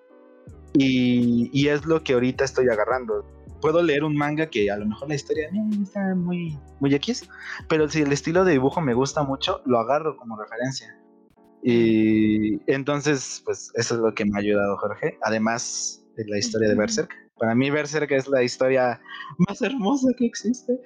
Y, 0.74 1.50
y 1.54 1.70
es 1.70 1.86
lo 1.86 2.04
que 2.04 2.14
ahorita 2.14 2.44
estoy 2.44 2.68
agarrando. 2.68 3.26
Puedo 3.62 3.82
leer 3.82 4.04
un 4.04 4.16
manga 4.16 4.48
que 4.48 4.70
a 4.70 4.78
lo 4.78 4.86
mejor 4.86 5.10
la 5.10 5.16
historia 5.16 5.48
eh, 5.48 5.82
está 5.82 6.14
muy, 6.16 6.58
muy 6.80 6.94
X, 6.96 7.28
pero 7.68 7.90
si 7.90 8.02
el 8.02 8.12
estilo 8.12 8.44
de 8.46 8.54
dibujo 8.54 8.82
me 8.82 8.94
gusta 8.94 9.24
mucho, 9.24 9.62
lo 9.66 9.80
agarro 9.80 10.18
como 10.18 10.38
referencia. 10.40 10.96
Y 11.64 12.60
entonces, 12.72 13.42
pues 13.44 13.72
eso 13.74 13.96
es 13.96 14.02
lo 14.02 14.14
que 14.14 14.24
me 14.24 14.38
ha 14.38 14.42
ayudado 14.42 14.78
Jorge. 14.78 15.18
Además 15.24 16.06
de 16.16 16.26
la 16.28 16.38
historia 16.38 16.70
de 16.70 16.76
Berserk. 16.76 17.12
Para 17.40 17.56
mí 17.56 17.70
Berserk 17.72 18.12
es 18.12 18.28
la 18.28 18.44
historia 18.44 19.02
más 19.48 19.62
hermosa 19.64 20.10
que 20.18 20.28
existe. 20.28 20.80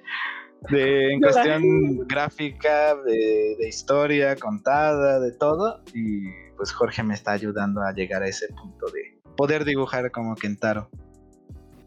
De, 0.70 1.12
en 1.12 1.20
cuestión 1.20 2.06
gráfica, 2.06 2.94
de, 2.96 3.56
de 3.58 3.68
historia 3.68 4.36
contada, 4.36 5.20
de 5.20 5.32
todo. 5.32 5.82
Y 5.94 6.24
pues 6.56 6.72
Jorge 6.72 7.02
me 7.02 7.14
está 7.14 7.32
ayudando 7.32 7.82
a 7.82 7.92
llegar 7.92 8.22
a 8.22 8.28
ese 8.28 8.48
punto 8.48 8.86
de 8.86 9.20
poder 9.36 9.64
dibujar 9.64 10.10
como 10.10 10.34
Kentaro. 10.34 10.90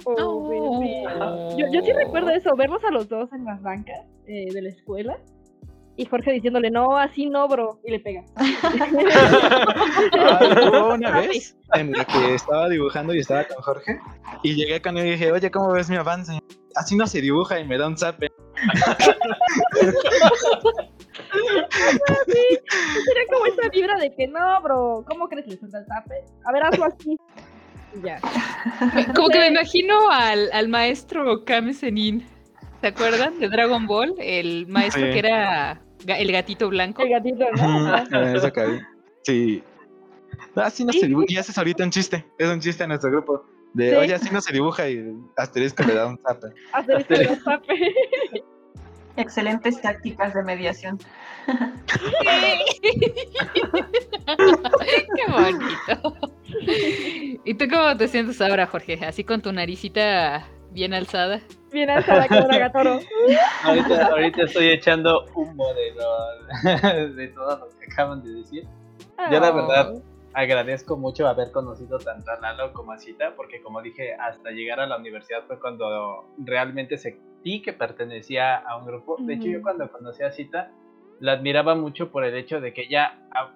Oh, 0.06 0.48
bebé. 0.48 1.04
Yo, 1.58 1.66
yo 1.72 1.82
sí 1.82 1.92
recuerdo 1.94 2.30
eso, 2.32 2.56
verlos 2.56 2.84
a 2.84 2.92
los 2.92 3.08
dos 3.08 3.32
en 3.34 3.46
las 3.46 3.62
bancas 3.62 4.00
eh, 4.28 4.52
de 4.54 4.62
la 4.62 4.70
escuela. 4.70 5.18
Y 5.96 6.06
Jorge 6.06 6.32
diciéndole, 6.32 6.72
no, 6.72 6.98
así 6.98 7.30
no, 7.30 7.48
bro. 7.48 7.80
Y 7.84 7.92
le 7.92 8.00
pega. 8.00 8.24
Ah, 10.16 10.70
hubo 10.70 10.94
una 10.96 11.22
vez 11.22 11.56
en 11.74 11.92
la 11.92 12.06
que 12.06 12.36
estaba 12.36 12.70
dibujando 12.70 13.14
y 13.14 13.20
estaba 13.20 13.44
con 13.46 13.58
Jorge 13.58 14.00
y 14.42 14.56
llegué 14.56 14.82
con 14.82 14.98
él 14.98 15.08
y 15.08 15.12
dije, 15.12 15.32
oye, 15.32 15.52
¿cómo 15.52 15.72
ves 15.72 15.90
mi 15.90 15.96
avance? 15.96 16.40
Así 16.76 16.96
no 16.96 17.06
se 17.08 17.22
dibuja 17.22 17.60
y 17.60 17.68
me 17.68 17.78
da 17.78 17.88
un 17.88 17.98
zape. 17.98 18.28
Era 23.12 23.22
como 23.32 23.46
esa 23.46 23.70
vibra 23.70 23.98
de 24.00 24.14
que 24.16 24.28
no, 24.28 24.62
bro. 24.62 25.06
¿Cómo 25.08 25.28
crees 25.28 25.46
que 25.46 25.52
le 25.52 25.58
suelta 25.58 25.80
el 25.80 25.86
zape? 25.86 26.24
A 26.46 26.52
ver, 26.52 26.64
hazlo 26.64 26.86
así. 26.86 27.18
Ya. 28.02 28.20
Como 29.16 29.30
que 29.30 29.40
me 29.40 29.48
imagino 29.48 30.10
al, 30.12 30.50
al 30.52 30.68
maestro 30.70 31.44
Kame 31.46 31.74
Senin. 31.74 32.26
¿Se 32.82 32.88
acuerdan 32.88 33.40
de 33.40 33.48
Dragon 33.50 33.86
Ball? 33.88 34.14
El 34.20 34.68
maestro 34.68 35.06
Sí. 35.06 35.12
que 35.14 35.20
era 35.20 35.82
el 36.08 36.32
gatito 36.32 36.70
blanco. 36.70 37.02
El 37.04 37.10
gatito, 37.12 37.46
¿no? 37.56 37.96
Eso 38.36 38.52
caí. 38.52 38.80
Sí. 39.22 39.64
Así 40.56 40.84
no 40.84 40.92
Sí, 40.92 41.00
se 41.02 41.08
dibuja. 41.08 41.26
Y 41.30 41.38
haces 41.38 41.58
ahorita 41.58 41.84
un 41.84 41.92
chiste. 41.92 42.26
Es 42.38 42.50
un 42.50 42.60
chiste 42.60 42.84
en 42.84 42.90
nuestro 42.90 43.12
grupo. 43.12 43.46
De, 43.74 43.90
Sí. 43.92 43.96
oye, 43.96 44.14
así 44.14 44.30
no 44.32 44.42
se 44.42 44.52
dibuja 44.54 44.90
y 44.90 45.02
asterisco 45.38 45.84
le 45.84 45.94
da 45.96 46.08
un 46.08 46.18
zape. 46.20 46.48
Hacer 46.74 46.98
esto 47.00 47.14
de 47.14 47.26
los 47.26 47.44
zape. 47.44 47.74
Excelentes 49.16 49.80
tácticas 49.82 50.34
de 50.34 50.44
mediación. 50.44 51.00
Qué 55.16 55.32
bonito. 55.32 56.33
¿Y 57.46 57.54
tú 57.56 57.66
cómo 57.70 57.96
te 57.98 58.08
sientes 58.08 58.40
ahora, 58.42 58.66
Jorge? 58.68 59.00
Así 59.06 59.24
con 59.24 59.42
tu 59.42 59.52
naricita 59.52 60.48
bien 60.72 60.94
alzada. 60.94 61.42
Bien 61.72 61.90
alzada 61.90 62.28
como 62.28 62.48
Nagatoro. 62.48 63.00
Ahorita, 63.64 64.08
ahorita 64.08 64.44
estoy 64.44 64.70
echando 64.70 65.26
humo 65.36 65.68
de, 65.74 65.94
lo- 65.94 67.10
de 67.16 67.28
todo 67.30 67.58
lo 67.60 67.70
que 67.80 67.86
acaban 67.92 68.24
de 68.24 68.32
decir. 68.32 68.64
Yo 69.32 69.40
la 69.40 69.52
verdad 69.52 69.94
agradezco 70.34 70.98
mucho 70.98 71.28
haber 71.28 71.52
conocido 71.52 71.98
tanto 72.00 72.32
a 72.32 72.40
Lalo 72.40 72.74
como 72.74 72.92
a 72.92 72.98
Cita, 72.98 73.34
porque 73.36 73.62
como 73.62 73.82
dije, 73.82 74.14
hasta 74.16 74.50
llegar 74.52 74.80
a 74.80 74.88
la 74.88 74.98
universidad 74.98 75.44
fue 75.48 75.60
cuando 75.60 76.26
realmente 76.40 76.98
sentí 76.98 77.62
que 77.62 77.74
pertenecía 77.74 78.58
a 78.58 78.78
un 78.78 78.86
grupo. 78.86 79.18
De 79.20 79.36
hecho, 79.36 79.48
yo 79.48 79.62
cuando 79.62 79.90
conocí 79.92 80.24
a 80.24 80.32
Cita, 80.32 80.72
la 81.20 81.34
admiraba 81.34 81.76
mucho 81.76 82.12
por 82.12 82.26
el 82.26 82.36
hecho 82.36 82.60
de 82.60 82.74
que 82.74 82.84
ella 82.84 83.20
ah, 83.32 83.52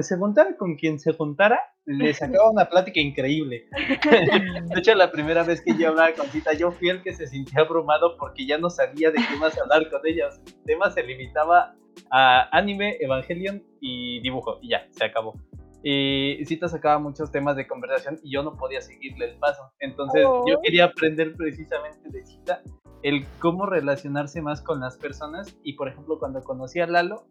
se 0.00 0.16
juntara 0.16 0.56
con 0.56 0.76
quien 0.76 0.98
se 0.98 1.12
juntara, 1.12 1.58
le 1.86 2.12
sacaba 2.14 2.50
una 2.50 2.66
plática 2.68 3.00
increíble. 3.00 3.66
De 4.70 4.78
hecho, 4.78 4.94
la 4.94 5.10
primera 5.10 5.42
vez 5.42 5.60
que 5.62 5.76
yo 5.76 5.88
hablaba 5.88 6.12
con 6.12 6.26
Cita, 6.28 6.52
yo 6.52 6.70
fui 6.70 6.88
el 6.88 7.02
que 7.02 7.12
se 7.12 7.26
sintió 7.26 7.62
abrumado 7.62 8.16
porque 8.16 8.46
ya 8.46 8.58
no 8.58 8.70
sabía 8.70 9.10
de 9.10 9.16
qué 9.18 9.36
más 9.38 9.58
hablar 9.58 9.90
con 9.90 10.00
ella. 10.04 10.28
O 10.28 10.30
sea, 10.30 10.42
el 10.46 10.64
tema 10.64 10.90
se 10.90 11.02
limitaba 11.02 11.74
a 12.10 12.56
anime, 12.56 12.96
Evangelion 13.00 13.62
y 13.80 14.20
dibujo, 14.20 14.58
y 14.62 14.70
ya, 14.70 14.86
se 14.90 15.04
acabó. 15.04 15.34
Y 15.82 16.44
Cita 16.44 16.68
sacaba 16.68 16.98
muchos 16.98 17.32
temas 17.32 17.56
de 17.56 17.66
conversación 17.66 18.20
y 18.22 18.32
yo 18.34 18.42
no 18.42 18.56
podía 18.56 18.82
seguirle 18.82 19.30
el 19.30 19.38
paso. 19.38 19.62
Entonces, 19.80 20.24
Oh. 20.26 20.44
yo 20.46 20.60
quería 20.62 20.84
aprender 20.84 21.34
precisamente 21.34 22.10
de 22.10 22.24
Cita 22.24 22.62
el 23.02 23.26
cómo 23.38 23.66
relacionarse 23.66 24.40
más 24.42 24.60
con 24.62 24.80
las 24.80 24.96
personas. 24.96 25.54
Y 25.62 25.74
por 25.74 25.88
ejemplo, 25.88 26.18
cuando 26.18 26.42
conocí 26.42 26.80
a 26.80 26.86
Lalo, 26.86 27.24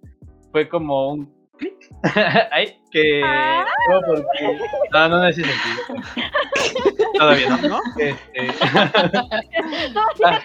fue 0.51 0.67
como 0.69 1.11
un 1.11 1.33
clic 1.57 1.89
ahí 2.51 2.79
que. 2.91 3.21
Ah. 3.23 3.65
no, 3.89 3.99
porque- 4.07 4.59
no, 4.91 5.09
no, 5.09 5.17
no 5.19 5.27
ese 5.27 5.43
sentido. 5.43 6.03
Todavía 7.17 7.49
no, 7.49 7.67
¿no? 7.67 7.79
Este, 7.97 8.47
No, 9.93 10.01
Ah. 10.25 10.39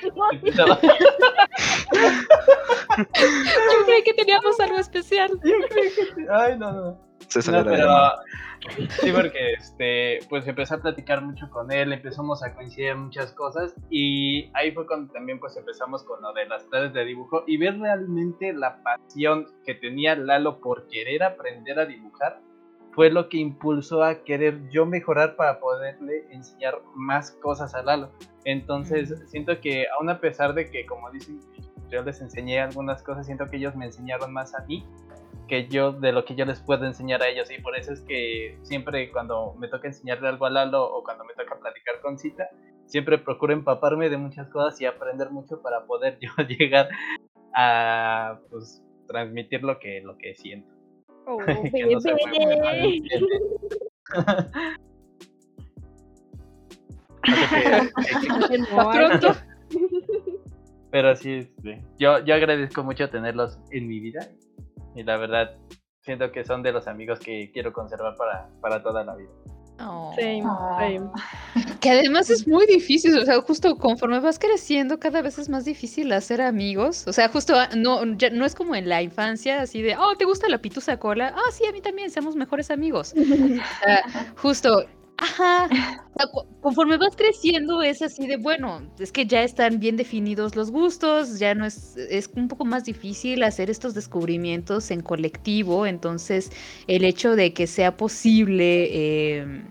Yo 2.96 3.84
creí 3.86 4.02
que 4.04 4.14
teníamos 4.14 4.58
algo 4.60 4.78
especial. 4.78 5.30
Ay, 6.30 6.58
no, 6.58 6.72
no. 6.72 7.00
Se 7.28 7.42
salió 7.42 7.64
No, 7.64 7.70
pero 7.70 8.88
sí, 9.00 9.12
porque 9.12 9.52
este, 9.54 10.18
pues 10.28 10.46
empecé 10.46 10.74
a 10.74 10.78
platicar 10.78 11.22
mucho 11.22 11.48
con 11.50 11.70
él, 11.70 11.92
empezamos 11.92 12.42
a 12.42 12.54
coincidir 12.54 12.90
en 12.90 13.00
muchas 13.00 13.32
cosas 13.32 13.74
y 13.90 14.50
ahí 14.54 14.72
fue 14.72 14.86
cuando 14.86 15.12
también 15.12 15.38
pues 15.38 15.56
empezamos 15.56 16.02
con 16.04 16.22
lo 16.22 16.32
de 16.32 16.46
las 16.46 16.64
clases 16.64 16.92
de 16.92 17.04
dibujo 17.04 17.44
y 17.46 17.56
ver 17.56 17.78
realmente 17.78 18.52
la 18.52 18.82
pasión 18.82 19.46
que 19.64 19.74
tenía 19.74 20.16
Lalo 20.16 20.60
por 20.60 20.88
querer 20.88 21.22
aprender 21.22 21.78
a 21.78 21.86
dibujar 21.86 22.40
fue 22.92 23.10
lo 23.10 23.28
que 23.28 23.38
impulsó 23.38 24.04
a 24.04 24.22
querer 24.22 24.68
yo 24.70 24.86
mejorar 24.86 25.34
para 25.34 25.58
poderle 25.58 26.26
enseñar 26.30 26.80
más 26.94 27.32
cosas 27.32 27.74
a 27.74 27.82
Lalo. 27.82 28.12
Entonces 28.44 29.12
siento 29.26 29.60
que 29.60 29.86
aún 29.98 30.08
a 30.10 30.20
pesar 30.20 30.54
de 30.54 30.70
que 30.70 30.86
como 30.86 31.10
dicen 31.10 31.40
yo 31.90 32.02
les 32.02 32.20
enseñé 32.20 32.60
algunas 32.60 33.02
cosas, 33.02 33.26
siento 33.26 33.46
que 33.46 33.56
ellos 33.56 33.76
me 33.76 33.86
enseñaron 33.86 34.32
más 34.32 34.54
a 34.54 34.64
mí 34.64 34.84
que 35.48 35.68
yo 35.68 35.92
de 35.92 36.12
lo 36.12 36.24
que 36.24 36.34
yo 36.34 36.44
les 36.44 36.60
puedo 36.60 36.84
enseñar 36.84 37.22
a 37.22 37.28
ellos. 37.28 37.50
Y 37.50 37.60
por 37.60 37.76
eso 37.76 37.92
es 37.92 38.00
que 38.02 38.58
siempre 38.62 39.10
cuando 39.12 39.54
me 39.58 39.68
toca 39.68 39.88
enseñarle 39.88 40.28
algo 40.28 40.46
a 40.46 40.50
Lalo 40.50 40.84
o 40.84 41.02
cuando 41.02 41.24
me 41.24 41.34
toca 41.34 41.58
platicar 41.58 42.00
con 42.00 42.18
Cita 42.18 42.48
siempre 42.86 43.18
procuro 43.18 43.52
empaparme 43.52 44.08
de 44.08 44.16
muchas 44.16 44.48
cosas 44.48 44.80
y 44.80 44.86
aprender 44.86 45.30
mucho 45.30 45.60
para 45.62 45.84
poder 45.86 46.18
yo 46.20 46.30
llegar 46.46 46.88
a 47.54 48.38
pues 48.50 48.82
transmitir 49.06 49.62
lo 49.62 49.78
que 49.78 50.00
lo 50.00 50.16
que 50.16 50.34
siento. 50.34 50.72
Oh, 51.26 51.38
que 51.72 51.86
no 51.86 52.00
se 52.00 52.14
Pronto. 58.92 59.32
pero 60.90 61.16
sí 61.16 61.32
este, 61.32 61.82
yo 61.98 62.18
yo 62.18 62.34
agradezco 62.34 62.84
mucho 62.84 63.08
tenerlos 63.08 63.58
en 63.70 63.88
mi 63.88 63.98
vida 63.98 64.28
y 64.94 65.02
la 65.02 65.16
verdad 65.16 65.56
siento 66.00 66.30
que 66.32 66.44
son 66.44 66.62
de 66.62 66.72
los 66.72 66.86
amigos 66.86 67.18
que 67.18 67.50
quiero 67.52 67.72
conservar 67.72 68.14
para, 68.16 68.48
para 68.60 68.82
toda 68.82 69.04
la 69.04 69.14
vida 69.16 69.30
Oh. 69.80 70.12
Same, 70.16 70.42
same. 70.42 71.10
Que 71.80 71.90
además 71.90 72.30
es 72.30 72.48
muy 72.48 72.66
difícil, 72.66 73.18
o 73.18 73.24
sea, 73.24 73.40
justo 73.42 73.76
conforme 73.76 74.18
vas 74.20 74.38
creciendo, 74.38 74.98
cada 74.98 75.20
vez 75.20 75.38
es 75.38 75.50
más 75.50 75.66
difícil 75.66 76.10
hacer 76.12 76.40
amigos. 76.40 77.06
O 77.06 77.12
sea, 77.12 77.28
justo 77.28 77.54
ah, 77.56 77.68
no, 77.76 78.02
ya 78.16 78.30
no 78.30 78.46
es 78.46 78.54
como 78.54 78.74
en 78.74 78.88
la 78.88 79.02
infancia, 79.02 79.60
así 79.60 79.82
de, 79.82 79.96
oh, 79.96 80.16
¿te 80.16 80.24
gusta 80.24 80.48
la 80.48 80.58
pitusa 80.58 80.98
cola? 80.98 81.34
Ah, 81.36 81.50
sí, 81.52 81.66
a 81.66 81.72
mí 81.72 81.82
también, 81.82 82.10
seamos 82.10 82.36
mejores 82.36 82.70
amigos. 82.70 83.14
O 83.24 83.84
sea, 83.84 84.32
justo, 84.36 84.84
ajá. 85.16 85.70
o 86.14 86.18
sea, 86.18 86.26
cu- 86.32 86.46
conforme 86.60 86.96
vas 86.96 87.16
creciendo 87.16 87.82
es 87.82 88.02
así 88.02 88.26
de, 88.26 88.36
bueno, 88.36 88.82
es 88.98 89.12
que 89.12 89.26
ya 89.26 89.42
están 89.42 89.78
bien 89.80 89.96
definidos 89.96 90.56
los 90.56 90.70
gustos, 90.70 91.38
ya 91.38 91.54
no 91.54 91.64
es, 91.66 91.96
es 91.96 92.30
un 92.36 92.48
poco 92.48 92.64
más 92.64 92.84
difícil 92.84 93.42
hacer 93.42 93.70
estos 93.70 93.94
descubrimientos 93.94 94.90
en 94.90 95.00
colectivo, 95.02 95.86
entonces 95.86 96.50
el 96.86 97.04
hecho 97.04 97.36
de 97.36 97.52
que 97.52 97.66
sea 97.66 97.96
posible... 97.96 98.88
eh, 98.92 99.62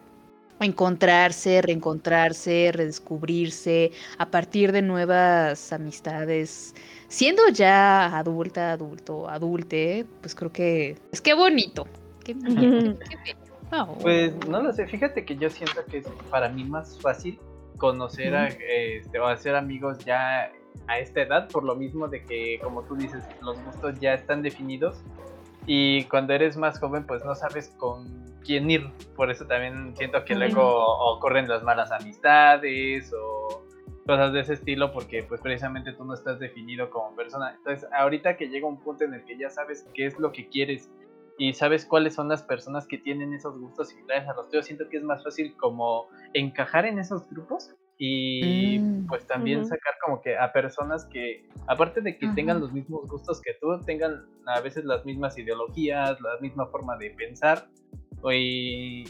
encontrarse, 0.59 1.61
reencontrarse, 1.61 2.71
redescubrirse 2.73 3.91
a 4.17 4.31
partir 4.31 4.71
de 4.71 4.81
nuevas 4.81 5.73
amistades. 5.73 6.73
Siendo 7.09 7.49
ya 7.49 8.17
adulta, 8.17 8.71
adulto, 8.71 9.27
adulte, 9.29 10.05
pues 10.21 10.33
creo 10.35 10.51
que 10.53 10.97
es 11.11 11.21
que 11.21 11.33
bonito. 11.33 11.85
Qué 12.23 12.33
bonito, 12.35 12.91
qué. 13.09 13.35
Oh. 13.73 13.97
Pues 14.01 14.35
no 14.47 14.61
lo 14.61 14.71
sé, 14.71 14.85
fíjate 14.85 15.25
que 15.25 15.35
yo 15.35 15.49
siento 15.49 15.83
que 15.89 15.97
es 15.99 16.07
para 16.29 16.49
mí 16.49 16.63
más 16.63 16.99
fácil 17.01 17.39
conocer 17.77 18.35
a, 18.35 18.47
este, 18.47 19.19
o 19.19 19.25
hacer 19.25 19.55
amigos 19.55 19.97
ya 20.05 20.51
a 20.87 20.99
esta 20.99 21.21
edad, 21.21 21.49
por 21.49 21.63
lo 21.63 21.75
mismo 21.75 22.07
de 22.07 22.23
que, 22.23 22.59
como 22.61 22.83
tú 22.83 22.95
dices, 22.95 23.23
los 23.41 23.61
gustos 23.63 23.99
ya 23.99 24.13
están 24.13 24.41
definidos 24.41 25.01
y 25.65 26.03
cuando 26.05 26.33
eres 26.33 26.57
más 26.57 26.79
joven 26.79 27.05
pues 27.05 27.23
no 27.25 27.35
sabes 27.35 27.73
con 27.77 28.05
quién 28.43 28.69
ir, 28.69 28.89
por 29.15 29.31
eso 29.31 29.45
también 29.45 29.95
siento 29.95 30.23
que 30.25 30.35
luego 30.35 30.61
ocurren 31.13 31.47
las 31.47 31.63
malas 31.63 31.91
amistades 31.91 33.11
o 33.13 33.63
cosas 34.05 34.33
de 34.33 34.41
ese 34.41 34.53
estilo 34.53 34.91
porque 34.91 35.23
pues 35.23 35.39
precisamente 35.41 35.93
tú 35.93 36.03
no 36.03 36.13
estás 36.13 36.39
definido 36.39 36.89
como 36.89 37.15
persona. 37.15 37.55
Entonces 37.55 37.89
ahorita 37.97 38.35
que 38.35 38.49
llega 38.49 38.67
un 38.67 38.79
punto 38.79 39.05
en 39.05 39.13
el 39.13 39.23
que 39.23 39.37
ya 39.37 39.49
sabes 39.49 39.87
qué 39.93 40.05
es 40.05 40.19
lo 40.19 40.31
que 40.31 40.49
quieres 40.49 40.91
y 41.37 41.53
sabes 41.53 41.85
cuáles 41.85 42.13
son 42.13 42.27
las 42.29 42.43
personas 42.43 42.87
que 42.87 42.97
tienen 42.97 43.33
esos 43.33 43.57
gustos 43.59 43.89
similares 43.89 44.27
a 44.29 44.33
los 44.33 44.49
tuyos, 44.49 44.65
siento 44.65 44.87
que 44.89 44.97
es 44.97 45.03
más 45.03 45.23
fácil 45.23 45.55
como 45.57 46.07
encajar 46.33 46.85
en 46.85 46.99
esos 46.99 47.27
grupos 47.29 47.73
y 47.97 48.79
Mm. 48.79 49.07
pues 49.07 49.25
también 49.27 49.59
Ujú. 49.59 49.69
sacar 49.69 49.93
como 50.03 50.21
que 50.21 50.37
a 50.37 50.51
personas 50.51 51.05
que 51.05 51.47
aparte 51.67 52.01
de 52.01 52.17
que 52.17 52.27
tengan 52.29 52.57
Ujú. 52.57 52.65
los 52.65 52.73
mismos 52.73 53.07
gustos 53.07 53.41
que 53.41 53.53
tú, 53.61 53.79
tengan 53.85 54.25
a 54.45 54.59
veces 54.61 54.83
las 54.85 55.05
mismas 55.05 55.37
ideologías, 55.37 56.19
la 56.21 56.37
misma 56.41 56.65
forma 56.67 56.97
de 56.97 57.11
pensar 57.11 57.67
o 58.21 58.31
y 58.31 59.03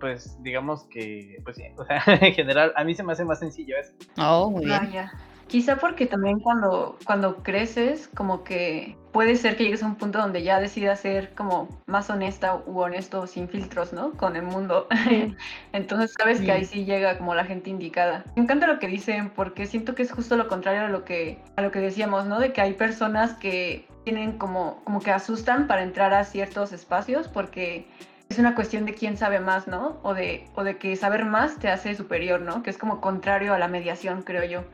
pues 0.00 0.40
digamos 0.42 0.84
que 0.90 1.38
pues 1.44 1.56
sí, 1.56 1.64
o 1.76 1.84
sea, 1.84 2.00
en 2.20 2.32
general 2.34 2.72
a 2.76 2.84
mí 2.84 2.94
se 2.94 3.02
me 3.02 3.12
hace 3.12 3.24
más 3.24 3.38
sencillo 3.40 3.76
eso. 3.76 3.92
Oh, 4.18 4.50
muy 4.50 4.70
Ah, 4.70 4.80
bien. 4.80 5.06
Quizá 5.48 5.76
porque 5.76 6.06
también 6.06 6.40
cuando, 6.40 6.98
cuando 7.04 7.36
creces, 7.42 8.08
como 8.14 8.44
que 8.44 8.96
puede 9.12 9.34
ser 9.36 9.56
que 9.56 9.64
llegues 9.64 9.82
a 9.82 9.86
un 9.86 9.96
punto 9.96 10.18
donde 10.18 10.42
ya 10.42 10.60
decidas 10.60 11.00
ser 11.00 11.34
como 11.34 11.68
más 11.86 12.10
honesta 12.10 12.62
u 12.66 12.78
honesto 12.80 13.26
sin 13.26 13.48
filtros, 13.48 13.92
¿no? 13.94 14.12
Con 14.12 14.36
el 14.36 14.42
mundo. 14.42 14.86
Sí. 15.08 15.34
Entonces 15.72 16.14
sabes 16.18 16.38
Sí. 16.38 16.44
que 16.44 16.52
ahí 16.52 16.64
sí 16.66 16.84
llega 16.84 17.16
como 17.16 17.34
la 17.34 17.44
gente 17.44 17.70
indicada. 17.70 18.24
Me 18.36 18.42
encanta 18.42 18.66
lo 18.66 18.78
que 18.78 18.88
dicen 18.88 19.30
porque 19.30 19.66
siento 19.66 19.94
que 19.94 20.02
es 20.02 20.12
justo 20.12 20.36
lo 20.36 20.48
contrario 20.48 20.82
a 20.82 20.88
lo 20.88 21.04
que, 21.04 21.42
a 21.56 21.62
lo 21.62 21.70
que 21.70 21.80
decíamos, 21.80 22.26
¿no? 22.26 22.38
De 22.38 22.52
que 22.52 22.60
hay 22.60 22.74
personas 22.74 23.32
que 23.34 23.88
tienen 24.04 24.38
como, 24.38 24.82
como 24.84 25.00
que 25.00 25.10
asustan 25.10 25.66
para 25.66 25.82
entrar 25.82 26.12
a 26.12 26.24
ciertos 26.24 26.72
espacios 26.72 27.26
porque 27.28 27.86
es 28.28 28.38
una 28.38 28.54
cuestión 28.54 28.84
de 28.84 28.94
quién 28.94 29.16
sabe 29.16 29.40
más, 29.40 29.68
¿no? 29.68 29.98
O 30.02 30.12
de, 30.14 30.44
o 30.54 30.62
de 30.64 30.76
que 30.76 30.94
saber 30.96 31.24
más 31.24 31.56
te 31.58 31.68
hace 31.68 31.94
superior, 31.94 32.40
¿no? 32.42 32.62
Que 32.62 32.70
es 32.70 32.76
como 32.78 33.00
contrario 33.00 33.54
a 33.54 33.58
la 33.58 33.68
mediación, 33.68 34.22
creo 34.22 34.44
yo. 34.44 34.64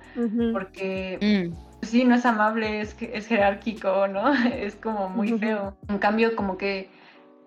Porque 0.53 1.19
Mm, 1.51 1.55
pues 1.81 1.91
sí, 1.91 2.05
no 2.05 2.15
es 2.15 2.27
amable, 2.27 2.81
es, 2.81 2.95
que- 2.95 3.17
es 3.17 3.27
jerárquico, 3.27 4.09
¿no? 4.09 4.33
Es 4.55 4.75
como 4.75 5.09
muy 5.09 5.39
feo. 5.39 5.77
En 5.89 5.99
cambio, 5.99 6.35
como 6.35 6.57
que 6.59 6.91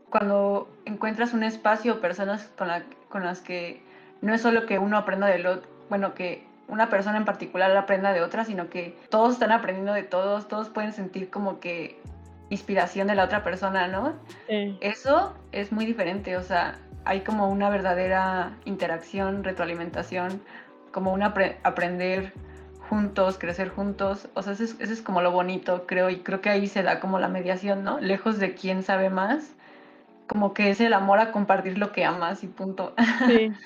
cuando 0.09 0.69
encuentras 0.85 1.33
un 1.33 1.43
espacio 1.43 1.95
o 1.95 1.99
personas 1.99 2.49
con, 2.57 2.67
la- 2.69 2.83
con 3.09 3.23
las 3.23 3.41
que 3.41 3.81
no 4.21 4.33
es 4.33 4.41
solo 4.41 4.65
que 4.65 4.79
uno 4.79 4.97
aprenda 4.97 5.27
del 5.27 5.45
otro, 5.45 5.69
bueno, 5.89 6.13
que 6.13 6.45
una 6.69 6.89
persona 6.89 7.17
en 7.17 7.25
particular 7.25 7.75
aprenda 7.75 8.13
de 8.13 8.21
otra, 8.21 8.45
sino 8.45 8.69
que 8.69 8.97
todos 9.09 9.33
están 9.33 9.51
aprendiendo 9.51 9.93
de 9.93 10.03
todos, 10.03 10.47
todos 10.47 10.69
pueden 10.69 10.93
sentir 10.93 11.29
como 11.29 11.59
que 11.59 11.99
inspiración 12.49 13.07
de 13.07 13.15
la 13.15 13.25
otra 13.25 13.43
persona, 13.43 13.87
¿no? 13.87 14.13
Sí. 14.47 14.77
Eso 14.81 15.33
es 15.51 15.71
muy 15.71 15.85
diferente, 15.85 16.37
o 16.37 16.41
sea, 16.43 16.79
hay 17.05 17.21
como 17.21 17.49
una 17.49 17.69
verdadera 17.69 18.57
interacción, 18.65 19.43
retroalimentación, 19.43 20.41
como 20.91 21.13
un 21.13 21.21
apre- 21.21 21.57
aprender 21.63 22.33
juntos, 22.89 23.37
crecer 23.37 23.69
juntos, 23.69 24.29
o 24.33 24.41
sea, 24.41 24.53
eso 24.53 24.63
es, 24.63 24.79
eso 24.79 24.93
es 24.93 25.01
como 25.01 25.21
lo 25.21 25.31
bonito, 25.31 25.85
creo, 25.85 26.09
y 26.09 26.17
creo 26.19 26.41
que 26.41 26.49
ahí 26.49 26.67
se 26.67 26.83
da 26.83 26.99
como 26.99 27.19
la 27.19 27.27
mediación, 27.27 27.83
¿no? 27.83 27.99
Lejos 27.99 28.39
de 28.39 28.53
quién 28.55 28.83
sabe 28.83 29.09
más, 29.09 29.55
como 30.27 30.53
que 30.53 30.69
es 30.69 30.79
el 30.81 30.93
amor 30.93 31.19
a 31.19 31.31
compartir 31.31 31.77
lo 31.77 31.91
que 31.91 32.05
amas 32.05 32.43
y 32.43 32.47
punto. 32.47 32.93
Sí. 33.27 33.51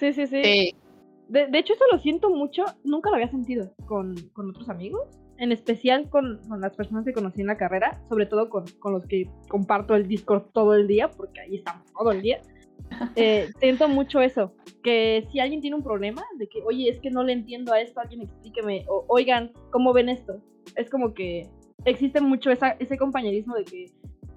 Sí, 0.00 0.12
sí, 0.12 0.26
sí. 0.26 0.42
sí. 0.42 0.74
De, 1.28 1.46
de 1.46 1.58
hecho, 1.58 1.72
eso 1.72 1.84
lo 1.90 2.00
siento 2.00 2.28
mucho. 2.28 2.64
Nunca 2.82 3.10
lo 3.10 3.14
había 3.16 3.30
sentido 3.30 3.72
con, 3.86 4.14
con 4.32 4.50
otros 4.50 4.68
amigos. 4.68 5.06
En 5.38 5.52
especial 5.52 6.08
con, 6.08 6.40
con 6.48 6.60
las 6.60 6.74
personas 6.74 7.04
que 7.04 7.12
conocí 7.12 7.40
en 7.40 7.48
la 7.48 7.56
carrera. 7.56 8.00
Sobre 8.08 8.26
todo 8.26 8.48
con, 8.48 8.64
con 8.78 8.92
los 8.92 9.06
que 9.06 9.28
comparto 9.48 9.94
el 9.94 10.06
Discord 10.06 10.44
todo 10.52 10.74
el 10.74 10.86
día. 10.86 11.10
Porque 11.10 11.40
ahí 11.40 11.56
estamos 11.56 11.84
todo 11.92 12.12
el 12.12 12.22
día. 12.22 12.40
Eh, 13.16 13.50
siento 13.60 13.88
mucho 13.88 14.20
eso. 14.20 14.52
Que 14.82 15.26
si 15.32 15.40
alguien 15.40 15.60
tiene 15.60 15.76
un 15.76 15.82
problema. 15.82 16.22
De 16.38 16.46
que, 16.48 16.62
oye, 16.64 16.88
es 16.88 17.00
que 17.00 17.10
no 17.10 17.24
le 17.24 17.32
entiendo 17.32 17.72
a 17.72 17.80
esto. 17.80 18.00
Alguien 18.00 18.22
explíqueme. 18.22 18.84
O, 18.88 19.04
oigan, 19.08 19.52
¿cómo 19.70 19.92
ven 19.92 20.08
esto? 20.08 20.40
Es 20.76 20.90
como 20.90 21.14
que 21.14 21.48
existe 21.84 22.20
mucho 22.20 22.50
esa, 22.50 22.70
ese 22.72 22.96
compañerismo 22.96 23.54
de 23.54 23.64
que... 23.64 23.86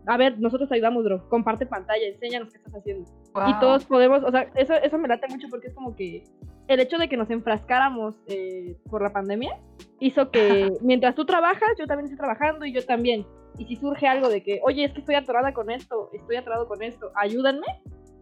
A 0.06 0.18
ver, 0.18 0.40
nosotros 0.40 0.70
te 0.70 0.76
ayudamos, 0.76 1.04
bro. 1.04 1.28
Comparte 1.30 1.66
pantalla, 1.66 2.08
enséñanos 2.08 2.52
qué 2.52 2.58
estás 2.58 2.74
haciendo 2.74 3.06
y 3.46 3.52
Wow. 3.52 3.60
todos 3.60 3.86
podemos, 3.86 4.24
o 4.24 4.32
sea, 4.32 4.50
eso, 4.56 4.74
eso 4.74 4.98
me 4.98 5.08
late 5.08 5.28
mucho 5.28 5.48
porque 5.50 5.68
es 5.68 5.74
como 5.74 5.96
que 5.96 6.24
el 6.68 6.80
hecho 6.80 6.98
de 6.98 7.08
que 7.08 7.18
nos 7.18 7.30
enfrascáramos 7.30 8.16
eh, 8.28 8.76
por 8.90 9.02
la 9.02 9.12
pandemia 9.12 9.58
hizo 10.00 10.32
que 10.32 10.74
mientras 10.82 11.16
tú 11.16 11.26
trabajas, 11.26 11.70
yo 11.78 11.88
también 11.88 12.06
estoy 12.06 12.18
trabajando 12.18 12.66
y 12.66 12.74
yo 12.74 12.86
también. 12.86 13.26
Y 13.58 13.66
si 13.66 13.76
surge 13.76 14.08
algo 14.08 14.30
de 14.30 14.44
que, 14.44 14.60
oye, 14.64 14.84
es 14.84 14.92
que 14.94 15.00
estoy 15.00 15.16
atorada 15.16 15.54
con 15.54 15.72
esto, 15.72 16.10
estoy 16.14 16.36
atorado 16.36 16.68
con 16.68 16.84
esto, 16.84 17.12
ayúdanme, 17.16 17.66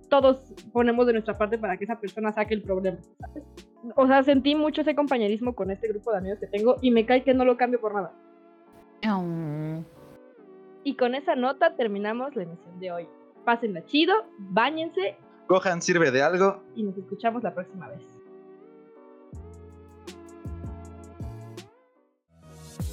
todos 0.10 0.54
ponemos 0.72 1.06
de 1.08 1.14
nuestra 1.14 1.38
parte 1.38 1.58
para 1.58 1.78
que 1.78 1.86
esa 1.86 2.00
persona 2.00 2.32
saque 2.32 2.54
el 2.54 2.62
problema. 2.62 2.98
¿sabes? 3.20 3.44
O 3.96 4.08
sea, 4.08 4.24
sentí 4.24 4.56
mucho 4.56 4.82
ese 4.82 4.96
compañerismo 4.96 5.56
con 5.56 5.72
este 5.72 5.88
grupo 5.90 6.12
de 6.12 6.20
amigos 6.20 6.40
que 6.40 6.48
tengo 6.48 6.78
y 6.82 6.92
me 6.92 7.06
cae 7.06 7.24
que 7.24 7.34
no 7.34 7.46
lo 7.46 7.58
cambio 7.58 7.82
por 7.82 7.94
nada. 7.94 8.14
Oh. 9.12 9.84
Y 10.84 10.96
con 10.96 11.16
esa 11.16 11.36
nota 11.36 11.76
terminamos 11.76 12.36
la 12.36 12.44
emisión 12.44 12.80
de 12.80 12.92
hoy. 12.92 13.08
Pásenla 13.46 13.86
chido, 13.86 14.16
bañense 14.40 15.18
Cojan, 15.48 15.82
sirve 15.82 16.10
de 16.12 16.24
algo. 16.24 16.64
y 16.76 16.84
nos 16.84 16.98
escuchamos 16.98 17.44
la 17.44 17.54
próxima 17.54 17.88
vez. 17.90 18.02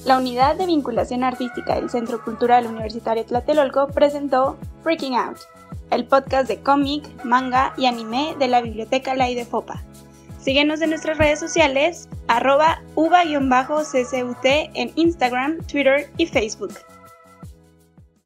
La 0.04 0.18
unidad 0.18 0.56
de 0.56 0.66
vinculación 0.66 1.22
artística 1.22 1.76
del 1.76 1.88
Centro 1.88 2.22
Cultural 2.24 2.66
Universitario 2.66 3.24
Tlatelolco 3.24 3.86
presentó 3.88 4.58
Freaking 4.82 5.14
Out, 5.14 5.38
el 5.90 6.04
podcast 6.06 6.48
de 6.48 6.60
cómic, 6.60 7.04
manga 7.24 7.72
y 7.76 7.86
anime 7.86 8.34
de 8.38 8.48
la 8.48 8.60
Biblioteca 8.60 9.14
Lai 9.14 9.34
de 9.34 9.44
Fopa. 9.44 9.82
Síguenos 10.40 10.80
en 10.80 10.90
nuestras 10.90 11.18
redes 11.18 11.38
sociales, 11.38 12.08
arroba 12.26 12.82
uva-ccut 12.96 14.44
en 14.44 14.90
Instagram, 14.96 15.58
Twitter 15.66 16.10
y 16.16 16.26
Facebook. 16.26 16.72